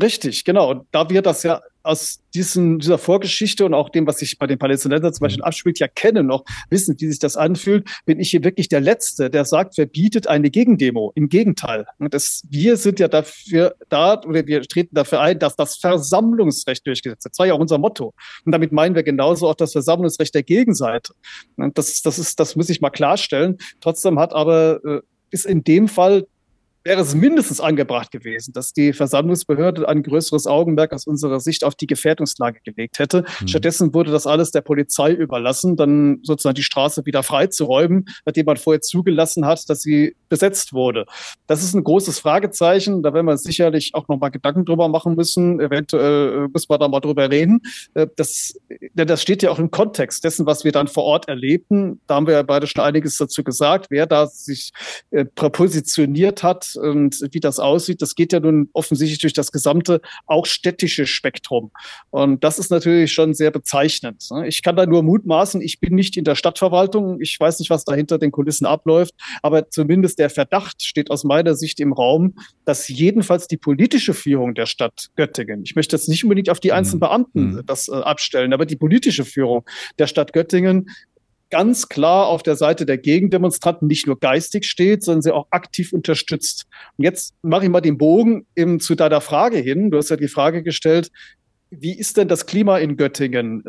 Richtig, 0.00 0.44
genau. 0.44 0.70
Und 0.70 0.86
da 0.92 1.10
wir 1.10 1.20
das 1.20 1.42
ja 1.42 1.60
aus 1.84 2.20
diesen, 2.34 2.78
dieser 2.78 2.98
Vorgeschichte 2.98 3.64
und 3.64 3.74
auch 3.74 3.90
dem, 3.90 4.06
was 4.06 4.18
sich 4.18 4.38
bei 4.38 4.46
den 4.46 4.58
Palästinensern 4.58 5.12
zum 5.12 5.24
Beispiel 5.24 5.42
mhm. 5.42 5.48
abspielt, 5.48 5.78
ja 5.78 5.88
kennen 5.88 6.26
noch, 6.26 6.44
wissen, 6.70 6.96
wie 6.98 7.08
sich 7.08 7.18
das 7.18 7.36
anfühlt, 7.36 7.88
bin 8.06 8.18
ich 8.18 8.30
hier 8.30 8.42
wirklich 8.42 8.68
der 8.68 8.80
Letzte, 8.80 9.30
der 9.30 9.44
sagt, 9.44 9.74
verbietet 9.76 10.26
eine 10.26 10.50
Gegendemo. 10.50 11.12
Im 11.14 11.28
Gegenteil. 11.28 11.86
Das, 11.98 12.42
wir 12.48 12.76
sind 12.76 12.98
ja 12.98 13.08
dafür 13.08 13.76
da, 13.88 14.20
oder 14.22 14.46
wir 14.46 14.62
treten 14.62 14.94
dafür 14.94 15.20
ein, 15.20 15.38
dass 15.38 15.56
das 15.56 15.76
Versammlungsrecht 15.76 16.86
durchgesetzt 16.86 17.24
wird. 17.24 17.32
Das 17.32 17.38
war 17.38 17.46
ja 17.46 17.54
auch 17.54 17.60
unser 17.60 17.78
Motto. 17.78 18.14
Und 18.44 18.52
damit 18.52 18.72
meinen 18.72 18.94
wir 18.94 19.02
genauso 19.02 19.48
auch 19.48 19.54
das 19.54 19.72
Versammlungsrecht 19.72 20.34
der 20.34 20.42
Gegenseite. 20.42 21.12
Das, 21.56 22.02
das 22.02 22.18
ist, 22.18 22.40
das 22.40 22.56
muss 22.56 22.70
ich 22.70 22.80
mal 22.80 22.90
klarstellen. 22.90 23.58
Trotzdem 23.80 24.18
hat 24.18 24.32
aber, 24.32 24.80
äh, 24.84 25.00
ist 25.30 25.46
in 25.46 25.64
dem 25.64 25.88
Fall 25.88 26.26
wäre 26.84 27.00
es 27.00 27.14
mindestens 27.14 27.60
angebracht 27.60 28.10
gewesen, 28.10 28.52
dass 28.52 28.72
die 28.72 28.92
Versammlungsbehörde 28.92 29.88
ein 29.88 30.02
größeres 30.02 30.46
Augenmerk 30.46 30.92
aus 30.92 31.06
unserer 31.06 31.40
Sicht 31.40 31.64
auf 31.64 31.74
die 31.74 31.86
Gefährdungslage 31.86 32.60
gelegt 32.62 32.98
hätte. 32.98 33.24
Mhm. 33.40 33.48
Stattdessen 33.48 33.94
wurde 33.94 34.12
das 34.12 34.26
alles 34.26 34.50
der 34.50 34.60
Polizei 34.60 35.12
überlassen, 35.12 35.76
dann 35.76 36.20
sozusagen 36.22 36.54
die 36.54 36.62
Straße 36.62 37.06
wieder 37.06 37.22
freizuräumen, 37.22 38.04
nachdem 38.26 38.46
man 38.46 38.58
vorher 38.58 38.82
zugelassen 38.82 39.46
hat, 39.46 39.68
dass 39.68 39.80
sie 39.80 40.14
besetzt 40.34 40.72
wurde. 40.72 41.06
Das 41.46 41.62
ist 41.62 41.74
ein 41.74 41.84
großes 41.84 42.18
Fragezeichen. 42.18 43.04
Da 43.04 43.14
werden 43.14 43.26
wir 43.26 43.36
sicherlich 43.36 43.94
auch 43.94 44.08
noch 44.08 44.18
mal 44.18 44.30
Gedanken 44.30 44.64
drüber 44.64 44.88
machen 44.88 45.14
müssen. 45.14 45.60
Eventuell 45.60 46.46
äh, 46.46 46.48
muss 46.52 46.68
man 46.68 46.80
da 46.80 46.88
mal 46.88 46.98
drüber 46.98 47.30
reden. 47.30 47.60
Äh, 47.94 48.08
das, 48.16 48.58
das 48.94 49.22
steht 49.22 49.44
ja 49.44 49.52
auch 49.52 49.60
im 49.60 49.70
Kontext 49.70 50.24
dessen, 50.24 50.44
was 50.44 50.64
wir 50.64 50.72
dann 50.72 50.88
vor 50.88 51.04
Ort 51.04 51.28
erlebten. 51.28 52.00
Da 52.08 52.16
haben 52.16 52.26
wir 52.26 52.34
ja 52.34 52.42
beide 52.42 52.66
schon 52.66 52.82
einiges 52.82 53.16
dazu 53.16 53.44
gesagt, 53.44 53.86
wer 53.90 54.06
da 54.06 54.26
sich 54.26 54.72
äh, 55.12 55.24
positioniert 55.24 56.42
hat 56.42 56.74
und 56.74 57.20
wie 57.30 57.38
das 57.38 57.60
aussieht, 57.60 58.02
das 58.02 58.16
geht 58.16 58.32
ja 58.32 58.40
nun 58.40 58.70
offensichtlich 58.72 59.20
durch 59.20 59.34
das 59.34 59.52
gesamte, 59.52 60.00
auch 60.26 60.46
städtische 60.46 61.06
Spektrum. 61.06 61.70
Und 62.10 62.42
das 62.42 62.58
ist 62.58 62.72
natürlich 62.72 63.12
schon 63.12 63.34
sehr 63.34 63.52
bezeichnend. 63.52 64.26
Ne? 64.32 64.48
Ich 64.48 64.64
kann 64.64 64.74
da 64.74 64.84
nur 64.84 65.04
mutmaßen, 65.04 65.60
ich 65.60 65.78
bin 65.78 65.94
nicht 65.94 66.16
in 66.16 66.24
der 66.24 66.34
Stadtverwaltung, 66.34 67.20
ich 67.20 67.38
weiß 67.38 67.60
nicht, 67.60 67.70
was 67.70 67.84
da 67.84 67.94
hinter 67.94 68.18
den 68.18 68.32
Kulissen 68.32 68.66
abläuft, 68.66 69.14
aber 69.42 69.70
zumindest 69.70 70.18
der 70.18 70.23
Verdacht 70.30 70.82
steht 70.82 71.10
aus 71.10 71.24
meiner 71.24 71.54
Sicht 71.54 71.80
im 71.80 71.92
Raum, 71.92 72.34
dass 72.64 72.88
jedenfalls 72.88 73.48
die 73.48 73.56
politische 73.56 74.14
Führung 74.14 74.54
der 74.54 74.66
Stadt 74.66 75.10
Göttingen, 75.16 75.62
ich 75.64 75.76
möchte 75.76 75.96
jetzt 75.96 76.08
nicht 76.08 76.24
unbedingt 76.24 76.50
auf 76.50 76.60
die 76.60 76.72
einzelnen 76.72 76.98
mhm. 76.98 77.00
Beamten 77.00 77.50
mhm. 77.52 77.62
das 77.66 77.88
äh, 77.88 77.92
abstellen, 77.92 78.52
aber 78.52 78.66
die 78.66 78.76
politische 78.76 79.24
Führung 79.24 79.64
der 79.98 80.06
Stadt 80.06 80.32
Göttingen 80.32 80.88
ganz 81.50 81.88
klar 81.88 82.26
auf 82.26 82.42
der 82.42 82.56
Seite 82.56 82.84
der 82.84 82.98
Gegendemonstranten 82.98 83.86
nicht 83.86 84.06
nur 84.06 84.18
geistig 84.18 84.64
steht, 84.64 85.04
sondern 85.04 85.22
sie 85.22 85.32
auch 85.32 85.46
aktiv 85.50 85.92
unterstützt. 85.92 86.66
Und 86.96 87.04
jetzt 87.04 87.34
mache 87.42 87.64
ich 87.64 87.70
mal 87.70 87.80
den 87.80 87.96
Bogen 87.96 88.46
eben 88.56 88.80
zu 88.80 88.94
deiner 88.94 89.20
Frage 89.20 89.58
hin. 89.58 89.90
Du 89.92 89.98
hast 89.98 90.10
ja 90.10 90.16
die 90.16 90.28
Frage 90.28 90.64
gestellt, 90.64 91.10
wie 91.70 91.96
ist 91.96 92.16
denn 92.16 92.28
das 92.28 92.46
Klima 92.46 92.78
in 92.78 92.96
Göttingen? 92.96 93.62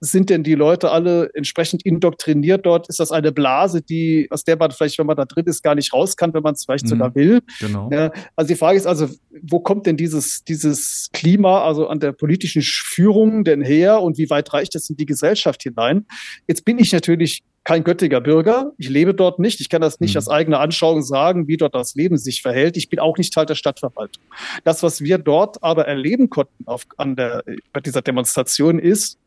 Sind 0.00 0.30
denn 0.30 0.42
die 0.42 0.54
Leute 0.54 0.90
alle 0.90 1.30
entsprechend 1.34 1.84
indoktriniert 1.84 2.66
dort? 2.66 2.88
Ist 2.88 3.00
das 3.00 3.10
eine 3.10 3.32
Blase, 3.32 3.82
die, 3.82 4.28
aus 4.30 4.44
der 4.44 4.56
man 4.56 4.70
vielleicht, 4.70 4.98
wenn 4.98 5.06
man 5.06 5.16
da 5.16 5.24
drin 5.24 5.46
ist, 5.46 5.62
gar 5.62 5.74
nicht 5.74 5.92
raus 5.92 6.16
kann, 6.16 6.34
wenn 6.34 6.42
man 6.42 6.54
es 6.54 6.64
vielleicht 6.64 6.84
mhm, 6.84 6.88
sogar 6.88 7.14
will? 7.14 7.40
Genau. 7.60 7.88
Ja, 7.92 8.12
also 8.36 8.48
die 8.48 8.58
Frage 8.58 8.76
ist 8.76 8.86
also, 8.86 9.08
wo 9.42 9.60
kommt 9.60 9.86
denn 9.86 9.96
dieses, 9.96 10.44
dieses 10.44 11.08
Klima, 11.12 11.64
also 11.64 11.88
an 11.88 12.00
der 12.00 12.12
politischen 12.12 12.62
Führung 12.62 13.44
denn 13.44 13.62
her 13.62 14.02
und 14.02 14.18
wie 14.18 14.30
weit 14.30 14.52
reicht 14.52 14.74
das 14.74 14.90
in 14.90 14.96
die 14.96 15.06
Gesellschaft 15.06 15.62
hinein? 15.62 16.06
Jetzt 16.46 16.64
bin 16.64 16.78
ich 16.78 16.92
natürlich 16.92 17.42
kein 17.68 17.84
Göttinger 17.84 18.22
Bürger. 18.22 18.72
Ich 18.78 18.88
lebe 18.88 19.12
dort 19.12 19.40
nicht. 19.40 19.60
Ich 19.60 19.68
kann 19.68 19.82
das 19.82 20.00
nicht 20.00 20.14
mhm. 20.14 20.18
aus 20.20 20.28
eigener 20.28 20.60
Anschauung 20.60 21.02
sagen, 21.02 21.48
wie 21.48 21.58
dort 21.58 21.74
das 21.74 21.94
Leben 21.94 22.16
sich 22.16 22.40
verhält. 22.40 22.78
Ich 22.78 22.88
bin 22.88 22.98
auch 22.98 23.18
nicht 23.18 23.34
Teil 23.34 23.44
der 23.44 23.56
Stadtverwaltung. 23.56 24.22
Das, 24.64 24.82
was 24.82 25.02
wir 25.02 25.18
dort 25.18 25.62
aber 25.62 25.86
erleben 25.86 26.30
konnten 26.30 26.66
auf, 26.66 26.86
an 26.96 27.14
der, 27.14 27.44
bei 27.74 27.80
dieser 27.80 28.00
Demonstration 28.00 28.78
ist, 28.78 29.18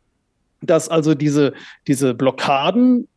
dass 0.60 0.90
also 0.90 1.14
diese, 1.14 1.54
diese 1.86 2.16
Blockaden 2.16 3.08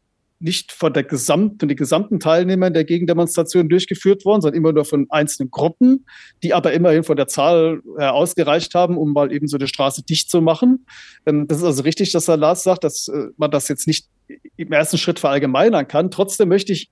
nicht 0.41 0.73
von 0.73 0.93
der 0.93 1.05
gesamten, 1.05 1.59
von 1.59 1.69
den 1.69 1.77
gesamten 1.77 2.21
Teilnehmern 2.21 2.75
der 2.75 2.85
Gegendemonstration 2.85 3.69
durchgeführt 3.69 4.25
worden, 4.25 4.43
sondern 4.43 4.59
immer 4.59 4.73
nur 4.73 4.85
von 4.85 5.07
einzelnen 5.11 5.51
Gruppen, 5.51 6.07
die 6.43 6.53
aber 6.53 6.73
immerhin 6.73 7.05
von 7.05 7.17
der 7.17 7.29
Zahl 7.29 7.81
äh, 7.99 8.05
ausgereicht 8.05 8.75
haben, 8.75 8.97
um 8.99 9.13
mal 9.13 9.33
eben 9.33 9.49
so 9.49 9.57
eine 9.57 9.69
Straße 9.69 10.03
dicht 10.03 10.31
zu 10.31 10.41
machen. 10.41 10.87
Ähm, 11.27 11.47
das 11.47 11.59
ist 11.59 11.65
also 11.65 11.83
richtig, 11.83 12.13
dass 12.13 12.29
Herr 12.29 12.37
Lars 12.37 12.63
sagt, 12.63 12.85
dass 12.85 13.09
äh, 13.09 13.29
man 13.37 13.51
das 13.51 13.69
jetzt 13.69 13.87
nicht 13.87 14.09
im 14.57 14.73
ersten 14.73 14.99
Schritt 14.99 15.19
verallgemeinern 15.19 15.89
kann. 15.89 16.11
Trotzdem 16.11 16.49
möchte 16.49 16.73
ich 16.73 16.91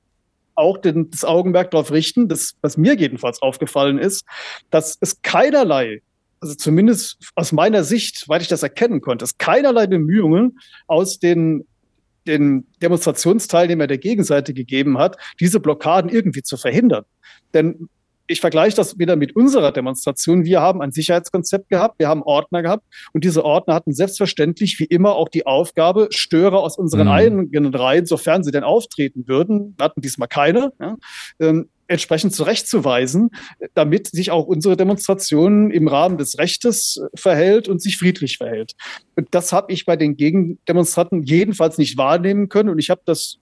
auch 0.55 0.79
den, 0.79 1.11
das 1.11 1.25
Augenmerk 1.25 1.71
darauf 1.71 1.93
richten, 1.93 2.29
das, 2.29 2.55
was 2.61 2.77
mir 2.77 2.95
jedenfalls 2.95 3.41
aufgefallen 3.43 3.99
ist, 3.99 4.25
dass 4.71 4.97
es 5.01 5.23
keinerlei 5.23 6.03
also 6.43 6.57
zumindest 6.57 7.19
aus 7.37 7.53
meiner 7.53 7.85
Sicht, 7.85 8.29
weil 8.29 8.43
ich 8.43 8.49
das 8.49 8.65
erkennen 8.65 9.01
konnte, 9.01 9.25
es 9.25 9.39
keinerlei 9.39 9.87
Bemühungen 9.87 10.59
aus 10.89 11.21
den, 11.21 11.65
den 12.27 12.67
Demonstrationsteilnehmern 12.83 13.89
der 13.89 13.99
Gegenseite 13.99 14.55
gegeben 14.55 14.99
hat, 14.99 15.17
diese 15.41 15.61
Blockaden 15.61 16.11
irgendwie 16.11 16.43
zu 16.43 16.57
verhindern. 16.57 17.05
Denn 17.55 17.89
ich 18.27 18.41
vergleiche 18.41 18.77
das 18.77 18.99
wieder 18.99 19.17
mit 19.17 19.37
unserer 19.37 19.73
Demonstration. 19.73 20.45
Wir 20.45 20.61
haben 20.61 20.81
ein 20.81 20.93
Sicherheitskonzept 20.93 21.69
gehabt, 21.69 21.99
wir 21.99 22.09
haben 22.09 22.23
Ordner 22.23 22.63
gehabt 22.63 22.85
und 23.13 23.25
diese 23.25 23.45
Ordner 23.45 23.75
hatten 23.75 23.93
selbstverständlich 23.93 24.79
wie 24.79 24.85
immer 24.85 25.17
auch 25.17 25.29
die 25.29 25.47
Aufgabe, 25.47 26.09
Störer 26.11 26.61
aus 26.61 26.79
unseren 26.79 27.07
mhm. 27.07 27.13
eigenen 27.13 27.75
Reihen, 27.75 28.07
sofern 28.07 28.43
sie 28.43 28.51
denn 28.51 28.65
auftreten 28.65 29.27
würden, 29.27 29.77
hatten 29.81 30.01
diesmal 30.01 30.29
keine, 30.29 30.73
ja, 30.81 30.97
ähm, 31.41 31.69
entsprechend 31.93 32.35
zurechtzuweisen, 32.35 33.31
damit 33.75 34.09
sich 34.09 34.31
auch 34.31 34.47
unsere 34.47 34.77
Demonstration 34.77 35.71
im 35.71 35.89
Rahmen 35.89 36.19
des 36.19 36.39
Rechtes 36.39 37.01
verhält 37.15 37.69
und 37.69 37.81
sich 37.81 37.99
friedlich 37.99 38.39
verhält. 38.39 38.73
Und 39.15 39.29
das 39.31 39.53
habe 39.53 39.73
ich 39.73 39.85
bei 39.85 39.97
den 39.97 40.17
Gegendemonstranten 40.17 41.23
jedenfalls 41.23 41.79
nicht 41.79 41.97
wahrnehmen 41.97 42.49
können 42.49 42.71
und 42.71 42.79
ich 42.79 42.91
habe 42.91 43.03
das 43.05 43.39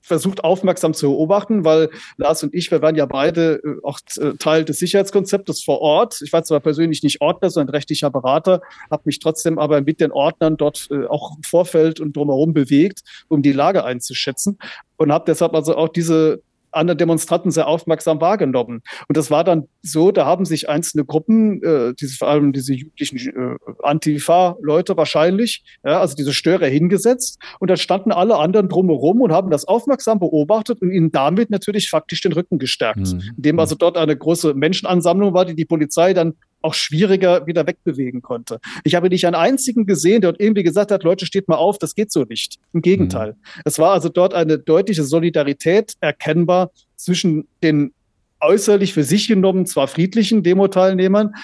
versucht 0.00 0.44
aufmerksam 0.44 0.94
zu 0.94 1.10
beobachten, 1.10 1.64
weil 1.64 1.90
Lars 2.16 2.42
und 2.42 2.54
ich, 2.54 2.70
wir 2.70 2.82
waren 2.82 2.94
ja 2.94 3.06
beide 3.06 3.60
äh, 3.64 3.76
auch 3.82 3.98
äh, 4.18 4.34
Teil 4.38 4.64
des 4.64 4.78
Sicherheitskonzeptes 4.78 5.64
vor 5.64 5.80
Ort. 5.80 6.20
Ich 6.22 6.32
war 6.32 6.44
zwar 6.44 6.60
persönlich 6.60 7.02
nicht 7.02 7.20
Ordner, 7.20 7.50
sondern 7.50 7.74
rechtlicher 7.74 8.10
Berater, 8.10 8.60
habe 8.90 9.02
mich 9.06 9.18
trotzdem 9.18 9.58
aber 9.58 9.80
mit 9.80 10.00
den 10.00 10.12
Ordnern 10.12 10.56
dort 10.56 10.88
äh, 10.90 11.06
auch 11.06 11.36
im 11.36 11.42
Vorfeld 11.42 12.00
und 12.00 12.16
drumherum 12.16 12.52
bewegt, 12.52 13.00
um 13.28 13.42
die 13.42 13.52
Lage 13.52 13.84
einzuschätzen 13.84 14.58
und 14.96 15.12
habe 15.12 15.24
deshalb 15.26 15.54
also 15.54 15.76
auch 15.76 15.88
diese 15.88 16.42
anderen 16.72 16.98
Demonstranten 16.98 17.50
sehr 17.50 17.66
aufmerksam 17.66 18.20
wahrgenommen. 18.20 18.82
Und 19.08 19.16
das 19.16 19.30
war 19.30 19.44
dann 19.44 19.68
so, 19.82 20.10
da 20.10 20.26
haben 20.26 20.44
sich 20.44 20.68
einzelne 20.68 21.04
Gruppen, 21.04 21.62
äh, 21.62 21.94
diese, 21.94 22.16
vor 22.16 22.28
allem 22.28 22.52
diese 22.52 22.74
jugendlichen 22.74 23.18
äh, 23.18 23.56
Antifa-Leute 23.82 24.96
wahrscheinlich, 24.96 25.64
ja, 25.84 26.00
also 26.00 26.14
diese 26.16 26.32
Störer 26.32 26.66
hingesetzt 26.66 27.38
und 27.60 27.68
dann 27.68 27.76
standen 27.76 28.12
alle 28.12 28.36
anderen 28.36 28.68
drumherum 28.68 29.20
und 29.20 29.32
haben 29.32 29.50
das 29.50 29.66
aufmerksam 29.66 30.18
beobachtet 30.18 30.80
und 30.82 30.90
ihnen 30.90 31.12
damit 31.12 31.50
natürlich 31.50 31.90
faktisch 31.90 32.20
den 32.20 32.32
Rücken 32.32 32.58
gestärkt. 32.58 33.12
Mhm. 33.12 33.22
Indem 33.36 33.58
also 33.58 33.74
dort 33.74 33.96
eine 33.96 34.16
große 34.16 34.54
Menschenansammlung 34.54 35.34
war, 35.34 35.44
die 35.44 35.54
die 35.54 35.64
Polizei 35.64 36.14
dann 36.14 36.34
auch 36.62 36.74
schwieriger 36.74 37.46
wieder 37.46 37.66
wegbewegen 37.66 38.22
konnte. 38.22 38.60
Ich 38.84 38.94
habe 38.94 39.08
nicht 39.08 39.26
einen 39.26 39.34
einzigen 39.34 39.86
gesehen, 39.86 40.20
der 40.20 40.32
dort 40.32 40.40
irgendwie 40.40 40.62
gesagt 40.62 40.90
hat, 40.90 41.02
Leute, 41.02 41.26
steht 41.26 41.48
mal 41.48 41.56
auf, 41.56 41.78
das 41.78 41.94
geht 41.94 42.12
so 42.12 42.24
nicht. 42.24 42.58
Im 42.72 42.82
Gegenteil. 42.82 43.32
Mhm. 43.32 43.62
Es 43.64 43.78
war 43.78 43.92
also 43.92 44.08
dort 44.08 44.34
eine 44.34 44.58
deutliche 44.58 45.04
Solidarität 45.04 45.94
erkennbar 46.00 46.70
zwischen 46.96 47.46
den 47.62 47.92
äußerlich 48.40 48.92
für 48.92 49.04
sich 49.04 49.28
genommen 49.28 49.66
zwar 49.66 49.88
friedlichen 49.88 50.42
Demo-Teilnehmern, 50.42 51.34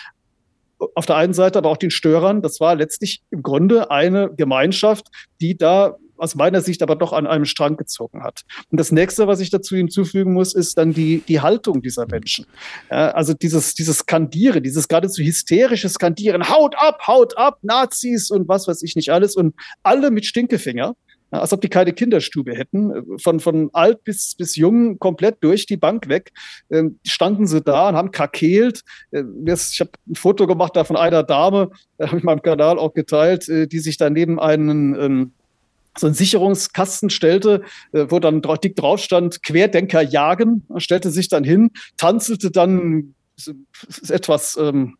auf 0.94 1.06
der 1.06 1.16
einen 1.16 1.34
Seite 1.34 1.58
aber 1.58 1.70
auch 1.70 1.76
den 1.76 1.90
Störern. 1.90 2.42
Das 2.42 2.60
war 2.60 2.74
letztlich 2.74 3.22
im 3.30 3.42
Grunde 3.42 3.90
eine 3.90 4.30
Gemeinschaft, 4.36 5.06
die 5.40 5.56
da 5.56 5.96
aus 6.18 6.34
meiner 6.34 6.60
Sicht 6.60 6.82
aber 6.82 6.96
doch 6.96 7.12
an 7.12 7.26
einem 7.26 7.44
Strang 7.44 7.76
gezogen 7.76 8.22
hat. 8.22 8.42
Und 8.70 8.78
das 8.78 8.92
nächste, 8.92 9.26
was 9.26 9.40
ich 9.40 9.50
dazu 9.50 9.76
hinzufügen 9.76 10.32
muss, 10.32 10.54
ist 10.54 10.78
dann 10.78 10.92
die, 10.92 11.22
die 11.26 11.40
Haltung 11.40 11.82
dieser 11.82 12.06
Menschen. 12.06 12.46
Ja, 12.90 13.10
also 13.10 13.34
dieses, 13.34 13.74
dieses 13.74 13.98
Skandieren, 13.98 14.62
dieses 14.62 14.88
geradezu 14.88 15.22
hysterische 15.22 15.88
Skandieren, 15.88 16.48
haut 16.48 16.74
ab, 16.76 17.06
haut 17.06 17.36
ab, 17.36 17.58
Nazis 17.62 18.30
und 18.30 18.48
was 18.48 18.68
weiß 18.68 18.82
ich 18.82 18.96
nicht 18.96 19.10
alles 19.10 19.36
und 19.36 19.54
alle 19.82 20.10
mit 20.10 20.26
Stinkefinger. 20.26 20.94
Als 21.30 21.52
ob 21.52 21.60
die 21.60 21.68
keine 21.68 21.92
Kinderstube 21.92 22.54
hätten. 22.54 23.18
Von, 23.18 23.40
von 23.40 23.68
alt 23.74 24.02
bis, 24.04 24.34
bis 24.34 24.56
jung 24.56 24.98
komplett 24.98 25.36
durch 25.42 25.66
die 25.66 25.76
Bank 25.76 26.08
weg. 26.08 26.30
Ähm, 26.70 26.98
standen 27.06 27.46
sie 27.46 27.60
da 27.60 27.90
und 27.90 27.96
haben 27.96 28.12
kakeelt. 28.12 28.82
Äh, 29.10 29.24
ich 29.46 29.80
habe 29.80 29.90
ein 30.08 30.14
Foto 30.14 30.46
gemacht 30.46 30.74
da 30.74 30.84
von 30.84 30.96
einer 30.96 31.22
Dame, 31.22 31.70
äh, 31.98 32.06
habe 32.06 32.18
ich 32.18 32.24
meinem 32.24 32.40
Kanal 32.40 32.78
auch 32.78 32.94
geteilt, 32.94 33.46
äh, 33.48 33.66
die 33.66 33.80
sich 33.80 33.98
daneben 33.98 34.40
einen 34.40 34.94
ähm, 34.98 35.32
so 35.96 36.06
einen 36.06 36.14
Sicherungskasten 36.14 37.10
stellte, 37.10 37.62
äh, 37.92 38.06
wo 38.08 38.18
dann 38.18 38.42
dick 38.62 38.76
drauf 38.76 39.00
stand, 39.00 39.42
Querdenker 39.42 40.02
jagen, 40.02 40.66
stellte 40.76 41.10
sich 41.10 41.28
dann 41.28 41.44
hin, 41.44 41.70
tanzelte 41.96 42.50
dann 42.50 43.14
etwas, 44.08 44.56
ähm, 44.56 44.96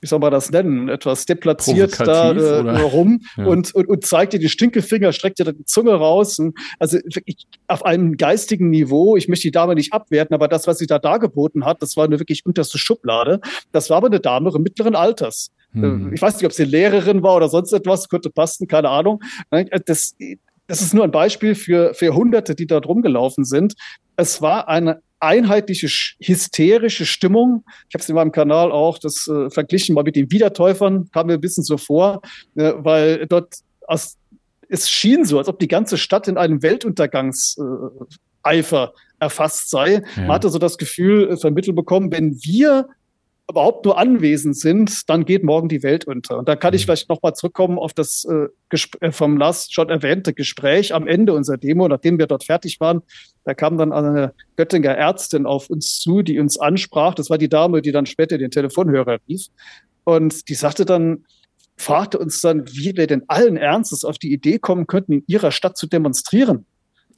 wie 0.00 0.06
soll 0.06 0.18
man 0.18 0.30
das 0.30 0.50
nennen, 0.50 0.88
etwas 0.88 1.26
deplatziert 1.26 2.00
da 2.00 2.32
äh, 2.32 2.80
rum 2.80 3.20
ja. 3.36 3.44
und, 3.44 3.74
und, 3.74 3.86
und 3.86 4.04
zeigte 4.04 4.38
die 4.38 4.48
Stinkefinger, 4.48 5.12
streckte 5.12 5.44
dann 5.44 5.58
die 5.58 5.64
Zunge 5.66 5.92
raus. 5.92 6.38
Und 6.38 6.58
also 6.78 6.96
wirklich 6.98 7.46
auf 7.68 7.84
einem 7.84 8.16
geistigen 8.16 8.70
Niveau, 8.70 9.16
ich 9.16 9.28
möchte 9.28 9.48
die 9.48 9.52
Dame 9.52 9.74
nicht 9.74 9.92
abwerten, 9.92 10.34
aber 10.34 10.48
das, 10.48 10.66
was 10.66 10.78
sie 10.78 10.86
da 10.86 10.98
dargeboten 10.98 11.64
hat, 11.64 11.82
das 11.82 11.96
war 11.96 12.04
eine 12.04 12.18
wirklich 12.18 12.46
unterste 12.46 12.78
Schublade. 12.78 13.40
Das 13.72 13.90
war 13.90 13.98
aber 13.98 14.06
eine 14.06 14.20
Dame 14.20 14.50
mittleren 14.58 14.94
Alters. 14.94 15.50
Hm. 15.72 16.12
Ich 16.12 16.20
weiß 16.20 16.34
nicht, 16.34 16.46
ob 16.46 16.52
sie 16.52 16.64
Lehrerin 16.64 17.22
war 17.22 17.36
oder 17.36 17.48
sonst 17.48 17.72
etwas, 17.72 18.08
könnte 18.08 18.30
passen, 18.30 18.66
keine 18.66 18.88
Ahnung. 18.88 19.22
Das, 19.86 20.16
das 20.66 20.82
ist 20.82 20.94
nur 20.94 21.04
ein 21.04 21.10
Beispiel 21.10 21.54
für, 21.54 21.94
für 21.94 22.14
Hunderte, 22.14 22.54
die 22.54 22.66
dort 22.66 22.86
rumgelaufen 22.86 23.44
sind. 23.44 23.74
Es 24.16 24.42
war 24.42 24.68
eine 24.68 25.00
einheitliche 25.20 25.88
hysterische 26.20 27.06
Stimmung. 27.06 27.64
Ich 27.88 27.94
habe 27.94 28.02
es 28.02 28.08
in 28.08 28.14
meinem 28.14 28.32
Kanal 28.32 28.72
auch 28.72 28.98
das 28.98 29.28
äh, 29.28 29.50
verglichen 29.50 29.94
mal 29.94 30.04
mit 30.04 30.16
den 30.16 30.32
Wiedertäufern, 30.32 31.10
kam 31.12 31.26
mir 31.26 31.34
ein 31.34 31.40
bisschen 31.40 31.64
so 31.64 31.76
vor, 31.76 32.22
äh, 32.56 32.72
weil 32.76 33.26
dort 33.26 33.56
aus, 33.86 34.16
es 34.68 34.88
schien 34.88 35.24
so, 35.24 35.38
als 35.38 35.48
ob 35.48 35.58
die 35.58 35.68
ganze 35.68 35.98
Stadt 35.98 36.28
in 36.28 36.38
einem 36.38 36.62
Weltuntergangseifer 36.62 38.04
äh, 38.44 38.88
erfasst 39.18 39.70
sei. 39.70 40.02
Ja. 40.16 40.22
Man 40.22 40.32
hatte 40.32 40.48
so 40.48 40.58
das 40.58 40.78
Gefühl 40.78 41.30
äh, 41.30 41.36
vermittelt 41.36 41.76
bekommen, 41.76 42.10
wenn 42.10 42.36
wir 42.42 42.88
überhaupt 43.50 43.84
nur 43.84 43.98
anwesend 43.98 44.56
sind, 44.56 45.08
dann 45.08 45.24
geht 45.24 45.44
morgen 45.44 45.68
die 45.68 45.82
Welt 45.82 46.06
unter. 46.06 46.38
Und 46.38 46.48
da 46.48 46.56
kann 46.56 46.74
ich 46.74 46.82
mhm. 46.82 46.86
vielleicht 46.86 47.08
nochmal 47.08 47.34
zurückkommen 47.34 47.78
auf 47.78 47.92
das 47.92 48.24
äh, 48.24 48.48
äh, 49.00 49.12
vom 49.12 49.36
Lars 49.36 49.68
schon 49.70 49.90
erwähnte 49.90 50.32
Gespräch 50.32 50.94
am 50.94 51.06
Ende 51.06 51.32
unserer 51.34 51.58
Demo, 51.58 51.86
nachdem 51.88 52.18
wir 52.18 52.26
dort 52.26 52.44
fertig 52.44 52.80
waren. 52.80 53.02
Da 53.44 53.54
kam 53.54 53.76
dann 53.76 53.92
eine 53.92 54.32
Göttinger 54.56 54.90
Ärztin 54.90 55.46
auf 55.46 55.68
uns 55.68 55.98
zu, 56.00 56.22
die 56.22 56.38
uns 56.38 56.58
ansprach. 56.58 57.14
Das 57.14 57.30
war 57.30 57.38
die 57.38 57.48
Dame, 57.48 57.82
die 57.82 57.92
dann 57.92 58.06
später 58.06 58.38
den 58.38 58.50
Telefonhörer 58.50 59.18
rief. 59.28 59.46
Und 60.04 60.48
die 60.48 60.54
sagte 60.54 60.84
dann, 60.84 61.24
fragte 61.76 62.18
uns 62.18 62.40
dann, 62.40 62.66
wie 62.68 62.96
wir 62.96 63.06
denn 63.06 63.24
allen 63.28 63.56
Ernstes 63.56 64.04
auf 64.04 64.18
die 64.18 64.32
Idee 64.32 64.58
kommen 64.58 64.86
könnten, 64.86 65.12
in 65.12 65.24
ihrer 65.26 65.50
Stadt 65.50 65.76
zu 65.76 65.86
demonstrieren 65.86 66.66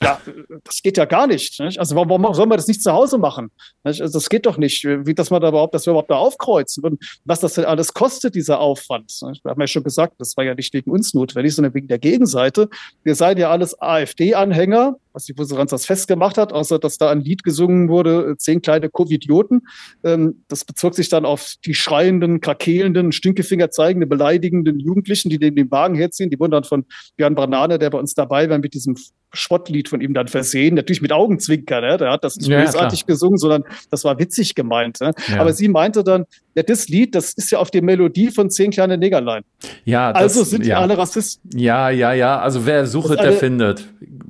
ja, 0.03 0.21
das 0.65 0.83
geht 0.83 0.97
ja 0.97 1.05
gar 1.05 1.27
nicht. 1.27 1.61
nicht? 1.61 1.79
Also 1.79 1.97
warum 1.97 2.35
soll 2.35 2.47
man 2.47 2.59
das 2.59 2.67
nicht 2.67 2.83
zu 2.83 2.93
Hause 2.93 3.19
machen? 3.19 3.51
Nicht? 3.85 4.01
Also 4.01 4.19
das 4.19 4.29
geht 4.29 4.47
doch 4.47 4.59
nicht. 4.59 4.85
Wie, 4.85 5.15
dass 5.15 5.31
man 5.31 5.41
da 5.41 5.49
überhaupt, 5.49 5.75
dass 5.75 5.87
wir 5.87 5.93
überhaupt 5.93 6.11
da 6.11 6.17
aufkreuzen 6.17 6.85
und 6.85 7.21
was 7.25 7.41
das 7.41 7.55
denn 7.55 7.65
alles 7.65 7.95
kostet, 7.95 8.35
dieser 8.35 8.61
Aufwand. 8.61 9.13
Nicht? 9.23 9.45
Wir 9.45 9.51
haben 9.51 9.61
ja 9.61 9.67
schon 9.67 9.85
gesagt, 9.85 10.15
das 10.19 10.37
war 10.37 10.45
ja 10.45 10.55
nicht 10.55 10.73
wegen 10.75 10.91
uns 10.91 11.15
notwendig, 11.15 11.55
sondern 11.55 11.75
wegen 11.75 11.89
der 11.89 11.99
Gegenseite. 11.99 12.69
Wir 13.03 13.15
seien 13.15 13.39
ja 13.39 13.51
alles 13.51 13.81
AfD-Anhänger, 13.81 14.97
was 15.13 15.25
die 15.25 15.33
Buseranz 15.33 15.71
das 15.71 15.87
festgemacht 15.87 16.39
hat, 16.39 16.53
außer 16.53 16.79
dass 16.79 16.99
da 16.99 17.11
ein 17.11 17.21
Lied 17.21 17.43
gesungen 17.45 17.89
wurde, 17.89 18.35
zehn 18.39 18.63
kleine 18.63 18.89
Covidioten. 18.89 19.63
Ähm, 20.05 20.45
das 20.49 20.65
bezog 20.65 20.95
sich 20.95 21.09
dann 21.09 21.25
auf 21.25 21.55
die 21.65 21.75
schreienden, 21.75 22.41
krakelenden, 22.41 23.13
Stinkefinger 23.13 23.71
zeigenden, 23.71 24.09
beleidigenden 24.09 24.81
Jugendlichen, 24.81 25.31
die 25.31 25.39
neben 25.39 25.57
dem 25.57 25.71
Wagen 25.71 25.95
herziehen. 25.95 26.31
Die 26.31 26.39
wurden 26.39 26.53
dann 26.53 26.65
von 26.65 26.85
Björn 27.17 27.35
Banane, 27.35 27.79
der 27.79 27.91
bei 27.91 27.99
uns 27.99 28.15
dabei 28.15 28.49
war, 28.49 28.59
mit 28.59 28.75
diesem 28.75 28.97
Spottlied 29.35 29.89
von 29.89 30.01
ihm 30.01 30.13
dann 30.13 30.29
versehen, 30.29 30.75
natürlich 30.75 31.01
mit 31.01 31.13
Augenzwinker, 31.13 31.81
ne? 31.81 31.97
der 31.97 32.11
hat 32.11 32.25
das 32.25 32.37
nicht 32.37 32.49
ja, 32.49 32.61
bösartig 32.61 33.07
gesungen, 33.07 33.39
sondern 33.39 33.65
das 33.91 34.05
war 34.05 34.19
witzig 34.19 34.55
gemeint. 34.55 35.01
Ne? 35.01 35.13
Ja. 35.29 35.41
Aber 35.41 35.53
sie 35.53 35.69
meinte 35.69 36.05
dann, 36.05 36.27
ja, 36.55 36.63
das 36.63 36.89
Lied, 36.89 37.15
das 37.15 37.33
ist 37.33 37.51
ja 37.51 37.59
auf 37.59 37.71
die 37.71 37.81
Melodie 37.81 38.31
von 38.31 38.51
Zehn 38.51 38.71
kleine 38.71 38.99
Negerlein. 38.99 39.43
Ja, 39.85 40.13
das, 40.13 40.23
also 40.23 40.45
sind 40.45 40.67
ja. 40.67 40.81
alle 40.81 40.99
Rassisten. 40.99 41.59
Ja, 41.59 41.91
ja, 41.91 42.13
ja, 42.13 42.41
also 42.41 42.67
wer 42.67 42.87
sucht, 42.87 43.19
der 43.19 43.33
findet. 43.33 43.89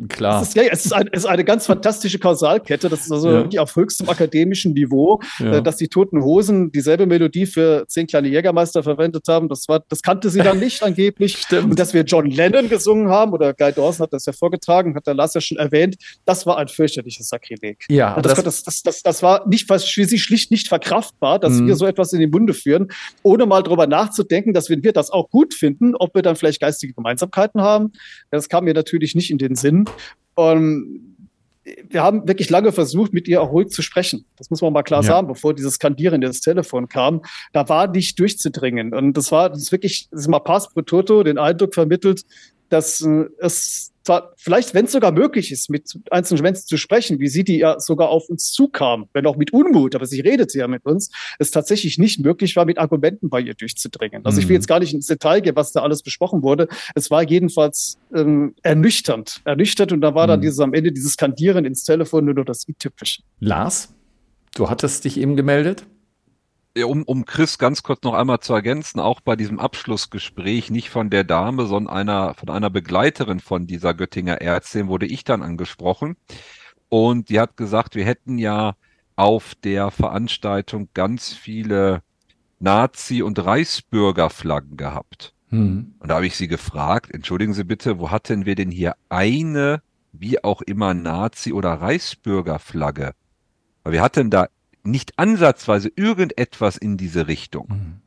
Klar. 0.08 0.42
Es 0.42 0.48
ist, 0.48 0.56
ja, 0.56 0.62
es 0.70 0.86
ist, 0.86 0.92
ein, 0.92 1.08
es 1.12 1.20
ist 1.20 1.26
eine 1.26 1.44
ganz 1.44 1.66
fantastische 1.66 2.18
Kausalkette, 2.18 2.88
das 2.88 3.02
ist 3.02 3.12
also 3.12 3.28
ja. 3.28 3.34
wirklich 3.36 3.58
auf 3.60 3.74
höchstem 3.76 4.08
akademischen 4.08 4.72
Niveau, 4.72 5.20
ja. 5.38 5.58
äh, 5.58 5.62
dass 5.62 5.76
die 5.76 5.88
Toten 5.88 6.22
Hosen 6.22 6.72
dieselbe 6.72 7.06
Melodie 7.06 7.46
für 7.46 7.84
Zehn 7.88 8.06
kleine 8.06 8.28
Jägermeister 8.28 8.82
verwendet 8.82 9.26
haben, 9.28 9.48
das 9.48 9.68
war, 9.68 9.82
das 9.88 10.02
kannte 10.02 10.30
sie 10.30 10.40
dann 10.40 10.58
nicht 10.58 10.82
angeblich. 10.82 11.38
Stimmt. 11.42 11.70
Und 11.70 11.78
dass 11.78 11.94
wir 11.94 12.02
John 12.02 12.26
Lennon 12.26 12.68
gesungen 12.68 13.08
haben, 13.08 13.32
oder 13.32 13.52
Guy 13.54 13.72
Dawson 13.72 14.04
hat 14.04 14.12
das 14.12 14.26
ja 14.26 14.32
vorgetragen, 14.32 14.94
hat 14.94 15.06
der 15.06 15.14
Lars 15.14 15.34
ja 15.34 15.40
schon 15.40 15.58
erwähnt, 15.58 15.96
das 16.24 16.46
war 16.46 16.58
ein 16.58 16.68
fürchterliches 16.68 17.28
Sakrileg. 17.28 17.84
Ja, 17.88 18.20
das, 18.20 18.42
das, 18.42 18.82
das, 18.82 19.02
das, 19.02 19.22
war 19.22 19.46
nicht 19.48 19.68
für 19.68 19.78
sie 19.78 20.18
schlicht 20.18 20.50
nicht 20.50 20.68
verkraftbar, 20.68 21.38
dass 21.38 21.54
mhm. 21.54 21.68
wir 21.68 21.76
so 21.76 21.86
etwas 21.86 22.11
in 22.12 22.20
den 22.20 22.30
Munde 22.30 22.54
führen, 22.54 22.88
ohne 23.22 23.46
mal 23.46 23.62
drüber 23.62 23.86
nachzudenken, 23.86 24.52
dass 24.52 24.70
wenn 24.70 24.82
wir 24.82 24.92
das 24.92 25.10
auch 25.10 25.30
gut 25.30 25.54
finden, 25.54 25.94
ob 25.94 26.14
wir 26.14 26.22
dann 26.22 26.36
vielleicht 26.36 26.60
geistige 26.60 26.94
Gemeinsamkeiten 26.94 27.60
haben. 27.60 27.92
Das 28.30 28.48
kam 28.48 28.64
mir 28.64 28.74
natürlich 28.74 29.14
nicht 29.14 29.30
in 29.30 29.38
den 29.38 29.54
Sinn. 29.54 29.84
Und 30.34 31.12
wir 31.88 32.02
haben 32.02 32.26
wirklich 32.26 32.50
lange 32.50 32.72
versucht, 32.72 33.12
mit 33.12 33.28
ihr 33.28 33.40
auch 33.40 33.52
ruhig 33.52 33.68
zu 33.68 33.82
sprechen. 33.82 34.24
Das 34.36 34.50
muss 34.50 34.62
man 34.62 34.72
mal 34.72 34.82
klar 34.82 35.02
ja. 35.02 35.06
sagen, 35.06 35.28
bevor 35.28 35.54
dieses 35.54 35.74
Skandieren 35.74 36.22
ins 36.22 36.40
Telefon 36.40 36.88
kam. 36.88 37.22
Da 37.52 37.68
war 37.68 37.88
nicht 37.88 38.18
durchzudringen. 38.18 38.92
Und 38.92 39.16
das 39.16 39.30
war 39.30 39.50
das 39.50 39.70
wirklich, 39.70 40.08
das 40.10 40.22
ist 40.22 40.28
mal 40.28 40.40
Pass 40.40 40.72
pro 40.72 40.82
Toto 40.82 41.22
den 41.22 41.38
Eindruck 41.38 41.74
vermittelt, 41.74 42.22
dass 42.68 43.00
äh, 43.02 43.26
es 43.38 43.91
zwar 44.04 44.32
vielleicht, 44.36 44.74
wenn 44.74 44.86
es 44.86 44.92
sogar 44.92 45.12
möglich 45.12 45.52
ist, 45.52 45.70
mit 45.70 45.98
einzelnen 46.10 46.42
Menschen 46.42 46.66
zu 46.66 46.76
sprechen, 46.76 47.20
wie 47.20 47.28
sie 47.28 47.44
die 47.44 47.58
ja 47.58 47.78
sogar 47.78 48.08
auf 48.08 48.28
uns 48.28 48.52
zukam, 48.52 49.08
wenn 49.12 49.26
auch 49.26 49.36
mit 49.36 49.52
Unmut, 49.52 49.94
aber 49.94 50.06
sie 50.06 50.20
redete 50.20 50.58
ja 50.58 50.68
mit 50.68 50.84
uns, 50.84 51.10
es 51.38 51.50
tatsächlich 51.50 51.98
nicht 51.98 52.20
möglich 52.20 52.56
war, 52.56 52.64
mit 52.64 52.78
Argumenten 52.78 53.30
bei 53.30 53.40
ihr 53.40 53.54
durchzudringen. 53.54 54.24
Also 54.24 54.40
ich 54.40 54.48
will 54.48 54.54
mhm. 54.54 54.60
jetzt 54.60 54.68
gar 54.68 54.80
nicht 54.80 54.94
ins 54.94 55.06
Detail 55.06 55.40
gehen, 55.40 55.56
was 55.56 55.72
da 55.72 55.82
alles 55.82 56.02
besprochen 56.02 56.42
wurde. 56.42 56.68
Es 56.94 57.10
war 57.10 57.22
jedenfalls 57.22 57.98
ähm, 58.14 58.54
ernüchternd, 58.62 59.40
ernüchternd 59.44 59.92
und 59.92 60.00
da 60.00 60.14
war 60.14 60.26
dann 60.26 60.40
mhm. 60.40 60.42
dieses 60.42 60.60
am 60.60 60.74
Ende 60.74 60.92
dieses 60.92 61.12
Skandieren 61.12 61.64
ins 61.64 61.84
Telefon 61.84 62.24
nur 62.24 62.44
das 62.44 62.68
i-Tüpfelchen. 62.68 63.24
Lars, 63.40 63.94
du 64.54 64.68
hattest 64.68 65.04
dich 65.04 65.18
eben 65.18 65.36
gemeldet? 65.36 65.84
Um, 66.78 67.02
um 67.02 67.24
Chris 67.24 67.58
ganz 67.58 67.82
kurz 67.82 68.02
noch 68.02 68.14
einmal 68.14 68.40
zu 68.40 68.54
ergänzen, 68.54 69.00
auch 69.00 69.20
bei 69.20 69.36
diesem 69.36 69.58
Abschlussgespräch 69.58 70.70
nicht 70.70 70.90
von 70.90 71.10
der 71.10 71.24
Dame, 71.24 71.66
sondern 71.66 71.94
einer, 71.94 72.34
von 72.34 72.48
einer 72.48 72.70
Begleiterin 72.70 73.40
von 73.40 73.66
dieser 73.66 73.94
Göttinger 73.94 74.40
Ärztin 74.40 74.88
wurde 74.88 75.06
ich 75.06 75.24
dann 75.24 75.42
angesprochen. 75.42 76.16
Und 76.88 77.28
die 77.28 77.40
hat 77.40 77.56
gesagt, 77.56 77.94
wir 77.94 78.04
hätten 78.04 78.38
ja 78.38 78.74
auf 79.16 79.54
der 79.54 79.90
Veranstaltung 79.90 80.88
ganz 80.94 81.32
viele 81.32 82.02
Nazi- 82.58 83.22
und 83.22 83.44
Reichsbürgerflaggen 83.44 84.76
gehabt. 84.76 85.34
Hm. 85.48 85.94
Und 85.98 86.08
da 86.08 86.16
habe 86.16 86.26
ich 86.26 86.36
sie 86.36 86.48
gefragt, 86.48 87.12
entschuldigen 87.12 87.52
Sie 87.52 87.64
bitte, 87.64 87.98
wo 87.98 88.10
hatten 88.10 88.46
wir 88.46 88.54
denn 88.54 88.70
hier 88.70 88.94
eine, 89.10 89.82
wie 90.12 90.42
auch 90.42 90.62
immer, 90.62 90.94
Nazi- 90.94 91.52
oder 91.52 91.74
Reichsbürgerflagge? 91.74 93.12
Weil 93.82 93.92
wir 93.92 94.00
hatten 94.00 94.30
da 94.30 94.48
nicht 94.84 95.18
ansatzweise 95.18 95.90
irgendetwas 95.94 96.76
in 96.76 96.96
diese 96.96 97.28
Richtung. 97.28 97.68
Mhm. 97.68 98.02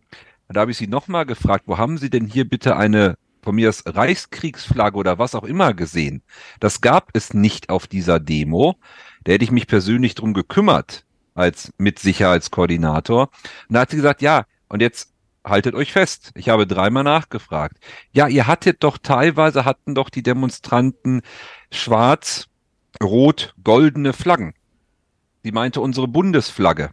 Da 0.47 0.61
habe 0.61 0.71
ich 0.71 0.78
sie 0.78 0.88
nochmal 0.88 1.26
gefragt, 1.26 1.63
wo 1.67 1.78
haben 1.78 1.97
Sie 1.97 2.09
denn 2.09 2.26
hier 2.26 2.47
bitte 2.47 2.76
eine 2.76 3.17
von 3.41 3.55
mir 3.55 3.69
aus 3.69 3.84
Reichskriegsflagge 3.86 4.97
oder 4.97 5.17
was 5.17 5.36
auch 5.36 5.43
immer 5.43 5.73
gesehen? 5.73 6.21
Das 6.59 6.82
gab 6.82 7.09
es 7.13 7.34
nicht 7.34 7.69
auf 7.69 7.88
dieser 7.88 8.19
Demo. 8.19 8.76
Da 9.23 9.34
hätte 9.34 9.43
ich 9.43 9.51
mich 9.51 9.67
persönlich 9.67 10.15
drum 10.15 10.34
gekümmert 10.34 11.05
als 11.34 11.73
Mitsicherheitskoordinator. 11.78 13.30
Und 13.67 13.73
da 13.73 13.82
hat 13.82 13.89
sie 13.89 13.97
gesagt, 13.97 14.21
ja, 14.21 14.45
und 14.67 14.82
jetzt 14.82 15.13
haltet 15.43 15.76
euch 15.76 15.91
fest. 15.93 16.32
Ich 16.36 16.49
habe 16.49 16.67
dreimal 16.67 17.03
nachgefragt. 17.03 17.78
Ja, 18.11 18.28
ihr 18.28 18.47
hattet 18.47 18.84
doch 18.84 18.97
teilweise 18.97 19.65
hatten 19.65 19.95
doch 19.95 20.09
die 20.09 20.23
Demonstranten 20.23 21.21
schwarz, 21.71 22.47
rot, 23.01 23.53
goldene 23.63 24.13
Flaggen. 24.13 24.53
Die 25.46 25.52
meinte 25.52 25.80
unsere 25.80 26.08
Bundesflagge. 26.08 26.89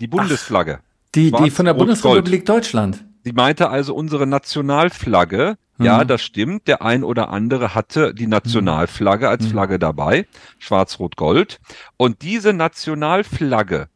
Die 0.00 0.06
Bundesflagge. 0.06 0.80
Ach, 0.80 1.10
die, 1.14 1.30
die 1.30 1.50
von 1.50 1.66
der 1.66 1.74
Bundesrepublik 1.74 2.46
Gold. 2.46 2.64
Deutschland. 2.64 3.04
Sie 3.22 3.32
meinte 3.32 3.68
also 3.68 3.94
unsere 3.94 4.26
Nationalflagge. 4.26 5.58
Mhm. 5.76 5.84
Ja, 5.84 6.04
das 6.04 6.22
stimmt. 6.22 6.66
Der 6.68 6.80
ein 6.80 7.04
oder 7.04 7.28
andere 7.28 7.74
hatte 7.74 8.14
die 8.14 8.26
Nationalflagge 8.26 9.28
als 9.28 9.44
mhm. 9.44 9.50
Flagge 9.50 9.78
dabei. 9.78 10.26
Schwarz-Rot-Gold. 10.58 11.60
Und 11.98 12.22
diese 12.22 12.54
Nationalflagge, 12.54 13.88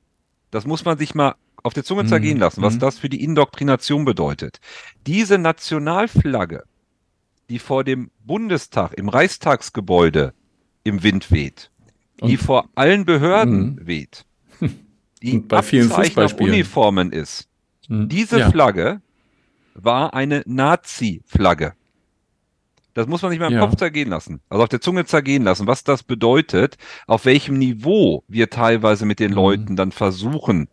das 0.51 0.67
muss 0.67 0.85
man 0.85 0.99
sich 0.99 1.15
mal 1.15 1.37
auf 1.63 1.73
der 1.73 1.85
Zunge 1.85 2.05
zergehen 2.05 2.35
mhm. 2.35 2.41
lassen, 2.41 2.63
was 2.63 2.75
mhm. 2.75 2.81
das 2.81 2.99
für 2.99 3.09
die 3.09 3.25
Indoktrination 3.25 4.05
bedeutet. 4.05 4.61
Diese 5.07 5.39
Nationalflagge, 5.39 6.65
die 7.49 7.59
vor 7.59 7.83
dem 7.83 8.11
Bundestag 8.27 8.93
im 8.93 9.09
Reichstagsgebäude 9.09 10.35
im 10.85 11.03
Wind 11.03 11.31
weht, 11.31 11.71
die 12.27 12.37
vor 12.37 12.69
allen 12.75 13.05
Behörden 13.05 13.75
mhm. 13.75 13.87
weht, 13.87 14.25
die 15.23 15.39
bei 15.39 15.63
vielen 15.63 15.91
Uniformen 15.91 17.13
ist. 17.13 17.49
Mhm. 17.89 18.09
Diese 18.09 18.39
ja. 18.41 18.51
Flagge 18.51 19.01
war 19.75 20.15
eine 20.15 20.43
Nazi-Flagge. 20.47 21.75
Das 22.95 23.07
muss 23.07 23.23
man 23.23 23.31
sich 23.31 23.41
mal 23.41 23.47
im 23.47 23.55
ja. 23.55 23.61
Kopf 23.61 23.77
zergehen 23.77 24.11
lassen, 24.11 24.41
also 24.49 24.65
auf 24.65 24.69
der 24.69 24.81
Zunge 24.81 25.05
zergehen 25.05 25.45
lassen, 25.45 25.67
was 25.67 25.85
das 25.85 26.03
bedeutet, 26.03 26.77
auf 27.07 27.25
welchem 27.25 27.57
Niveau 27.57 28.25
wir 28.27 28.51
teilweise 28.51 29.07
mit 29.07 29.21
den 29.21 29.31
mhm. 29.31 29.37
Leuten 29.37 29.77
dann 29.77 29.93
versuchen, 29.93 30.69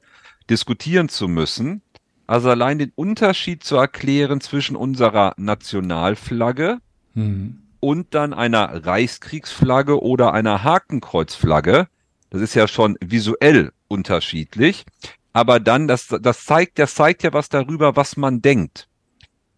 diskutieren 0.50 1.10
zu 1.10 1.28
müssen. 1.28 1.82
Also 2.26 2.50
allein 2.50 2.78
den 2.80 2.92
Unterschied 2.96 3.64
zu 3.64 3.78
erklären 3.78 4.42
zwischen 4.42 4.76
unserer 4.76 5.34
Nationalflagge 5.38 6.80
mhm 7.14 7.62
und 7.80 8.14
dann 8.14 8.34
einer 8.34 8.86
Reichskriegsflagge 8.86 10.02
oder 10.02 10.34
einer 10.34 10.64
Hakenkreuzflagge. 10.64 11.88
Das 12.30 12.42
ist 12.42 12.56
ja 12.56 12.68
schon 12.68 12.98
visuell 13.00 13.72
unterschiedlich. 13.88 14.86
Aber 15.34 15.60
dann, 15.60 15.88
das, 15.88 16.08
das 16.22 16.46
zeigt, 16.46 16.80
das 16.80 16.96
zeigt 16.96 17.24
ja 17.24 17.34
was 17.34 17.50
darüber, 17.50 17.96
was 17.96 18.18
man 18.18 18.42
denkt. 18.42 18.88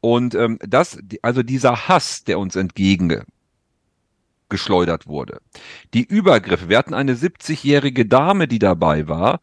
Und 0.01 0.36
ähm, 0.36 0.59
das, 0.61 0.99
also 1.22 1.43
dieser 1.43 1.88
Hass, 1.88 2.24
der 2.24 2.39
uns 2.39 2.55
entgegengeschleudert 2.55 5.07
wurde. 5.07 5.41
Die 5.93 6.03
Übergriffe. 6.03 6.70
Wir 6.70 6.78
hatten 6.78 6.93
eine 6.93 7.15
70-jährige 7.15 8.05
Dame, 8.05 8.47
die 8.47 8.59
dabei 8.59 9.07
war. 9.07 9.39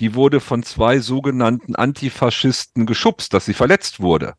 Die 0.00 0.14
wurde 0.14 0.40
von 0.40 0.62
zwei 0.62 1.00
sogenannten 1.00 1.76
Antifaschisten 1.76 2.86
geschubst, 2.86 3.34
dass 3.34 3.44
sie 3.44 3.54
verletzt 3.54 4.00
wurde. 4.00 4.34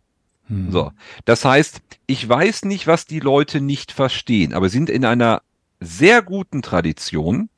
Hm. 0.52 0.72
So. 0.72 0.92
Das 1.26 1.46
heißt, 1.46 1.82
ich 2.06 2.28
weiß 2.28 2.66
nicht, 2.66 2.86
was 2.86 3.06
die 3.06 3.22
Leute 3.22 3.62
nicht 3.62 3.92
verstehen, 3.92 4.54
aber 4.54 4.70
sind 4.70 4.90
in 4.90 5.06
einer 5.06 5.42
sehr 5.80 6.22
guten 6.22 6.62
Tradition. 6.62 7.50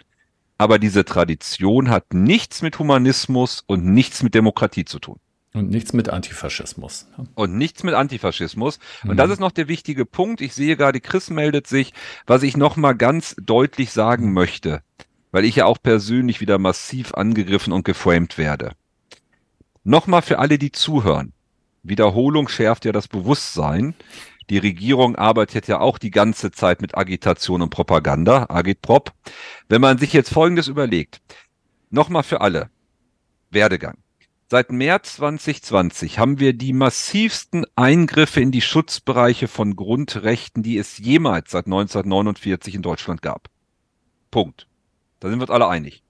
Aber 0.59 0.79
diese 0.79 1.03
Tradition 1.03 1.89
hat 1.89 2.13
nichts 2.13 2.61
mit 2.61 2.77
Humanismus 2.79 3.63
und 3.65 3.83
nichts 3.83 4.21
mit 4.23 4.35
Demokratie 4.35 4.85
zu 4.85 4.99
tun. 4.99 5.17
Und 5.53 5.69
nichts 5.69 5.93
mit 5.93 6.09
Antifaschismus. 6.09 7.07
Und 7.35 7.55
nichts 7.55 7.83
mit 7.83 7.95
Antifaschismus. 7.95 8.79
Mhm. 9.03 9.09
Und 9.11 9.17
das 9.17 9.31
ist 9.31 9.39
noch 9.39 9.51
der 9.51 9.67
wichtige 9.67 10.05
Punkt. 10.05 10.41
Ich 10.41 10.53
sehe 10.53 10.77
gerade, 10.77 11.01
Chris 11.01 11.29
meldet 11.29 11.67
sich, 11.67 11.93
was 12.25 12.43
ich 12.43 12.55
noch 12.55 12.75
mal 12.75 12.93
ganz 12.93 13.35
deutlich 13.41 13.91
sagen 13.91 14.27
mhm. 14.27 14.33
möchte, 14.33 14.81
weil 15.31 15.45
ich 15.45 15.57
ja 15.57 15.65
auch 15.65 15.79
persönlich 15.81 16.39
wieder 16.39 16.59
massiv 16.59 17.13
angegriffen 17.15 17.73
und 17.73 17.83
geframed 17.83 18.37
werde. 18.37 18.73
Nochmal 19.83 20.21
für 20.21 20.39
alle, 20.39 20.57
die 20.57 20.71
zuhören. 20.71 21.33
Wiederholung 21.83 22.47
schärft 22.47 22.85
ja 22.85 22.91
das 22.91 23.07
Bewusstsein. 23.07 23.93
Die 24.49 24.57
Regierung 24.57 25.15
arbeitet 25.15 25.67
ja 25.67 25.79
auch 25.79 25.97
die 25.97 26.11
ganze 26.11 26.51
Zeit 26.51 26.81
mit 26.81 26.97
Agitation 26.97 27.61
und 27.61 27.69
Propaganda, 27.69 28.47
Agitprop. 28.49 29.13
Wenn 29.69 29.81
man 29.81 29.97
sich 29.97 30.13
jetzt 30.13 30.33
Folgendes 30.33 30.67
überlegt, 30.67 31.21
nochmal 31.89 32.23
für 32.23 32.41
alle, 32.41 32.69
Werdegang. 33.51 33.97
Seit 34.49 34.71
März 34.71 35.15
2020 35.15 36.19
haben 36.19 36.39
wir 36.39 36.53
die 36.53 36.73
massivsten 36.73 37.65
Eingriffe 37.75 38.39
in 38.39 38.51
die 38.51 38.61
Schutzbereiche 38.61 39.47
von 39.47 39.75
Grundrechten, 39.75 40.61
die 40.63 40.77
es 40.77 40.97
jemals 40.99 41.51
seit 41.51 41.65
1949 41.65 42.75
in 42.75 42.81
Deutschland 42.81 43.21
gab. 43.21 43.49
Punkt. 44.29 44.67
Da 45.19 45.29
sind 45.29 45.39
wir 45.39 45.43
uns 45.43 45.51
alle 45.51 45.67
einig. 45.67 46.02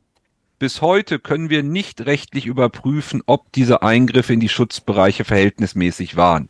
Bis 0.63 0.81
heute 0.81 1.19
können 1.19 1.49
wir 1.49 1.61
nicht 1.61 2.05
rechtlich 2.05 2.45
überprüfen, 2.45 3.21
ob 3.25 3.51
diese 3.51 3.81
Eingriffe 3.81 4.31
in 4.31 4.39
die 4.39 4.47
Schutzbereiche 4.47 5.25
verhältnismäßig 5.25 6.15
waren. 6.15 6.47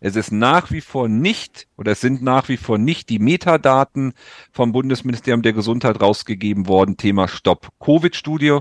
Es 0.00 0.16
ist 0.16 0.32
nach 0.32 0.70
wie 0.70 0.80
vor 0.80 1.06
nicht 1.06 1.68
oder 1.76 1.92
es 1.92 2.00
sind 2.00 2.22
nach 2.22 2.48
wie 2.48 2.56
vor 2.56 2.78
nicht 2.78 3.10
die 3.10 3.18
Metadaten 3.18 4.14
vom 4.52 4.72
Bundesministerium 4.72 5.42
der 5.42 5.52
Gesundheit 5.52 6.00
rausgegeben 6.00 6.66
worden, 6.66 6.96
Thema 6.96 7.28
Stopp 7.28 7.68
Covid-Studie. 7.78 8.60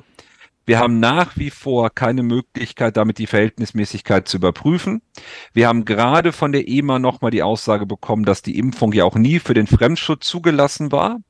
Wir 0.66 0.80
haben 0.80 1.00
nach 1.00 1.38
wie 1.38 1.52
vor 1.52 1.90
keine 1.90 2.22
Möglichkeit, 2.22 2.98
damit 2.98 3.18
die 3.18 3.28
Verhältnismäßigkeit 3.28 4.28
zu 4.28 4.36
überprüfen. 4.36 5.02
Wir 5.54 5.70
haben 5.70 5.86
gerade 5.86 6.34
von 6.34 6.52
der 6.52 6.68
EMA 6.68 7.00
nochmal 7.00 7.32
die 7.32 7.44
Aussage 7.44 7.86
bekommen, 7.86 8.26
dass 8.26 8.42
die 8.42 8.58
Impfung 8.60 8.92
ja 8.92 9.06
auch 9.06 9.16
nie 9.16 9.40
für 9.40 9.54
den 9.54 9.68
Fremdschutz 9.68 10.28
zugelassen 10.28 10.92
war. 10.92 11.22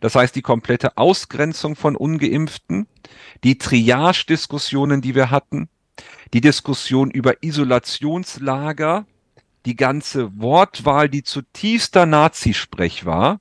Das 0.00 0.14
heißt, 0.14 0.34
die 0.36 0.42
komplette 0.42 0.96
Ausgrenzung 0.96 1.76
von 1.76 1.96
ungeimpften, 1.96 2.86
die 3.42 3.58
Triage-Diskussionen, 3.58 5.00
die 5.00 5.14
wir 5.14 5.30
hatten, 5.30 5.68
die 6.32 6.40
Diskussion 6.40 7.10
über 7.10 7.42
Isolationslager, 7.42 9.06
die 9.66 9.76
ganze 9.76 10.38
Wortwahl, 10.38 11.08
die 11.08 11.22
zutiefster 11.22 12.06
Nazisprech 12.06 13.04
war, 13.04 13.40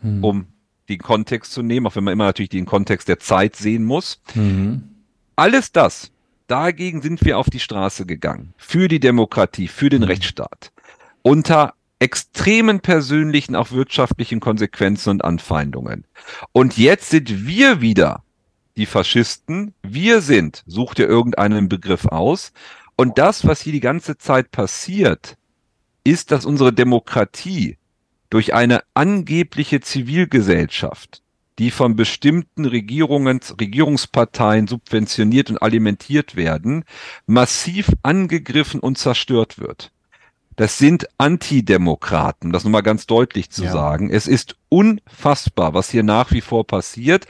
hm. 0.00 0.24
um 0.24 0.46
den 0.90 0.98
Kontext 0.98 1.52
zu 1.52 1.62
nehmen, 1.62 1.86
auch 1.86 1.96
wenn 1.96 2.04
man 2.04 2.12
immer 2.12 2.24
natürlich 2.24 2.50
den 2.50 2.66
Kontext 2.66 3.08
der 3.08 3.20
Zeit 3.20 3.56
sehen 3.56 3.84
muss. 3.84 4.20
Mhm. 4.34 4.82
Alles 5.36 5.72
das, 5.72 6.10
dagegen 6.48 7.00
sind 7.00 7.24
wir 7.24 7.38
auf 7.38 7.48
die 7.48 7.60
Straße 7.60 8.04
gegangen. 8.04 8.52
Für 8.56 8.88
die 8.88 9.00
Demokratie, 9.00 9.68
für 9.68 9.88
den 9.88 10.02
mhm. 10.02 10.08
Rechtsstaat. 10.08 10.72
Unter 11.22 11.74
extremen 12.00 12.80
persönlichen, 12.80 13.54
auch 13.54 13.70
wirtschaftlichen 13.70 14.40
Konsequenzen 14.40 15.10
und 15.10 15.24
Anfeindungen. 15.24 16.06
Und 16.52 16.76
jetzt 16.76 17.10
sind 17.10 17.46
wir 17.46 17.80
wieder 17.80 18.24
die 18.76 18.86
Faschisten, 18.86 19.74
wir 19.82 20.22
sind, 20.22 20.62
sucht 20.66 20.98
ihr 20.98 21.06
irgendeinen 21.06 21.68
Begriff 21.68 22.06
aus. 22.06 22.52
Und 22.96 23.18
das, 23.18 23.46
was 23.46 23.60
hier 23.60 23.72
die 23.72 23.80
ganze 23.80 24.16
Zeit 24.16 24.50
passiert, 24.50 25.36
ist, 26.02 26.30
dass 26.30 26.46
unsere 26.46 26.72
Demokratie 26.72 27.76
durch 28.30 28.54
eine 28.54 28.82
angebliche 28.94 29.80
Zivilgesellschaft, 29.80 31.22
die 31.58 31.70
von 31.70 31.96
bestimmten 31.96 32.64
Regierungen, 32.64 33.40
Regierungsparteien 33.60 34.66
subventioniert 34.66 35.50
und 35.50 35.58
alimentiert 35.58 36.36
werden, 36.36 36.84
massiv 37.26 37.90
angegriffen 38.02 38.80
und 38.80 38.96
zerstört 38.96 39.58
wird. 39.58 39.92
Das 40.60 40.76
sind 40.76 41.08
Antidemokraten, 41.16 42.52
das 42.52 42.64
nochmal 42.64 42.82
ganz 42.82 43.06
deutlich 43.06 43.48
zu 43.48 43.64
ja. 43.64 43.72
sagen. 43.72 44.10
Es 44.10 44.26
ist 44.26 44.56
unfassbar, 44.68 45.72
was 45.72 45.88
hier 45.88 46.02
nach 46.02 46.32
wie 46.32 46.42
vor 46.42 46.66
passiert. 46.66 47.26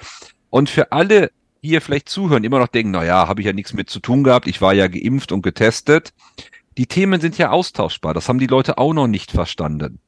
Und 0.51 0.69
für 0.69 0.91
alle, 0.91 1.31
die 1.63 1.69
hier 1.69 1.81
vielleicht 1.81 2.09
zuhören, 2.09 2.43
immer 2.43 2.59
noch 2.59 2.67
denken, 2.67 2.91
na 2.91 3.05
ja, 3.05 3.29
habe 3.29 3.41
ich 3.41 3.47
ja 3.47 3.53
nichts 3.53 3.73
mit 3.73 3.89
zu 3.89 4.01
tun 4.01 4.25
gehabt, 4.25 4.49
ich 4.49 4.61
war 4.61 4.75
ja 4.75 4.89
geimpft 4.89 5.31
und 5.31 5.43
getestet. 5.43 6.13
Die 6.77 6.87
Themen 6.87 7.21
sind 7.21 7.39
ja 7.39 7.51
austauschbar. 7.51 8.15
Das 8.15 8.29
haben 8.29 8.41
die 8.41 8.49
Leute 8.49 8.79
auch 8.79 8.95
noch 8.95 9.07
nicht 9.07 9.31
verstanden. 9.31 10.01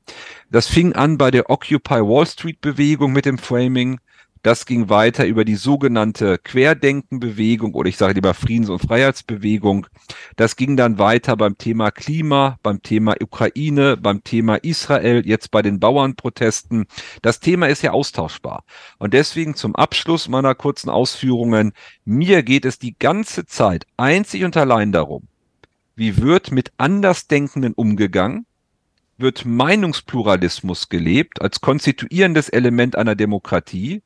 Das 0.50 0.66
fing 0.66 0.92
an 0.92 1.16
bei 1.16 1.30
der 1.30 1.48
Occupy 1.48 2.00
Wall 2.00 2.26
Street 2.26 2.60
Bewegung 2.60 3.12
mit 3.12 3.24
dem 3.24 3.38
Framing. 3.38 4.00
Das 4.42 4.66
ging 4.66 4.88
weiter 4.88 5.24
über 5.24 5.44
die 5.44 5.54
sogenannte 5.54 6.36
Querdenkenbewegung 6.36 7.74
oder 7.74 7.88
ich 7.88 7.96
sage 7.96 8.14
lieber 8.14 8.34
Friedens- 8.34 8.70
und 8.70 8.80
Freiheitsbewegung. 8.80 9.86
Das 10.34 10.56
ging 10.56 10.76
dann 10.76 10.98
weiter 10.98 11.36
beim 11.36 11.56
Thema 11.58 11.92
Klima, 11.92 12.58
beim 12.64 12.82
Thema 12.82 13.14
Ukraine, 13.22 13.96
beim 13.96 14.24
Thema 14.24 14.56
Israel, 14.56 15.24
jetzt 15.24 15.52
bei 15.52 15.62
den 15.62 15.78
Bauernprotesten. 15.78 16.86
Das 17.22 17.38
Thema 17.38 17.68
ist 17.68 17.82
ja 17.82 17.92
austauschbar. 17.92 18.64
Und 18.98 19.14
deswegen 19.14 19.54
zum 19.54 19.76
Abschluss 19.76 20.28
meiner 20.28 20.56
kurzen 20.56 20.90
Ausführungen. 20.90 21.72
Mir 22.04 22.42
geht 22.42 22.64
es 22.64 22.80
die 22.80 22.98
ganze 22.98 23.46
Zeit 23.46 23.86
einzig 23.96 24.42
und 24.42 24.56
allein 24.56 24.90
darum, 24.90 25.28
wie 25.94 26.16
wird 26.16 26.50
mit 26.50 26.72
Andersdenkenden 26.78 27.74
umgegangen? 27.74 28.46
Wird 29.18 29.44
Meinungspluralismus 29.44 30.88
gelebt 30.88 31.40
als 31.40 31.60
konstituierendes 31.60 32.48
Element 32.48 32.96
einer 32.96 33.14
Demokratie? 33.14 34.02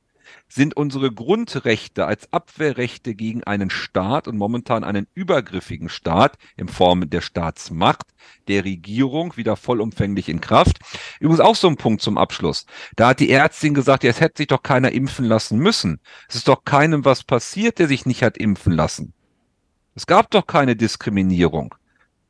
Sind 0.48 0.76
unsere 0.76 1.12
Grundrechte 1.12 2.06
als 2.06 2.32
Abwehrrechte 2.32 3.14
gegen 3.14 3.44
einen 3.44 3.70
Staat 3.70 4.28
und 4.28 4.36
momentan 4.36 4.84
einen 4.84 5.06
übergriffigen 5.14 5.88
Staat 5.88 6.36
in 6.56 6.68
Form 6.68 7.08
der 7.08 7.20
Staatsmacht, 7.20 8.06
der 8.48 8.64
Regierung 8.64 9.36
wieder 9.36 9.56
vollumfänglich 9.56 10.28
in 10.28 10.40
Kraft. 10.40 10.78
Übrigens 11.20 11.40
auch 11.40 11.56
so 11.56 11.68
ein 11.68 11.76
Punkt 11.76 12.02
zum 12.02 12.18
Abschluss. 12.18 12.66
Da 12.96 13.08
hat 13.08 13.20
die 13.20 13.30
Ärztin 13.30 13.74
gesagt, 13.74 14.04
ja, 14.04 14.10
es 14.10 14.20
hätte 14.20 14.38
sich 14.38 14.48
doch 14.48 14.62
keiner 14.62 14.92
impfen 14.92 15.24
lassen 15.24 15.58
müssen. 15.58 16.00
Es 16.28 16.36
ist 16.36 16.48
doch 16.48 16.64
keinem 16.64 17.04
was 17.04 17.24
passiert, 17.24 17.78
der 17.78 17.88
sich 17.88 18.06
nicht 18.06 18.22
hat 18.22 18.36
impfen 18.36 18.72
lassen. 18.72 19.12
Es 19.94 20.06
gab 20.06 20.30
doch 20.30 20.46
keine 20.46 20.76
Diskriminierung. 20.76 21.74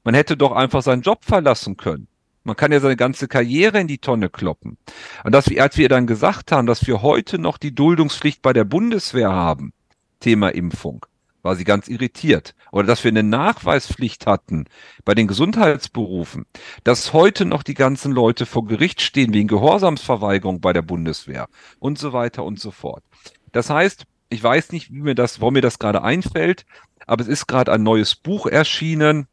Man 0.05 0.15
hätte 0.15 0.37
doch 0.37 0.53
einfach 0.53 0.83
seinen 0.83 1.03
Job 1.03 1.25
verlassen 1.25 1.77
können. 1.77 2.07
Man 2.47 2.55
kann 2.55 2.71
ja 2.71 2.79
seine 2.79 2.95
ganze 2.95 3.27
Karriere 3.27 3.81
in 3.81 3.89
die 3.89 3.99
Tonne 3.99 4.31
kloppen. 4.31 4.79
Und 5.25 5.33
dass 5.33 5.51
wir, 5.51 5.61
als 5.61 5.77
wir 5.79 5.89
dann 5.89 6.07
gesagt 6.07 6.53
haben, 6.53 6.69
dass 6.69 6.87
wir 6.87 7.03
heute 7.03 7.41
noch 7.41 7.59
die 7.59 7.75
Duldungspflicht 7.75 8.41
bei 8.41 8.53
der 8.53 8.63
Bundeswehr 8.63 9.33
haben, 9.33 9.73
Thema 10.21 10.51
Impfung, 10.51 11.05
war 11.43 11.57
sie 11.57 11.65
ganz 11.65 11.89
irritiert. 11.89 12.55
Oder 12.71 12.87
dass 12.87 13.03
wir 13.03 13.11
eine 13.11 13.25
Nachweispflicht 13.25 14.29
hatten 14.29 14.67
bei 15.05 15.17
den 15.17 15.27
Gesundheitsberufen, 15.27 16.47
dass 16.85 17.13
heute 17.13 17.47
noch 17.47 17.65
die 17.65 17.75
ganzen 17.75 18.13
Leute 18.13 18.47
vor 18.47 18.65
Gericht 18.65 19.01
stehen 19.03 19.35
wegen 19.35 19.49
Gehorsamsverweigerung 19.49 20.61
bei 20.61 20.73
der 20.73 20.83
Bundeswehr 20.83 21.49
und 21.81 21.99
so 21.99 22.13
weiter 22.13 22.45
und 22.45 22.61
so 22.61 22.71
fort. 22.71 23.03
Das 23.51 23.71
heißt, 23.71 24.05
ich 24.29 24.41
weiß 24.41 24.71
nicht, 24.71 24.93
wie 24.93 25.01
mir 25.01 25.17
das, 25.17 25.41
warum 25.41 25.55
mir 25.55 25.63
das 25.63 25.81
gerade 25.81 26.05
einfällt, 26.05 26.65
aber 27.09 27.23
es 27.23 27.29
ist 27.29 27.49
gerade 27.49 27.73
ein 27.73 27.83
neues 27.83 28.15
Buch 28.15 28.47
erschienen, 28.47 29.27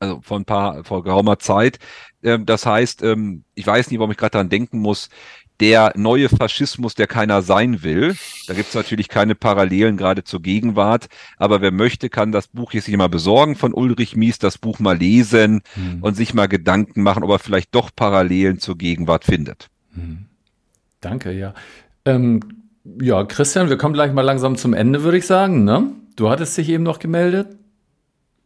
also 0.00 0.20
vor 0.22 0.38
ein 0.38 0.44
paar, 0.44 0.84
vor 0.84 1.02
geraumer 1.02 1.38
Zeit. 1.38 1.78
Ähm, 2.22 2.46
das 2.46 2.66
heißt, 2.66 3.02
ähm, 3.02 3.44
ich 3.54 3.66
weiß 3.66 3.90
nicht, 3.90 3.98
warum 3.98 4.10
ich 4.10 4.16
gerade 4.16 4.32
daran 4.32 4.48
denken 4.48 4.78
muss, 4.78 5.08
der 5.60 5.92
neue 5.96 6.28
Faschismus, 6.28 6.94
der 6.94 7.06
keiner 7.06 7.42
sein 7.42 7.82
will. 7.82 8.16
Da 8.48 8.54
gibt 8.54 8.68
es 8.68 8.74
natürlich 8.74 9.08
keine 9.08 9.34
Parallelen 9.34 9.96
gerade 9.96 10.24
zur 10.24 10.42
Gegenwart, 10.42 11.06
aber 11.36 11.60
wer 11.60 11.70
möchte, 11.70 12.10
kann 12.10 12.32
das 12.32 12.48
Buch 12.48 12.72
hier 12.72 12.82
sich 12.82 12.96
mal 12.96 13.08
besorgen 13.08 13.54
von 13.54 13.72
Ulrich 13.72 14.16
Mies, 14.16 14.38
das 14.38 14.58
Buch 14.58 14.80
mal 14.80 14.98
lesen 14.98 15.62
hm. 15.74 16.02
und 16.02 16.14
sich 16.14 16.34
mal 16.34 16.48
Gedanken 16.48 17.02
machen, 17.02 17.22
ob 17.22 17.30
er 17.30 17.38
vielleicht 17.38 17.74
doch 17.74 17.90
Parallelen 17.94 18.58
zur 18.58 18.76
Gegenwart 18.76 19.24
findet. 19.24 19.68
Hm. 19.94 20.26
Danke, 21.00 21.32
ja. 21.32 21.54
Ähm, 22.04 22.40
ja, 23.00 23.24
Christian, 23.24 23.68
wir 23.68 23.78
kommen 23.78 23.94
gleich 23.94 24.12
mal 24.12 24.22
langsam 24.22 24.56
zum 24.56 24.74
Ende, 24.74 25.02
würde 25.04 25.18
ich 25.18 25.26
sagen. 25.26 25.64
Ne? 25.64 25.90
Du 26.16 26.30
hattest 26.30 26.56
dich 26.56 26.68
eben 26.68 26.84
noch 26.84 26.98
gemeldet. 26.98 27.56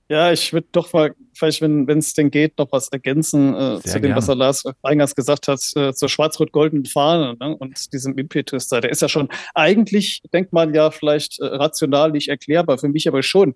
Ja, 0.09 0.33
ich 0.33 0.53
würde 0.53 0.69
doch 0.73 0.93
mal, 0.93 1.15
vielleicht, 1.39 1.62
wenn 1.62 1.89
es 1.89 2.14
denn 2.14 2.30
geht, 2.30 2.59
noch 2.59 2.72
was 2.72 2.89
ergänzen 2.89 3.55
äh, 3.55 3.80
zu 3.80 3.95
dem, 3.95 4.03
gerne. 4.03 4.16
was 4.16 4.28
er 4.28 4.34
Lars 4.34 4.64
eingangs 4.82 5.14
gesagt 5.14 5.49
hat, 5.49 5.61
äh, 5.76 5.93
zur 5.93 6.09
schwarz-rot-goldenen 6.09 6.86
Fahne 6.86 7.36
ne, 7.39 7.57
und 7.57 7.93
diesem 7.93 8.18
Impetus 8.18 8.68
da. 8.68 8.80
Der 8.80 8.91
ist 8.91 9.03
ja 9.03 9.09
schon 9.09 9.28
eigentlich, 9.55 10.22
denkt 10.32 10.53
man 10.53 10.74
ja 10.74 10.91
vielleicht 10.91 11.41
äh, 11.41 11.47
rational 11.47 12.12
nicht 12.12 12.28
erklärbar, 12.28 12.78
für 12.78 12.89
mich 12.89 13.09
aber 13.09 13.22
schon. 13.22 13.55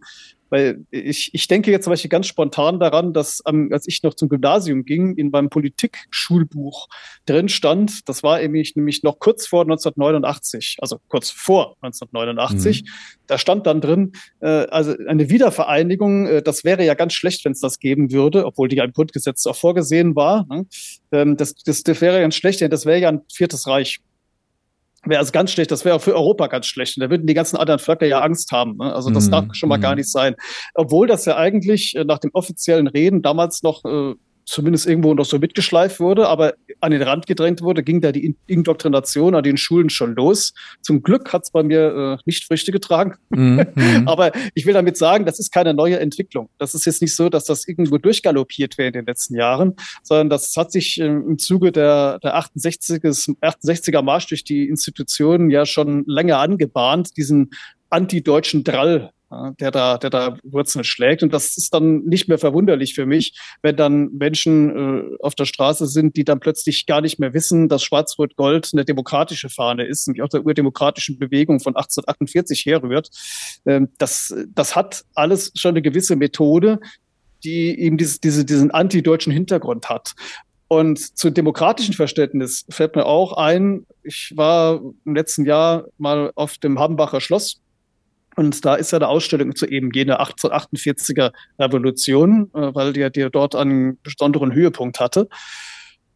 Weil 0.53 0.85
ich, 0.91 1.31
ich 1.33 1.49
denke 1.49 1.71
jetzt 1.71 1.85
zum 1.85 1.93
Beispiel 1.93 2.11
ganz 2.11 2.27
spontan 2.27 2.79
daran, 2.79 3.15
dass 3.15 3.43
ähm, 3.49 3.71
als 3.73 3.89
ich 3.89 4.03
noch 4.03 4.13
zum 4.13 4.29
Gymnasium 4.29 4.85
ging, 4.85 5.17
in 5.17 5.31
meinem 5.31 5.49
Politikschulbuch 5.49 6.89
drin 7.25 7.49
stand, 7.49 8.07
das 8.07 8.23
war 8.23 8.39
nämlich, 8.39 8.77
nämlich 8.77 9.03
noch 9.03 9.19
kurz 9.19 9.47
vor 9.47 9.63
1989, 9.63 10.77
also 10.83 10.99
kurz 11.09 11.31
vor 11.31 11.77
1989, 11.81 12.83
mhm. 12.83 12.87
da 13.29 13.39
stand 13.39 13.67
dann 13.67 13.81
drin, 13.81 14.13
äh, 14.41 14.47
also 14.47 14.95
eine 15.09 15.31
Wiedervereinigung, 15.31 16.27
äh, 16.27 16.43
das 16.43 16.65
wäre 16.65 16.85
ja 16.85 16.93
ganz 16.93 17.15
schlecht, 17.15 17.47
wenn 17.47 17.53
es 17.53 17.61
das 17.61 17.72
geben 17.79 18.13
würde, 18.13 18.47
obwohl 18.47 18.69
die 18.69 18.77
ja 18.77 18.85
im 18.85 18.93
Grundgesetz 18.93 19.47
auch 19.47 19.57
vorgesehen 19.57 20.17
war. 20.17 20.47
Ne? 20.49 20.67
Ähm, 21.13 21.37
das, 21.37 21.55
das, 21.55 21.83
das 21.83 22.01
wäre 22.01 22.21
ganz 22.21 22.35
schlecht, 22.35 22.61
denn 22.61 22.71
das 22.71 22.87
wäre 22.87 23.01
ja 23.01 23.09
ein 23.09 23.23
viertes 23.33 23.67
Reich 23.67 24.01
wäre 25.05 25.19
also 25.19 25.33
ganz 25.33 25.51
schlecht, 25.51 25.71
das 25.71 25.85
wäre 25.85 25.97
auch 25.97 26.01
für 26.01 26.15
Europa 26.15 26.47
ganz 26.47 26.67
schlecht. 26.67 26.97
Und 26.97 27.03
da 27.03 27.11
würden 27.11 27.27
die 27.27 27.35
ganzen 27.35 27.57
anderen 27.57 27.81
Völker 27.81 28.07
ja 28.07 28.21
Angst 28.21 28.53
haben. 28.53 28.77
Ne? 28.77 28.95
Also 28.95 29.11
das 29.11 29.29
mm, 29.29 29.31
darf 29.31 29.45
schon 29.53 29.69
mal 29.69 29.79
mm. 29.79 29.83
gar 29.83 29.95
nicht 29.97 30.11
sein. 30.11 30.37
Obwohl 30.75 31.07
das 31.07 31.25
ja 31.25 31.37
eigentlich 31.37 31.97
äh, 31.97 32.05
nach 32.05 32.19
dem 32.19 32.31
offiziellen 32.35 32.87
Reden 32.87 33.23
damals 33.23 33.63
noch 33.63 33.85
äh, 33.85 34.15
zumindest 34.45 34.87
irgendwo 34.87 35.15
noch 35.15 35.25
so 35.25 35.39
mitgeschleift 35.39 36.01
wurde, 36.01 36.29
aber 36.29 36.55
an 36.81 36.93
den 36.93 37.03
Rand 37.03 37.27
gedrängt 37.27 37.63
wurde, 37.63 37.83
ging 37.83 38.01
da 38.01 38.13
die 38.13 38.37
Indoktrination 38.47 39.35
an 39.35 39.43
den 39.43 39.57
Schulen 39.57 39.91
schon 39.91 40.15
los. 40.15 40.53
Zum 40.81 41.03
Glück 41.03 41.33
hat 41.33 41.45
es 41.45 41.51
bei 41.51 41.63
mir 41.63 42.19
äh, 42.19 42.23
nicht 42.25 42.45
Früchte 42.45 42.73
getragen. 42.73 43.15
Mhm. 43.31 43.67
aber 44.07 44.33
ich 44.55 44.67
will 44.67 44.75
damit 44.75 44.97
sagen, 44.97 45.25
das 45.25 45.39
ist 45.39 45.53
keine 45.53 45.75
neue 45.75 45.99
Entwicklung. 45.99 46.49
Das 46.59 46.75
ist 46.75 46.85
jetzt 46.85 47.03
nicht 47.03 47.15
so, 47.15 47.29
dass 47.29 47.45
das 47.45 47.67
irgendwo 47.67 47.99
durchgaloppiert 47.99 48.79
wäre 48.79 48.89
in 48.89 48.95
den 48.95 49.07
letzten 49.07 49.37
Jahren, 49.37 49.75
sondern 50.03 50.31
das 50.31 50.57
hat 50.57 50.73
sich 50.73 51.01
äh, 51.01 51.07
im 51.07 51.39
Zuge 51.39 51.73
der, 51.73 52.19
der 52.21 52.37
68er, 52.37 53.37
68er 53.41 54.03
Marsch 54.03 54.27
durch 54.27 54.45
die 54.45 54.69
Institutionen 54.69 55.51
ja 55.51 55.67
schon 55.67 56.05
länger 56.07 56.39
angebahnt, 56.39 57.17
diesen 57.17 57.51
antideutschen 57.91 58.65
Drall 58.65 59.13
der 59.59 59.71
da, 59.71 59.99
der 59.99 60.11
da 60.11 60.37
Wurzeln 60.43 60.85
schlägt. 60.85 61.23
Und 61.23 61.33
das 61.33 61.57
ist 61.57 61.73
dann 61.73 62.05
nicht 62.05 62.29
mehr 62.29 62.39
verwunderlich 62.39 62.95
für 62.95 63.07
mich, 63.07 63.39
wenn 63.63 63.77
dann 63.77 64.11
Menschen 64.13 64.71
äh, 64.71 65.17
auf 65.21 65.35
der 65.35 65.47
Straße 65.47 65.87
sind, 65.87 66.17
die 66.17 66.25
dann 66.25 66.41
plötzlich 66.41 66.87
gar 66.87 67.01
nicht 67.01 67.19
mehr 67.19 67.35
wissen, 67.35 67.69
dass 67.69 67.83
Schwarz-Rot-Gold 67.83 68.71
eine 68.73 68.85
demokratische 68.85 69.49
Fahne 69.49 69.87
ist, 69.87 70.07
nämlich 70.07 70.23
auch 70.23 70.29
der 70.29 70.45
urdemokratischen 70.45 71.19
Bewegung 71.19 71.61
von 71.61 71.75
1848 71.77 72.67
herrührt. 72.67 73.09
Ähm, 73.67 73.89
das, 73.99 74.35
das 74.55 74.77
hat 74.77 75.05
alles 75.15 75.53
schon 75.55 75.71
eine 75.71 75.83
gewisse 75.83 76.17
Methode, 76.17 76.79
die 77.45 77.79
eben 77.81 77.97
dieses, 77.97 78.21
diese, 78.21 78.45
diesen 78.45 78.71
antideutschen 78.71 79.33
Hintergrund 79.33 79.89
hat. 79.89 80.15
Und 80.69 81.19
zu 81.19 81.31
demokratischen 81.31 81.93
Verständnis 81.93 82.65
fällt 82.71 82.97
mir 82.97 83.05
auch 83.05 83.35
ein, 83.35 83.87
ich 84.03 84.33
war 84.37 84.81
im 85.05 85.15
letzten 85.15 85.45
Jahr 85.45 85.85
mal 85.99 86.33
auf 86.35 86.57
dem 86.59 86.79
Hambacher 86.79 87.21
Schloss 87.21 87.62
und 88.37 88.65
da 88.65 88.75
ist 88.75 88.93
ja 88.93 88.99
eine 88.99 89.09
Ausstellung 89.09 89.55
zu 89.55 89.67
eben 89.67 89.91
jener 89.93 90.21
1848er 90.23 91.33
Revolution, 91.59 92.51
äh, 92.55 92.75
weil 92.75 92.93
die, 92.93 93.11
die 93.11 93.29
dort 93.31 93.55
einen 93.55 93.99
besonderen 94.03 94.53
Höhepunkt 94.53 95.01
hatte. 95.01 95.29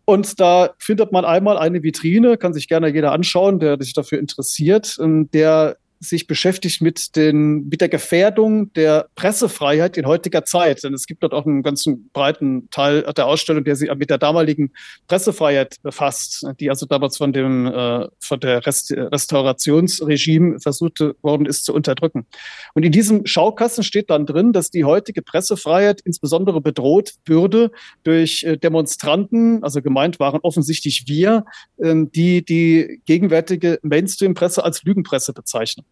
Und 0.04 0.38
da 0.38 0.70
findet 0.78 1.10
man 1.10 1.24
einmal 1.24 1.58
eine 1.58 1.82
Vitrine, 1.82 2.36
kann 2.36 2.54
sich 2.54 2.68
gerne 2.68 2.88
jeder 2.88 3.10
anschauen, 3.10 3.58
der 3.58 3.76
sich 3.82 3.92
dafür 3.92 4.20
interessiert, 4.20 4.96
der 5.00 5.78
sich 6.01 6.26
beschäftigt 6.26 6.80
mit, 6.82 7.16
den, 7.16 7.68
mit 7.68 7.80
der 7.80 7.88
Gefährdung 7.88 8.72
der 8.74 9.09
Pressefreiheit 9.14 9.97
in 9.97 10.07
heutiger 10.07 10.44
Zeit. 10.44 10.82
Denn 10.84 10.94
es 10.94 11.07
gibt 11.07 11.22
dort 11.22 11.32
auch 11.32 11.47
einen 11.47 11.62
ganzen 11.62 12.11
breiten 12.12 12.68
Teil 12.70 13.03
der 13.03 13.26
Ausstellung, 13.26 13.64
der 13.64 13.76
sich 13.76 13.92
mit 13.94 14.11
der 14.11 14.18
damaligen 14.18 14.72
Pressefreiheit 15.09 15.76
befasst, 15.82 16.47
die 16.61 16.70
also 16.70 16.86
damals 16.86 17.16
von 17.16 17.32
dem 17.32 17.66
äh, 17.66 18.07
von 18.20 18.40
der 18.40 18.66
Rest 18.66 18.92
Restaurationsregime 18.92 20.61
versucht 20.61 21.01
worden 21.22 21.47
ist 21.47 21.64
zu 21.64 21.74
unterdrücken. 21.74 22.26
Und 22.74 22.84
in 22.84 22.92
diesem 22.92 23.26
Schaukasten 23.26 23.84
steht 23.84 24.11
dann 24.11 24.26
drin, 24.26 24.53
dass 24.53 24.70
die 24.70 24.84
heutige 24.84 25.22
Pressefreiheit 25.22 26.01
insbesondere 26.03 26.61
bedroht 26.61 27.14
würde 27.24 27.70
durch 28.05 28.44
äh, 28.44 28.57
Demonstranten, 28.57 29.62
also 29.62 29.82
gemeint 29.82 30.20
waren 30.20 30.40
offensichtlich 30.42 31.05
wir, 31.07 31.44
äh, 31.78 31.94
die 32.14 32.44
die 32.44 33.01
gegenwärtige 33.07 33.78
Mainstream-Presse 33.82 34.64
als 34.64 34.82
Lügenpresse 34.82 35.32
bezeichnen. 35.32 35.84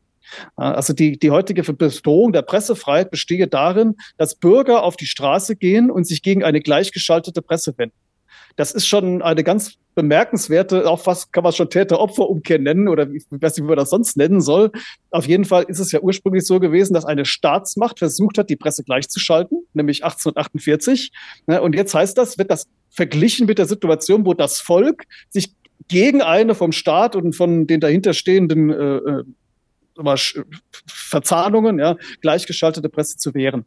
Also 0.57 0.93
die, 0.93 1.19
die 1.19 1.31
heutige 1.31 1.63
Bedrohung 1.63 2.33
der 2.33 2.43
Pressefreiheit 2.43 3.11
bestehe 3.11 3.49
darin, 3.49 3.97
dass 4.17 4.35
Bürger 4.35 4.83
auf 4.83 4.97
die 4.97 5.07
Straße 5.07 5.57
gehen 5.57 5.91
und 5.91 6.07
sich 6.07 6.23
gegen 6.23 6.45
eine 6.45 6.61
gleichgeschaltete 6.61 7.43
Presse 7.43 7.75
wenden. 7.77 7.97
Das 8.57 8.73
ist 8.73 8.87
schon 8.87 9.23
eine 9.23 9.43
ganz 9.43 9.79
bemerkenswerte, 9.95 10.89
auch 10.89 11.07
was 11.07 11.31
kann 11.31 11.45
man 11.45 11.53
schon 11.53 11.71
Täter-Opfer-Umkehr 11.71 12.59
nennen 12.59 12.89
oder 12.89 13.09
ich 13.11 13.25
weiß 13.31 13.57
nicht, 13.57 13.65
wie 13.65 13.69
man 13.69 13.77
das 13.77 13.91
sonst 13.91 14.17
nennen 14.17 14.41
soll. 14.41 14.71
Auf 15.11 15.27
jeden 15.27 15.45
Fall 15.45 15.65
ist 15.65 15.79
es 15.79 15.93
ja 15.93 16.01
ursprünglich 16.01 16.47
so 16.47 16.61
gewesen, 16.61 16.95
dass 16.95 17.05
eine 17.05 17.25
Staatsmacht 17.25 17.99
versucht 18.01 18.39
hat, 18.39 18.51
die 18.51 18.57
Presse 18.57 18.83
gleichzuschalten, 18.85 19.67
nämlich 19.73 20.05
1848. 20.05 21.13
Ne, 21.47 21.63
und 21.63 21.75
jetzt 21.75 21.95
heißt 21.95 22.19
das, 22.19 22.39
wird 22.39 22.51
das 22.51 22.67
verglichen 22.91 23.47
mit 23.47 23.59
der 23.59 23.67
Situation, 23.67 24.27
wo 24.27 24.35
das 24.35 24.61
Volk 24.61 25.05
sich 25.29 25.53
gegen 25.89 26.23
eine 26.23 26.55
vom 26.55 26.73
Staat 26.73 27.15
und 27.17 27.35
von 27.35 27.67
den 27.67 27.81
dahinterstehenden 27.81 28.71
äh, 28.71 29.23
äh 29.97 30.43
Verzahnungen, 30.87 31.79
ja, 31.79 31.97
gleichgeschaltete 32.21 32.89
Presse 32.89 33.17
zu 33.17 33.35
wehren. 33.35 33.65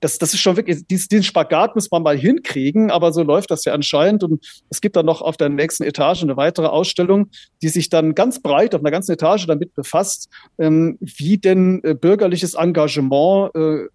Das, 0.00 0.18
das 0.18 0.34
ist 0.34 0.40
schon 0.40 0.56
wirklich, 0.56 0.86
diesen 0.86 1.22
Spagat 1.22 1.74
muss 1.74 1.90
man 1.90 2.02
mal 2.02 2.16
hinkriegen, 2.16 2.90
aber 2.90 3.12
so 3.12 3.22
läuft 3.22 3.50
das 3.50 3.64
ja 3.64 3.72
anscheinend. 3.72 4.22
Und 4.22 4.44
es 4.70 4.80
gibt 4.80 4.96
dann 4.96 5.06
noch 5.06 5.22
auf 5.22 5.36
der 5.36 5.48
nächsten 5.48 5.84
Etage 5.84 6.22
eine 6.22 6.36
weitere 6.36 6.66
Ausstellung, 6.66 7.30
die 7.62 7.68
sich 7.68 7.88
dann 7.88 8.14
ganz 8.14 8.40
breit 8.40 8.74
auf 8.74 8.82
einer 8.82 8.90
ganzen 8.90 9.12
Etage 9.12 9.46
damit 9.46 9.74
befasst, 9.74 10.28
ähm, 10.58 10.98
wie 11.00 11.38
denn 11.38 11.82
äh, 11.84 11.94
bürgerliches 11.94 12.54
Engagement 12.54 13.54
äh, 13.54 13.86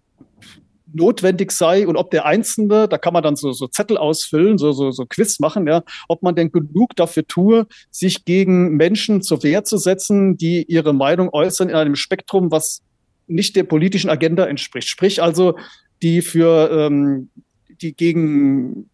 notwendig 0.92 1.50
sei 1.52 1.86
und 1.86 1.96
ob 1.96 2.10
der 2.10 2.26
Einzelne, 2.26 2.88
da 2.88 2.98
kann 2.98 3.12
man 3.12 3.22
dann 3.22 3.36
so, 3.36 3.52
so 3.52 3.66
Zettel 3.66 3.96
ausfüllen, 3.96 4.58
so, 4.58 4.72
so, 4.72 4.90
so 4.90 5.04
Quiz 5.06 5.40
machen, 5.40 5.66
ja, 5.66 5.82
ob 6.08 6.22
man 6.22 6.34
denn 6.34 6.52
genug 6.52 6.94
dafür 6.96 7.26
tue, 7.26 7.66
sich 7.90 8.24
gegen 8.24 8.76
Menschen 8.76 9.22
zur 9.22 9.42
Wehr 9.42 9.64
zu 9.64 9.78
setzen, 9.78 10.36
die 10.36 10.64
ihre 10.68 10.92
Meinung 10.92 11.30
äußern 11.32 11.68
in 11.68 11.74
einem 11.74 11.96
Spektrum, 11.96 12.50
was 12.50 12.82
nicht 13.26 13.56
der 13.56 13.64
politischen 13.64 14.10
Agenda 14.10 14.46
entspricht. 14.46 14.88
Sprich 14.88 15.22
also, 15.22 15.56
die 16.02 16.22
für 16.22 16.70
ähm, 16.70 17.30
die 17.80 17.94
gegen 17.94 18.88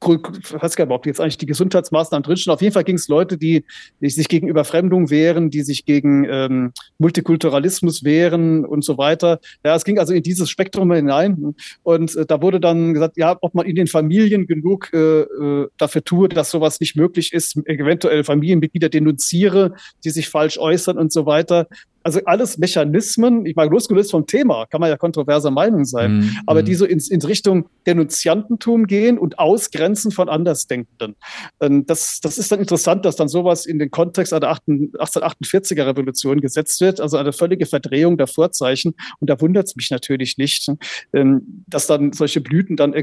weiß 0.00 0.76
gar 0.76 0.86
nicht, 0.86 0.94
ob 0.94 1.06
jetzt 1.06 1.20
eigentlich 1.20 1.38
die 1.38 1.46
Gesundheitsmaßnahmen 1.46 2.22
drinstehen. 2.22 2.52
Auf 2.52 2.62
jeden 2.62 2.74
Fall 2.74 2.84
ging 2.84 2.96
es 2.96 3.08
Leute, 3.08 3.38
die, 3.38 3.64
die, 4.00 4.10
sich 4.10 4.28
gegen 4.28 4.48
Überfremdung 4.48 5.10
wehren, 5.10 5.50
die 5.50 5.62
sich 5.62 5.84
gegen 5.84 6.26
ähm, 6.30 6.72
Multikulturalismus 6.98 8.04
wehren 8.04 8.64
und 8.64 8.84
so 8.84 8.98
weiter. 8.98 9.40
Ja, 9.64 9.74
es 9.74 9.84
ging 9.84 9.98
also 9.98 10.12
in 10.12 10.22
dieses 10.22 10.50
Spektrum 10.50 10.92
hinein. 10.92 11.54
Und 11.82 12.14
äh, 12.14 12.26
da 12.26 12.42
wurde 12.42 12.60
dann 12.60 12.94
gesagt, 12.94 13.16
ja, 13.16 13.36
ob 13.40 13.54
man 13.54 13.66
in 13.66 13.76
den 13.76 13.86
Familien 13.86 14.46
genug 14.46 14.92
äh, 14.92 15.22
äh 15.22 15.68
dafür 15.78 16.04
tue, 16.04 16.28
dass 16.28 16.50
sowas 16.50 16.80
nicht 16.80 16.96
möglich 16.96 17.32
ist, 17.32 17.56
eventuell 17.66 18.24
Familienmitglieder 18.24 18.88
denunziere, 18.88 19.74
die 20.04 20.10
sich 20.10 20.28
falsch 20.28 20.58
äußern 20.58 20.98
und 20.98 21.12
so 21.12 21.26
weiter. 21.26 21.66
Also 22.06 22.20
alles 22.24 22.56
Mechanismen, 22.58 23.46
ich 23.46 23.56
meine, 23.56 23.68
losgelöst 23.68 24.12
vom 24.12 24.28
Thema, 24.28 24.66
kann 24.66 24.80
man 24.80 24.90
ja 24.90 24.96
kontroverser 24.96 25.50
Meinung 25.50 25.84
sein, 25.84 26.18
mm, 26.18 26.30
aber 26.46 26.62
die 26.62 26.76
so 26.76 26.84
ins, 26.84 27.10
in 27.10 27.20
Richtung 27.20 27.68
Denunziantentum 27.84 28.86
gehen 28.86 29.18
und 29.18 29.40
Ausgrenzen 29.40 29.85
von 29.94 30.28
Andersdenkenden. 30.28 31.16
Ähm, 31.60 31.86
das, 31.86 32.20
das 32.20 32.38
ist 32.38 32.50
dann 32.50 32.60
interessant, 32.60 33.04
dass 33.04 33.16
dann 33.16 33.28
sowas 33.28 33.66
in 33.66 33.78
den 33.78 33.90
Kontext 33.90 34.32
einer 34.32 34.52
1848er 34.52 35.86
Revolution 35.86 36.40
gesetzt 36.40 36.80
wird, 36.80 37.00
also 37.00 37.16
eine 37.16 37.32
völlige 37.32 37.66
Verdrehung 37.66 38.16
der 38.16 38.26
Vorzeichen. 38.26 38.94
Und 39.20 39.30
da 39.30 39.40
wundert 39.40 39.66
es 39.66 39.76
mich 39.76 39.90
natürlich 39.90 40.38
nicht, 40.38 40.70
ähm, 41.12 41.64
dass 41.66 41.86
dann 41.86 42.12
solche 42.12 42.40
Blüten 42.40 42.76
dann 42.76 42.94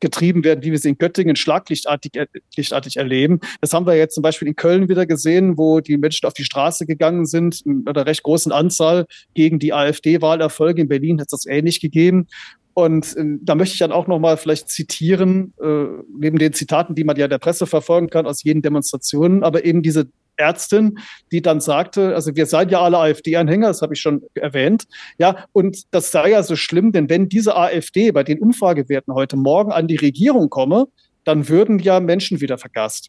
getrieben 0.00 0.44
werden, 0.44 0.62
wie 0.62 0.72
wir 0.72 0.78
sie 0.78 0.90
in 0.90 0.98
Göttingen 0.98 1.36
schlaglichtartig 1.36 2.12
lichtartig 2.56 2.96
erleben. 2.96 3.40
Das 3.60 3.72
haben 3.72 3.86
wir 3.86 3.94
jetzt 3.94 4.14
zum 4.14 4.22
Beispiel 4.22 4.48
in 4.48 4.56
Köln 4.56 4.88
wieder 4.88 5.06
gesehen, 5.06 5.58
wo 5.58 5.80
die 5.80 5.96
Menschen 5.96 6.26
auf 6.26 6.34
die 6.34 6.44
Straße 6.44 6.86
gegangen 6.86 7.26
sind, 7.26 7.62
oder 7.86 8.06
recht 8.06 8.22
großen 8.22 8.52
Anzahl 8.52 9.06
gegen 9.34 9.58
die 9.58 9.72
AfD-Wahlerfolge. 9.72 10.82
In 10.82 10.88
Berlin 10.88 11.20
hat 11.20 11.26
es 11.26 11.42
das 11.42 11.46
ähnlich 11.46 11.80
gegeben. 11.80 12.26
Und 12.78 13.16
äh, 13.16 13.24
da 13.40 13.54
möchte 13.54 13.72
ich 13.72 13.78
dann 13.78 13.90
auch 13.90 14.06
noch 14.06 14.18
mal 14.18 14.36
vielleicht 14.36 14.68
zitieren, 14.68 15.54
äh, 15.62 15.86
neben 16.14 16.38
den 16.38 16.52
Zitaten, 16.52 16.94
die 16.94 17.04
man 17.04 17.16
ja 17.16 17.26
der 17.26 17.38
Presse 17.38 17.66
verfolgen 17.66 18.10
kann 18.10 18.26
aus 18.26 18.44
jeden 18.44 18.60
Demonstrationen, 18.60 19.42
aber 19.44 19.64
eben 19.64 19.80
diese 19.80 20.08
Ärztin, 20.36 20.98
die 21.32 21.40
dann 21.40 21.62
sagte, 21.62 22.14
also 22.14 22.36
wir 22.36 22.44
seien 22.44 22.68
ja 22.68 22.82
alle 22.82 22.98
AfD-Anhänger, 22.98 23.68
das 23.68 23.80
habe 23.80 23.94
ich 23.94 24.00
schon 24.02 24.24
erwähnt, 24.34 24.84
ja, 25.16 25.46
und 25.52 25.84
das 25.94 26.10
sei 26.10 26.32
ja 26.32 26.42
so 26.42 26.54
schlimm, 26.54 26.92
denn 26.92 27.08
wenn 27.08 27.30
diese 27.30 27.56
AfD 27.56 28.10
bei 28.10 28.24
den 28.24 28.40
Umfragewerten 28.40 29.14
heute 29.14 29.38
Morgen 29.38 29.72
an 29.72 29.88
die 29.88 29.96
Regierung 29.96 30.50
komme, 30.50 30.84
dann 31.24 31.48
würden 31.48 31.78
ja 31.78 31.98
Menschen 32.00 32.42
wieder 32.42 32.58
vergast. 32.58 33.08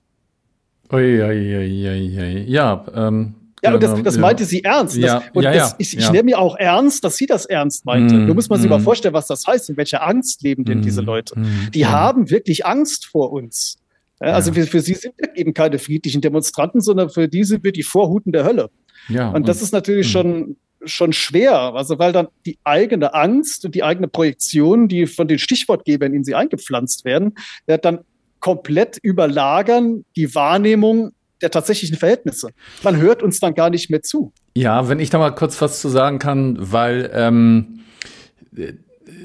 Ui, 0.94 1.22
ui, 1.22 1.58
ui, 1.58 2.44
ja, 2.48 2.86
ähm, 2.96 3.36
ja, 3.64 3.74
und 3.74 3.82
das, 3.82 3.92
genau, 3.92 4.04
das 4.04 4.18
meinte 4.18 4.46
sie 4.46 4.64
ernst. 4.64 4.96
Das, 4.98 5.04
ja, 5.04 5.24
und 5.34 5.44
ja, 5.44 5.54
das, 5.54 5.76
ich, 5.80 5.98
ich 5.98 6.12
nehme 6.12 6.26
mir 6.26 6.40
auch 6.40 6.56
ernst, 6.56 7.04
dass 7.04 7.18
sie 7.18 7.26
das 7.26 7.46
ernst 7.46 7.86
meinte. 7.86 8.16
Mm, 8.16 8.26
Nur 8.28 8.36
muss 8.36 8.50
man 8.50 8.60
sich 8.60 8.70
mm. 8.70 8.74
mal 8.74 8.80
vorstellen, 8.80 9.14
was 9.16 9.28
das 9.28 9.48
heißt. 9.48 9.70
In 9.72 9.78
welcher 9.78 10.06
Angst 10.06 10.44
leben 10.44 10.64
denn 10.64 10.80
mm, 10.80 10.84
diese 10.84 11.02
Leute? 11.02 11.40
Mm, 11.40 11.72
Die 11.74 11.88
haben 11.88 12.30
wirklich 12.30 12.68
Angst 12.68 13.08
vor 13.08 13.32
uns. 13.32 13.78
Ja, 14.22 14.34
also 14.34 14.54
für, 14.54 14.68
für 14.68 14.82
sie 14.82 14.94
sind 14.94 15.14
eben 15.36 15.54
keine 15.54 15.80
friedlichen 15.80 16.22
Demonstranten, 16.22 16.82
sondern 16.82 17.10
für 17.10 17.28
diese 17.28 17.54
sind 17.54 17.64
wir 17.64 17.72
die 17.72 17.84
Vorhuten 17.84 18.32
der 18.32 18.44
Hölle. 18.44 18.70
Ja, 19.10 19.30
und, 19.30 19.38
und 19.38 19.48
das 19.48 19.62
ist 19.62 19.72
natürlich 19.72 20.12
schon 20.12 20.58
schon 20.86 21.12
schwer, 21.12 21.74
also 21.74 21.98
weil 21.98 22.14
dann 22.14 22.28
die 22.46 22.60
eigene 22.64 23.16
Angst 23.16 23.66
und 23.66 23.74
die 23.74 23.84
eigene 23.84 24.08
Projektion, 24.08 24.88
die 24.88 25.08
von 25.08 25.28
den 25.28 25.40
Stichwortgebern 25.40 26.14
in 26.14 26.24
sie 26.24 26.36
eingepflanzt 26.36 27.04
werden, 27.04 27.34
dann 27.66 28.00
komplett 28.40 28.98
überlagern 29.02 30.06
die 30.16 30.34
Wahrnehmung 30.36 31.12
der 31.42 31.52
tatsächlichen 31.52 31.98
Verhältnisse. 31.98 32.50
Man 32.84 32.98
hört 32.98 33.24
uns 33.24 33.40
dann 33.40 33.54
gar 33.54 33.70
nicht 33.70 33.90
mehr 33.90 34.02
zu. 34.02 34.32
Ja, 34.56 34.90
wenn 34.90 35.00
ich 35.00 35.10
da 35.10 35.20
mal 35.20 35.32
kurz 35.32 35.62
was 35.62 35.80
zu 35.80 35.90
sagen 35.90 36.20
kann, 36.20 36.58
weil 36.60 37.12
ähm, 37.14 37.80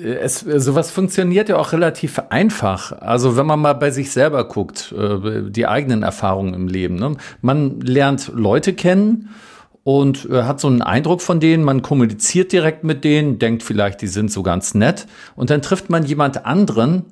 es, 0.02 0.40
sowas 0.40 0.90
funktioniert 0.90 1.48
ja 1.48 1.56
auch 1.56 1.72
relativ 1.72 2.18
einfach. 2.30 2.92
Also 2.92 3.36
wenn 3.36 3.46
man 3.46 3.60
mal 3.60 3.74
bei 3.74 3.90
sich 3.90 4.10
selber 4.10 4.46
guckt, 4.46 4.94
äh, 4.96 5.50
die 5.50 5.66
eigenen 5.66 6.02
Erfahrungen 6.02 6.54
im 6.54 6.68
Leben. 6.68 6.96
Ne? 6.96 7.16
Man 7.40 7.80
lernt 7.80 8.30
Leute 8.34 8.74
kennen 8.74 9.30
und 9.84 10.28
äh, 10.30 10.42
hat 10.42 10.60
so 10.60 10.68
einen 10.68 10.82
Eindruck 10.82 11.22
von 11.22 11.40
denen, 11.40 11.64
man 11.64 11.82
kommuniziert 11.82 12.52
direkt 12.52 12.84
mit 12.84 13.04
denen, 13.04 13.38
denkt 13.38 13.62
vielleicht, 13.62 14.00
die 14.00 14.06
sind 14.06 14.30
so 14.30 14.42
ganz 14.42 14.74
nett 14.74 15.06
und 15.34 15.50
dann 15.50 15.62
trifft 15.62 15.90
man 15.90 16.04
jemand 16.04 16.46
anderen, 16.46 17.04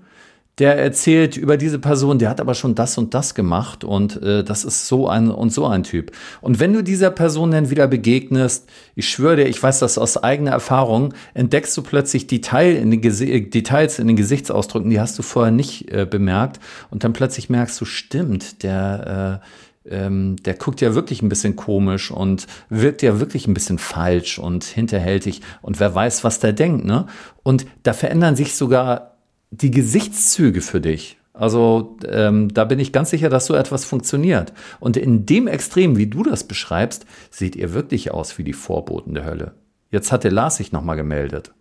der 0.60 0.78
erzählt 0.78 1.38
über 1.38 1.56
diese 1.56 1.78
Person, 1.78 2.18
der 2.18 2.28
hat 2.28 2.40
aber 2.40 2.54
schon 2.54 2.74
das 2.74 2.98
und 2.98 3.14
das 3.14 3.34
gemacht 3.34 3.82
und 3.82 4.22
äh, 4.22 4.44
das 4.44 4.64
ist 4.64 4.86
so 4.86 5.08
ein 5.08 5.30
und 5.30 5.52
so 5.52 5.66
ein 5.66 5.82
Typ. 5.82 6.12
Und 6.42 6.60
wenn 6.60 6.74
du 6.74 6.82
dieser 6.82 7.10
Person 7.10 7.50
dann 7.50 7.70
wieder 7.70 7.88
begegnest, 7.88 8.68
ich 8.94 9.08
schwöre 9.08 9.36
dir, 9.36 9.46
ich 9.46 9.60
weiß 9.60 9.78
das 9.78 9.96
aus 9.96 10.22
eigener 10.22 10.50
Erfahrung, 10.52 11.14
entdeckst 11.32 11.74
du 11.78 11.82
plötzlich 11.82 12.26
Detail 12.26 12.76
in 12.76 12.90
den 12.90 13.00
Details 13.00 13.98
in 13.98 14.06
den 14.06 14.16
Gesichtsausdrücken, 14.16 14.90
die 14.90 15.00
hast 15.00 15.18
du 15.18 15.22
vorher 15.22 15.50
nicht 15.50 15.90
äh, 15.90 16.06
bemerkt 16.08 16.60
und 16.90 17.04
dann 17.04 17.14
plötzlich 17.14 17.48
merkst 17.48 17.80
du, 17.80 17.86
stimmt, 17.86 18.62
der 18.62 19.40
äh, 19.42 19.46
ähm, 19.88 20.36
der 20.44 20.54
guckt 20.54 20.82
ja 20.82 20.94
wirklich 20.94 21.22
ein 21.22 21.30
bisschen 21.30 21.56
komisch 21.56 22.10
und 22.10 22.46
wirkt 22.68 23.00
ja 23.00 23.18
wirklich 23.18 23.46
ein 23.46 23.54
bisschen 23.54 23.78
falsch 23.78 24.38
und 24.38 24.64
hinterhältig 24.64 25.40
und 25.62 25.80
wer 25.80 25.94
weiß, 25.94 26.22
was 26.22 26.38
der 26.38 26.52
denkt, 26.52 26.84
ne? 26.84 27.06
Und 27.42 27.64
da 27.82 27.94
verändern 27.94 28.36
sich 28.36 28.54
sogar 28.54 29.10
die 29.50 29.70
Gesichtszüge 29.70 30.60
für 30.60 30.80
dich. 30.80 31.18
Also 31.32 31.96
ähm, 32.08 32.52
da 32.52 32.64
bin 32.64 32.78
ich 32.78 32.92
ganz 32.92 33.10
sicher, 33.10 33.28
dass 33.28 33.46
so 33.46 33.54
etwas 33.54 33.84
funktioniert. 33.84 34.52
Und 34.78 34.96
in 34.96 35.26
dem 35.26 35.46
Extrem, 35.46 35.96
wie 35.96 36.06
du 36.06 36.22
das 36.22 36.44
beschreibst, 36.44 37.06
seht 37.30 37.56
ihr 37.56 37.72
wirklich 37.72 38.10
aus 38.10 38.36
wie 38.38 38.44
die 38.44 38.52
Vorboten 38.52 39.14
der 39.14 39.24
Hölle. 39.24 39.54
Jetzt 39.90 40.12
hat 40.12 40.24
der 40.24 40.32
Lars 40.32 40.56
sich 40.56 40.72
nochmal 40.72 40.96
gemeldet. 40.96 41.52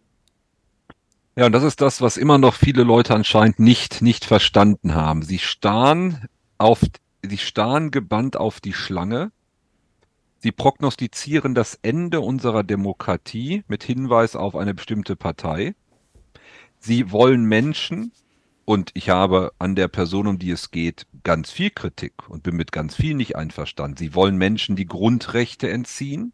Ja, 1.36 1.46
und 1.46 1.54
das 1.54 1.64
ist 1.64 1.82
das, 1.82 2.02
was 2.02 2.18
immer 2.18 2.38
noch 2.38 2.54
viele 2.54 2.84
Leute 2.84 3.16
anscheinend 3.16 3.60
nicht, 3.60 4.02
nicht 4.02 4.26
verstanden 4.26 4.94
haben. 4.96 5.22
Sie 5.22 5.40
starren 5.40 6.28
auf, 6.58 6.82
sie 7.22 7.38
starren 7.38 7.92
gebannt 7.92 8.36
auf 8.36 8.60
die 8.60 8.74
Schlange. 8.74 9.32
Sie 10.40 10.52
prognostizieren 10.52 11.56
das 11.56 11.80
Ende 11.82 12.22
unserer 12.22 12.64
Demokratie 12.64 13.64
mit 13.68 13.84
Hinweis 13.84 14.36
auf 14.36 14.56
eine 14.56 14.74
bestimmte 14.74 15.16
Partei. 15.16 15.76
Sie 16.80 17.12
wollen 17.12 17.46
Menschen, 17.46 18.12
und 18.66 18.92
ich 18.94 19.10
habe 19.10 19.52
an 19.58 19.76
der 19.76 19.88
Person, 19.88 20.28
um 20.28 20.40
die 20.40 20.52
es 20.52 20.72
geht, 20.72 21.08
ganz 21.24 21.52
viel 21.52 21.72
Kritik 21.72 22.30
und 22.30 22.44
bin 22.44 22.56
mit 22.56 22.72
ganz 22.72 22.96
viel 22.96 23.16
nicht 23.16 23.36
einverstanden. 23.36 23.98
Sie 23.98 24.14
wollen 24.14 24.38
Menschen 24.38 24.76
die 24.76 24.86
Grundrechte 24.86 25.70
entziehen. 25.70 26.34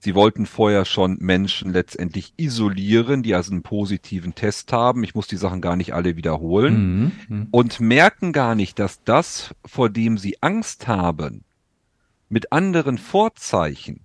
Sie 0.00 0.14
wollten 0.14 0.46
vorher 0.46 0.84
schon 0.84 1.16
Menschen 1.20 1.72
letztendlich 1.72 2.34
isolieren, 2.36 3.22
die 3.22 3.34
also 3.34 3.52
einen 3.52 3.62
positiven 3.62 4.34
Test 4.34 4.72
haben. 4.72 5.02
Ich 5.02 5.14
muss 5.14 5.26
die 5.26 5.36
Sachen 5.36 5.60
gar 5.60 5.76
nicht 5.76 5.92
alle 5.94 6.16
wiederholen. 6.16 7.02
Mhm. 7.02 7.12
mhm. 7.28 7.48
Und 7.50 7.80
merken 7.80 8.32
gar 8.32 8.54
nicht, 8.54 8.78
dass 8.78 9.02
das, 9.04 9.54
vor 9.64 9.90
dem 9.90 10.18
sie 10.18 10.42
Angst 10.42 10.86
haben, 10.86 11.44
mit 12.28 12.52
anderen 12.52 12.98
Vorzeichen 12.98 14.00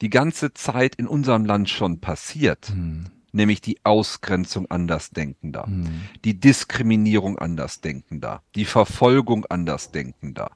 die 0.00 0.10
ganze 0.10 0.52
Zeit 0.54 0.96
in 0.96 1.06
unserem 1.06 1.44
Land 1.44 1.68
schon 1.68 2.00
passiert. 2.00 2.72
Mhm. 2.74 3.06
Nämlich 3.32 3.60
die 3.60 3.78
Ausgrenzung 3.84 4.70
Andersdenkender, 4.70 5.66
mhm. 5.66 6.02
die 6.24 6.38
Diskriminierung 6.38 7.38
Andersdenkender, 7.38 8.42
die 8.54 8.64
Verfolgung 8.64 9.46
Andersdenkender, 9.46 10.50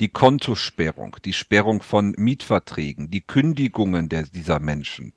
die 0.00 0.08
Kontosperrung, 0.08 1.16
die 1.24 1.32
Sperrung 1.32 1.82
von 1.82 2.14
Mietverträgen, 2.16 3.10
die 3.10 3.22
Kündigungen 3.22 4.08
der, 4.08 4.24
dieser 4.24 4.60
Menschen, 4.60 5.12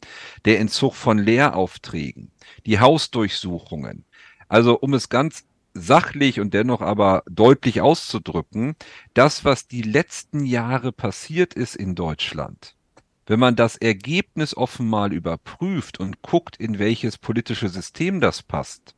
der 0.46 0.60
Entzug 0.60 0.96
von 0.96 1.18
Lehraufträgen, 1.18 2.32
die 2.66 2.80
Hausdurchsuchungen. 2.80 4.06
Also 4.48 4.78
um 4.80 4.94
es 4.94 5.10
ganz 5.10 5.46
sachlich 5.74 6.40
und 6.40 6.54
dennoch 6.54 6.82
aber 6.82 7.24
deutlich 7.30 7.82
auszudrücken, 7.82 8.76
das, 9.14 9.46
was 9.46 9.68
die 9.68 9.82
letzten 9.82 10.46
Jahre 10.46 10.92
passiert 10.92 11.54
ist 11.54 11.76
in 11.76 11.96
Deutschland, 11.96 12.76
wenn 13.32 13.40
man 13.40 13.56
das 13.56 13.78
Ergebnis 13.78 14.58
offen 14.58 14.90
mal 14.90 15.14
überprüft 15.14 16.02
und 16.02 16.22
guckt, 16.22 16.58
in 16.58 16.80
welches 16.80 17.18
politische 17.18 17.70
System 17.70 18.20
das 18.20 18.44
passt 18.44 18.94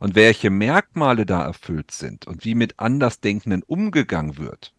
und 0.00 0.14
welche 0.14 0.50
Merkmale 0.50 1.24
da 1.24 1.42
erfüllt 1.42 1.90
sind 1.90 2.26
und 2.26 2.44
wie 2.44 2.54
mit 2.54 2.78
Andersdenkenden 2.78 3.62
umgegangen 3.62 4.36
wird, 4.36 4.74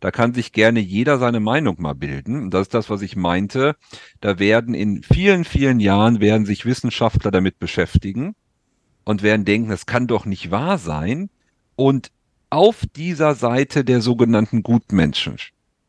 da 0.00 0.10
kann 0.10 0.34
sich 0.34 0.50
gerne 0.50 0.80
jeder 0.80 1.20
seine 1.20 1.38
Meinung 1.38 1.80
mal 1.80 1.94
bilden. 1.94 2.42
Und 2.42 2.50
das 2.50 2.62
ist 2.62 2.74
das, 2.74 2.90
was 2.90 3.02
ich 3.02 3.14
meinte. 3.14 3.76
Da 4.20 4.40
werden 4.40 4.74
in 4.74 5.04
vielen, 5.04 5.44
vielen 5.44 5.78
Jahren 5.78 6.20
werden 6.20 6.44
sich 6.44 6.66
Wissenschaftler 6.66 7.30
damit 7.30 7.60
beschäftigen 7.60 8.34
und 9.04 9.22
werden 9.22 9.44
denken, 9.44 9.68
das 9.68 9.86
kann 9.86 10.08
doch 10.08 10.24
nicht 10.26 10.50
wahr 10.50 10.78
sein. 10.78 11.30
Und 11.76 12.10
auf 12.48 12.84
dieser 12.96 13.36
Seite 13.36 13.84
der 13.84 14.00
sogenannten 14.00 14.64
Gutmenschen 14.64 15.36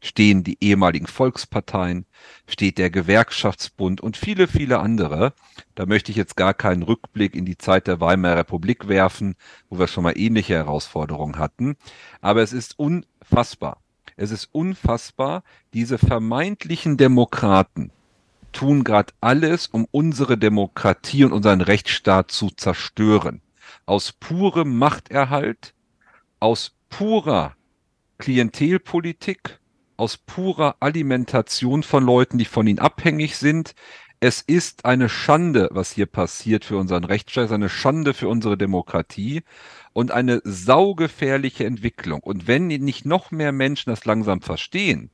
stehen 0.02 0.44
die 0.44 0.58
ehemaligen 0.60 1.08
Volksparteien, 1.08 2.06
steht 2.48 2.78
der 2.78 2.90
Gewerkschaftsbund 2.90 4.02
und 4.02 4.18
viele, 4.18 4.48
viele 4.48 4.80
andere. 4.80 5.34
Da 5.76 5.86
möchte 5.86 6.12
ich 6.12 6.18
jetzt 6.18 6.36
gar 6.36 6.54
keinen 6.54 6.84
Rückblick 6.84 7.36
in 7.36 7.46
die 7.46 7.58
Zeit 7.58 7.88
der 7.88 8.02
Weimarer 8.02 8.38
Republik 8.38 8.88
werfen, 8.88 9.36
wo 9.70 9.80
wir 9.80 9.88
schon 9.88 10.04
mal 10.04 10.18
ähnliche 10.18 10.56
Herausforderungen 10.56 11.38
hatten. 11.38 11.78
Aber 12.20 12.42
es 12.42 12.52
ist 12.52 12.78
unfassbar. 12.78 13.80
Es 14.18 14.32
ist 14.32 14.50
unfassbar, 14.52 15.44
diese 15.74 15.98
vermeintlichen 15.98 16.98
Demokraten 16.98 17.92
tun 18.52 18.84
gerade 18.84 19.14
alles, 19.22 19.68
um 19.68 19.88
unsere 19.92 20.38
Demokratie 20.38 21.24
und 21.24 21.32
unseren 21.32 21.62
Rechtsstaat 21.62 22.32
zu 22.32 22.50
zerstören. 22.50 23.42
Aus 23.86 24.12
purem 24.12 24.78
Machterhalt, 24.78 25.74
aus 26.40 26.74
purer 26.90 27.56
Klientelpolitik, 28.18 29.61
aus 30.02 30.18
purer 30.18 30.78
Alimentation 30.80 31.84
von 31.84 32.04
Leuten, 32.04 32.40
die 32.40 32.46
von 32.46 32.66
ihnen 32.66 32.80
abhängig 32.80 33.38
sind. 33.38 33.76
Es 34.20 34.42
ist 34.42 34.84
eine 34.84 35.10
Schande, 35.10 35.70
was 35.72 35.92
hier 35.92 36.08
passiert 36.08 36.66
für 36.66 36.78
unseren 36.78 37.04
Rechtsstaat, 37.04 37.52
eine 37.52 37.70
Schande 37.70 38.16
für 38.16 38.28
unsere 38.28 38.58
Demokratie 38.58 39.44
und 39.94 40.10
eine 40.10 40.42
saugefährliche 40.44 41.66
Entwicklung. 41.66 42.22
Und 42.22 42.48
wenn 42.48 42.66
nicht 42.66 43.06
noch 43.06 43.30
mehr 43.30 43.52
Menschen 43.52 43.92
das 43.92 44.04
langsam 44.04 44.42
verstehen, 44.42 45.12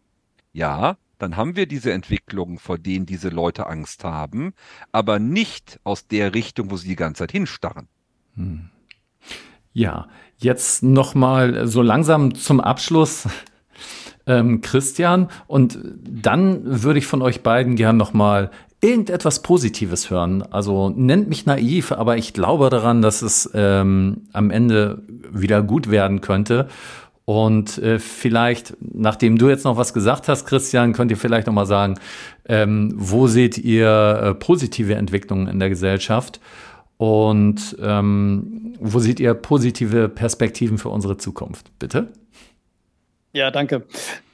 ja, 0.53 0.95
dann 1.17 1.35
haben 1.35 1.57
wir 1.57 1.67
diese 1.67 1.91
Entwicklungen, 1.91 2.57
vor 2.57 2.77
denen 2.77 3.05
diese 3.05 3.27
Leute 3.27 3.67
Angst 3.67 4.05
haben, 4.05 4.53
aber 4.93 5.19
nicht 5.19 5.81
aus 5.83 6.07
der 6.07 6.33
Richtung, 6.33 6.71
wo 6.71 6.77
sie 6.77 6.87
die 6.87 6.95
ganze 6.95 7.23
Zeit 7.23 7.33
hinstarren. 7.33 7.89
Hm. 8.35 8.69
Ja, 9.73 10.07
jetzt 10.37 10.81
noch 10.81 11.13
mal 11.13 11.67
so 11.67 11.81
langsam 11.81 12.35
zum 12.35 12.61
Abschluss 12.61 13.27
ähm, 14.27 14.61
Christian. 14.61 15.29
Und 15.47 15.79
dann 15.83 16.83
würde 16.83 16.99
ich 16.99 17.07
von 17.07 17.21
euch 17.21 17.41
beiden 17.41 17.75
gern 17.75 17.97
nochmal 17.97 18.51
irgendetwas 18.81 19.41
Positives 19.41 20.09
hören. 20.09 20.43
Also 20.51 20.89
nennt 20.89 21.29
mich 21.29 21.45
naiv, 21.45 21.91
aber 21.91 22.17
ich 22.17 22.33
glaube 22.33 22.69
daran, 22.69 23.01
dass 23.01 23.21
es 23.21 23.49
ähm, 23.53 24.27
am 24.33 24.51
Ende 24.51 25.01
wieder 25.31 25.63
gut 25.63 25.89
werden 25.89 26.21
könnte. 26.21 26.67
Und 27.25 27.77
äh, 27.79 27.99
vielleicht, 27.99 28.77
nachdem 28.79 29.37
du 29.37 29.49
jetzt 29.49 29.65
noch 29.65 29.75
was 29.75 29.93
gesagt 29.93 30.29
hast, 30.29 30.45
Christian, 30.45 30.93
könnt 30.93 31.11
ihr 31.11 31.17
vielleicht 31.17 31.47
noch 31.47 31.53
mal 31.53 31.65
sagen, 31.65 31.95
ähm, 32.47 32.93
wo 32.95 33.27
seht 33.27 33.57
ihr 33.57 33.89
äh, 33.89 34.33
positive 34.33 34.95
Entwicklungen 34.95 35.47
in 35.47 35.59
der 35.59 35.67
Gesellschaft 35.67 36.39
und 36.95 37.75
ähm, 37.81 38.73
wo 38.79 38.99
seht 38.99 39.19
ihr 39.19 39.33
positive 39.33 40.07
Perspektiven 40.07 40.77
für 40.77 40.89
unsere 40.89 41.17
Zukunft? 41.17 41.77
Bitte. 41.79 42.07
Ja, 43.37 43.51
danke. 43.51 43.85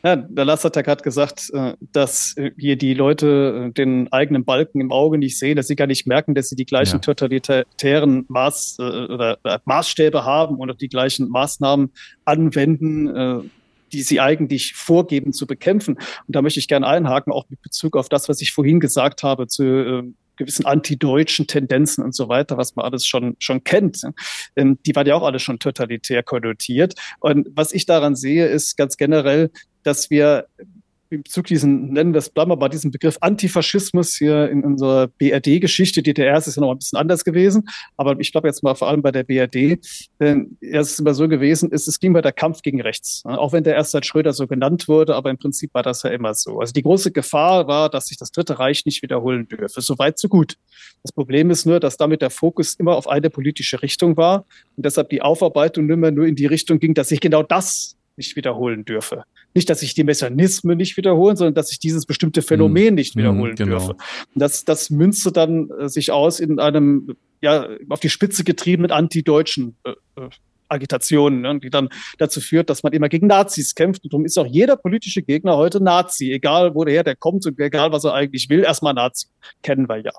Ja, 0.02 0.16
der 0.16 0.46
Lars 0.46 0.64
hat 0.64 1.04
gesagt, 1.04 1.50
äh, 1.54 1.74
dass 1.92 2.38
äh, 2.38 2.52
hier 2.58 2.78
die 2.78 2.94
Leute 2.94 3.68
äh, 3.68 3.74
den 3.74 4.10
eigenen 4.14 4.46
Balken 4.46 4.80
im 4.80 4.94
Auge 4.94 5.18
nicht 5.18 5.38
sehen, 5.38 5.58
dass 5.58 5.68
sie 5.68 5.76
gar 5.76 5.88
nicht 5.88 6.08
merken, 6.08 6.36
dass 6.36 6.48
sie 6.48 6.56
die 6.56 6.66
gleichen 6.66 6.96
ja. 6.96 7.00
totalitären 7.00 8.24
Maß, 8.30 8.80
oder 8.80 9.40
Maßstäbe 9.66 10.24
haben 10.24 10.56
und 10.56 10.80
die 10.80 10.88
gleichen 10.88 11.28
Maßnahmen 11.28 11.92
anwenden, 12.24 13.52
die 13.92 14.02
sie 14.04 14.22
eigentlich 14.22 14.74
vorgeben 14.74 15.34
zu 15.34 15.48
bekämpfen. 15.48 15.96
Und 15.96 16.36
da 16.36 16.42
möchte 16.42 16.62
ich 16.62 16.70
gerne 16.70 16.88
einhaken, 16.88 17.34
auch 17.34 17.50
mit 17.50 17.62
Bezug 17.62 17.98
auf 17.98 18.08
das, 18.08 18.30
was 18.30 18.40
ich 18.40 18.54
vorhin 18.54 18.80
gesagt 18.80 19.22
habe 19.22 19.48
zu 19.48 20.14
gewissen 20.36 20.66
antideutschen 20.66 21.48
Tendenzen 21.48 22.04
und 22.04 22.16
so 22.16 22.30
weiter, 22.30 22.58
was 22.58 22.76
man 22.76 22.86
alles 22.86 23.06
schon, 23.06 23.36
schon 23.40 23.64
kennt. 23.64 24.02
Ähm, 24.56 24.80
die 24.86 24.96
waren 24.96 25.08
ja 25.08 25.16
auch 25.16 25.24
alle 25.24 25.40
schon 25.40 25.60
totalitär 25.60 26.24
konnotiert. 26.24 26.96
Und 27.20 27.48
was 27.54 27.74
ich 27.74 27.86
daran 27.86 28.16
sehe, 28.16 28.48
ist 28.48 28.78
ganz 28.78 28.98
generell, 28.98 29.52
dass 29.84 30.10
wir 30.10 30.48
Bezug 31.18 31.46
diesen, 31.48 31.94
nennen 31.94 32.14
wir 32.14 32.20
es, 32.20 32.32
wir 32.36 32.46
bei 32.46 32.70
diesem 32.70 32.92
Begriff 32.92 33.18
Antifaschismus 33.22 34.16
hier 34.16 34.50
in 34.50 34.64
unserer 34.64 35.08
BRD-Geschichte. 35.08 36.02
DDR 36.02 36.38
ist 36.38 36.56
ja 36.56 36.62
noch 36.62 36.72
ein 36.72 36.78
bisschen 36.78 36.98
anders 36.98 37.24
gewesen, 37.24 37.68
aber 37.98 38.20
ich 38.20 38.32
glaube 38.32 38.48
jetzt 38.48 38.64
mal 38.64 38.76
vor 38.76 38.88
allem 38.88 39.02
bei 39.02 39.12
der 39.12 39.24
BRD, 39.24 39.80
denn 40.20 40.58
es 40.62 40.92
ist 40.94 41.00
immer 41.00 41.14
so 41.14 41.28
gewesen, 41.28 41.70
es, 41.72 41.88
es 41.88 42.00
ging 42.00 42.14
bei 42.14 42.22
der 42.22 42.32
Kampf 42.32 42.62
gegen 42.62 42.82
rechts. 42.82 43.24
Auch 43.26 43.54
wenn 43.54 43.64
der 43.64 43.76
erst 43.76 43.92
seit 43.92 44.06
Schröder 44.06 44.34
so 44.34 44.48
genannt 44.48 44.88
wurde, 44.88 45.16
aber 45.16 45.30
im 45.30 45.38
Prinzip 45.38 45.74
war 45.74 45.84
das 45.84 46.04
ja 46.04 46.10
immer 46.10 46.34
so. 46.34 46.60
Also 46.60 46.74
die 46.74 46.84
große 46.84 47.12
Gefahr 47.12 47.68
war, 47.68 47.90
dass 47.90 48.08
sich 48.08 48.18
das 48.18 48.32
Dritte 48.32 48.60
Reich 48.60 48.86
nicht 48.86 49.02
wiederholen 49.02 49.48
dürfe. 49.48 49.82
So 49.82 49.98
weit, 50.00 50.20
so 50.20 50.28
gut. 50.28 50.58
Das 51.04 51.12
Problem 51.12 51.52
ist 51.52 51.66
nur, 51.66 51.80
dass 51.80 51.98
damit 51.98 52.22
der 52.22 52.30
Fokus 52.30 52.76
immer 52.76 52.96
auf 52.96 53.08
eine 53.08 53.30
politische 53.30 53.82
Richtung 53.82 54.18
war 54.18 54.46
und 54.76 54.86
deshalb 54.86 55.10
die 55.10 55.22
Aufarbeitung 55.22 55.90
immer 55.90 56.12
nur 56.12 56.26
in 56.26 56.36
die 56.36 56.46
Richtung 56.46 56.80
ging, 56.80 56.94
dass 56.94 57.10
sich 57.10 57.20
genau 57.20 57.44
das 57.44 57.98
nicht 58.18 58.36
wiederholen 58.36 58.86
dürfe. 58.86 59.24
Nicht, 59.54 59.70
dass 59.70 59.80
sich 59.82 59.94
die 59.94 60.04
Mechanismen 60.04 60.78
nicht 60.78 60.98
wiederholen, 60.98 61.36
sondern 61.36 61.56
dass 61.56 61.70
sich 61.70 61.80
dieses 61.80 62.06
bestimmte 62.06 62.42
Phänomen 62.42 62.90
hm. 62.90 62.96
nicht 62.96 63.16
wiederholen 63.16 63.52
hm, 63.52 63.56
genau. 63.56 63.78
dürfe. 63.78 63.92
Und 63.92 64.42
das, 64.42 64.66
das 64.66 64.90
münzte 64.90 65.32
dann 65.32 65.70
äh, 65.80 65.90
sich 65.90 66.12
aus 66.12 66.40
in 66.40 66.60
einem, 66.60 67.16
ja, 67.42 67.68
auf 67.90 68.00
die 68.00 68.10
Spitze 68.10 68.44
getriebenen 68.44 68.92
antideutschen 68.92 69.76
äh, 69.84 69.92
äh 70.22 70.30
Agitation, 70.74 71.42
ne, 71.42 71.60
die 71.60 71.70
dann 71.70 71.90
dazu 72.18 72.42
führt, 72.42 72.70
dass 72.70 72.84
man 72.84 72.94
immer 72.94 73.10
gegen 73.10 73.28
Nazis 73.28 73.76
kämpft. 73.76 74.04
Und 74.04 74.14
darum 74.14 74.26
ist 74.26 74.38
auch 74.38 74.46
jeder 74.46 74.76
politische 74.76 75.22
Gegner 75.22 75.58
heute 75.58 75.82
Nazi, 75.82 76.32
egal 76.32 76.76
woher 76.76 77.04
der 77.04 77.16
kommt 77.16 77.46
und 77.46 77.60
egal 77.60 77.92
was 77.92 78.04
er 78.04 78.14
eigentlich 78.14 78.50
will. 78.50 78.64
Erstmal 78.64 78.94
Nazi, 78.94 79.28
kennen 79.62 79.88
wir 79.88 79.98
ja. 79.98 80.12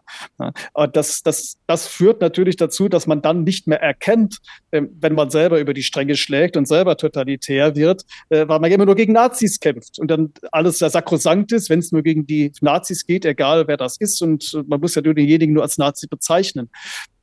Aber 0.73 0.89
das, 0.89 1.23
das, 1.23 1.59
das 1.67 1.87
führt 1.87 2.21
natürlich 2.21 2.57
dazu, 2.57 2.89
dass 2.89 3.07
man 3.07 3.23
dann 3.23 3.45
nicht 3.45 3.67
mehr 3.67 3.81
erkennt, 3.81 4.39
ähm, 4.73 4.91
wenn 5.01 5.15
man 5.15 5.31
selber 5.31 5.61
über 5.61 5.75
die 5.75 5.83
Stränge 5.83 6.17
schlägt 6.17 6.57
und 6.57 6.67
selber 6.67 6.97
totalitär 6.97 7.77
wird, 7.77 8.05
äh, 8.31 8.47
weil 8.49 8.61
man 8.61 8.71
immer 8.71 8.87
nur 8.87 8.95
gegen 8.95 9.13
Nazis 9.13 9.61
kämpft 9.61 9.99
und 9.99 10.11
dann 10.11 10.33
alles 10.53 10.81
ja 10.81 10.89
sakrosankt 10.89 11.53
ist, 11.53 11.71
wenn 11.71 11.81
es 11.81 11.93
nur 11.93 12.03
gegen 12.03 12.27
die 12.27 12.53
Nazis 12.61 13.07
geht, 13.07 13.25
egal 13.25 13.67
wer 13.69 13.77
das 13.77 13.97
ist. 13.99 14.23
Und 14.23 14.63
man 14.67 14.81
muss 14.81 14.95
ja 14.95 15.03
nur 15.03 15.15
denjenigen 15.15 15.55
nur 15.55 15.63
als 15.63 15.79
Nazi 15.79 16.07
bezeichnen. 16.07 16.71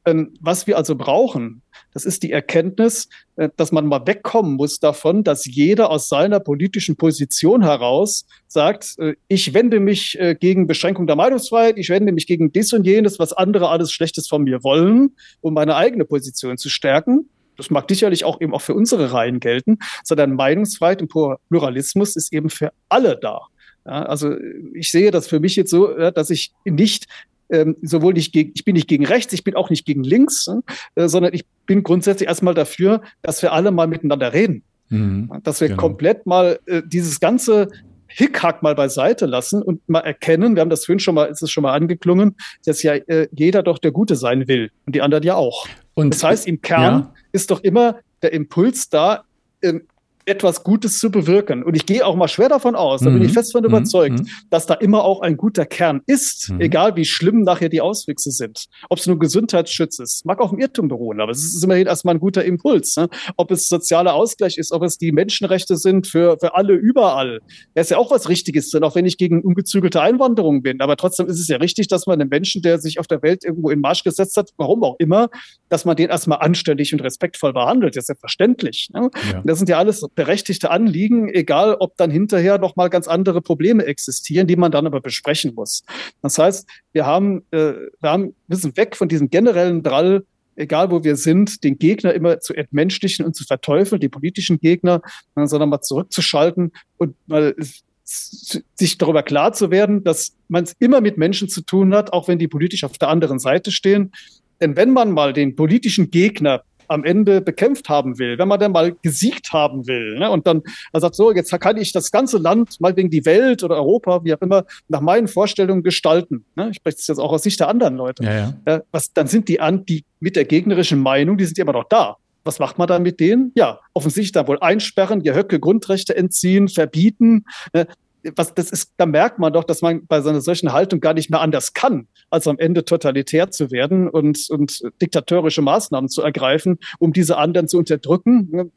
Ähm, 0.05 0.33
was 0.39 0.65
wir 0.65 0.77
also 0.77 0.95
brauchen, 0.95 1.61
das 1.93 2.05
ist 2.05 2.23
die 2.23 2.31
Erkenntnis, 2.31 3.09
äh, 3.35 3.49
dass 3.55 3.71
man 3.71 3.85
mal 3.85 4.05
wegkommen 4.05 4.53
muss 4.53 4.79
davon, 4.79 5.23
dass 5.23 5.45
jeder 5.45 5.89
aus 5.89 6.09
seiner 6.09 6.39
politischen 6.39 6.95
Position 6.95 7.63
heraus 7.63 8.25
sagt, 8.47 8.95
äh, 8.99 9.15
ich 9.27 9.53
wende 9.53 9.79
mich 9.79 10.19
äh, 10.19 10.35
gegen 10.35 10.67
Beschränkung 10.67 11.07
der 11.07 11.15
Meinungsfreiheit, 11.15 11.77
ich 11.77 11.89
wende 11.89 12.11
mich 12.11 12.27
gegen 12.27 12.51
dies 12.51 12.73
und 12.73 12.85
jenes, 12.85 13.19
was 13.19 13.33
andere 13.33 13.69
alles 13.69 13.91
Schlechtes 13.91 14.27
von 14.27 14.43
mir 14.43 14.63
wollen, 14.63 15.15
um 15.41 15.53
meine 15.53 15.75
eigene 15.75 16.05
Position 16.05 16.57
zu 16.57 16.69
stärken. 16.69 17.29
Das 17.57 17.69
mag 17.69 17.85
sicherlich 17.89 18.23
auch 18.23 18.41
eben 18.41 18.55
auch 18.55 18.61
für 18.61 18.73
unsere 18.73 19.11
Reihen 19.11 19.39
gelten, 19.39 19.77
sondern 20.03 20.35
Meinungsfreiheit 20.35 21.01
und 21.01 21.11
Pluralismus 21.49 22.15
ist 22.15 22.33
eben 22.33 22.49
für 22.49 22.71
alle 22.89 23.19
da. 23.21 23.41
Ja, 23.85 24.03
also 24.03 24.35
ich 24.73 24.89
sehe 24.89 25.11
das 25.11 25.27
für 25.27 25.39
mich 25.39 25.55
jetzt 25.55 25.69
so, 25.69 25.87
dass 26.11 26.29
ich 26.29 26.53
nicht 26.65 27.07
ähm, 27.51 27.75
sowohl 27.81 28.13
nicht 28.13 28.33
gegen, 28.33 28.51
ich 28.55 28.65
bin 28.65 28.73
nicht 28.73 28.87
gegen 28.87 29.05
rechts, 29.05 29.33
ich 29.33 29.43
bin 29.43 29.55
auch 29.55 29.69
nicht 29.69 29.85
gegen 29.85 30.03
links, 30.03 30.47
äh, 30.95 31.07
sondern 31.07 31.33
ich 31.33 31.45
bin 31.65 31.83
grundsätzlich 31.83 32.27
erstmal 32.27 32.53
dafür, 32.53 33.01
dass 33.21 33.41
wir 33.41 33.53
alle 33.53 33.71
mal 33.71 33.87
miteinander 33.87 34.33
reden. 34.33 34.63
Mhm, 34.89 35.31
dass 35.43 35.61
wir 35.61 35.69
genau. 35.69 35.81
komplett 35.81 36.25
mal 36.25 36.59
äh, 36.65 36.81
dieses 36.85 37.19
ganze 37.19 37.69
Hickhack 38.07 38.61
mal 38.61 38.75
beiseite 38.75 39.25
lassen 39.25 39.61
und 39.61 39.87
mal 39.87 40.01
erkennen, 40.01 40.55
wir 40.55 40.61
haben 40.61 40.69
das 40.69 40.85
vorhin 40.85 40.99
schon 40.99 41.15
mal, 41.15 41.25
ist 41.25 41.41
es 41.41 41.49
schon 41.49 41.61
mal 41.61 41.73
angeklungen, 41.73 42.35
dass 42.65 42.83
ja 42.83 42.95
äh, 42.95 43.27
jeder 43.31 43.63
doch 43.63 43.77
der 43.77 43.91
Gute 43.91 44.15
sein 44.15 44.47
will 44.47 44.71
und 44.85 44.95
die 44.95 45.01
anderen 45.01 45.23
ja 45.23 45.35
auch. 45.35 45.67
Und 45.93 46.13
das 46.13 46.23
heißt, 46.23 46.47
im 46.47 46.61
Kern 46.61 46.93
ja. 46.93 47.13
ist 47.31 47.51
doch 47.51 47.61
immer 47.61 47.99
der 48.21 48.33
Impuls 48.33 48.89
da, 48.89 49.23
ähm, 49.61 49.83
etwas 50.25 50.63
Gutes 50.63 50.99
zu 50.99 51.11
bewirken. 51.11 51.63
Und 51.63 51.75
ich 51.75 51.85
gehe 51.85 52.05
auch 52.05 52.15
mal 52.15 52.27
schwer 52.27 52.49
davon 52.49 52.75
aus, 52.75 53.01
da 53.01 53.09
bin 53.09 53.21
ich 53.21 53.29
mhm. 53.29 53.33
fest 53.33 53.51
von 53.51 53.61
mhm. 53.61 53.69
überzeugt, 53.69 54.19
mhm. 54.19 54.27
dass 54.49 54.65
da 54.65 54.75
immer 54.75 55.03
auch 55.03 55.21
ein 55.21 55.37
guter 55.37 55.65
Kern 55.65 56.01
ist, 56.05 56.49
mhm. 56.49 56.61
egal 56.61 56.95
wie 56.95 57.05
schlimm 57.05 57.43
nachher 57.43 57.69
die 57.69 57.81
Auswüchse 57.81 58.31
sind. 58.31 58.65
Ob 58.89 58.99
es 58.99 59.07
nur 59.07 59.19
Gesundheitsschutz 59.19 59.99
ist, 59.99 60.25
mag 60.25 60.39
auch 60.39 60.53
im 60.53 60.59
Irrtum 60.59 60.87
beruhen, 60.87 61.21
aber 61.21 61.31
es 61.31 61.43
ist 61.43 61.63
immerhin 61.63 61.87
erstmal 61.87 62.15
ein 62.15 62.19
guter 62.19 62.43
Impuls. 62.43 62.95
Ne? 62.97 63.09
Ob 63.37 63.51
es 63.51 63.67
sozialer 63.67 64.13
Ausgleich 64.13 64.57
ist, 64.57 64.71
ob 64.71 64.83
es 64.83 64.97
die 64.97 65.11
Menschenrechte 65.11 65.77
sind 65.77 66.07
für, 66.07 66.37
für 66.39 66.55
alle 66.55 66.73
überall. 66.73 67.39
Da 67.73 67.81
ist 67.81 67.91
ja 67.91 67.97
auch 67.97 68.11
was 68.11 68.29
Richtiges 68.29 68.69
drin, 68.69 68.83
auch 68.83 68.95
wenn 68.95 69.05
ich 69.05 69.17
gegen 69.17 69.41
ungezügelte 69.41 70.01
Einwanderung 70.01 70.61
bin. 70.61 70.81
Aber 70.81 70.97
trotzdem 70.97 71.27
ist 71.27 71.39
es 71.39 71.47
ja 71.47 71.57
richtig, 71.57 71.87
dass 71.87 72.07
man 72.07 72.19
einen 72.19 72.29
Menschen, 72.29 72.61
der 72.61 72.79
sich 72.79 72.99
auf 72.99 73.07
der 73.07 73.21
Welt 73.21 73.43
irgendwo 73.43 73.69
in 73.69 73.79
Marsch 73.79 74.03
gesetzt 74.03 74.37
hat, 74.37 74.51
warum 74.57 74.83
auch 74.83 74.95
immer, 74.99 75.29
dass 75.69 75.85
man 75.85 75.95
den 75.95 76.09
erstmal 76.09 76.39
anständig 76.39 76.93
und 76.93 77.01
respektvoll 77.01 77.53
behandelt. 77.53 77.95
Das 77.95 78.03
ist 78.03 78.09
ja 78.09 78.15
verständlich. 78.15 78.89
Ne? 78.93 79.09
Ja. 79.31 79.41
Das 79.43 79.57
sind 79.57 79.69
ja 79.69 79.77
alles 79.77 80.05
berechtigte 80.15 80.71
Anliegen, 80.71 81.29
egal 81.29 81.75
ob 81.79 81.95
dann 81.97 82.11
hinterher 82.11 82.57
noch 82.57 82.75
mal 82.75 82.89
ganz 82.89 83.07
andere 83.07 83.41
Probleme 83.41 83.85
existieren, 83.85 84.47
die 84.47 84.55
man 84.55 84.71
dann 84.71 84.85
aber 84.85 85.01
besprechen 85.01 85.53
muss. 85.55 85.83
Das 86.21 86.37
heißt, 86.37 86.67
wir 86.93 87.05
haben, 87.05 87.43
äh, 87.51 87.73
wir 87.99 88.09
haben, 88.09 88.35
sind 88.49 88.77
weg 88.77 88.95
von 88.95 89.07
diesem 89.07 89.29
generellen 89.29 89.83
Drall, 89.83 90.25
egal 90.55 90.91
wo 90.91 91.03
wir 91.03 91.15
sind, 91.15 91.63
den 91.63 91.77
Gegner 91.77 92.13
immer 92.13 92.39
zu 92.39 92.53
entmenschlichen 92.53 93.25
und 93.25 93.35
zu 93.35 93.45
verteufeln, 93.45 94.01
die 94.01 94.09
politischen 94.09 94.59
Gegner, 94.59 95.01
sondern 95.35 95.69
mal 95.69 95.81
zurückzuschalten 95.81 96.71
und 96.97 97.15
mal 97.27 97.55
sich 98.03 98.97
darüber 98.97 99.23
klar 99.23 99.53
zu 99.53 99.71
werden, 99.71 100.03
dass 100.03 100.35
man 100.49 100.63
es 100.65 100.75
immer 100.79 100.99
mit 101.01 101.17
Menschen 101.17 101.47
zu 101.47 101.61
tun 101.61 101.93
hat, 101.95 102.11
auch 102.11 102.27
wenn 102.27 102.39
die 102.39 102.47
politisch 102.47 102.83
auf 102.83 102.97
der 102.97 103.07
anderen 103.07 103.39
Seite 103.39 103.71
stehen. 103.71 104.11
Denn 104.59 104.75
wenn 104.75 104.91
man 104.91 105.11
mal 105.11 105.33
den 105.33 105.55
politischen 105.55 106.11
Gegner 106.11 106.63
am 106.91 107.03
Ende 107.03 107.41
bekämpft 107.41 107.89
haben 107.89 108.19
will, 108.19 108.37
wenn 108.37 108.47
man 108.47 108.59
dann 108.59 108.71
mal 108.71 108.95
gesiegt 109.01 109.53
haben 109.53 109.87
will, 109.87 110.19
ne, 110.19 110.29
und 110.29 110.45
dann 110.45 110.61
man 110.91 111.01
sagt, 111.01 111.15
so, 111.15 111.31
jetzt 111.31 111.51
kann 111.59 111.77
ich 111.77 111.91
das 111.91 112.11
ganze 112.11 112.37
Land 112.37 112.79
mal 112.81 112.95
wegen 112.95 113.09
die 113.09 113.25
Welt 113.25 113.63
oder 113.63 113.75
Europa, 113.75 114.23
wie 114.23 114.33
auch 114.33 114.41
immer, 114.41 114.65
nach 114.87 115.01
meinen 115.01 115.27
Vorstellungen 115.27 115.83
gestalten. 115.83 116.45
Ne? 116.55 116.69
Ich 116.71 116.77
spreche 116.77 116.97
das 116.97 117.07
jetzt 117.07 117.19
auch 117.19 117.31
aus 117.31 117.43
Sicht 117.43 117.59
der 117.59 117.69
anderen 117.69 117.95
Leute. 117.95 118.23
Ja, 118.23 118.33
ja. 118.33 118.53
Äh, 118.65 118.81
was, 118.91 119.13
dann 119.13 119.27
sind 119.27 119.47
die 119.47 119.59
an, 119.59 119.85
die 119.85 120.03
mit 120.19 120.35
der 120.35 120.45
gegnerischen 120.45 120.99
Meinung, 120.99 121.37
die 121.37 121.45
sind 121.45 121.57
ja 121.57 121.63
immer 121.63 121.73
noch 121.73 121.85
da. 121.85 122.17
Was 122.43 122.59
macht 122.59 122.77
man 122.77 122.87
dann 122.87 123.03
mit 123.03 123.19
denen? 123.19 123.51
Ja, 123.55 123.79
offensichtlich 123.93 124.31
dann 124.31 124.47
wohl 124.47 124.57
einsperren, 124.59 125.21
Höcke 125.23 125.59
Grundrechte 125.59 126.15
entziehen, 126.15 126.67
verbieten. 126.67 127.45
Ne? 127.73 127.87
Was 128.35 128.53
das 128.53 128.71
ist, 128.71 128.93
da 128.97 129.05
merkt 129.05 129.39
man 129.39 129.53
doch, 129.53 129.63
dass 129.63 129.81
man 129.81 130.05
bei 130.05 130.21
so 130.21 130.29
einer 130.29 130.41
solchen 130.41 130.71
Haltung 130.71 130.99
gar 130.99 131.13
nicht 131.13 131.29
mehr 131.29 131.41
anders 131.41 131.73
kann, 131.73 132.07
als 132.29 132.47
am 132.47 132.59
Ende 132.59 132.85
totalitär 132.85 133.51
zu 133.51 133.71
werden 133.71 134.07
und, 134.07 134.49
und 134.49 134.81
diktatorische 135.01 135.61
Maßnahmen 135.61 136.09
zu 136.09 136.21
ergreifen, 136.21 136.79
um 136.99 137.13
diese 137.13 137.37
anderen 137.37 137.67
zu 137.67 137.77
unterdrücken, 137.77 138.49
ne, 138.51 138.71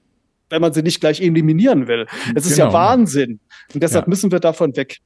wenn 0.50 0.60
man 0.60 0.72
sie 0.72 0.82
nicht 0.82 1.00
gleich 1.00 1.20
eliminieren 1.20 1.88
will. 1.88 2.06
Es 2.34 2.46
ist 2.46 2.58
ja 2.58 2.66
genau. 2.66 2.78
Wahnsinn. 2.78 3.40
Und 3.72 3.82
deshalb 3.82 4.06
ja. 4.06 4.10
müssen 4.10 4.30
wir 4.30 4.40
davon 4.40 4.76
weg. 4.76 4.98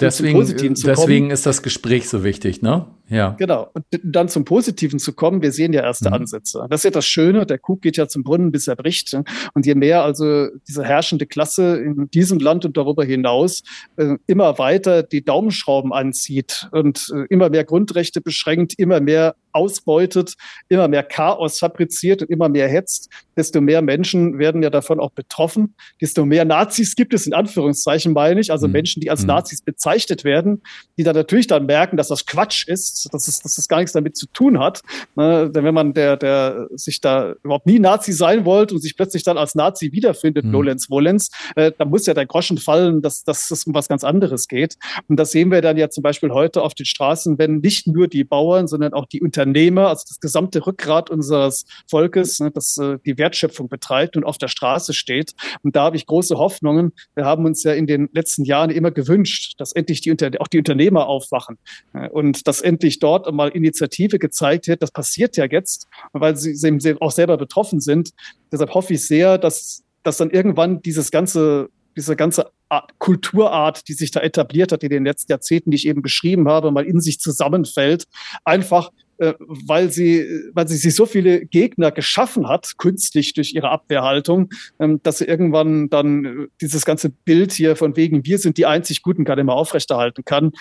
Deswegen, 0.00 0.44
deswegen 0.84 1.30
ist 1.30 1.46
das 1.46 1.62
Gespräch 1.62 2.08
so 2.08 2.22
wichtig, 2.24 2.62
ne? 2.62 2.86
Ja. 3.08 3.30
Genau. 3.38 3.70
Und 3.72 3.84
dann 4.02 4.28
zum 4.28 4.44
Positiven 4.44 4.98
zu 4.98 5.14
kommen, 5.14 5.40
wir 5.40 5.50
sehen 5.50 5.72
ja 5.72 5.82
erste 5.82 6.10
mhm. 6.10 6.16
Ansätze. 6.16 6.66
Das 6.68 6.80
ist 6.80 6.84
ja 6.84 6.90
das 6.90 7.06
Schöne, 7.06 7.46
der 7.46 7.58
Kuh 7.58 7.76
geht 7.76 7.96
ja 7.96 8.06
zum 8.06 8.22
Brunnen, 8.22 8.52
bis 8.52 8.68
er 8.68 8.76
bricht. 8.76 9.16
Und 9.54 9.66
je 9.66 9.74
mehr 9.74 10.02
also 10.04 10.48
diese 10.68 10.84
herrschende 10.84 11.26
Klasse 11.26 11.78
in 11.78 12.10
diesem 12.10 12.38
Land 12.38 12.64
und 12.64 12.76
darüber 12.76 13.04
hinaus 13.04 13.62
äh, 13.96 14.16
immer 14.26 14.58
weiter 14.58 15.02
die 15.02 15.24
Daumenschrauben 15.24 15.92
anzieht 15.92 16.68
und 16.72 17.10
äh, 17.14 17.24
immer 17.30 17.48
mehr 17.48 17.64
Grundrechte 17.64 18.20
beschränkt, 18.20 18.74
immer 18.76 19.00
mehr 19.00 19.34
ausbeutet, 19.58 20.34
immer 20.68 20.88
mehr 20.88 21.02
Chaos 21.02 21.58
fabriziert 21.58 22.22
und 22.22 22.30
immer 22.30 22.48
mehr 22.48 22.68
hetzt, 22.68 23.10
desto 23.36 23.60
mehr 23.60 23.82
Menschen 23.82 24.38
werden 24.38 24.62
ja 24.62 24.70
davon 24.70 25.00
auch 25.00 25.10
betroffen. 25.10 25.74
Desto 26.00 26.24
mehr 26.24 26.44
Nazis 26.44 26.94
gibt 26.94 27.12
es, 27.12 27.26
in 27.26 27.34
Anführungszeichen 27.34 28.12
meine 28.12 28.40
ich, 28.40 28.52
also 28.52 28.66
mhm. 28.66 28.72
Menschen, 28.72 29.00
die 29.00 29.10
als 29.10 29.22
mhm. 29.22 29.28
Nazis 29.28 29.62
bezeichnet 29.62 30.24
werden, 30.24 30.62
die 30.96 31.04
dann 31.04 31.16
natürlich 31.16 31.46
dann 31.46 31.66
merken, 31.66 31.96
dass 31.96 32.08
das 32.08 32.26
Quatsch 32.26 32.66
ist, 32.68 33.08
dass 33.12 33.28
es, 33.28 33.40
dass 33.40 33.58
es 33.58 33.68
gar 33.68 33.78
nichts 33.78 33.92
damit 33.92 34.16
zu 34.16 34.26
tun 34.32 34.58
hat. 34.58 34.82
Ne? 35.16 35.50
Denn 35.50 35.64
wenn 35.64 35.74
man 35.74 35.94
der, 35.94 36.16
der 36.16 36.68
sich 36.74 37.00
da 37.00 37.34
überhaupt 37.42 37.66
nie 37.66 37.78
Nazi 37.78 38.12
sein 38.12 38.44
wollte 38.44 38.74
und 38.74 38.80
sich 38.80 38.96
plötzlich 38.96 39.22
dann 39.22 39.38
als 39.38 39.54
Nazi 39.54 39.92
wiederfindet, 39.92 40.44
mhm. 40.44 40.52
Nolens 40.52 40.90
Volens, 40.90 41.30
äh, 41.56 41.72
dann 41.76 41.90
muss 41.90 42.06
ja 42.06 42.14
der 42.14 42.26
Groschen 42.26 42.58
fallen, 42.58 43.02
dass, 43.02 43.24
dass 43.24 43.50
es 43.50 43.64
um 43.64 43.74
was 43.74 43.88
ganz 43.88 44.04
anderes 44.04 44.48
geht. 44.48 44.76
Und 45.08 45.16
das 45.18 45.30
sehen 45.30 45.50
wir 45.50 45.62
dann 45.62 45.76
ja 45.76 45.90
zum 45.90 46.02
Beispiel 46.02 46.30
heute 46.30 46.62
auf 46.62 46.74
den 46.74 46.86
Straßen, 46.86 47.38
wenn 47.38 47.58
nicht 47.58 47.86
nur 47.86 48.08
die 48.08 48.24
Bauern, 48.24 48.66
sondern 48.66 48.92
auch 48.92 49.06
die 49.06 49.18
Unternehmer, 49.48 49.88
also 49.88 50.04
das 50.08 50.20
gesamte 50.20 50.66
Rückgrat 50.66 51.10
unseres 51.10 51.64
Volkes, 51.88 52.40
ne, 52.40 52.50
das 52.50 52.78
äh, 52.78 52.98
die 53.04 53.18
Wertschöpfung 53.18 53.68
betreibt 53.68 54.16
und 54.16 54.24
auf 54.24 54.38
der 54.38 54.48
Straße 54.48 54.92
steht. 54.92 55.32
Und 55.62 55.76
da 55.76 55.84
habe 55.84 55.96
ich 55.96 56.06
große 56.06 56.36
Hoffnungen. 56.36 56.92
Wir 57.14 57.24
haben 57.24 57.44
uns 57.44 57.62
ja 57.62 57.72
in 57.72 57.86
den 57.86 58.08
letzten 58.12 58.44
Jahren 58.44 58.70
immer 58.70 58.90
gewünscht, 58.90 59.54
dass 59.58 59.72
endlich 59.72 60.00
die, 60.00 60.12
auch 60.38 60.48
die 60.48 60.58
Unternehmer 60.58 61.06
aufwachen 61.06 61.58
äh, 61.94 62.08
und 62.08 62.46
dass 62.46 62.60
endlich 62.60 62.98
dort 62.98 63.32
mal 63.32 63.48
Initiative 63.48 64.18
gezeigt 64.18 64.68
wird. 64.68 64.82
Das 64.82 64.90
passiert 64.90 65.36
ja 65.36 65.46
jetzt, 65.46 65.88
weil 66.12 66.36
sie 66.36 66.96
auch 67.00 67.12
selber 67.12 67.36
betroffen 67.36 67.80
sind. 67.80 68.10
Deshalb 68.52 68.74
hoffe 68.74 68.94
ich 68.94 69.06
sehr, 69.06 69.38
dass, 69.38 69.82
dass 70.02 70.18
dann 70.18 70.30
irgendwann 70.30 70.82
dieses 70.82 71.10
ganze, 71.10 71.68
diese 71.96 72.16
ganze 72.16 72.50
Kulturart, 72.98 73.88
die 73.88 73.94
sich 73.94 74.10
da 74.10 74.20
etabliert 74.20 74.72
hat 74.72 74.82
in 74.82 74.90
den 74.90 75.04
letzten 75.04 75.32
Jahrzehnten, 75.32 75.70
die 75.70 75.76
ich 75.76 75.86
eben 75.86 76.02
beschrieben 76.02 76.48
habe, 76.48 76.70
mal 76.70 76.84
in 76.84 77.00
sich 77.00 77.18
zusammenfällt. 77.18 78.04
Einfach 78.44 78.90
weil 79.18 79.90
sie, 79.90 80.26
weil 80.54 80.68
sie 80.68 80.76
sich 80.76 80.94
so 80.94 81.06
viele 81.06 81.44
Gegner 81.46 81.90
geschaffen 81.90 82.48
hat, 82.48 82.78
künstlich 82.78 83.34
durch 83.34 83.52
ihre 83.54 83.70
Abwehrhaltung, 83.70 84.50
ähm, 84.78 85.00
dass 85.02 85.18
sie 85.18 85.24
irgendwann 85.24 85.90
dann 85.90 86.24
äh, 86.24 86.46
dieses 86.60 86.84
ganze 86.84 87.10
Bild 87.10 87.52
hier 87.52 87.76
von 87.76 87.96
wegen, 87.96 88.24
wir 88.24 88.38
sind 88.38 88.58
die 88.58 88.66
einzig 88.66 89.02
Guten 89.02 89.24
gar 89.24 89.36
nicht 89.36 89.46
mehr 89.46 89.54
aufrechterhalten 89.54 90.24
kann. 90.24 90.52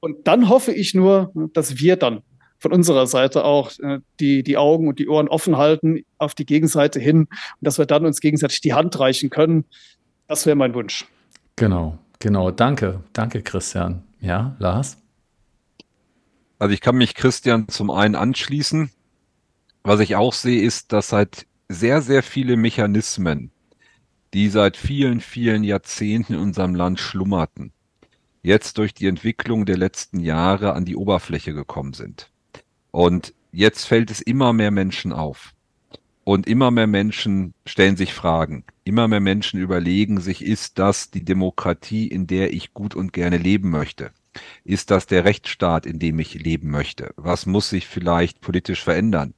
Und 0.00 0.28
dann 0.28 0.48
hoffe 0.48 0.72
ich 0.72 0.94
nur, 0.94 1.32
dass 1.54 1.78
wir 1.78 1.96
dann 1.96 2.22
von 2.58 2.72
unserer 2.72 3.06
Seite 3.06 3.44
auch 3.44 3.70
äh, 3.80 4.00
die, 4.20 4.42
die 4.42 4.56
Augen 4.56 4.88
und 4.88 4.98
die 4.98 5.08
Ohren 5.08 5.28
offen 5.28 5.56
halten 5.56 6.02
auf 6.18 6.34
die 6.34 6.46
Gegenseite 6.46 7.00
hin 7.00 7.20
und 7.20 7.28
dass 7.60 7.78
wir 7.78 7.86
dann 7.86 8.04
uns 8.04 8.20
gegenseitig 8.20 8.60
die 8.60 8.74
Hand 8.74 8.98
reichen 8.98 9.30
können. 9.30 9.64
Das 10.26 10.44
wäre 10.44 10.56
mein 10.56 10.74
Wunsch. 10.74 11.06
Genau, 11.56 11.98
genau. 12.18 12.50
Danke, 12.50 13.00
danke, 13.12 13.42
Christian. 13.42 14.02
Ja, 14.20 14.56
Lars? 14.58 14.98
Also 16.58 16.74
ich 16.74 16.80
kann 16.80 16.96
mich 16.96 17.14
Christian 17.14 17.68
zum 17.68 17.90
einen 17.90 18.14
anschließen. 18.14 18.90
Was 19.84 20.00
ich 20.00 20.16
auch 20.16 20.32
sehe, 20.32 20.62
ist, 20.62 20.92
dass 20.92 21.10
seit 21.10 21.46
sehr, 21.68 22.02
sehr 22.02 22.22
viele 22.22 22.56
Mechanismen, 22.56 23.52
die 24.34 24.48
seit 24.48 24.76
vielen, 24.76 25.20
vielen 25.20 25.62
Jahrzehnten 25.62 26.34
in 26.34 26.40
unserem 26.40 26.74
Land 26.74 26.98
schlummerten, 26.98 27.72
jetzt 28.42 28.78
durch 28.78 28.92
die 28.92 29.06
Entwicklung 29.06 29.66
der 29.66 29.76
letzten 29.76 30.20
Jahre 30.20 30.72
an 30.74 30.84
die 30.84 30.96
Oberfläche 30.96 31.54
gekommen 31.54 31.92
sind. 31.92 32.30
Und 32.90 33.34
jetzt 33.52 33.84
fällt 33.84 34.10
es 34.10 34.20
immer 34.20 34.52
mehr 34.52 34.70
Menschen 34.70 35.12
auf. 35.12 35.54
Und 36.24 36.46
immer 36.46 36.70
mehr 36.70 36.86
Menschen 36.86 37.54
stellen 37.64 37.96
sich 37.96 38.12
Fragen. 38.12 38.64
Immer 38.84 39.08
mehr 39.08 39.20
Menschen 39.20 39.60
überlegen 39.60 40.20
sich, 40.20 40.44
ist 40.44 40.78
das 40.78 41.10
die 41.10 41.24
Demokratie, 41.24 42.06
in 42.06 42.26
der 42.26 42.52
ich 42.52 42.74
gut 42.74 42.94
und 42.94 43.14
gerne 43.14 43.38
leben 43.38 43.70
möchte? 43.70 44.10
Ist 44.64 44.90
das 44.90 45.06
der 45.06 45.24
Rechtsstaat, 45.24 45.86
in 45.86 45.98
dem 45.98 46.18
ich 46.18 46.34
leben 46.34 46.70
möchte? 46.70 47.12
Was 47.16 47.46
muss 47.46 47.70
sich 47.70 47.86
vielleicht 47.86 48.40
politisch 48.40 48.82
verändern? 48.82 49.34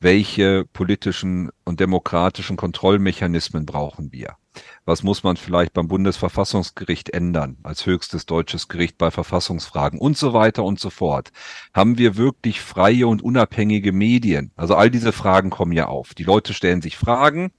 Welche 0.00 0.64
politischen 0.72 1.50
und 1.64 1.78
demokratischen 1.78 2.56
Kontrollmechanismen 2.56 3.66
brauchen 3.66 4.12
wir? 4.12 4.36
Was 4.84 5.02
muss 5.02 5.22
man 5.22 5.36
vielleicht 5.36 5.74
beim 5.74 5.88
Bundesverfassungsgericht 5.88 7.10
ändern 7.10 7.58
als 7.62 7.86
höchstes 7.86 8.26
deutsches 8.26 8.68
Gericht 8.68 8.98
bei 8.98 9.10
Verfassungsfragen 9.10 10.00
und 10.00 10.16
so 10.16 10.32
weiter 10.32 10.64
und 10.64 10.80
so 10.80 10.90
fort? 10.90 11.30
Haben 11.74 11.98
wir 11.98 12.16
wirklich 12.16 12.60
freie 12.60 13.06
und 13.06 13.22
unabhängige 13.22 13.92
Medien? 13.92 14.52
Also 14.56 14.74
all 14.74 14.90
diese 14.90 15.12
Fragen 15.12 15.50
kommen 15.50 15.72
ja 15.72 15.86
auf. 15.86 16.14
Die 16.14 16.24
Leute 16.24 16.54
stellen 16.54 16.82
sich 16.82 16.96
Fragen, 16.96 17.52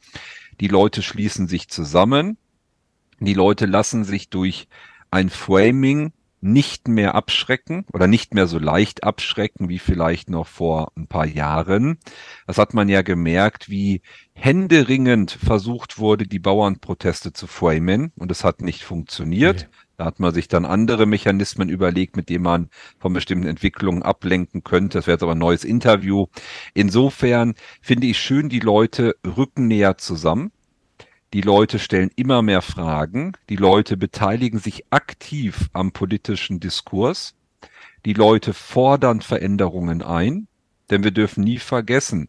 die 0.59 0.67
Leute 0.67 1.01
schließen 1.01 1.47
sich 1.47 1.69
zusammen, 1.69 2.37
die 3.19 3.35
Leute 3.35 3.67
lassen 3.67 4.03
sich 4.03 4.29
durch 4.29 4.67
ein 5.11 5.29
Framing 5.29 6.11
nicht 6.41 6.87
mehr 6.87 7.15
abschrecken 7.15 7.85
oder 7.93 8.07
nicht 8.07 8.33
mehr 8.33 8.47
so 8.47 8.59
leicht 8.59 9.03
abschrecken 9.03 9.69
wie 9.69 9.79
vielleicht 9.79 10.29
noch 10.29 10.47
vor 10.47 10.91
ein 10.97 11.07
paar 11.07 11.25
Jahren. 11.27 11.99
Das 12.47 12.57
hat 12.57 12.73
man 12.73 12.89
ja 12.89 13.03
gemerkt, 13.03 13.69
wie 13.69 14.01
händeringend 14.33 15.31
versucht 15.31 15.99
wurde, 15.99 16.25
die 16.25 16.39
Bauernproteste 16.39 17.31
zu 17.31 17.47
framen 17.47 18.11
und 18.17 18.31
es 18.31 18.43
hat 18.43 18.61
nicht 18.61 18.83
funktioniert. 18.83 19.67
Okay. 19.67 19.75
Da 19.97 20.05
hat 20.05 20.19
man 20.19 20.33
sich 20.33 20.47
dann 20.47 20.65
andere 20.65 21.05
Mechanismen 21.05 21.69
überlegt, 21.69 22.17
mit 22.17 22.29
denen 22.29 22.43
man 22.43 22.69
von 22.97 23.13
bestimmten 23.13 23.45
Entwicklungen 23.47 24.01
ablenken 24.01 24.63
könnte. 24.63 24.97
Das 24.97 25.05
wäre 25.05 25.13
jetzt 25.15 25.21
aber 25.21 25.33
ein 25.33 25.37
neues 25.37 25.63
Interview. 25.63 26.25
Insofern 26.73 27.53
finde 27.83 28.07
ich 28.07 28.17
schön, 28.17 28.49
die 28.49 28.61
Leute 28.61 29.15
rücken 29.23 29.67
näher 29.67 29.99
zusammen. 29.99 30.51
Die 31.33 31.41
Leute 31.41 31.79
stellen 31.79 32.11
immer 32.15 32.41
mehr 32.41 32.61
Fragen. 32.61 33.33
Die 33.49 33.55
Leute 33.55 33.95
beteiligen 33.95 34.59
sich 34.59 34.85
aktiv 34.89 35.69
am 35.71 35.91
politischen 35.91 36.59
Diskurs. 36.59 37.35
Die 38.05 38.13
Leute 38.13 38.53
fordern 38.53 39.21
Veränderungen 39.21 40.01
ein. 40.01 40.47
Denn 40.89 41.05
wir 41.05 41.11
dürfen 41.11 41.43
nie 41.45 41.59
vergessen, 41.59 42.27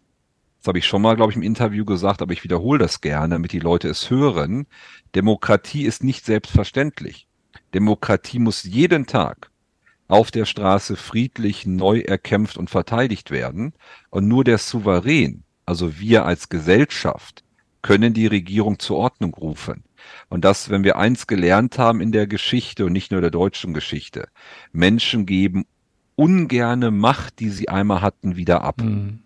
das 0.62 0.68
habe 0.68 0.78
ich 0.78 0.86
schon 0.86 1.02
mal, 1.02 1.16
glaube 1.16 1.32
ich, 1.32 1.36
im 1.36 1.42
Interview 1.42 1.84
gesagt, 1.84 2.22
aber 2.22 2.32
ich 2.32 2.44
wiederhole 2.44 2.78
das 2.78 3.00
gerne, 3.00 3.34
damit 3.34 3.50
die 3.50 3.58
Leute 3.58 3.88
es 3.88 4.10
hören. 4.10 4.68
Demokratie 5.16 5.84
ist 5.84 6.04
nicht 6.04 6.24
selbstverständlich. 6.24 7.26
Demokratie 7.74 8.38
muss 8.38 8.62
jeden 8.62 9.06
Tag 9.06 9.50
auf 10.06 10.30
der 10.30 10.44
Straße 10.44 10.94
friedlich 10.94 11.66
neu 11.66 11.98
erkämpft 11.98 12.56
und 12.56 12.70
verteidigt 12.70 13.32
werden. 13.32 13.72
Und 14.10 14.28
nur 14.28 14.44
der 14.44 14.58
Souverän, 14.58 15.42
also 15.66 15.98
wir 15.98 16.26
als 16.26 16.48
Gesellschaft, 16.48 17.42
können 17.82 18.14
die 18.14 18.26
Regierung 18.26 18.78
zur 18.78 18.96
Ordnung 18.96 19.34
rufen. 19.34 19.84
Und 20.28 20.44
das, 20.44 20.70
wenn 20.70 20.84
wir 20.84 20.96
eins 20.96 21.26
gelernt 21.26 21.78
haben 21.78 22.00
in 22.00 22.12
der 22.12 22.26
Geschichte 22.26 22.86
und 22.86 22.92
nicht 22.92 23.12
nur 23.12 23.20
der 23.20 23.30
deutschen 23.30 23.74
Geschichte, 23.74 24.28
Menschen 24.72 25.26
geben 25.26 25.64
ungerne 26.14 26.90
Macht, 26.90 27.40
die 27.40 27.50
sie 27.50 27.68
einmal 27.68 28.00
hatten, 28.00 28.36
wieder 28.36 28.62
ab. 28.62 28.80
Mhm. 28.80 29.20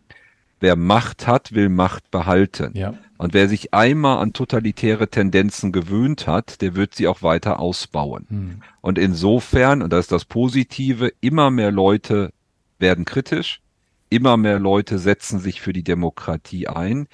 Wer 0.60 0.76
Macht 0.76 1.26
hat, 1.26 1.52
will 1.52 1.68
Macht 1.68 2.10
behalten. 2.10 2.72
Ja. 2.74 2.94
Und 3.18 3.34
wer 3.34 3.48
sich 3.48 3.72
einmal 3.74 4.18
an 4.18 4.32
totalitäre 4.32 5.08
Tendenzen 5.08 5.72
gewöhnt 5.72 6.26
hat, 6.26 6.60
der 6.60 6.74
wird 6.74 6.94
sie 6.94 7.08
auch 7.08 7.22
weiter 7.22 7.60
ausbauen. 7.60 8.26
Mhm. 8.28 8.62
Und 8.80 8.98
insofern, 8.98 9.82
und 9.82 9.92
das 9.92 10.06
ist 10.06 10.12
das 10.12 10.24
Positive, 10.24 11.12
immer 11.20 11.50
mehr 11.50 11.70
Leute 11.70 12.32
werden 12.78 13.04
kritisch, 13.04 13.60
immer 14.08 14.36
mehr 14.36 14.58
Leute 14.58 14.98
setzen 14.98 15.40
sich 15.40 15.60
für 15.60 15.72
die 15.72 15.84
Demokratie 15.84 16.68
ein, 16.68 17.08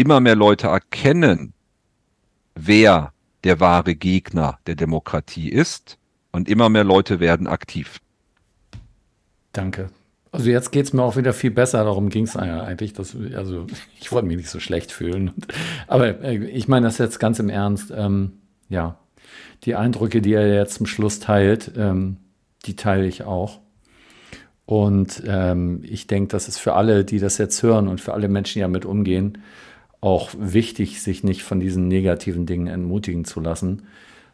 immer 0.00 0.20
mehr 0.20 0.36
Leute 0.36 0.68
erkennen, 0.68 1.52
wer 2.54 3.12
der 3.44 3.60
wahre 3.60 3.94
Gegner 3.94 4.58
der 4.66 4.74
Demokratie 4.74 5.48
ist 5.48 5.98
und 6.32 6.48
immer 6.48 6.68
mehr 6.68 6.84
Leute 6.84 7.20
werden 7.20 7.46
aktiv. 7.46 8.00
Danke. 9.52 9.90
Also 10.32 10.48
jetzt 10.48 10.70
geht 10.70 10.86
es 10.86 10.92
mir 10.92 11.02
auch 11.02 11.16
wieder 11.16 11.32
viel 11.32 11.50
besser, 11.50 11.82
darum 11.84 12.08
ging 12.08 12.24
es 12.24 12.36
eigentlich. 12.36 12.92
Dass, 12.92 13.16
also 13.34 13.66
ich 14.00 14.12
wollte 14.12 14.26
mich 14.26 14.36
nicht 14.36 14.50
so 14.50 14.60
schlecht 14.60 14.92
fühlen. 14.92 15.32
Aber 15.86 16.22
äh, 16.22 16.36
ich 16.36 16.68
meine 16.68 16.86
das 16.86 16.98
jetzt 16.98 17.18
ganz 17.18 17.38
im 17.38 17.48
Ernst. 17.48 17.92
Ähm, 17.94 18.32
ja, 18.68 18.98
die 19.64 19.74
Eindrücke, 19.74 20.22
die 20.22 20.32
er 20.32 20.54
jetzt 20.54 20.74
zum 20.74 20.86
Schluss 20.86 21.18
teilt, 21.20 21.72
ähm, 21.76 22.16
die 22.64 22.76
teile 22.76 23.06
ich 23.06 23.24
auch. 23.24 23.60
Und 24.66 25.24
ähm, 25.26 25.80
ich 25.82 26.06
denke, 26.06 26.28
das 26.28 26.46
ist 26.46 26.58
für 26.58 26.74
alle, 26.74 27.04
die 27.04 27.18
das 27.18 27.38
jetzt 27.38 27.60
hören 27.64 27.88
und 27.88 28.00
für 28.00 28.12
alle 28.12 28.28
Menschen, 28.28 28.54
die 28.54 28.60
damit 28.60 28.84
umgehen, 28.84 29.38
auch 30.00 30.30
wichtig, 30.38 31.02
sich 31.02 31.24
nicht 31.24 31.42
von 31.42 31.60
diesen 31.60 31.88
negativen 31.88 32.46
Dingen 32.46 32.66
entmutigen 32.66 33.24
zu 33.24 33.40
lassen, 33.40 33.86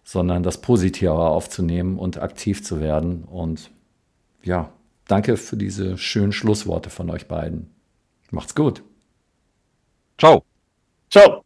sondern 0.05 0.43
das 0.43 0.61
Positive 0.61 1.13
aufzunehmen 1.13 1.99
und 1.99 2.21
aktiv 2.21 2.63
zu 2.63 2.81
werden. 2.81 3.25
Und 3.25 3.71
ja, 4.43 4.73
danke 5.09 5.37
für 5.37 5.57
diese 5.57 5.99
schönen 5.99 6.33
Schlussworte 6.33 6.91
von 6.91 7.11
euch 7.11 7.27
beiden. 7.27 7.71
Macht's 8.31 8.55
gut. 8.55 8.83
Ciao. 10.19 10.45
Ciao. 11.11 11.46